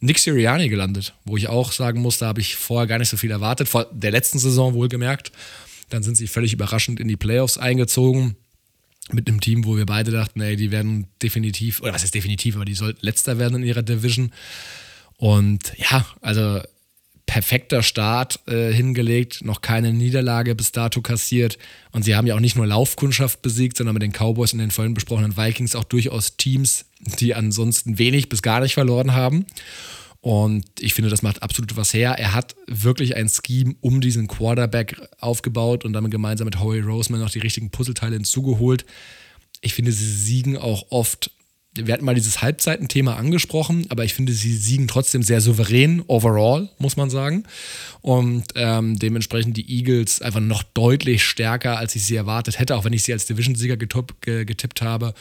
Nick 0.00 0.18
Sirianni 0.18 0.68
gelandet, 0.68 1.14
wo 1.24 1.36
ich 1.36 1.48
auch 1.48 1.72
sagen 1.72 2.00
muss, 2.00 2.18
da 2.18 2.26
habe 2.26 2.40
ich 2.40 2.56
vorher 2.56 2.86
gar 2.86 2.98
nicht 2.98 3.10
so 3.10 3.16
viel 3.16 3.30
erwartet, 3.30 3.68
vor 3.68 3.86
der 3.92 4.10
letzten 4.10 4.38
Saison 4.38 4.74
wohlgemerkt. 4.74 5.30
Dann 5.90 6.02
sind 6.02 6.16
sie 6.16 6.26
völlig 6.26 6.52
überraschend 6.52 7.00
in 7.00 7.08
die 7.08 7.16
Playoffs 7.16 7.58
eingezogen 7.58 8.36
mit 9.12 9.28
einem 9.28 9.40
Team, 9.40 9.64
wo 9.64 9.76
wir 9.76 9.86
beide 9.86 10.10
dachten, 10.10 10.40
ey, 10.40 10.56
die 10.56 10.70
werden 10.70 11.06
definitiv, 11.22 11.82
oder 11.82 11.92
was 11.92 12.04
ist 12.04 12.14
definitiv, 12.14 12.56
aber 12.56 12.64
die 12.64 12.74
sollten 12.74 13.04
letzter 13.04 13.38
werden 13.38 13.62
in 13.62 13.68
ihrer 13.68 13.82
Division. 13.82 14.32
Und 15.16 15.72
ja, 15.76 16.06
also 16.22 16.60
perfekter 17.30 17.84
Start 17.84 18.40
äh, 18.48 18.72
hingelegt, 18.72 19.44
noch 19.44 19.60
keine 19.60 19.92
Niederlage 19.92 20.56
bis 20.56 20.72
dato 20.72 21.00
kassiert. 21.00 21.58
Und 21.92 22.04
sie 22.04 22.16
haben 22.16 22.26
ja 22.26 22.34
auch 22.34 22.40
nicht 22.40 22.56
nur 22.56 22.66
Laufkundschaft 22.66 23.40
besiegt, 23.40 23.76
sondern 23.76 23.94
mit 23.94 24.02
den 24.02 24.10
Cowboys 24.10 24.52
und 24.52 24.58
den 24.58 24.72
vorhin 24.72 24.94
besprochenen 24.94 25.36
Vikings 25.36 25.76
auch 25.76 25.84
durchaus 25.84 26.36
Teams, 26.36 26.86
die 27.20 27.36
ansonsten 27.36 27.98
wenig 27.98 28.28
bis 28.28 28.42
gar 28.42 28.58
nicht 28.58 28.74
verloren 28.74 29.12
haben. 29.12 29.46
Und 30.20 30.64
ich 30.80 30.92
finde, 30.92 31.08
das 31.08 31.22
macht 31.22 31.40
absolut 31.44 31.76
was 31.76 31.94
her. 31.94 32.16
Er 32.18 32.34
hat 32.34 32.56
wirklich 32.66 33.14
ein 33.14 33.28
Scheme 33.28 33.76
um 33.80 34.00
diesen 34.00 34.26
Quarterback 34.26 35.00
aufgebaut 35.20 35.84
und 35.84 35.92
dann 35.92 36.10
gemeinsam 36.10 36.46
mit 36.46 36.58
Howie 36.58 36.80
Roseman 36.80 37.20
noch 37.20 37.30
die 37.30 37.38
richtigen 37.38 37.70
Puzzleteile 37.70 38.16
hinzugeholt. 38.16 38.84
Ich 39.60 39.74
finde, 39.74 39.92
sie 39.92 40.10
siegen 40.10 40.56
auch 40.56 40.86
oft 40.90 41.30
wir 41.74 41.94
hatten 41.94 42.04
mal 42.04 42.14
dieses 42.14 42.42
Halbzeitenthema 42.42 43.14
angesprochen, 43.14 43.86
aber 43.90 44.04
ich 44.04 44.14
finde, 44.14 44.32
sie 44.32 44.56
siegen 44.56 44.88
trotzdem 44.88 45.22
sehr 45.22 45.40
souverän, 45.40 46.02
overall, 46.08 46.68
muss 46.78 46.96
man 46.96 47.10
sagen. 47.10 47.44
Und 48.00 48.44
ähm, 48.56 48.98
dementsprechend 48.98 49.56
die 49.56 49.70
Eagles 49.70 50.20
einfach 50.20 50.40
noch 50.40 50.64
deutlich 50.64 51.24
stärker, 51.24 51.78
als 51.78 51.94
ich 51.94 52.04
sie 52.04 52.16
erwartet 52.16 52.58
hätte, 52.58 52.76
auch 52.76 52.84
wenn 52.84 52.92
ich 52.92 53.04
sie 53.04 53.12
als 53.12 53.26
Division-Sieger 53.26 53.76
getippt 53.76 54.82
habe. 54.82 55.14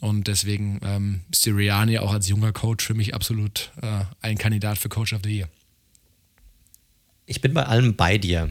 Und 0.00 0.26
deswegen 0.26 0.80
ähm, 0.84 1.20
Sirianni 1.32 1.98
auch 1.98 2.12
als 2.12 2.28
junger 2.28 2.52
Coach 2.52 2.84
für 2.84 2.94
mich 2.94 3.14
absolut 3.14 3.70
äh, 3.80 4.04
ein 4.20 4.36
Kandidat 4.36 4.78
für 4.78 4.88
Coach 4.88 5.12
of 5.12 5.20
the 5.22 5.30
Year. 5.30 5.48
Ich 7.26 7.40
bin 7.40 7.54
bei 7.54 7.64
allem 7.64 7.94
bei 7.94 8.18
dir. 8.18 8.50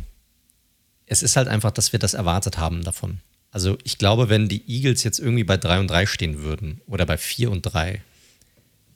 Es 1.05 1.21
ist 1.21 1.35
halt 1.35 1.49
einfach, 1.49 1.71
dass 1.71 1.91
wir 1.91 1.99
das 1.99 2.13
erwartet 2.13 2.57
haben 2.57 2.83
davon. 2.83 3.19
Also 3.53 3.77
ich 3.83 3.99
glaube, 3.99 4.29
wenn 4.29 4.49
die 4.49 4.63
Eagles 4.67 5.03
jetzt 5.03 5.19
irgendwie 5.19 5.43
bei 5.43 5.57
3 5.57 5.79
und 5.79 5.87
3 5.87 6.07
stehen 6.07 6.41
würden 6.41 6.81
oder 6.87 7.05
bei 7.05 7.19
4 7.19 7.51
und 7.51 7.61
3, 7.61 8.01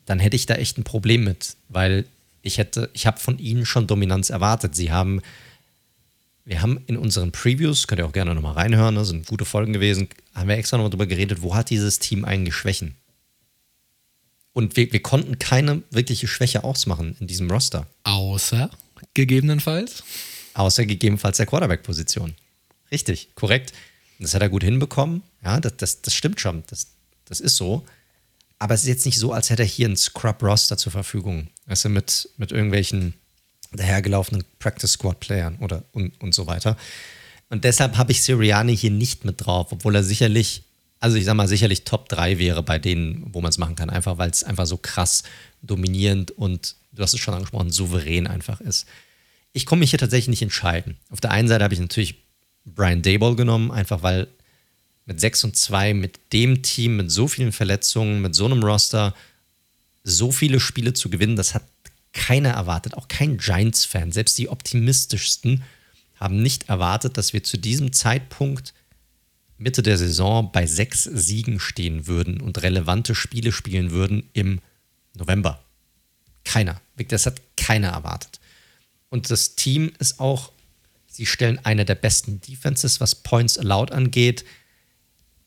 dann 0.04 0.18
hätte 0.18 0.34
ich 0.34 0.46
da 0.46 0.56
echt 0.56 0.78
ein 0.78 0.84
Problem 0.84 1.22
mit, 1.22 1.56
weil 1.68 2.06
ich 2.42 2.58
hätte, 2.58 2.90
ich 2.92 3.06
habe 3.06 3.20
von 3.20 3.38
ihnen 3.38 3.64
schon 3.64 3.86
Dominanz 3.86 4.30
erwartet. 4.30 4.74
Sie 4.74 4.90
haben, 4.90 5.22
wir 6.44 6.60
haben 6.60 6.82
in 6.88 6.96
unseren 6.96 7.30
Previews, 7.30 7.86
könnt 7.86 8.00
ihr 8.00 8.06
auch 8.06 8.12
gerne 8.12 8.34
nochmal 8.34 8.54
reinhören, 8.54 8.96
ne, 8.96 9.04
sind 9.04 9.28
gute 9.28 9.44
Folgen 9.44 9.72
gewesen, 9.72 10.08
haben 10.34 10.48
wir 10.48 10.56
extra 10.56 10.76
nochmal 10.76 10.90
drüber 10.90 11.06
geredet, 11.06 11.40
wo 11.40 11.54
hat 11.54 11.70
dieses 11.70 12.00
Team 12.00 12.24
eigentlich 12.24 12.56
Schwächen? 12.56 12.96
Und 14.54 14.76
wir, 14.76 14.92
wir 14.92 15.02
konnten 15.02 15.38
keine 15.38 15.82
wirkliche 15.92 16.26
Schwäche 16.26 16.64
ausmachen 16.64 17.16
in 17.20 17.28
diesem 17.28 17.48
Roster. 17.48 17.86
Außer 18.02 18.70
gegebenenfalls? 19.14 20.02
Außer 20.54 20.84
gegebenenfalls 20.84 21.36
der 21.36 21.46
Quarterback-Position. 21.46 22.34
Richtig, 22.90 23.28
korrekt. 23.36 23.72
Das 24.18 24.34
hat 24.34 24.42
er 24.42 24.48
gut 24.48 24.64
hinbekommen. 24.64 25.22
Ja, 25.44 25.60
das, 25.60 25.76
das, 25.76 26.02
das 26.02 26.14
stimmt 26.14 26.40
schon. 26.40 26.64
Das, 26.68 26.88
das 27.24 27.40
ist 27.40 27.56
so. 27.56 27.84
Aber 28.58 28.74
es 28.74 28.82
ist 28.82 28.88
jetzt 28.88 29.06
nicht 29.06 29.18
so, 29.18 29.32
als 29.32 29.50
hätte 29.50 29.62
er 29.62 29.68
hier 29.68 29.86
einen 29.86 29.96
Scrub-Roster 29.96 30.76
zur 30.76 30.90
Verfügung. 30.90 31.48
Du, 31.66 31.88
mit, 31.88 32.28
mit 32.36 32.50
irgendwelchen 32.50 33.14
dahergelaufenen 33.72 34.44
Practice-Squad-Playern 34.58 35.56
oder 35.60 35.84
und, 35.92 36.20
und 36.20 36.34
so 36.34 36.46
weiter. 36.46 36.76
Und 37.50 37.64
deshalb 37.64 37.96
habe 37.96 38.12
ich 38.12 38.22
Sirianni 38.22 38.76
hier 38.76 38.90
nicht 38.90 39.24
mit 39.24 39.44
drauf, 39.44 39.68
obwohl 39.70 39.94
er 39.94 40.02
sicherlich, 40.02 40.64
also 41.00 41.16
ich 41.16 41.24
sag 41.24 41.34
mal, 41.34 41.48
sicherlich 41.48 41.84
Top 41.84 42.08
3 42.08 42.38
wäre 42.38 42.62
bei 42.62 42.78
denen, 42.78 43.32
wo 43.32 43.40
man 43.40 43.50
es 43.50 43.58
machen 43.58 43.76
kann, 43.76 43.90
einfach 43.90 44.18
weil 44.18 44.30
es 44.30 44.44
einfach 44.44 44.66
so 44.66 44.76
krass 44.76 45.22
dominierend 45.62 46.30
und, 46.32 46.76
du 46.92 47.02
hast 47.02 47.14
es 47.14 47.20
schon 47.20 47.34
angesprochen, 47.34 47.70
souverän 47.70 48.26
einfach 48.26 48.60
ist. 48.60 48.86
Ich 49.52 49.66
komme 49.66 49.80
mich 49.80 49.90
hier 49.90 49.98
tatsächlich 49.98 50.28
nicht 50.28 50.42
entscheiden. 50.42 50.96
Auf 51.10 51.20
der 51.20 51.30
einen 51.30 51.48
Seite 51.48 51.64
habe 51.64 51.74
ich 51.74 51.80
natürlich 51.80 52.16
Brian 52.74 53.02
Dayball 53.02 53.36
genommen, 53.36 53.70
einfach 53.70 54.02
weil 54.02 54.28
mit 55.06 55.20
6 55.20 55.44
und 55.44 55.56
2, 55.56 55.94
mit 55.94 56.18
dem 56.32 56.62
Team, 56.62 56.96
mit 56.96 57.10
so 57.10 57.28
vielen 57.28 57.52
Verletzungen, 57.52 58.20
mit 58.20 58.34
so 58.34 58.44
einem 58.44 58.62
Roster, 58.62 59.14
so 60.04 60.32
viele 60.32 60.60
Spiele 60.60 60.92
zu 60.92 61.08
gewinnen, 61.10 61.36
das 61.36 61.54
hat 61.54 61.64
keiner 62.12 62.50
erwartet, 62.50 62.94
auch 62.94 63.08
kein 63.08 63.38
Giants-Fan. 63.38 64.12
Selbst 64.12 64.36
die 64.38 64.48
optimistischsten 64.48 65.62
haben 66.16 66.42
nicht 66.42 66.68
erwartet, 66.68 67.16
dass 67.16 67.32
wir 67.32 67.42
zu 67.44 67.58
diesem 67.58 67.92
Zeitpunkt 67.92 68.74
Mitte 69.56 69.82
der 69.82 69.98
Saison 69.98 70.50
bei 70.52 70.66
sechs 70.66 71.04
Siegen 71.04 71.58
stehen 71.60 72.06
würden 72.06 72.40
und 72.40 72.62
relevante 72.62 73.14
Spiele 73.14 73.52
spielen 73.52 73.90
würden 73.90 74.28
im 74.32 74.60
November. 75.14 75.62
Keiner. 76.44 76.80
Das 76.96 77.26
hat 77.26 77.40
keiner 77.56 77.88
erwartet. 77.88 78.40
Und 79.10 79.30
das 79.30 79.54
Team 79.54 79.92
ist 79.98 80.20
auch 80.20 80.52
Sie 81.18 81.26
stellen 81.26 81.58
eine 81.64 81.84
der 81.84 81.96
besten 81.96 82.40
Defenses, 82.40 83.00
was 83.00 83.16
Points 83.16 83.58
allowed 83.58 83.90
angeht. 83.90 84.44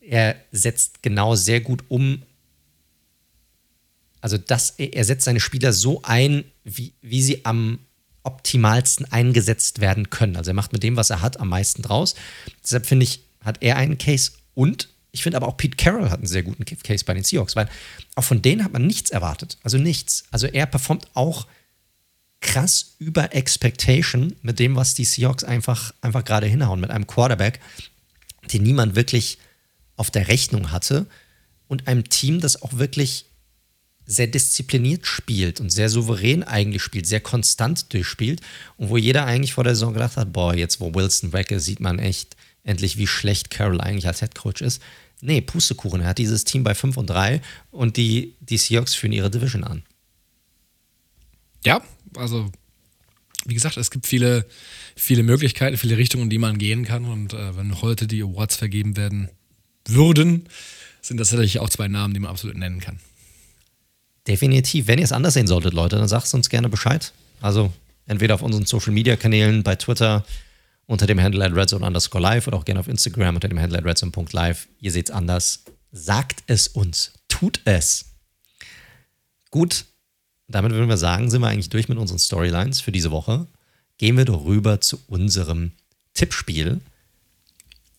Er 0.02 0.36
setzt 0.52 1.02
genau 1.02 1.36
sehr 1.36 1.62
gut 1.62 1.86
um. 1.88 2.24
Also 4.20 4.38
das, 4.38 4.72
er 4.72 5.06
setzt 5.06 5.24
seine 5.24 5.40
Spieler 5.40 5.72
so 5.72 6.02
ein, 6.04 6.44
wie, 6.66 6.92
wie 7.02 7.22
sie 7.22 7.46
am 7.46 7.80
optimalsten 8.24 9.10
eingesetzt 9.14 9.80
werden 9.80 10.10
können. 10.10 10.36
Also 10.36 10.52
er 10.52 10.56
macht 10.56 10.74
mit 10.74 10.84
dem, 10.84 10.98
was 10.98 11.10
er 11.10 11.22
hat, 11.22 11.40
am 11.40 11.48
meisten 11.48 11.84
draus. 11.84 12.16
Deshalb 12.62 12.86
finde 12.86 13.06
ich, 13.06 13.24
hat 13.40 13.64
er 13.64 13.78
einen 13.78 13.98
Case 13.98 14.32
und 14.54 14.90
ich 15.14 15.24
finde 15.24 15.38
aber 15.38 15.48
auch 15.48 15.56
Pete 15.56 15.78
Carroll 15.78 16.10
hat 16.10 16.20
einen 16.20 16.28
sehr 16.28 16.44
guten 16.44 16.66
Case 16.66 17.06
bei 17.06 17.14
den 17.14 17.24
Seahawks, 17.24 17.56
weil 17.56 17.70
auch 18.16 18.26
von 18.26 18.42
denen 18.42 18.66
hat 18.66 18.74
man 18.74 18.86
nichts 18.86 19.10
erwartet. 19.10 19.58
Also 19.64 19.78
nichts. 19.78 20.26
Also 20.32 20.48
er 20.48 20.66
performt 20.66 21.08
auch 21.14 21.48
krass 22.42 22.96
über 23.00 23.34
Expectation 23.34 24.36
mit 24.42 24.60
dem, 24.60 24.76
was 24.76 24.96
die 24.96 25.06
Seahawks 25.06 25.44
einfach, 25.44 25.94
einfach 26.02 26.26
gerade 26.26 26.48
hinhauen, 26.48 26.80
mit 26.80 26.90
einem 26.90 27.08
Quarterback, 27.08 27.60
den 28.52 28.64
niemand 28.64 28.96
wirklich 28.96 29.38
auf 29.96 30.12
der 30.12 30.28
Rechnung 30.28 30.72
hatte 30.72 31.06
und 31.68 31.88
einem 31.88 32.10
Team, 32.10 32.42
das 32.42 32.62
auch 32.62 32.74
wirklich 32.74 33.26
sehr 34.06 34.28
diszipliniert 34.28 35.06
spielt 35.06 35.62
und 35.62 35.70
sehr 35.70 35.90
souverän 35.90 36.44
eigentlich 36.44 36.82
spielt, 36.82 37.08
sehr 37.08 37.22
konstant 37.22 37.94
durchspielt 37.94 38.42
und 38.78 38.90
wo 38.90 38.98
jeder 38.98 39.26
eigentlich 39.26 39.54
vor 39.54 39.64
der 39.64 39.76
Saison 39.76 39.94
gedacht 39.94 40.18
hat, 40.18 40.34
boah, 40.34 40.54
jetzt 40.54 40.82
wo 40.82 40.94
Wilson 40.94 41.34
weg 41.34 41.52
ist, 41.52 41.66
sieht 41.66 41.80
man 41.80 42.00
echt 42.00 42.36
endlich, 42.64 42.98
wie 42.98 43.08
schlecht 43.08 43.50
Carroll 43.52 43.80
eigentlich 43.80 44.08
als 44.08 44.22
Headcoach 44.22 44.62
ist. 44.62 44.82
Nee, 45.22 45.42
Pustekuchen, 45.42 46.02
er 46.02 46.08
hat 46.08 46.18
dieses 46.18 46.44
Team 46.44 46.64
bei 46.64 46.74
5 46.74 46.98
und 46.98 47.10
3 47.10 47.42
und 47.70 47.96
die, 47.96 48.36
die 48.40 48.58
Seahawks 48.58 48.96
führen 48.96 49.14
ihre 49.14 49.30
Division 49.30 49.64
an. 49.64 49.84
Ja, 51.64 51.82
also 52.16 52.52
wie 53.46 53.54
gesagt, 53.54 53.78
es 53.78 53.92
gibt 53.92 54.06
viele, 54.06 54.46
viele 54.96 55.24
Möglichkeiten, 55.24 55.78
viele 55.78 55.98
Richtungen, 55.98 56.26
in 56.26 56.30
die 56.30 56.38
man 56.38 56.58
gehen 56.58 56.86
kann. 56.86 57.06
Und 57.06 57.34
äh, 57.34 57.58
wenn 57.58 57.82
heute 57.82 58.08
die 58.08 58.22
Awards 58.22 58.56
vergeben 58.56 58.98
werden 58.98 59.30
würden, 59.88 60.48
sind 61.02 61.20
das 61.20 61.32
natürlich 61.32 61.60
auch 61.60 61.70
zwei 61.70 61.88
Namen, 61.88 62.14
die 62.14 62.20
man 62.20 62.30
absolut 62.30 62.56
nennen 62.56 62.80
kann. 62.80 63.00
Definitiv. 64.28 64.88
Wenn 64.88 65.00
ihr 65.00 65.06
es 65.06 65.12
anders 65.12 65.34
sehen 65.34 65.48
solltet, 65.48 65.74
Leute, 65.74 65.96
dann 65.96 66.08
sagt 66.08 66.28
es 66.28 66.34
uns 66.34 66.50
gerne 66.50 66.70
Bescheid. 66.70 67.12
Also 67.42 67.74
entweder 68.06 68.36
auf 68.36 68.44
unseren 68.44 68.66
Social 68.66 68.94
Media 68.94 69.16
Kanälen, 69.16 69.64
bei 69.64 69.76
Twitter 69.76 70.24
unter 70.86 71.08
dem 71.08 71.20
Handle 71.20 71.44
at 71.44 71.56
redzone 71.56 71.86
underscore 71.86 72.22
live 72.22 72.48
oder 72.48 72.58
auch 72.58 72.66
gerne 72.66 72.80
auf 72.80 72.88
Instagram 72.88 73.36
unter 73.36 73.48
dem 73.48 73.60
Handle 73.60 73.80
at 73.80 73.86
redzone.live. 73.86 74.68
Ihr 74.80 74.92
seht 74.92 75.10
es 75.10 75.16
anders. 75.16 75.64
Sagt 75.92 76.44
es 76.48 76.68
uns. 76.68 77.14
Tut 77.28 77.62
es. 77.66 78.06
Gut, 79.50 79.86
damit 80.52 80.72
würden 80.74 80.90
wir 80.90 80.98
sagen, 80.98 81.30
sind 81.30 81.42
wir 81.42 81.48
eigentlich 81.48 81.70
durch 81.70 81.90
mit 81.90 81.98
unseren 81.98 82.20
Storylines 82.20 82.82
für 82.82 82.92
diese 82.92 83.12
Woche. 83.12 83.48
Gehen 83.98 84.18
wir 84.18 84.26
doch 84.26 84.46
rüber 84.46 84.82
zu 84.82 85.00
unserem 85.08 85.72
Tippspiel, 86.14 86.82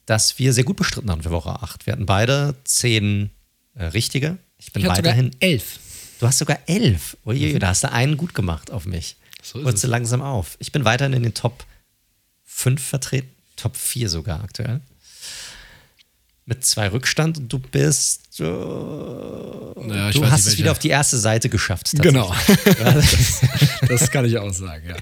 das 0.07 0.39
wir 0.39 0.53
sehr 0.53 0.65
gut 0.65 0.77
bestritten 0.77 1.11
haben 1.11 1.23
für 1.23 1.31
Woche 1.31 1.51
8. 1.51 1.87
Wir 1.87 1.93
hatten 1.93 2.07
beide 2.07 2.57
zehn 2.65 3.31
äh, 3.75 3.85
richtige. 3.87 4.39
Ich 4.59 4.73
bin 4.73 4.83
ich 4.83 4.89
weiterhin. 4.89 5.31
elf. 5.41 5.79
Du 6.19 6.27
hast 6.27 6.39
sogar 6.39 6.59
elf. 6.67 7.17
Uiui, 7.25 7.55
mhm. 7.55 7.59
da 7.59 7.69
hast 7.69 7.85
du 7.85 7.91
einen 7.91 8.17
gut 8.17 8.35
gemacht 8.35 8.71
auf 8.71 8.87
mich. 8.87 9.17
So 9.43 9.63
Holst 9.65 9.83
du 9.83 9.89
langsam 9.89 10.23
auf. 10.23 10.57
Ich 10.61 10.71
bin 10.71 10.85
weiterhin 10.85 11.13
in 11.15 11.23
den 11.23 11.35
Top 11.35 11.65
5 12.45 12.81
vertreten, 12.81 13.31
Top 13.57 13.77
4 13.77 14.09
sogar 14.09 14.43
aktuell 14.43 14.81
mit 16.45 16.65
zwei 16.65 16.89
Rückstand 16.89 17.39
und 17.39 17.53
du 17.53 17.59
bist. 17.59 18.41
Äh, 18.41 18.43
naja, 18.43 20.11
du 20.11 20.29
hast 20.29 20.47
es 20.47 20.59
wieder 20.59 20.73
auf 20.73 20.79
die 20.79 20.89
erste 20.89 21.17
Seite 21.19 21.49
geschafft. 21.49 21.91
Genau. 21.95 22.35
das, 22.65 23.41
das, 23.87 24.11
kann 24.11 24.25
ich 24.25 24.37
auch 24.39 24.53
sagen, 24.53 24.89
ja. 24.89 24.97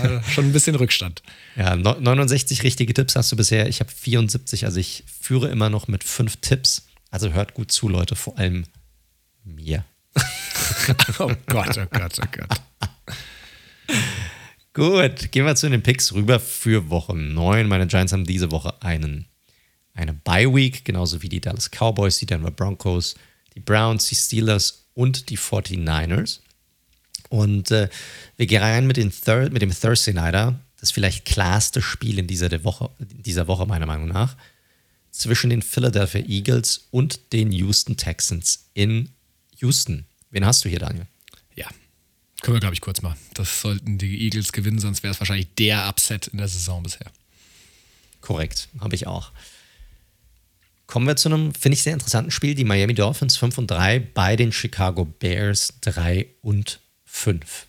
Aber 0.00 0.22
schon 0.22 0.46
ein 0.46 0.52
bisschen 0.52 0.74
Rückstand. 0.74 1.22
Ja, 1.56 1.76
69 1.76 2.62
richtige 2.62 2.94
Tipps 2.94 3.14
hast 3.16 3.30
du 3.30 3.36
bisher. 3.36 3.68
Ich 3.68 3.80
habe 3.80 3.90
74, 3.90 4.64
also 4.64 4.80
ich 4.80 5.04
führe 5.20 5.48
immer 5.48 5.68
noch 5.68 5.88
mit 5.88 6.02
fünf 6.02 6.36
Tipps. 6.36 6.86
Also 7.10 7.32
hört 7.32 7.54
gut 7.54 7.70
zu, 7.70 7.88
Leute, 7.88 8.16
vor 8.16 8.38
allem 8.38 8.64
mir. 9.44 9.84
oh 11.18 11.30
Gott, 11.46 11.78
oh 11.78 11.86
Gott, 11.90 12.18
oh 12.20 12.26
Gott. 12.30 12.60
Gut, 14.72 15.32
gehen 15.32 15.46
wir 15.46 15.56
zu 15.56 15.70
den 15.70 15.82
Picks 15.82 16.12
rüber 16.12 16.40
für 16.40 16.90
Woche 16.90 17.14
9. 17.14 17.68
Meine 17.68 17.86
Giants 17.86 18.12
haben 18.12 18.24
diese 18.24 18.50
Woche 18.50 18.74
einen 18.82 19.26
eine 19.96 20.12
Bye 20.12 20.54
Week, 20.54 20.84
genauso 20.84 21.22
wie 21.22 21.28
die 21.28 21.40
Dallas 21.40 21.70
Cowboys, 21.70 22.18
die 22.18 22.26
Denver 22.26 22.50
Broncos, 22.50 23.14
die 23.54 23.60
Browns, 23.60 24.06
die 24.08 24.14
Steelers 24.14 24.84
und 24.94 25.30
die 25.30 25.38
49ers. 25.38 26.40
Und 27.28 27.70
äh, 27.70 27.88
wir 28.36 28.46
gehen 28.46 28.62
rein 28.62 28.86
mit, 28.86 28.96
Thir 28.96 29.50
mit 29.50 29.62
dem 29.62 29.72
Thursday 29.72 30.14
Nighter, 30.14 30.60
das 30.78 30.90
vielleicht 30.90 31.24
klarste 31.24 31.82
Spiel 31.82 32.18
in 32.18 32.26
dieser 32.26 32.64
Woche, 32.64 32.90
dieser 32.98 33.48
Woche, 33.48 33.66
meiner 33.66 33.86
Meinung 33.86 34.08
nach, 34.08 34.36
zwischen 35.10 35.50
den 35.50 35.62
Philadelphia 35.62 36.20
Eagles 36.20 36.88
und 36.90 37.32
den 37.32 37.50
Houston 37.50 37.96
Texans 37.96 38.66
in 38.74 39.08
Houston. 39.56 40.04
Wen 40.30 40.44
hast 40.44 40.64
du 40.64 40.68
hier, 40.68 40.78
Daniel? 40.78 41.06
Ja, 41.54 41.68
können 42.42 42.56
wir, 42.56 42.60
glaube 42.60 42.74
ich, 42.74 42.82
kurz 42.82 43.00
machen. 43.00 43.18
Das 43.34 43.62
sollten 43.62 43.96
die 43.96 44.24
Eagles 44.24 44.52
gewinnen, 44.52 44.78
sonst 44.78 45.02
wäre 45.02 45.12
es 45.12 45.20
wahrscheinlich 45.20 45.48
der 45.54 45.88
Upset 45.88 46.28
in 46.28 46.38
der 46.38 46.48
Saison 46.48 46.82
bisher. 46.82 47.10
Korrekt, 48.20 48.68
habe 48.78 48.94
ich 48.94 49.06
auch. 49.06 49.32
Kommen 50.86 51.06
wir 51.06 51.16
zu 51.16 51.28
einem, 51.28 51.52
finde 51.52 51.74
ich, 51.74 51.82
sehr 51.82 51.94
interessanten 51.94 52.30
Spiel. 52.30 52.54
Die 52.54 52.64
Miami 52.64 52.94
Dolphins 52.94 53.36
5 53.36 53.58
und 53.58 53.70
3 53.70 53.98
bei 53.98 54.36
den 54.36 54.52
Chicago 54.52 55.04
Bears 55.04 55.74
3 55.80 56.26
und 56.42 56.80
5. 57.04 57.66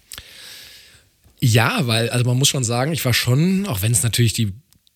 Ja, 1.39 1.87
weil, 1.87 2.09
also 2.09 2.25
man 2.25 2.37
muss 2.37 2.49
schon 2.49 2.63
sagen, 2.63 2.91
ich 2.91 3.03
war 3.05 3.13
schon, 3.13 3.65
auch 3.67 3.81
wenn 3.81 3.91
es 3.91 4.03
natürlich 4.03 4.33
die 4.33 4.53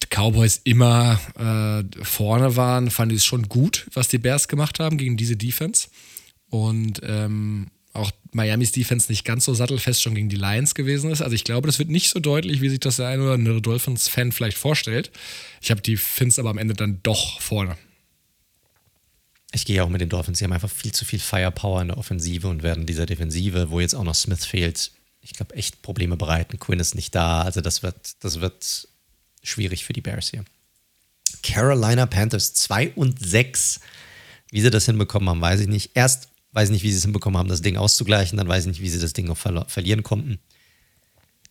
Cowboys 0.10 0.62
immer 0.64 1.20
äh, 1.40 2.04
vorne 2.04 2.56
waren, 2.56 2.92
fand 2.92 3.12
ich 3.12 3.20
es 3.20 3.26
schon 3.26 3.48
gut, 3.48 3.88
was 3.94 4.08
die 4.08 4.18
Bears 4.18 4.48
gemacht 4.48 4.80
haben 4.80 4.98
gegen 4.98 5.18
diese 5.18 5.38
Defense. 5.38 5.88
Und 6.50 7.02
ähm, 7.04 7.68
auch 7.94 8.12
Miamis 8.32 8.72
Defense 8.72 9.12
nicht 9.12 9.26
ganz 9.26 9.46
so 9.46 9.54
sattelfest 9.54 10.02
schon 10.02 10.16
gegen 10.16 10.30
die 10.30 10.36
Lions 10.36 10.76
gewesen 10.76 11.12
ist. 11.12 11.22
Also 11.22 11.36
ich 11.36 11.44
glaube, 11.44 11.68
das 11.68 11.80
wird 11.80 11.90
nicht 11.90 12.10
so 12.10 12.20
deutlich, 12.20 12.62
wie 12.62 12.70
sich 12.70 12.80
das 12.80 12.98
der 12.98 13.08
eine 13.08 13.24
oder 13.24 13.34
andere 13.34 13.62
Dolphins-Fan 13.62 14.32
vielleicht 14.32 14.58
vorstellt. 14.58 15.12
Ich 15.62 15.72
habe 15.72 15.82
die 15.82 15.98
Fins 15.98 16.40
aber 16.40 16.50
am 16.50 16.58
Ende 16.58 16.74
dann 16.74 17.00
doch 17.04 17.40
vorne. 17.42 17.78
Ich 19.52 19.66
gehe 19.66 19.84
auch 19.84 19.90
mit 19.90 20.02
den 20.02 20.10
Dolphins. 20.10 20.40
Sie 20.40 20.46
haben 20.46 20.54
einfach 20.54 20.70
viel 20.70 20.94
zu 20.94 21.04
viel 21.04 21.20
Firepower 21.20 21.82
in 21.82 21.90
der 21.90 21.98
Offensive 21.98 22.48
und 22.48 22.64
werden 22.64 22.86
dieser 22.86 23.06
Defensive, 23.06 23.70
wo 23.70 23.80
jetzt 23.80 23.96
auch 23.96 24.04
noch 24.04 24.16
Smith 24.16 24.46
fehlt, 24.46 24.92
ich 25.22 25.34
glaube, 25.34 25.56
echt 25.56 25.82
Probleme 25.82 26.18
bereiten. 26.18 26.60
Quinn 26.60 26.80
ist 26.80 26.96
nicht 26.96 27.14
da. 27.14 27.42
Also 27.42 27.62
das 27.62 27.84
wird, 27.84 28.24
das 28.24 28.42
wird 28.42 28.88
schwierig 29.44 29.86
für 29.86 29.94
die 29.94 30.02
Bears 30.02 30.30
hier. 30.30 30.46
Carolina 31.44 32.06
Panthers 32.06 32.54
2 32.54 32.92
und 32.92 33.24
6. 33.24 33.82
Wie 34.50 34.62
sie 34.62 34.70
das 34.70 34.86
hinbekommen 34.86 35.30
haben, 35.30 35.42
weiß 35.42 35.62
ich 35.62 35.68
nicht. 35.68 35.92
Erst 35.94 36.30
weiß 36.54 36.70
ich 36.70 36.74
nicht, 36.74 36.84
wie 36.84 36.92
sie 36.92 36.98
es 36.98 37.04
hinbekommen 37.04 37.38
haben, 37.38 37.50
das 37.50 37.62
Ding 37.62 37.78
auszugleichen. 37.78 38.38
Dann 38.38 38.48
weiß 38.48 38.64
ich 38.64 38.70
nicht, 38.70 38.82
wie 38.82 38.90
sie 38.90 39.00
das 39.00 39.14
Ding 39.14 39.28
noch 39.28 39.38
ver 39.38 39.66
verlieren 39.68 40.04
konnten. 40.04 40.40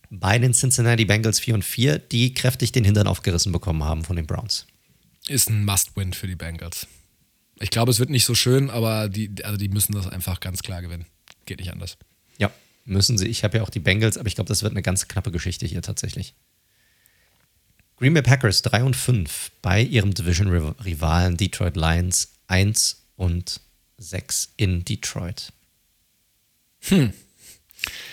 Bei 0.09 0.37
den 0.37 0.53
Cincinnati 0.53 1.05
Bengals 1.05 1.39
4 1.39 1.53
und 1.55 1.63
4, 1.63 1.97
die 1.97 2.33
kräftig 2.33 2.73
den 2.73 2.83
Hintern 2.83 3.07
aufgerissen 3.07 3.51
bekommen 3.51 3.83
haben 3.83 4.03
von 4.03 4.17
den 4.17 4.27
Browns. 4.27 4.67
Ist 5.27 5.49
ein 5.49 5.63
Must-Win 5.63 6.13
für 6.13 6.27
die 6.27 6.35
Bengals. 6.35 6.87
Ich 7.61 7.69
glaube, 7.69 7.91
es 7.91 7.99
wird 7.99 8.09
nicht 8.09 8.25
so 8.25 8.33
schön, 8.33 8.69
aber 8.69 9.07
die, 9.07 9.31
also 9.43 9.57
die 9.57 9.69
müssen 9.69 9.93
das 9.93 10.07
einfach 10.07 10.39
ganz 10.39 10.63
klar 10.63 10.81
gewinnen. 10.81 11.05
Geht 11.45 11.59
nicht 11.59 11.71
anders. 11.71 11.97
Ja, 12.37 12.51
müssen 12.85 13.17
sie. 13.17 13.27
Ich 13.27 13.43
habe 13.43 13.57
ja 13.57 13.63
auch 13.63 13.69
die 13.69 13.79
Bengals, 13.79 14.17
aber 14.17 14.27
ich 14.27 14.35
glaube, 14.35 14.47
das 14.47 14.63
wird 14.63 14.73
eine 14.73 14.81
ganz 14.81 15.07
knappe 15.07 15.31
Geschichte 15.31 15.65
hier 15.65 15.81
tatsächlich. 15.81 16.33
Green 17.97 18.13
Bay 18.15 18.23
Packers 18.23 18.63
3 18.63 18.83
und 18.83 18.95
5 18.95 19.51
bei 19.61 19.81
ihrem 19.81 20.13
Division-Rivalen 20.13 21.37
Detroit 21.37 21.75
Lions 21.75 22.33
1 22.47 23.03
und 23.15 23.61
6 23.99 24.53
in 24.57 24.83
Detroit. 24.83 25.53
Hm. 26.87 27.13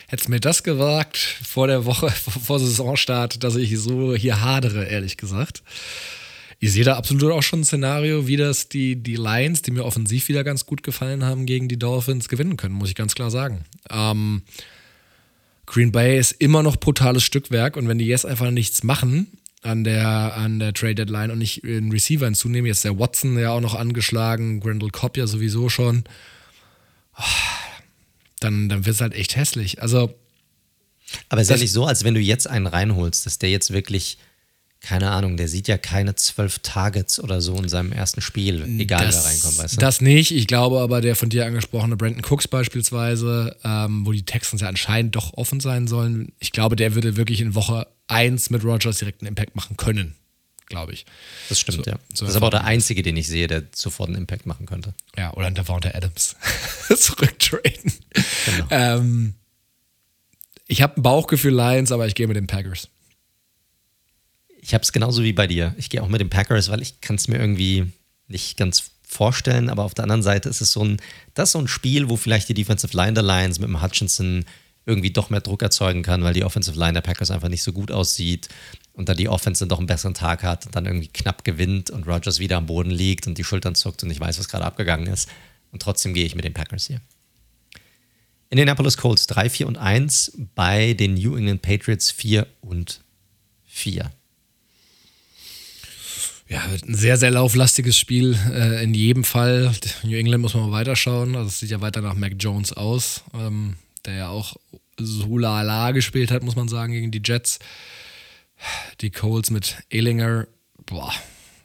Hättest 0.09 0.29
mir 0.29 0.41
das 0.41 0.63
gewagt 0.63 1.17
vor 1.17 1.67
der 1.69 1.87
Woche, 1.87 2.11
vor 2.45 2.61
Saisonstart, 2.61 3.43
dass 3.43 3.57
ich 3.57 3.79
so 3.79 4.15
hier 4.15 4.43
hadere, 4.43 4.85
ehrlich 4.85 5.17
gesagt 5.17 5.63
ich 6.61 6.73
sehe 6.73 6.85
da 6.85 6.97
absolut 6.97 7.31
auch 7.33 7.43
schon 7.43 7.61
ein 7.61 7.65
Szenario, 7.65 8.27
wie 8.27 8.37
das 8.37 8.69
die, 8.69 8.97
die 8.97 9.17
Lions, 9.17 9.63
die 9.63 9.71
mir 9.71 9.85
offensiv 9.85 10.29
wieder 10.29 10.43
ganz 10.43 10.67
gut 10.67 10.83
gefallen 10.83 11.25
haben, 11.25 11.47
gegen 11.47 11.69
die 11.69 11.79
Dolphins 11.79 12.29
gewinnen 12.29 12.57
können, 12.57 12.75
muss 12.75 12.89
ich 12.89 12.97
ganz 12.97 13.15
klar 13.15 13.31
sagen. 13.31 13.65
Ähm, 13.91 14.43
Green 15.67 15.93
Bay 15.93 16.19
ist 16.19 16.33
immer 16.33 16.63
noch 16.63 16.77
brutales 16.77 17.23
Stückwerk 17.23 17.77
und 17.77 17.87
wenn 17.87 17.99
die 17.99 18.07
jetzt 18.07 18.27
einfach 18.27 18.51
nichts 18.51 18.83
machen 18.83 19.29
an 19.63 19.85
der, 19.85 20.35
an 20.37 20.59
der 20.59 20.73
Trade 20.73 20.97
Deadline 20.97 21.31
und 21.31 21.39
nicht 21.39 21.63
einen 21.65 21.93
Receiver 21.93 22.25
hinzunehmen, 22.25 22.67
jetzt 22.67 22.85
der 22.85 22.99
Watson 22.99 23.39
ja 23.39 23.53
auch 23.53 23.61
noch 23.61 23.75
angeschlagen, 23.75 24.61
Grendel 24.61 24.91
Cobb 24.91 25.17
ja 25.17 25.27
sowieso 25.27 25.69
schon, 25.69 26.05
dann, 28.41 28.69
dann 28.69 28.87
wird 28.87 28.95
es 28.95 29.01
halt 29.01 29.15
echt 29.15 29.37
hässlich. 29.37 29.83
Also. 29.83 30.15
Aber 31.29 31.41
es 31.41 31.49
ist 31.49 31.57
ja 31.57 31.63
nicht 31.63 31.73
so, 31.73 31.87
als 31.87 32.05
wenn 32.05 32.15
du 32.15 32.21
jetzt 32.21 32.47
einen 32.47 32.67
reinholst, 32.67 33.27
dass 33.27 33.39
der 33.39 33.51
jetzt 33.51 33.73
wirklich 33.73 34.19
keine 34.81 35.11
Ahnung, 35.11 35.37
der 35.37 35.49
sieht 35.49 35.67
ja 35.67 35.77
keine 35.77 36.15
zwölf 36.15 36.61
Targets 36.61 37.19
oder 37.19 37.41
so 37.41 37.57
in 37.57 37.69
seinem 37.69 37.93
ersten 37.93 38.21
Spiel, 38.21 38.65
egal 38.81 39.07
das, 39.07 39.25
wer 39.25 39.31
reinkommt, 39.31 39.59
weißt 39.59 39.77
du? 39.77 39.81
Das 39.81 40.01
nicht. 40.01 40.31
Ich 40.31 40.47
glaube 40.47 40.81
aber, 40.81 41.01
der 41.01 41.17
von 41.17 41.29
dir 41.29 41.47
angesprochene 41.47 41.97
Brandon 41.97 42.23
Cooks 42.25 42.47
beispielsweise, 42.47 43.57
ähm, 43.65 44.07
wo 44.07 44.13
die 44.13 44.23
Texans 44.23 44.63
ja 44.63 44.69
anscheinend 44.69 45.17
doch 45.17 45.35
offen 45.35 45.59
sein 45.61 45.89
sollen, 45.89 46.33
ich 46.39 46.53
glaube, 46.53 46.77
der 46.77 46.95
würde 46.95 47.17
wirklich 47.17 47.41
in 47.41 47.55
Woche 47.55 47.89
1 48.07 48.51
mit 48.51 48.65
Rogers 48.65 48.99
direkt 48.99 49.21
einen 49.21 49.29
Impact 49.29 49.57
machen 49.57 49.77
können, 49.77 50.15
glaube 50.67 50.93
ich. 50.93 51.07
Das 51.49 51.59
stimmt, 51.59 51.85
so, 51.85 51.91
ja. 51.91 51.99
So 52.15 52.25
das 52.25 52.31
ist 52.31 52.37
aber 52.37 52.47
auch 52.47 52.51
der 52.51 52.65
einzige, 52.65 53.03
den 53.03 53.17
ich 53.17 53.27
sehe, 53.27 53.49
der 53.49 53.65
sofort 53.75 54.09
einen 54.09 54.19
Impact 54.19 54.47
machen 54.47 54.67
könnte. 54.67 54.95
Ja, 55.17 55.35
oder 55.35 55.49
ein 55.49 55.57
Devonta 55.57 55.91
Adams 55.93 56.37
zurücktraden. 56.97 57.93
Genau. 58.47 58.67
Ähm, 58.71 59.35
ich 60.69 60.83
habe 60.83 61.01
ein 61.01 61.03
Bauchgefühl 61.03 61.53
Lions, 61.55 61.91
aber 61.91 62.07
ich 62.07 62.15
gehe 62.15 62.29
mit 62.29 62.37
den 62.37 62.47
Packers 62.47 62.89
ich 64.69 64.75
habe 64.75 64.83
es 64.83 64.93
genauso 64.93 65.23
wie 65.23 65.33
bei 65.33 65.47
dir. 65.47 65.75
Ich 65.79 65.89
gehe 65.89 66.03
auch 66.03 66.09
mit 66.09 66.21
den 66.21 66.29
Packers, 66.29 66.69
weil 66.69 66.83
ich 66.83 67.01
kann 67.01 67.17
es 67.17 67.27
mir 67.27 67.39
irgendwie 67.39 67.91
nicht 68.27 68.59
ganz 68.59 68.91
vorstellen, 69.03 69.71
aber 69.71 69.83
auf 69.85 69.95
der 69.95 70.03
anderen 70.03 70.23
Seite 70.23 70.51
ist 70.51 70.61
es 70.61 70.73
so 70.73 70.85
ein, 70.85 70.99
das 71.33 71.53
so 71.53 71.59
ein 71.59 71.69
Spiel, 71.69 72.11
wo 72.11 72.17
vielleicht 72.17 72.51
die 72.51 72.55
Defensive 72.55 72.95
Line 72.95 73.15
der 73.15 73.23
Lions 73.23 73.59
mit 73.59 73.71
dem 73.71 73.81
Hutchinson 73.81 74.45
irgendwie 74.85 75.11
doch 75.11 75.31
mehr 75.31 75.41
Druck 75.41 75.63
erzeugen 75.63 76.03
kann, 76.03 76.23
weil 76.23 76.35
die 76.35 76.45
Offensive 76.45 76.79
Line 76.79 76.93
der 76.93 77.01
Packers 77.01 77.31
einfach 77.31 77.49
nicht 77.49 77.63
so 77.63 77.73
gut 77.73 77.91
aussieht 77.91 78.51
und 78.93 79.09
da 79.09 79.15
die 79.15 79.31
Offense 79.31 79.61
dann 79.61 79.71
doch 79.71 79.79
einen 79.79 79.87
besseren 79.87 80.13
Tag 80.13 80.43
hat 80.43 80.67
und 80.67 80.77
dann 80.77 80.85
irgendwie 80.85 81.09
knapp 81.09 81.45
gewinnt 81.45 81.89
und 81.89 82.07
Rogers 82.07 82.39
wieder 82.39 82.59
am 82.59 82.67
Boden 82.67 82.91
liegt 82.91 83.27
und 83.27 83.39
die 83.39 83.45
Schultern 83.45 83.75
zuckt 83.75 84.03
und 84.03 84.11
ich 84.11 84.21
weiß, 84.21 84.39
was 84.39 84.49
gerade 84.49 84.67
abgegangen 84.67 85.07
ist. 85.07 85.31
Und 85.73 85.81
trotzdem 85.81 86.13
gehe 86.13 86.27
ich 86.27 86.35
mit 86.35 86.45
den 86.45 86.53
Packers 86.53 86.89
hier. 86.89 87.01
Indianapolis 88.51 88.99
Colts 88.99 89.27
3, 89.29 89.49
4 89.49 89.67
und 89.67 89.79
1 89.79 90.33
bei 90.55 90.93
den 90.93 91.15
New 91.15 91.37
England 91.37 91.63
Patriots 91.63 92.11
4 92.11 92.47
und 92.61 93.01
4. 93.65 94.11
Ja, 96.49 96.63
ein 96.65 96.95
sehr, 96.95 97.19
sehr 97.19 97.31
lauflastiges 97.31 97.99
Spiel 97.99 98.37
äh, 98.51 98.83
in 98.83 98.95
jedem 98.95 99.25
Fall. 99.25 99.73
New 100.03 100.17
England 100.17 100.43
muss 100.43 100.55
man 100.55 100.71
mal 100.71 100.79
weiterschauen. 100.79 101.37
Also 101.37 101.49
es 101.49 101.61
sieht 101.61 101.71
ja 101.71 101.81
weiter 101.81 102.01
nach 102.01 102.15
Mac 102.15 102.33
Jones 102.39 102.73
aus, 102.73 103.23
ähm, 103.35 103.77
der 104.07 104.15
ja 104.15 104.29
auch 104.29 104.57
so 104.99 105.37
la 105.37 105.91
gespielt 105.91 106.31
hat, 106.31 106.43
muss 106.43 106.57
man 106.57 106.69
sagen, 106.69 106.93
gegen 106.93 107.11
die 107.11 107.23
Jets. 107.23 107.59
Die 109.03 109.11
Colts 109.11 109.51
mit 109.51 109.77
Ellinger, 109.91 110.49
boah, 110.87 111.13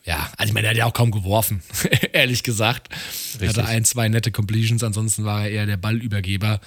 ja, 0.06 0.30
also 0.38 0.50
ich 0.50 0.54
meine, 0.54 0.68
er 0.68 0.72
hat 0.72 0.78
ja 0.78 0.86
auch 0.86 0.94
kaum 0.94 1.12
geworfen, 1.12 1.64
ehrlich 2.14 2.44
gesagt. 2.44 2.90
Richtig. 2.92 3.42
Er 3.42 3.50
hatte 3.50 3.66
ein, 3.66 3.86
zwei 3.86 4.10
nette 4.10 4.32
Completions, 4.32 4.84
ansonsten 4.84 5.24
war 5.24 5.44
er 5.44 5.50
eher 5.52 5.66
der 5.66 5.78
Ballübergeber. 5.78 6.60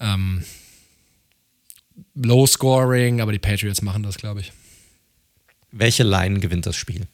Ähm, 0.00 0.42
Low 2.14 2.46
Scoring, 2.46 3.20
aber 3.20 3.32
die 3.32 3.38
Patriots 3.38 3.82
machen 3.82 4.02
das, 4.02 4.16
glaube 4.16 4.40
ich. 4.40 4.52
Welche 5.70 6.02
Line 6.02 6.40
gewinnt 6.40 6.64
das 6.64 6.76
Spiel? 6.76 7.06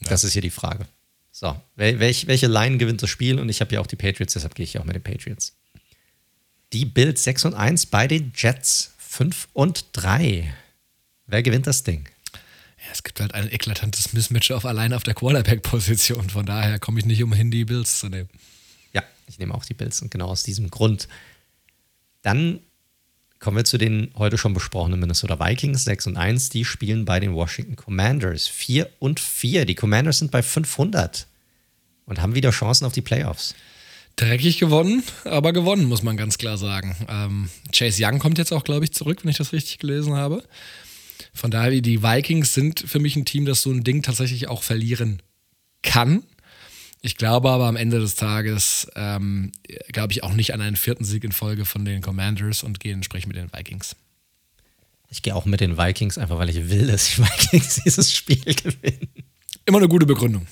Das 0.00 0.24
ist 0.24 0.32
hier 0.32 0.42
die 0.42 0.50
Frage. 0.50 0.86
So, 1.32 1.60
welch, 1.76 2.26
welche 2.26 2.48
Line 2.48 2.78
gewinnt 2.78 3.02
das 3.02 3.10
Spiel? 3.10 3.38
Und 3.38 3.48
ich 3.48 3.60
habe 3.60 3.74
ja 3.74 3.80
auch 3.80 3.86
die 3.86 3.96
Patriots, 3.96 4.34
deshalb 4.34 4.54
gehe 4.54 4.64
ich 4.64 4.78
auch 4.78 4.84
mit 4.84 4.96
den 4.96 5.02
Patriots. 5.02 5.56
Die 6.72 6.84
Bills 6.84 7.24
6 7.24 7.46
und 7.46 7.54
1 7.54 7.86
bei 7.86 8.06
den 8.06 8.32
Jets 8.34 8.94
5 8.98 9.48
und 9.52 9.86
3. 9.92 10.52
Wer 11.26 11.42
gewinnt 11.42 11.66
das 11.66 11.82
Ding? 11.82 12.08
Ja, 12.32 12.92
es 12.92 13.02
gibt 13.02 13.20
halt 13.20 13.34
ein 13.34 13.50
eklatantes 13.50 14.12
Mismatch 14.12 14.50
auf 14.50 14.64
allein 14.64 14.92
auf 14.92 15.02
der 15.02 15.14
Quarterback-Position. 15.14 16.30
Von 16.30 16.46
daher 16.46 16.78
komme 16.78 16.98
ich 16.98 17.06
nicht 17.06 17.22
umhin, 17.22 17.50
die 17.50 17.64
Bills 17.64 18.00
zu 18.00 18.08
nehmen. 18.08 18.28
Ja, 18.92 19.02
ich 19.26 19.38
nehme 19.38 19.54
auch 19.54 19.64
die 19.64 19.74
Bills 19.74 20.00
und 20.02 20.10
genau 20.10 20.28
aus 20.28 20.42
diesem 20.42 20.70
Grund. 20.70 21.08
Dann 22.22 22.60
kommen 23.40 23.56
wir 23.56 23.64
zu 23.64 23.78
den 23.78 24.12
heute 24.16 24.38
schon 24.38 24.54
besprochenen 24.54 25.00
Minnesota 25.00 25.40
Vikings 25.40 25.84
6 25.84 26.08
und 26.08 26.16
1. 26.16 26.50
Die 26.50 26.64
spielen 26.64 27.06
bei 27.06 27.18
den 27.18 27.34
Washington 27.34 27.74
Commanders 27.74 28.46
4 28.46 28.88
und 28.98 29.18
4. 29.18 29.64
Die 29.64 29.74
Commanders 29.74 30.18
sind 30.18 30.30
bei 30.30 30.42
500 30.42 31.26
und 32.04 32.20
haben 32.20 32.34
wieder 32.34 32.50
Chancen 32.50 32.84
auf 32.84 32.92
die 32.92 33.00
Playoffs. 33.00 33.54
Dreckig 34.16 34.58
gewonnen, 34.58 35.02
aber 35.24 35.54
gewonnen, 35.54 35.86
muss 35.86 36.02
man 36.02 36.18
ganz 36.18 36.36
klar 36.36 36.58
sagen. 36.58 36.94
Ähm, 37.08 37.48
Chase 37.72 38.04
Young 38.04 38.18
kommt 38.18 38.36
jetzt 38.36 38.52
auch, 38.52 38.64
glaube 38.64 38.84
ich, 38.84 38.92
zurück, 38.92 39.20
wenn 39.22 39.30
ich 39.30 39.38
das 39.38 39.54
richtig 39.54 39.78
gelesen 39.78 40.14
habe. 40.14 40.44
Von 41.32 41.50
daher, 41.50 41.80
die 41.80 42.02
Vikings 42.02 42.52
sind 42.52 42.80
für 42.80 42.98
mich 42.98 43.16
ein 43.16 43.24
Team, 43.24 43.46
das 43.46 43.62
so 43.62 43.70
ein 43.70 43.84
Ding 43.84 44.02
tatsächlich 44.02 44.48
auch 44.48 44.62
verlieren 44.62 45.22
kann. 45.82 46.24
Ich 47.02 47.16
glaube 47.16 47.50
aber 47.50 47.66
am 47.66 47.76
Ende 47.76 47.98
des 47.98 48.14
Tages, 48.14 48.86
ähm, 48.94 49.52
glaube 49.88 50.12
ich 50.12 50.22
auch 50.22 50.34
nicht 50.34 50.52
an 50.52 50.60
einen 50.60 50.76
vierten 50.76 51.04
Sieg 51.04 51.24
in 51.24 51.32
Folge 51.32 51.64
von 51.64 51.84
den 51.84 52.02
Commanders 52.02 52.62
und 52.62 52.78
gehe 52.78 52.92
entsprechend 52.92 53.32
mit 53.32 53.36
den 53.36 53.52
Vikings. 53.52 53.96
Ich 55.08 55.22
gehe 55.22 55.34
auch 55.34 55.46
mit 55.46 55.60
den 55.60 55.78
Vikings, 55.78 56.18
einfach 56.18 56.38
weil 56.38 56.50
ich 56.50 56.68
will, 56.68 56.86
dass 56.86 57.06
die 57.06 57.18
Vikings 57.22 57.82
dieses 57.84 58.12
Spiel 58.12 58.54
gewinnen. 58.54 59.08
Immer 59.64 59.78
eine 59.78 59.88
gute 59.88 60.06
Begründung. 60.06 60.46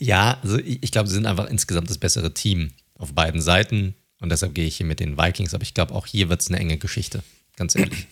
Ja, 0.00 0.38
also 0.42 0.58
ich, 0.58 0.82
ich 0.82 0.92
glaube, 0.92 1.08
sie 1.08 1.14
sind 1.14 1.26
einfach 1.26 1.46
insgesamt 1.46 1.90
das 1.90 1.98
bessere 1.98 2.32
Team 2.32 2.72
auf 2.96 3.12
beiden 3.12 3.40
Seiten 3.40 3.94
und 4.18 4.30
deshalb 4.30 4.54
gehe 4.54 4.66
ich 4.66 4.76
hier 4.76 4.86
mit 4.86 5.00
den 5.00 5.18
Vikings, 5.18 5.52
aber 5.52 5.62
ich 5.62 5.74
glaube, 5.74 5.94
auch 5.94 6.06
hier 6.06 6.28
wird 6.28 6.40
es 6.40 6.48
eine 6.48 6.58
enge 6.58 6.78
Geschichte, 6.78 7.22
ganz 7.56 7.76
ehrlich. 7.76 8.06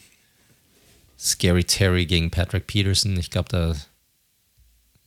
Scary 1.18 1.64
Terry 1.64 2.06
gegen 2.06 2.30
Patrick 2.30 2.66
Peterson, 2.66 3.16
ich 3.18 3.30
glaube, 3.30 3.48
da 3.48 3.76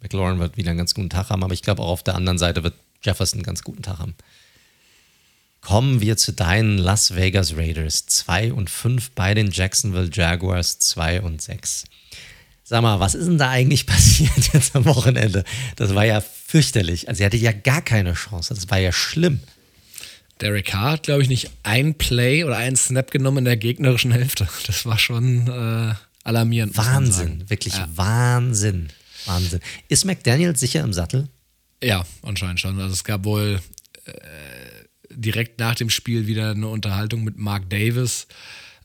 McLaurin 0.03 0.39
wird 0.39 0.57
wieder 0.57 0.69
einen 0.69 0.77
ganz 0.77 0.93
guten 0.93 1.09
Tag 1.09 1.30
haben, 1.30 1.43
aber 1.43 1.53
ich 1.53 1.63
glaube 1.63 1.81
auch 1.81 1.89
auf 1.89 2.03
der 2.03 2.15
anderen 2.15 2.38
Seite 2.38 2.63
wird 2.63 2.75
Jefferson 3.01 3.39
einen 3.39 3.45
ganz 3.45 3.63
guten 3.63 3.81
Tag 3.81 3.99
haben. 3.99 4.13
Kommen 5.61 6.01
wir 6.01 6.17
zu 6.17 6.34
deinen 6.34 6.77
Las 6.77 7.15
Vegas 7.15 7.55
Raiders 7.55 8.05
2 8.05 8.51
und 8.53 8.69
5 8.69 9.11
bei 9.11 9.34
den 9.34 9.49
Jacksonville 9.49 10.09
Jaguars 10.11 10.77
2 10.80 11.21
und 11.21 11.41
6. 11.41 11.85
Sag 12.65 12.81
mal, 12.81 12.99
was 12.99 13.15
ist 13.15 13.27
denn 13.27 13.38
da 13.38 13.49
eigentlich 13.49 13.85
passiert 13.88 14.53
jetzt 14.53 14.75
am 14.75 14.85
Wochenende? 14.85 15.45
Das 15.77 15.95
war 15.95 16.05
ja 16.05 16.21
fürchterlich. 16.21 17.07
Also, 17.07 17.23
er 17.23 17.27
hatte 17.27 17.38
ja 17.38 17.53
gar 17.53 17.81
keine 17.81 18.13
Chance. 18.13 18.53
Das 18.53 18.69
war 18.69 18.77
ja 18.77 18.91
schlimm. 18.91 19.39
Derek 20.41 20.65
Carr 20.65 20.91
hat, 20.91 21.03
glaube 21.03 21.21
ich, 21.21 21.30
nicht 21.30 21.49
ein 21.63 21.95
Play 21.95 22.43
oder 22.43 22.57
einen 22.57 22.75
Snap 22.75 23.11
genommen 23.11 23.39
in 23.39 23.45
der 23.45 23.57
gegnerischen 23.57 24.11
Hälfte. 24.11 24.49
Das 24.67 24.85
war 24.85 24.99
schon 24.99 25.47
äh, 25.47 25.93
alarmierend. 26.25 26.75
Wahnsinn, 26.75 27.49
wirklich 27.49 27.75
ja. 27.75 27.88
Wahnsinn. 27.95 28.89
Wahnsinn. 29.25 29.59
Ist 29.87 30.05
McDaniel 30.05 30.55
sicher 30.55 30.81
im 30.81 30.93
Sattel? 30.93 31.29
Ja, 31.83 32.05
anscheinend 32.21 32.59
schon. 32.59 32.79
Also 32.79 32.93
es 32.93 33.03
gab 33.03 33.25
wohl 33.25 33.59
äh, 34.05 34.11
direkt 35.09 35.59
nach 35.59 35.75
dem 35.75 35.89
Spiel 35.89 36.27
wieder 36.27 36.51
eine 36.51 36.67
Unterhaltung 36.67 37.23
mit 37.23 37.37
Mark 37.37 37.69
Davis. 37.69 38.27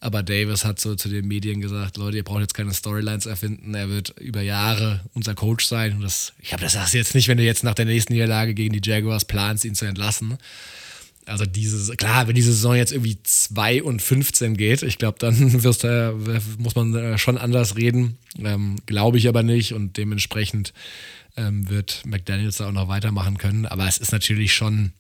Aber 0.01 0.23
Davis 0.23 0.65
hat 0.65 0.79
so 0.79 0.95
zu 0.95 1.09
den 1.09 1.27
Medien 1.27 1.61
gesagt, 1.61 1.97
Leute, 1.97 2.19
ihr 2.19 2.25
braucht 2.25 2.41
jetzt 2.41 2.55
keine 2.55 2.73
Storylines 2.73 3.27
erfinden. 3.27 3.75
Er 3.75 3.89
wird 3.89 4.11
über 4.21 4.43
Jahre 4.43 5.01
unser 5.13 5.35
Coach 5.35 5.67
sein. 5.67 5.95
Und 5.95 6.03
das, 6.03 6.35
ich 6.39 6.53
habe 6.53 6.63
das 6.63 6.75
sagst 6.75 6.95
jetzt 6.95 7.15
nicht, 7.15 7.27
wenn 7.27 7.39
du 7.39 7.45
jetzt 7.45 7.65
nach 7.65 7.75
der 7.75 7.85
nächsten 7.85 8.13
Niederlage 8.13 8.55
gegen 8.55 8.79
die 8.79 8.89
Jaguars 8.89 9.25
planst, 9.25 9.65
ihn 9.65 9.75
zu 9.75 9.87
entlassen. 9.87 10.39
Also 11.29 11.45
diese, 11.45 11.97
klar, 11.97 12.27
wenn 12.29 12.35
diese 12.35 12.53
Saison 12.53 12.75
jetzt 12.75 12.93
irgendwie 12.93 13.23
2 13.23 13.83
und 13.83 14.03
15 14.03 14.57
geht, 14.57 14.83
ich 14.83 14.99
glaube, 14.99 15.19
dann 15.19 15.63
wirst 15.63 15.85
du, 15.85 16.41
muss 16.59 16.75
man 16.75 17.19
schon 17.19 17.39
anders 17.39 17.77
reden. 17.77 18.19
Ähm, 18.39 18.77
glaube 18.87 19.19
ich 19.19 19.29
aber 19.29 19.43
nicht 19.43 19.73
und 19.75 19.97
dementsprechend 19.97 20.73
ähm, 21.39 21.69
wird 21.69 22.03
McDaniels 22.05 22.57
da 22.57 22.69
auch 22.69 22.73
noch 22.73 22.89
weitermachen 22.89 23.39
können. 23.39 23.67
Aber 23.67 23.87
es 23.87 23.99
ist 23.99 24.13
natürlich 24.13 24.53
schon. 24.53 24.93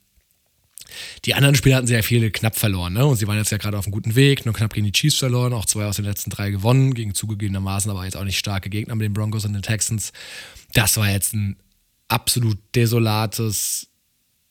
Die 1.26 1.34
anderen 1.34 1.54
Spiele 1.54 1.76
hatten 1.76 1.86
sehr 1.86 2.02
viele 2.02 2.30
knapp 2.30 2.56
verloren, 2.56 2.94
ne? 2.94 3.04
Und 3.04 3.16
sie 3.16 3.26
waren 3.26 3.36
jetzt 3.36 3.52
ja 3.52 3.58
gerade 3.58 3.76
auf 3.76 3.84
einem 3.84 3.92
guten 3.92 4.14
Weg, 4.14 4.46
nur 4.46 4.54
knapp 4.54 4.72
gegen 4.72 4.86
die 4.86 4.92
Chiefs 4.92 5.18
verloren, 5.18 5.52
auch 5.52 5.66
zwei 5.66 5.84
aus 5.84 5.96
den 5.96 6.06
letzten 6.06 6.30
drei 6.30 6.50
gewonnen, 6.50 6.94
gegen 6.94 7.14
zugegebenermaßen 7.14 7.90
aber 7.90 8.04
jetzt 8.04 8.16
auch 8.16 8.24
nicht 8.24 8.38
starke 8.38 8.70
Gegner 8.70 8.94
mit 8.94 9.04
den 9.04 9.12
Broncos 9.12 9.44
und 9.44 9.52
den 9.52 9.60
Texans. 9.60 10.12
Das 10.72 10.96
war 10.96 11.10
jetzt 11.10 11.34
ein 11.34 11.56
absolut 12.08 12.58
desolates 12.74 13.87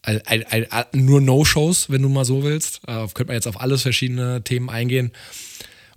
ein, 0.07 0.45
ein, 0.47 0.71
ein, 0.71 0.85
nur 0.93 1.19
No-Shows, 1.19 1.89
wenn 1.89 2.01
du 2.01 2.09
mal 2.09 2.23
so 2.23 2.43
willst. 2.43 2.81
Äh, 2.87 3.07
könnte 3.07 3.25
man 3.25 3.35
jetzt 3.35 3.47
auf 3.47 3.59
alles 3.59 3.81
verschiedene 3.81 4.43
Themen 4.43 4.69
eingehen. 4.69 5.11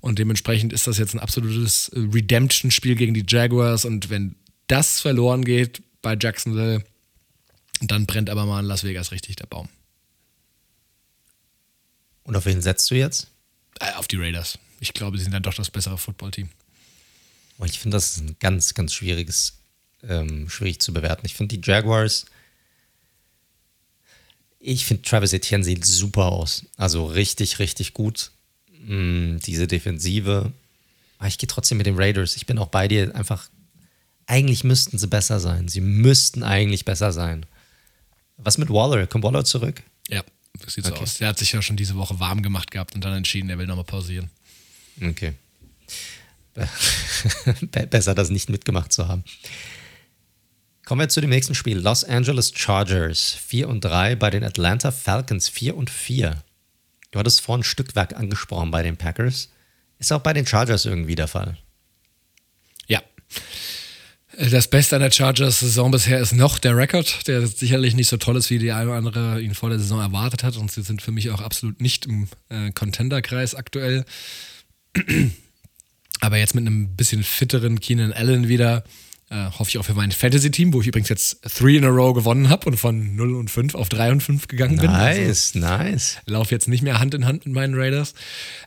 Und 0.00 0.18
dementsprechend 0.18 0.72
ist 0.72 0.86
das 0.86 0.98
jetzt 0.98 1.14
ein 1.14 1.20
absolutes 1.20 1.90
Redemption-Spiel 1.94 2.96
gegen 2.96 3.14
die 3.14 3.24
Jaguars. 3.26 3.84
Und 3.84 4.10
wenn 4.10 4.34
das 4.66 5.00
verloren 5.00 5.44
geht 5.44 5.82
bei 6.02 6.16
Jacksonville, 6.18 6.82
dann 7.82 8.06
brennt 8.06 8.30
aber 8.30 8.46
mal 8.46 8.60
in 8.60 8.66
Las 8.66 8.82
Vegas 8.82 9.12
richtig 9.12 9.36
der 9.36 9.46
Baum. 9.46 9.68
Und 12.24 12.36
auf 12.36 12.46
wen 12.46 12.60
setzt 12.60 12.90
du 12.90 12.96
jetzt? 12.96 13.28
Äh, 13.78 13.92
auf 13.94 14.08
die 14.08 14.16
Raiders. 14.16 14.58
Ich 14.80 14.92
glaube, 14.92 15.18
sie 15.18 15.24
sind 15.24 15.32
dann 15.32 15.42
doch 15.42 15.54
das 15.54 15.70
bessere 15.70 15.98
Footballteam. 15.98 16.48
Ich 17.64 17.78
finde, 17.78 17.96
das 17.96 18.16
ist 18.16 18.22
ein 18.22 18.36
ganz, 18.40 18.74
ganz 18.74 18.94
schwieriges, 18.94 19.58
ähm, 20.02 20.48
schwierig 20.48 20.80
zu 20.80 20.92
bewerten. 20.92 21.26
Ich 21.26 21.34
finde, 21.34 21.56
die 21.56 21.70
Jaguars 21.70 22.24
ich 24.60 24.84
finde, 24.84 25.02
Travis 25.02 25.32
Etienne 25.32 25.64
sieht 25.64 25.84
super 25.86 26.26
aus. 26.26 26.66
Also 26.76 27.06
richtig, 27.06 27.58
richtig 27.58 27.94
gut. 27.94 28.30
Mm, 28.84 29.38
diese 29.38 29.66
Defensive. 29.66 30.52
Aber 31.18 31.28
ich 31.28 31.38
gehe 31.38 31.48
trotzdem 31.48 31.78
mit 31.78 31.86
den 31.86 31.96
Raiders. 31.96 32.36
Ich 32.36 32.46
bin 32.46 32.58
auch 32.58 32.68
bei 32.68 32.86
dir. 32.86 33.14
Einfach, 33.14 33.48
eigentlich 34.26 34.62
müssten 34.62 34.98
sie 34.98 35.06
besser 35.06 35.40
sein. 35.40 35.68
Sie 35.68 35.80
müssten 35.80 36.42
eigentlich 36.42 36.84
besser 36.84 37.12
sein. 37.12 37.46
Was 38.36 38.58
mit 38.58 38.68
Waller? 38.68 39.06
Kommt 39.06 39.24
Waller 39.24 39.44
zurück? 39.44 39.82
Ja, 40.08 40.22
das 40.60 40.74
sieht 40.74 40.86
okay. 40.86 40.96
so 40.96 41.02
aus. 41.02 41.18
Der 41.18 41.28
hat 41.28 41.38
sich 41.38 41.52
ja 41.52 41.62
schon 41.62 41.76
diese 41.76 41.96
Woche 41.96 42.20
warm 42.20 42.42
gemacht 42.42 42.70
gehabt 42.70 42.94
und 42.94 43.02
dann 43.02 43.14
entschieden, 43.14 43.48
er 43.48 43.58
will 43.58 43.66
nochmal 43.66 43.84
pausieren. 43.84 44.30
Okay. 45.00 45.34
Besser, 47.90 48.14
das 48.14 48.28
nicht 48.28 48.50
mitgemacht 48.50 48.92
zu 48.92 49.08
haben. 49.08 49.24
Kommen 50.90 51.02
wir 51.02 51.08
zu 51.08 51.20
dem 51.20 51.30
nächsten 51.30 51.54
Spiel. 51.54 51.78
Los 51.78 52.02
Angeles 52.02 52.50
Chargers 52.52 53.36
4 53.46 53.68
und 53.68 53.84
3 53.84 54.16
bei 54.16 54.28
den 54.28 54.42
Atlanta 54.42 54.90
Falcons 54.90 55.48
4 55.48 55.76
und 55.76 55.88
4. 55.88 56.42
Du 57.12 57.18
hattest 57.20 57.42
vorhin 57.42 57.62
Stückwerk 57.62 58.16
angesprochen 58.16 58.72
bei 58.72 58.82
den 58.82 58.96
Packers. 58.96 59.50
Ist 60.00 60.12
auch 60.12 60.18
bei 60.18 60.32
den 60.32 60.48
Chargers 60.48 60.86
irgendwie 60.86 61.14
der 61.14 61.28
Fall. 61.28 61.56
Ja. 62.88 63.00
Das 64.36 64.66
Beste 64.66 64.96
an 64.96 65.02
der 65.02 65.12
Chargers-Saison 65.12 65.92
bisher 65.92 66.18
ist 66.18 66.32
noch 66.32 66.58
der 66.58 66.76
Rekord, 66.76 67.28
der 67.28 67.46
sicherlich 67.46 67.94
nicht 67.94 68.08
so 68.08 68.16
toll 68.16 68.36
ist, 68.36 68.50
wie 68.50 68.58
die 68.58 68.72
eine 68.72 68.90
oder 68.90 68.98
andere 68.98 69.40
ihn 69.40 69.54
vor 69.54 69.68
der 69.68 69.78
Saison 69.78 70.00
erwartet 70.00 70.42
hat. 70.42 70.56
Und 70.56 70.72
sie 70.72 70.82
sind 70.82 71.02
für 71.02 71.12
mich 71.12 71.30
auch 71.30 71.40
absolut 71.40 71.80
nicht 71.80 72.06
im 72.06 72.26
äh, 72.48 72.72
Contender-Kreis 72.72 73.54
aktuell. 73.54 74.04
Aber 76.20 76.36
jetzt 76.38 76.56
mit 76.56 76.66
einem 76.66 76.96
bisschen 76.96 77.22
fitteren 77.22 77.78
Keenan 77.78 78.12
Allen 78.12 78.48
wieder 78.48 78.82
äh, 79.30 79.50
hoffe 79.50 79.70
ich 79.70 79.78
auch 79.78 79.84
für 79.84 79.94
mein 79.94 80.10
Fantasy-Team, 80.10 80.72
wo 80.72 80.80
ich 80.80 80.88
übrigens 80.88 81.08
jetzt 81.08 81.40
3 81.42 81.76
in 81.76 81.84
a 81.84 81.88
row 81.88 82.12
gewonnen 82.14 82.48
habe 82.48 82.66
und 82.66 82.76
von 82.76 83.14
0 83.14 83.36
und 83.36 83.50
5 83.50 83.74
auf 83.74 83.88
3 83.88 84.12
und 84.12 84.22
5 84.22 84.48
gegangen 84.48 84.76
nice, 84.76 84.82
bin. 84.82 84.90
Nice, 84.90 85.52
also, 85.54 85.58
nice. 85.58 86.18
Laufe 86.26 86.54
jetzt 86.54 86.68
nicht 86.68 86.82
mehr 86.82 86.98
Hand 86.98 87.14
in 87.14 87.24
Hand 87.24 87.46
mit 87.46 87.54
meinen 87.54 87.74
Raiders. 87.74 88.14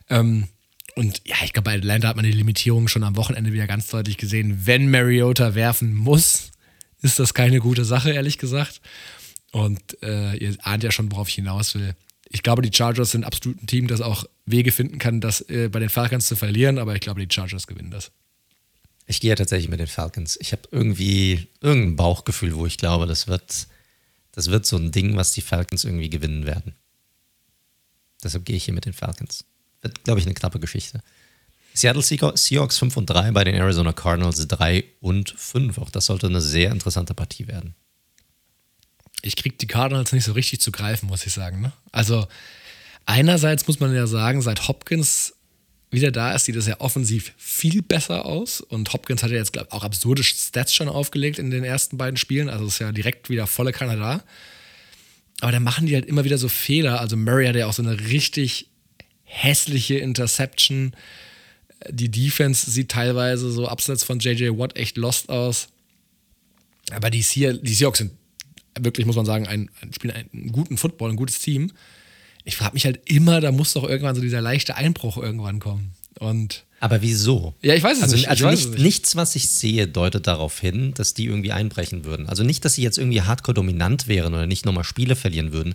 Ähm, 0.08 0.48
und 0.96 1.20
ja, 1.26 1.36
ich 1.44 1.52
glaube, 1.52 1.70
bei 1.70 1.76
Atlanta 1.76 2.08
hat 2.08 2.16
man 2.16 2.24
die 2.24 2.32
Limitierung 2.32 2.88
schon 2.88 3.04
am 3.04 3.16
Wochenende 3.16 3.52
wieder 3.52 3.66
ganz 3.66 3.88
deutlich 3.88 4.16
gesehen. 4.16 4.62
Wenn 4.64 4.90
Mariota 4.90 5.54
werfen 5.54 5.94
muss, 5.94 6.52
ist 7.02 7.18
das 7.18 7.34
keine 7.34 7.58
gute 7.60 7.84
Sache, 7.84 8.12
ehrlich 8.12 8.38
gesagt. 8.38 8.80
Und 9.52 10.02
äh, 10.02 10.36
ihr 10.36 10.56
ahnt 10.62 10.82
ja 10.82 10.90
schon, 10.90 11.12
worauf 11.12 11.28
ich 11.28 11.34
hinaus 11.34 11.74
will. 11.74 11.94
Ich 12.30 12.42
glaube, 12.42 12.62
die 12.62 12.74
Chargers 12.74 13.10
sind 13.10 13.24
absolut 13.24 13.62
ein 13.62 13.66
Team, 13.66 13.86
das 13.86 14.00
auch 14.00 14.24
Wege 14.46 14.72
finden 14.72 14.98
kann, 14.98 15.20
das 15.20 15.42
äh, 15.42 15.68
bei 15.68 15.78
den 15.78 15.90
Falcons 15.90 16.26
zu 16.26 16.36
verlieren, 16.36 16.78
aber 16.78 16.94
ich 16.94 17.00
glaube, 17.00 17.24
die 17.24 17.32
Chargers 17.32 17.66
gewinnen 17.66 17.90
das. 17.90 18.10
Ich 19.06 19.20
gehe 19.20 19.30
ja 19.30 19.36
tatsächlich 19.36 19.68
mit 19.68 19.80
den 19.80 19.86
Falcons. 19.86 20.38
Ich 20.40 20.52
habe 20.52 20.62
irgendwie 20.70 21.48
irgendein 21.60 21.96
Bauchgefühl, 21.96 22.54
wo 22.54 22.66
ich 22.66 22.78
glaube, 22.78 23.06
das 23.06 23.26
wird, 23.26 23.66
das 24.32 24.50
wird 24.50 24.64
so 24.64 24.76
ein 24.76 24.92
Ding, 24.92 25.16
was 25.16 25.32
die 25.32 25.42
Falcons 25.42 25.84
irgendwie 25.84 26.10
gewinnen 26.10 26.46
werden. 26.46 26.74
Deshalb 28.22 28.44
gehe 28.46 28.56
ich 28.56 28.64
hier 28.64 28.74
mit 28.74 28.86
den 28.86 28.94
Falcons. 28.94 29.44
Wird, 29.82 30.04
glaube 30.04 30.20
ich, 30.20 30.26
eine 30.26 30.34
knappe 30.34 30.58
Geschichte. 30.58 31.02
Seattle 31.74 32.02
Seahawks 32.02 32.78
5 32.78 32.96
und 32.96 33.06
3 33.06 33.32
bei 33.32 33.44
den 33.44 33.56
Arizona 33.56 33.92
Cardinals 33.92 34.46
3 34.46 34.84
und 35.00 35.34
5. 35.36 35.78
Auch 35.78 35.90
das 35.90 36.06
sollte 36.06 36.28
eine 36.28 36.40
sehr 36.40 36.70
interessante 36.70 37.14
Partie 37.14 37.48
werden. 37.48 37.74
Ich 39.22 39.36
kriege 39.36 39.56
die 39.56 39.66
Cardinals 39.66 40.12
nicht 40.12 40.24
so 40.24 40.32
richtig 40.32 40.60
zu 40.60 40.70
greifen, 40.70 41.08
muss 41.08 41.26
ich 41.26 41.32
sagen. 41.32 41.60
Ne? 41.60 41.72
Also, 41.90 42.28
einerseits 43.06 43.66
muss 43.66 43.80
man 43.80 43.94
ja 43.94 44.06
sagen, 44.06 44.40
seit 44.40 44.68
Hopkins 44.68 45.33
wieder 45.94 46.10
da 46.10 46.32
ist, 46.32 46.44
sieht 46.44 46.56
es 46.56 46.66
ja 46.66 46.80
offensiv 46.80 47.32
viel 47.36 47.82
besser 47.82 48.26
aus. 48.26 48.60
Und 48.60 48.92
Hopkins 48.92 49.22
hat 49.22 49.30
ja 49.30 49.36
jetzt, 49.36 49.52
glaube 49.52 49.68
ich, 49.70 49.74
auch 49.74 49.84
absurde 49.84 50.22
Stats 50.22 50.74
schon 50.74 50.88
aufgelegt 50.88 51.38
in 51.38 51.50
den 51.50 51.64
ersten 51.64 51.96
beiden 51.96 52.16
Spielen. 52.16 52.48
Also 52.48 52.66
ist 52.66 52.78
ja 52.78 52.92
direkt 52.92 53.30
wieder 53.30 53.46
volle 53.46 53.72
Kanada. 53.72 54.24
aber 55.40 55.52
da 55.52 55.60
machen 55.60 55.86
die 55.86 55.94
halt 55.94 56.06
immer 56.06 56.24
wieder 56.24 56.38
so 56.38 56.48
Fehler. 56.48 57.00
Also 57.00 57.16
Murray 57.16 57.46
hat 57.46 57.56
ja 57.56 57.66
auch 57.66 57.72
so 57.72 57.82
eine 57.82 57.98
richtig 58.08 58.68
hässliche 59.24 59.98
Interception. 59.98 60.94
Die 61.90 62.10
Defense 62.10 62.70
sieht 62.70 62.90
teilweise 62.90 63.50
so 63.50 63.68
abseits 63.68 64.04
von 64.04 64.18
JJ 64.18 64.50
Watt 64.58 64.76
echt 64.76 64.96
lost 64.96 65.28
aus. 65.28 65.68
Aber 66.92 67.10
die 67.10 67.22
Seahawks 67.22 67.98
sind 67.98 68.12
wirklich, 68.78 69.06
muss 69.06 69.16
man 69.16 69.26
sagen, 69.26 69.46
ein, 69.46 69.70
spielen 69.92 70.14
einen 70.14 70.52
guten 70.52 70.76
Football, 70.76 71.10
ein 71.10 71.16
gutes 71.16 71.38
Team. 71.40 71.72
Ich 72.44 72.56
frage 72.56 72.74
mich 72.74 72.84
halt 72.84 73.00
immer, 73.06 73.40
da 73.40 73.52
muss 73.52 73.72
doch 73.72 73.84
irgendwann 73.84 74.14
so 74.14 74.20
dieser 74.20 74.40
leichte 74.40 74.76
Einbruch 74.76 75.16
irgendwann 75.16 75.60
kommen. 75.60 75.94
Und 76.18 76.64
aber 76.80 77.00
wieso? 77.00 77.54
Ja, 77.62 77.74
ich 77.74 77.82
weiß 77.82 77.96
es 77.96 78.02
also, 78.02 78.16
nicht. 78.16 78.28
Also 78.28 78.50
nicht, 78.50 78.70
nicht. 78.70 78.78
nichts, 78.78 79.16
was 79.16 79.34
ich 79.36 79.48
sehe, 79.48 79.88
deutet 79.88 80.26
darauf 80.26 80.60
hin, 80.60 80.92
dass 80.94 81.14
die 81.14 81.24
irgendwie 81.24 81.52
einbrechen 81.52 82.04
würden. 82.04 82.28
Also 82.28 82.44
nicht, 82.44 82.62
dass 82.64 82.74
sie 82.74 82.82
jetzt 82.82 82.98
irgendwie 82.98 83.22
hardcore 83.22 83.54
dominant 83.54 84.06
wären 84.06 84.34
oder 84.34 84.46
nicht 84.46 84.66
nochmal 84.66 84.84
Spiele 84.84 85.16
verlieren 85.16 85.52
würden. 85.52 85.74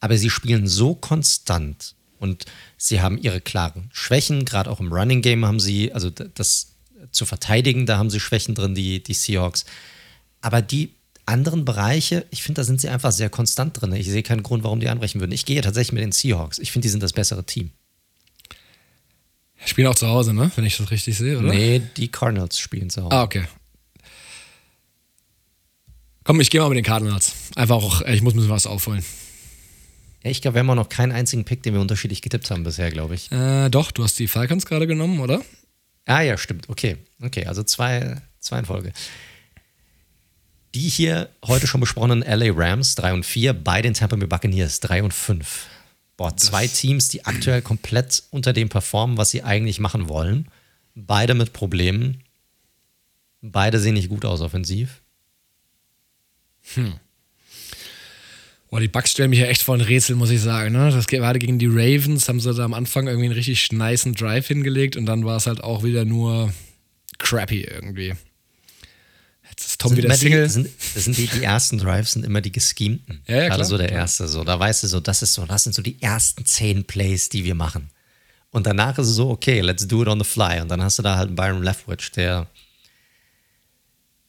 Aber 0.00 0.18
sie 0.18 0.28
spielen 0.28 0.66
so 0.66 0.94
konstant 0.94 1.94
und 2.18 2.44
sie 2.76 3.00
haben 3.00 3.16
ihre 3.16 3.40
klaren 3.40 3.88
Schwächen. 3.92 4.44
Gerade 4.44 4.70
auch 4.70 4.80
im 4.80 4.92
Running 4.92 5.22
Game 5.22 5.46
haben 5.46 5.58
sie, 5.58 5.92
also 5.92 6.10
das 6.10 6.72
zu 7.12 7.24
verteidigen, 7.24 7.86
da 7.86 7.96
haben 7.96 8.10
sie 8.10 8.20
Schwächen 8.20 8.54
drin, 8.54 8.74
die, 8.74 9.02
die 9.02 9.14
Seahawks. 9.14 9.64
Aber 10.42 10.60
die 10.60 10.90
anderen 11.26 11.64
Bereiche, 11.64 12.26
ich 12.30 12.42
finde, 12.42 12.60
da 12.60 12.64
sind 12.64 12.80
sie 12.80 12.88
einfach 12.88 13.12
sehr 13.12 13.30
konstant 13.30 13.80
drin. 13.80 13.92
Ich 13.92 14.06
sehe 14.08 14.22
keinen 14.22 14.42
Grund, 14.42 14.64
warum 14.64 14.80
die 14.80 14.88
einbrechen 14.88 15.20
würden. 15.20 15.32
Ich 15.32 15.44
gehe 15.44 15.60
tatsächlich 15.60 15.92
mit 15.92 16.02
den 16.02 16.12
Seahawks. 16.12 16.58
Ich 16.58 16.72
finde, 16.72 16.86
die 16.86 16.90
sind 16.90 17.02
das 17.02 17.12
bessere 17.12 17.44
Team. 17.44 17.70
Spielen 19.64 19.86
auch 19.88 19.94
zu 19.94 20.08
Hause, 20.08 20.34
ne? 20.34 20.50
Wenn 20.56 20.64
ich 20.64 20.76
das 20.76 20.90
richtig 20.90 21.16
sehe, 21.16 21.38
oder? 21.38 21.52
Nee, 21.52 21.82
die 21.96 22.08
Cardinals 22.08 22.58
spielen 22.58 22.90
zu 22.90 23.04
Hause. 23.04 23.14
Ah, 23.14 23.22
okay. 23.22 23.44
Komm, 26.24 26.40
ich 26.40 26.50
gehe 26.50 26.60
mal 26.60 26.68
mit 26.68 26.76
den 26.76 26.84
Cardinals. 26.84 27.32
Einfach 27.54 27.76
auch, 27.76 28.02
ich 28.02 28.22
muss 28.22 28.34
ein 28.34 28.36
bisschen 28.36 28.50
was 28.50 28.66
aufholen. 28.66 29.04
Ja, 30.22 30.30
ich 30.30 30.40
glaube, 30.40 30.56
wir 30.56 30.60
haben 30.60 30.70
auch 30.70 30.76
noch 30.76 30.88
keinen 30.88 31.12
einzigen 31.12 31.44
Pick, 31.44 31.62
den 31.62 31.74
wir 31.74 31.80
unterschiedlich 31.80 32.22
getippt 32.22 32.50
haben 32.50 32.62
bisher, 32.62 32.90
glaube 32.90 33.14
ich. 33.14 33.30
Äh, 33.32 33.70
doch, 33.70 33.90
du 33.90 34.04
hast 34.04 34.18
die 34.18 34.28
Falcons 34.28 34.66
gerade 34.66 34.86
genommen, 34.86 35.20
oder? 35.20 35.42
Ah 36.06 36.20
ja, 36.20 36.36
stimmt. 36.38 36.68
Okay, 36.68 36.96
okay, 37.20 37.46
also 37.46 37.62
zwei, 37.62 38.20
zwei 38.38 38.60
in 38.60 38.64
Folge. 38.64 38.92
Die 40.74 40.88
hier 40.88 41.28
heute 41.44 41.66
schon 41.66 41.80
besprochenen 41.80 42.20
LA 42.20 42.52
Rams 42.54 42.94
3 42.94 43.12
und 43.12 43.26
4, 43.26 43.52
bei 43.52 43.82
den 43.82 43.94
Tampa 43.94 44.16
Bay 44.16 44.26
Buccaneers 44.26 44.80
3 44.80 45.02
und 45.02 45.12
5. 45.12 45.66
Boah, 46.16 46.36
zwei 46.36 46.66
das 46.66 46.80
Teams, 46.80 47.08
die 47.08 47.24
aktuell 47.24 47.62
komplett 47.62 48.22
unter 48.30 48.52
dem 48.52 48.68
performen, 48.68 49.16
was 49.16 49.30
sie 49.30 49.42
eigentlich 49.42 49.80
machen 49.80 50.08
wollen. 50.08 50.48
Beide 50.94 51.34
mit 51.34 51.52
Problemen. 51.52 52.22
Beide 53.40 53.80
sehen 53.80 53.94
nicht 53.94 54.08
gut 54.08 54.24
aus 54.24 54.40
offensiv. 54.40 55.02
Hm. 56.74 56.94
Boah, 58.70 58.80
die 58.80 58.88
Bucks 58.88 59.10
stellen 59.10 59.30
mich 59.30 59.40
ja 59.40 59.46
echt 59.46 59.62
vor 59.62 59.74
ein 59.74 59.82
Rätsel, 59.82 60.16
muss 60.16 60.30
ich 60.30 60.40
sagen. 60.40 60.72
Ne? 60.72 60.90
Das 60.90 61.06
gerade 61.06 61.38
gegen 61.38 61.58
die 61.58 61.66
Ravens 61.66 62.28
haben 62.28 62.40
sie 62.40 62.54
da 62.54 62.64
am 62.64 62.72
Anfang 62.72 63.06
irgendwie 63.06 63.26
einen 63.26 63.34
richtig 63.34 63.70
niceen 63.72 64.14
Drive 64.14 64.46
hingelegt 64.46 64.96
und 64.96 65.04
dann 65.04 65.26
war 65.26 65.36
es 65.36 65.46
halt 65.46 65.62
auch 65.62 65.82
wieder 65.82 66.06
nur 66.06 66.54
crappy 67.18 67.64
irgendwie. 67.64 68.14
Jetzt 69.52 69.66
ist 69.66 69.80
Tom 69.82 69.94
wieder 69.94 70.14
Single. 70.14 70.44
Die, 70.44 70.50
sind, 70.50 70.68
das 70.94 71.04
sind 71.04 71.18
die, 71.18 71.26
die 71.26 71.42
ersten 71.44 71.76
Drives 71.76 72.12
sind 72.12 72.24
immer 72.24 72.40
die 72.40 72.52
geschemten. 72.52 73.20
Ja, 73.26 73.36
ja, 73.36 73.48
Gerade 73.48 73.66
so 73.66 73.76
der 73.76 73.88
klar. 73.88 74.00
erste. 74.00 74.26
So, 74.26 74.44
da 74.44 74.58
weißt 74.58 74.82
du 74.82 74.86
so, 74.86 74.98
das 74.98 75.20
ist 75.20 75.34
so, 75.34 75.44
das 75.44 75.64
sind 75.64 75.74
so 75.74 75.82
die 75.82 76.00
ersten 76.00 76.46
zehn 76.46 76.84
Plays, 76.84 77.28
die 77.28 77.44
wir 77.44 77.54
machen. 77.54 77.90
Und 78.50 78.66
danach 78.66 78.96
ist 78.96 79.08
es 79.08 79.14
so, 79.14 79.28
okay, 79.28 79.60
let's 79.60 79.86
do 79.86 80.02
it 80.02 80.08
on 80.08 80.18
the 80.18 80.24
fly. 80.24 80.60
Und 80.62 80.68
dann 80.68 80.82
hast 80.82 80.98
du 80.98 81.02
da 81.02 81.16
halt 81.16 81.26
einen 81.28 81.36
Byron 81.36 81.62
Leftwich, 81.62 82.12
der, 82.12 82.46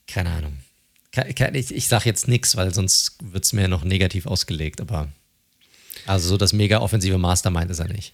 keine 0.08 0.30
Ahnung. 0.32 0.58
Ich, 1.54 1.72
ich 1.72 1.88
sage 1.88 2.06
jetzt 2.06 2.28
nichts, 2.28 2.58
weil 2.58 2.74
sonst 2.74 3.16
wird 3.24 3.46
es 3.46 3.54
mir 3.54 3.70
noch 3.70 3.86
negativ 3.86 4.26
ausgelegt, 4.26 4.82
aber 4.82 5.10
also 6.06 6.28
so 6.28 6.38
das 6.38 6.52
mega 6.52 6.80
offensive 6.80 7.18
Mastermind 7.18 7.72
ist 7.72 7.80
er 7.80 7.88
nicht 7.88 8.14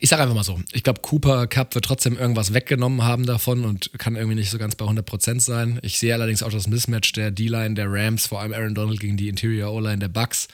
ich 0.00 0.10
sage 0.10 0.22
einfach 0.22 0.34
mal 0.34 0.44
so, 0.44 0.60
ich 0.72 0.82
glaube, 0.82 1.00
Cooper 1.00 1.46
Cup 1.46 1.74
wird 1.74 1.84
trotzdem 1.84 2.18
irgendwas 2.18 2.52
weggenommen 2.52 3.02
haben 3.02 3.24
davon 3.24 3.64
und 3.64 3.90
kann 3.98 4.16
irgendwie 4.16 4.36
nicht 4.36 4.50
so 4.50 4.58
ganz 4.58 4.74
bei 4.74 4.84
100% 4.84 5.40
sein. 5.40 5.78
Ich 5.82 5.98
sehe 5.98 6.12
allerdings 6.12 6.42
auch 6.42 6.50
das 6.50 6.66
Mismatch 6.66 7.12
der 7.12 7.30
D-Line 7.30 7.74
der 7.74 7.86
Rams, 7.90 8.26
vor 8.26 8.40
allem 8.40 8.52
Aaron 8.52 8.74
Donald 8.74 9.00
gegen 9.00 9.16
die 9.16 9.28
Interior 9.28 9.72
O-Line 9.72 9.98
der 9.98 10.08
Bucks. 10.08 10.48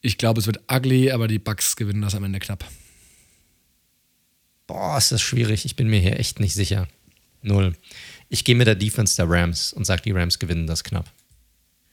Ich 0.00 0.18
glaube, 0.18 0.40
es 0.40 0.46
wird 0.46 0.60
ugly, 0.70 1.10
aber 1.10 1.28
die 1.28 1.38
Bucks 1.38 1.76
gewinnen 1.76 2.02
das 2.02 2.14
am 2.14 2.24
Ende 2.24 2.38
knapp. 2.38 2.64
Boah, 4.66 4.98
ist 4.98 5.12
das 5.12 5.22
schwierig. 5.22 5.64
Ich 5.64 5.76
bin 5.76 5.88
mir 5.88 6.00
hier 6.00 6.18
echt 6.18 6.40
nicht 6.40 6.54
sicher. 6.54 6.88
Null. 7.42 7.76
Ich 8.28 8.44
gehe 8.44 8.56
mit 8.56 8.66
der 8.66 8.74
Defense 8.74 9.14
der 9.16 9.30
Rams 9.30 9.72
und 9.72 9.84
sage, 9.84 10.02
die 10.02 10.10
Rams 10.10 10.40
gewinnen 10.40 10.66
das 10.66 10.82
knapp. 10.82 11.08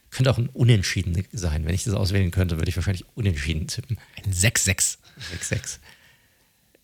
Könnte 0.10 0.32
auch 0.32 0.38
ein 0.40 0.50
Unentschieden 0.50 1.24
sein. 1.32 1.66
Wenn 1.66 1.74
ich 1.74 1.84
das 1.84 1.94
auswählen 1.94 2.32
könnte, 2.32 2.58
würde 2.58 2.70
ich 2.70 2.76
wahrscheinlich 2.76 3.06
Unentschieden 3.16 3.68
tippen. 3.68 3.98
Ein 4.16 4.32
6-6. 4.32 4.98
6-6. 5.40 5.80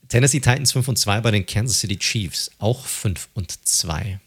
Tennessee 0.09 0.39
Titans 0.39 0.71
5 0.71 0.87
und 0.87 0.97
2 0.97 1.21
bei 1.21 1.31
den 1.31 1.45
Kansas 1.45 1.79
City 1.79 1.97
Chiefs. 1.97 2.51
Auch 2.59 2.85
5 2.85 3.29
und 3.33 3.65
2. 3.65 4.19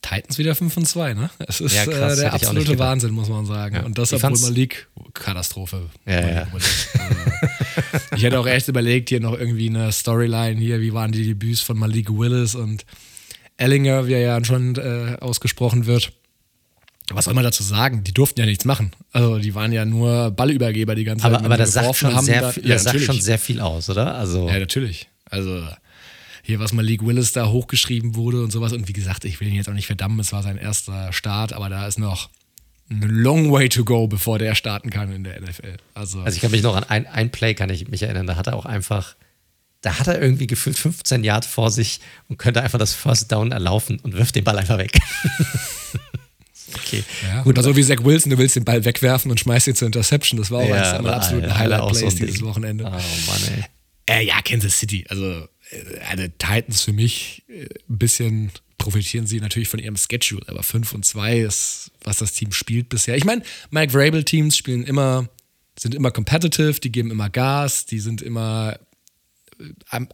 Titans 0.00 0.38
wieder 0.38 0.54
5 0.54 0.76
und 0.76 0.86
2, 0.86 1.14
ne? 1.14 1.30
Es 1.38 1.60
ist 1.60 1.74
ja, 1.74 1.84
krass, 1.84 2.18
äh, 2.18 2.22
der 2.22 2.34
absolute 2.34 2.78
Wahnsinn, 2.78 3.10
muss 3.10 3.28
man 3.28 3.44
sagen. 3.46 3.76
Ja. 3.76 3.82
Und 3.82 3.98
das, 3.98 4.12
obwohl 4.12 4.38
Malik 4.38 4.88
Katastrophe. 5.12 5.90
Ja, 6.06 6.20
ja. 6.20 6.46
ich 8.16 8.22
hätte 8.22 8.38
auch 8.38 8.46
erst 8.46 8.68
überlegt, 8.68 9.08
hier 9.08 9.20
noch 9.20 9.36
irgendwie 9.36 9.68
eine 9.68 9.90
Storyline 9.90 10.58
hier, 10.58 10.80
wie 10.80 10.92
waren 10.92 11.10
die 11.10 11.24
Debüts 11.24 11.60
von 11.60 11.78
Malik 11.78 12.10
Willis 12.10 12.54
und 12.54 12.86
Ellinger, 13.56 14.06
wie 14.06 14.12
er 14.12 14.20
ja 14.20 14.36
anscheinend 14.36 14.78
äh, 14.78 15.16
ausgesprochen 15.20 15.86
wird. 15.86 16.12
Was 17.10 17.24
soll 17.24 17.34
man 17.34 17.44
dazu 17.44 17.62
sagen? 17.62 18.04
Die 18.04 18.12
durften 18.12 18.40
ja 18.40 18.46
nichts 18.46 18.64
machen. 18.64 18.92
Also 19.12 19.38
die 19.38 19.54
waren 19.54 19.72
ja 19.72 19.84
nur 19.84 20.30
Ballübergeber 20.30 20.94
die 20.94 21.04
ganze 21.04 21.22
Zeit. 21.22 21.34
Aber, 21.34 21.44
aber 21.44 21.56
das, 21.56 21.72
sagt 21.72 21.96
schon, 21.96 22.14
haben, 22.14 22.24
sehr, 22.24 22.40
da, 22.40 22.52
ja, 22.60 22.74
das 22.74 22.84
sagt 22.84 23.00
schon 23.00 23.20
sehr 23.20 23.38
viel 23.38 23.60
aus, 23.60 23.88
oder? 23.88 24.14
Also 24.14 24.46
ja, 24.48 24.58
natürlich. 24.58 25.08
Also 25.24 25.66
hier, 26.42 26.58
was 26.58 26.72
Malik 26.72 27.04
Willis 27.04 27.32
da 27.32 27.48
hochgeschrieben 27.48 28.14
wurde 28.14 28.42
und 28.42 28.50
sowas. 28.50 28.72
Und 28.72 28.88
wie 28.88 28.92
gesagt, 28.92 29.24
ich 29.24 29.40
will 29.40 29.48
ihn 29.48 29.54
jetzt 29.54 29.68
auch 29.68 29.74
nicht 29.74 29.86
verdammen, 29.86 30.18
es 30.20 30.32
war 30.32 30.42
sein 30.42 30.58
erster 30.58 31.12
Start, 31.12 31.52
aber 31.52 31.68
da 31.68 31.86
ist 31.86 31.98
noch 31.98 32.30
ein 32.90 33.02
long 33.02 33.52
way 33.52 33.68
to 33.68 33.84
go, 33.84 34.06
bevor 34.06 34.38
der 34.38 34.54
starten 34.54 34.90
kann 34.90 35.12
in 35.12 35.24
der 35.24 35.40
NFL. 35.40 35.76
Also, 35.94 36.20
also 36.20 36.34
ich 36.34 36.40
kann 36.40 36.50
mich 36.50 36.62
noch 36.62 36.74
an 36.74 36.84
ein, 36.84 37.06
ein 37.06 37.30
Play, 37.30 37.54
kann 37.54 37.68
ich 37.70 37.88
mich 37.88 38.02
erinnern, 38.02 38.26
da 38.26 38.36
hat 38.36 38.46
er 38.46 38.56
auch 38.56 38.64
einfach, 38.64 39.14
da 39.82 39.98
hat 39.98 40.06
er 40.06 40.20
irgendwie 40.20 40.46
gefühlt 40.46 40.78
15 40.78 41.22
Yards 41.22 41.46
vor 41.46 41.70
sich 41.70 42.00
und 42.28 42.38
könnte 42.38 42.62
einfach 42.62 42.78
das 42.78 42.94
First 42.94 43.30
Down 43.30 43.52
erlaufen 43.52 44.00
und 44.00 44.14
wirft 44.14 44.34
den 44.34 44.44
Ball 44.44 44.58
einfach 44.58 44.78
weg. 44.78 44.92
Okay. 46.74 47.04
Ja, 47.22 47.42
Gut, 47.42 47.56
also 47.56 47.76
wie 47.76 47.82
Zach 47.82 48.02
Wilson, 48.02 48.30
du 48.30 48.38
willst 48.38 48.56
den 48.56 48.64
Ball 48.64 48.84
wegwerfen 48.84 49.30
und 49.30 49.40
schmeißt 49.40 49.68
ihn 49.68 49.74
zur 49.74 49.86
Interception. 49.86 50.38
Das 50.38 50.50
war 50.50 50.60
auch 50.60 50.68
ja, 50.68 50.92
eines 50.92 51.02
der 51.02 51.16
absoluten 51.16 51.58
Highlight-Plays 51.58 52.00
so 52.00 52.26
dieses 52.26 52.42
Wochenende. 52.42 52.84
Oh 52.84 52.90
Mann, 52.90 53.40
ey. 53.56 53.64
Äh, 54.06 54.26
ja, 54.26 54.40
Kansas 54.42 54.78
City. 54.78 55.04
Also, 55.08 55.48
äh, 55.70 56.28
Titans 56.38 56.82
für 56.82 56.92
mich 56.92 57.44
äh, 57.48 57.66
ein 57.88 57.98
bisschen 57.98 58.52
profitieren 58.78 59.26
sie 59.26 59.40
natürlich 59.40 59.68
von 59.68 59.80
ihrem 59.80 59.96
Schedule, 59.96 60.42
aber 60.46 60.62
5 60.62 60.94
und 60.94 61.04
2 61.04 61.40
ist, 61.40 61.90
was 62.02 62.18
das 62.18 62.32
Team 62.32 62.52
spielt 62.52 62.88
bisher. 62.88 63.16
Ich 63.16 63.24
meine, 63.24 63.42
Mike 63.70 63.92
Vrabel-Teams 63.92 64.56
spielen 64.56 64.84
immer, 64.84 65.28
sind 65.78 65.94
immer 65.94 66.10
competitive, 66.10 66.80
die 66.80 66.92
geben 66.92 67.10
immer 67.10 67.28
Gas, 67.28 67.86
die 67.86 67.98
sind 67.98 68.22
immer 68.22 68.78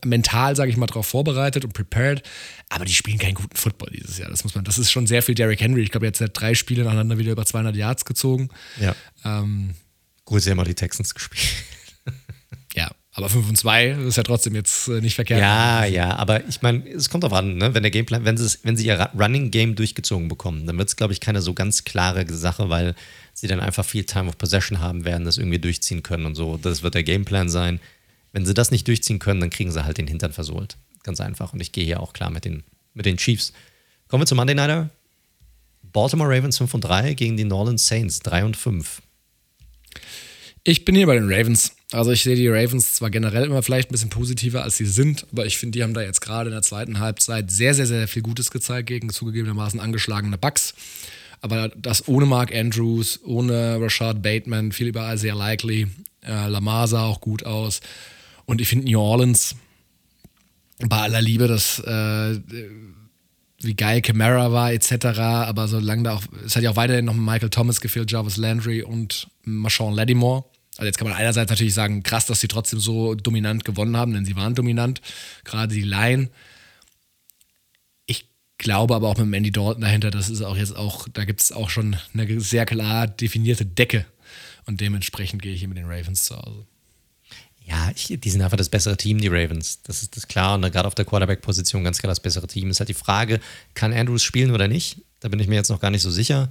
mental, 0.04 0.56
sage 0.56 0.70
ich 0.70 0.76
mal, 0.76 0.86
darauf 0.86 1.06
vorbereitet 1.06 1.64
und 1.64 1.72
prepared, 1.72 2.22
aber 2.68 2.84
die 2.84 2.94
spielen 2.94 3.18
keinen 3.18 3.34
guten 3.34 3.56
Football 3.56 3.90
dieses 3.94 4.18
Jahr. 4.18 4.30
Das 4.30 4.44
muss 4.44 4.54
man, 4.54 4.64
das 4.64 4.78
ist 4.78 4.90
schon 4.90 5.06
sehr 5.06 5.22
viel 5.22 5.34
Derrick 5.34 5.60
Henry. 5.60 5.82
Ich 5.82 5.90
glaube, 5.90 6.06
jetzt 6.06 6.20
hat 6.20 6.38
drei 6.38 6.54
Spiele 6.54 6.84
nacheinander 6.84 7.18
wieder 7.18 7.32
über 7.32 7.44
200 7.44 7.76
Yards 7.76 8.04
gezogen. 8.04 8.48
Ja. 8.80 8.94
Ähm, 9.24 9.74
Gut, 10.24 10.42
sie 10.42 10.50
haben 10.50 10.60
auch 10.60 10.64
die 10.64 10.74
Texans 10.74 11.14
gespielt. 11.14 11.42
ja, 12.74 12.90
aber 13.12 13.28
5 13.28 13.48
und 13.50 13.56
2 13.56 13.88
ist 14.08 14.16
ja 14.16 14.22
trotzdem 14.22 14.54
jetzt 14.54 14.88
äh, 14.88 15.00
nicht 15.00 15.14
verkehrt. 15.14 15.40
Ja, 15.40 15.84
ja, 15.84 16.16
aber 16.16 16.46
ich 16.48 16.62
meine, 16.62 16.88
es 16.88 17.10
kommt 17.10 17.24
darauf 17.24 17.38
an, 17.38 17.56
ne? 17.56 17.74
wenn 17.74 17.82
der 17.82 17.90
Gameplan, 17.90 18.24
wenn 18.24 18.36
sie, 18.36 18.58
wenn 18.62 18.76
sie 18.76 18.86
ihr 18.86 19.10
Running 19.18 19.50
Game 19.50 19.74
durchgezogen 19.74 20.28
bekommen, 20.28 20.66
dann 20.66 20.78
wird 20.78 20.88
es, 20.88 20.96
glaube 20.96 21.12
ich, 21.12 21.20
keine 21.20 21.42
so 21.42 21.52
ganz 21.52 21.84
klare 21.84 22.24
Sache, 22.32 22.70
weil 22.70 22.94
sie 23.34 23.46
dann 23.46 23.60
einfach 23.60 23.84
viel 23.84 24.04
Time 24.04 24.28
of 24.28 24.38
Possession 24.38 24.80
haben 24.80 25.04
werden, 25.04 25.24
das 25.24 25.38
irgendwie 25.38 25.58
durchziehen 25.58 26.02
können 26.02 26.24
und 26.24 26.34
so. 26.34 26.56
Das 26.56 26.82
wird 26.82 26.94
der 26.94 27.04
Gameplan 27.04 27.50
sein. 27.50 27.80
Wenn 28.34 28.44
sie 28.44 28.52
das 28.52 28.72
nicht 28.72 28.88
durchziehen 28.88 29.20
können, 29.20 29.40
dann 29.40 29.50
kriegen 29.50 29.70
sie 29.70 29.84
halt 29.84 29.96
den 29.96 30.08
Hintern 30.08 30.32
versohlt. 30.32 30.76
Ganz 31.04 31.20
einfach. 31.20 31.52
Und 31.52 31.60
ich 31.60 31.70
gehe 31.70 31.84
hier 31.84 32.00
auch 32.00 32.12
klar 32.12 32.30
mit 32.30 32.44
den, 32.44 32.64
mit 32.92 33.06
den 33.06 33.16
Chiefs. 33.16 33.52
Kommen 34.08 34.22
wir 34.22 34.26
zum 34.26 34.36
Monday 34.36 34.56
Nighter. 34.56 34.90
Baltimore 35.92 36.28
Ravens 36.28 36.58
5 36.58 36.74
und 36.74 36.80
3 36.80 37.14
gegen 37.14 37.36
die 37.36 37.44
Northern 37.44 37.78
Saints 37.78 38.18
3 38.18 38.44
und 38.44 38.56
5. 38.56 39.02
Ich 40.64 40.84
bin 40.84 40.96
hier 40.96 41.06
bei 41.06 41.14
den 41.14 41.32
Ravens. 41.32 41.76
Also 41.92 42.10
ich 42.10 42.24
sehe 42.24 42.34
die 42.34 42.48
Ravens 42.48 42.96
zwar 42.96 43.10
generell 43.10 43.44
immer 43.44 43.62
vielleicht 43.62 43.90
ein 43.90 43.92
bisschen 43.92 44.10
positiver, 44.10 44.64
als 44.64 44.78
sie 44.78 44.86
sind, 44.86 45.26
aber 45.30 45.46
ich 45.46 45.56
finde, 45.56 45.78
die 45.78 45.84
haben 45.84 45.94
da 45.94 46.02
jetzt 46.02 46.20
gerade 46.20 46.48
in 46.48 46.54
der 46.54 46.62
zweiten 46.62 46.98
Halbzeit 46.98 47.52
sehr, 47.52 47.72
sehr, 47.72 47.86
sehr 47.86 48.08
viel 48.08 48.22
Gutes 48.22 48.50
gezeigt 48.50 48.88
gegen 48.88 49.10
zugegebenermaßen 49.10 49.78
angeschlagene 49.78 50.38
Bucks. 50.38 50.74
Aber 51.40 51.68
das 51.68 52.08
ohne 52.08 52.26
Mark 52.26 52.52
Andrews, 52.52 53.20
ohne 53.22 53.80
Rashad 53.80 54.22
Bateman, 54.22 54.72
viel 54.72 54.88
überall 54.88 55.18
sehr 55.18 55.36
likely. 55.36 55.86
Äh, 56.26 56.48
Lamar 56.48 56.88
sah 56.88 57.04
auch 57.04 57.20
gut 57.20 57.46
aus. 57.46 57.80
Und 58.46 58.60
ich 58.60 58.68
finde 58.68 58.90
New 58.90 59.00
Orleans, 59.00 59.56
bei 60.78 60.98
aller 60.98 61.22
Liebe, 61.22 61.46
das 61.46 61.78
äh, 61.80 62.40
wie 63.60 63.74
geil 63.74 64.02
Camara 64.02 64.52
war, 64.52 64.72
etc. 64.72 65.06
Aber 65.18 65.68
solange 65.68 66.04
da 66.04 66.16
auch, 66.16 66.22
es 66.44 66.56
hat 66.56 66.62
ja 66.62 66.70
auch 66.70 66.76
weiterhin 66.76 67.06
noch 67.06 67.14
Michael 67.14 67.50
Thomas 67.50 67.80
gefehlt, 67.80 68.10
Jarvis 68.10 68.36
Landry 68.36 68.82
und 68.82 69.28
Marshawn 69.42 69.94
Lattimore. 69.94 70.44
Also 70.76 70.86
jetzt 70.86 70.98
kann 70.98 71.08
man 71.08 71.16
einerseits 71.16 71.50
natürlich 71.50 71.74
sagen, 71.74 72.02
krass, 72.02 72.26
dass 72.26 72.40
sie 72.40 72.48
trotzdem 72.48 72.80
so 72.80 73.14
dominant 73.14 73.64
gewonnen 73.64 73.96
haben, 73.96 74.12
denn 74.12 74.24
sie 74.24 74.36
waren 74.36 74.54
dominant, 74.54 75.00
gerade 75.44 75.72
die 75.72 75.82
Line. 75.82 76.30
Ich 78.06 78.28
glaube 78.58 78.94
aber 78.94 79.08
auch 79.08 79.16
mit 79.16 79.32
Andy 79.32 79.52
Dalton 79.52 79.82
dahinter, 79.82 80.10
das 80.10 80.30
ist 80.30 80.42
auch 80.42 80.56
jetzt 80.56 80.76
auch, 80.76 81.08
da 81.08 81.24
gibt 81.24 81.40
es 81.40 81.52
auch 81.52 81.70
schon 81.70 81.96
eine 82.12 82.40
sehr 82.40 82.66
klar 82.66 83.06
definierte 83.06 83.64
Decke. 83.64 84.04
Und 84.66 84.80
dementsprechend 84.80 85.42
gehe 85.42 85.52
ich 85.52 85.60
hier 85.60 85.68
mit 85.68 85.76
den 85.76 85.86
Ravens 85.86 86.24
zu 86.24 86.36
Hause. 86.36 86.66
Ja, 87.66 87.90
ich, 87.94 88.14
die 88.20 88.30
sind 88.30 88.42
einfach 88.42 88.58
das 88.58 88.68
bessere 88.68 88.96
Team, 88.96 89.20
die 89.20 89.28
Ravens. 89.28 89.80
Das 89.82 90.02
ist 90.02 90.16
das 90.16 90.28
klar. 90.28 90.54
Und 90.54 90.70
gerade 90.70 90.86
auf 90.86 90.94
der 90.94 91.06
Quarterback-Position 91.06 91.82
ganz 91.82 91.98
klar 91.98 92.10
das 92.10 92.20
bessere 92.20 92.46
Team. 92.46 92.70
Ist 92.70 92.80
halt 92.80 92.90
die 92.90 92.94
Frage, 92.94 93.40
kann 93.72 93.92
Andrews 93.92 94.22
spielen 94.22 94.50
oder 94.50 94.68
nicht? 94.68 95.00
Da 95.20 95.28
bin 95.28 95.40
ich 95.40 95.48
mir 95.48 95.54
jetzt 95.54 95.70
noch 95.70 95.80
gar 95.80 95.90
nicht 95.90 96.02
so 96.02 96.10
sicher. 96.10 96.50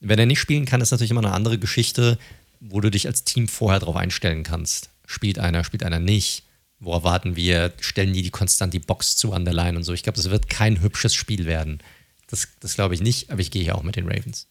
Wenn 0.00 0.18
er 0.18 0.26
nicht 0.26 0.40
spielen 0.40 0.64
kann, 0.64 0.80
ist 0.80 0.90
natürlich 0.90 1.12
immer 1.12 1.24
eine 1.24 1.32
andere 1.32 1.58
Geschichte, 1.58 2.18
wo 2.58 2.80
du 2.80 2.90
dich 2.90 3.06
als 3.06 3.22
Team 3.22 3.46
vorher 3.46 3.78
darauf 3.78 3.94
einstellen 3.94 4.42
kannst. 4.42 4.90
Spielt 5.06 5.38
einer, 5.38 5.62
spielt 5.62 5.84
einer 5.84 6.00
nicht? 6.00 6.42
Wo 6.80 6.92
erwarten 6.92 7.36
wir? 7.36 7.72
Stellen 7.80 8.12
die, 8.12 8.22
die 8.22 8.30
konstant 8.30 8.74
die 8.74 8.80
Box 8.80 9.16
zu 9.16 9.32
an 9.32 9.44
der 9.44 9.54
Line 9.54 9.76
und 9.76 9.84
so? 9.84 9.92
Ich 9.92 10.02
glaube, 10.02 10.16
das 10.16 10.30
wird 10.30 10.50
kein 10.50 10.80
hübsches 10.80 11.14
Spiel 11.14 11.46
werden. 11.46 11.78
Das, 12.26 12.48
das 12.58 12.74
glaube 12.74 12.96
ich 12.96 13.00
nicht, 13.00 13.30
aber 13.30 13.40
ich 13.40 13.52
gehe 13.52 13.62
hier 13.62 13.76
auch 13.76 13.84
mit 13.84 13.94
den 13.94 14.08
Ravens. 14.08 14.48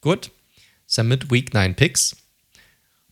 Gut. 0.00 0.30
Submit 0.86 1.32
Week 1.32 1.52
9 1.52 1.74
Picks. 1.74 2.16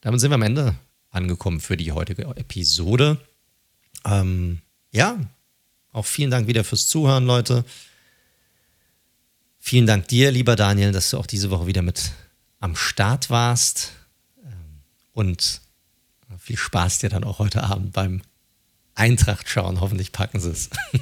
Damit 0.01 0.21
sind 0.21 0.31
wir 0.31 0.37
am 0.37 0.43
Ende 0.43 0.77
angekommen 1.11 1.61
für 1.61 1.77
die 1.77 1.93
heutige 1.93 2.23
Episode. 2.23 3.19
Ähm, 4.05 4.61
ja, 4.93 5.19
auch 5.93 6.07
vielen 6.07 6.31
Dank 6.31 6.47
wieder 6.47 6.65
fürs 6.65 6.87
Zuhören, 6.87 7.27
Leute. 7.27 7.65
Vielen 9.59 9.87
Dank 9.87 10.09
dir, 10.09 10.31
lieber 10.31 10.57
Daniel, 10.57 10.93
dass 10.93 11.11
du 11.11 11.19
auch 11.19 11.27
diese 11.27 11.51
Woche 11.51 11.67
wieder 11.67 11.83
mit 11.83 12.13
am 12.61 12.77
Start 12.77 13.31
warst. 13.31 13.93
Ähm, 14.45 14.83
und 15.13 15.61
viel 16.39 16.57
Spaß 16.57 16.99
dir 16.99 17.11
dann 17.11 17.25
auch 17.25 17.39
heute 17.39 17.63
Abend 17.63 17.93
beim 17.93 18.23
Eintracht 18.95 19.49
schauen. 19.49 19.81
Hoffentlich 19.81 20.13
packen 20.13 20.41
sie 20.41 20.51
es. 20.51 20.71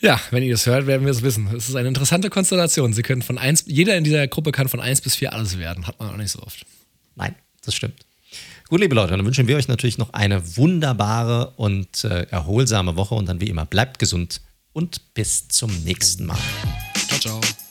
Ja, 0.00 0.20
wenn 0.30 0.42
ihr 0.42 0.52
das 0.52 0.66
hört, 0.66 0.86
werden 0.86 1.06
wir 1.06 1.12
es 1.12 1.22
wissen. 1.22 1.48
Es 1.56 1.70
ist 1.70 1.76
eine 1.76 1.88
interessante 1.88 2.28
Konstellation. 2.28 2.92
Sie 2.92 3.00
können 3.00 3.22
von 3.22 3.38
eins, 3.38 3.64
jeder 3.66 3.96
in 3.96 4.04
dieser 4.04 4.26
Gruppe 4.28 4.52
kann 4.52 4.68
von 4.68 4.80
eins 4.80 5.00
bis 5.00 5.14
vier 5.14 5.32
alles 5.32 5.56
werden. 5.56 5.86
Hat 5.86 5.98
man 5.98 6.10
auch 6.10 6.16
nicht 6.18 6.30
so 6.30 6.42
oft. 6.42 6.66
Nein, 7.14 7.34
das 7.64 7.74
stimmt. 7.74 8.04
Gut, 8.74 8.80
liebe 8.80 8.96
Leute, 8.96 9.16
dann 9.16 9.24
wünschen 9.24 9.46
wir 9.46 9.56
euch 9.56 9.68
natürlich 9.68 9.98
noch 9.98 10.12
eine 10.14 10.56
wunderbare 10.56 11.52
und 11.54 12.02
äh, 12.02 12.26
erholsame 12.30 12.96
Woche 12.96 13.14
und 13.14 13.28
dann 13.28 13.40
wie 13.40 13.48
immer 13.48 13.64
bleibt 13.64 14.00
gesund 14.00 14.40
und 14.72 15.14
bis 15.14 15.46
zum 15.46 15.70
nächsten 15.84 16.26
Mal. 16.26 16.38
Ciao, 17.06 17.20
ciao. 17.20 17.63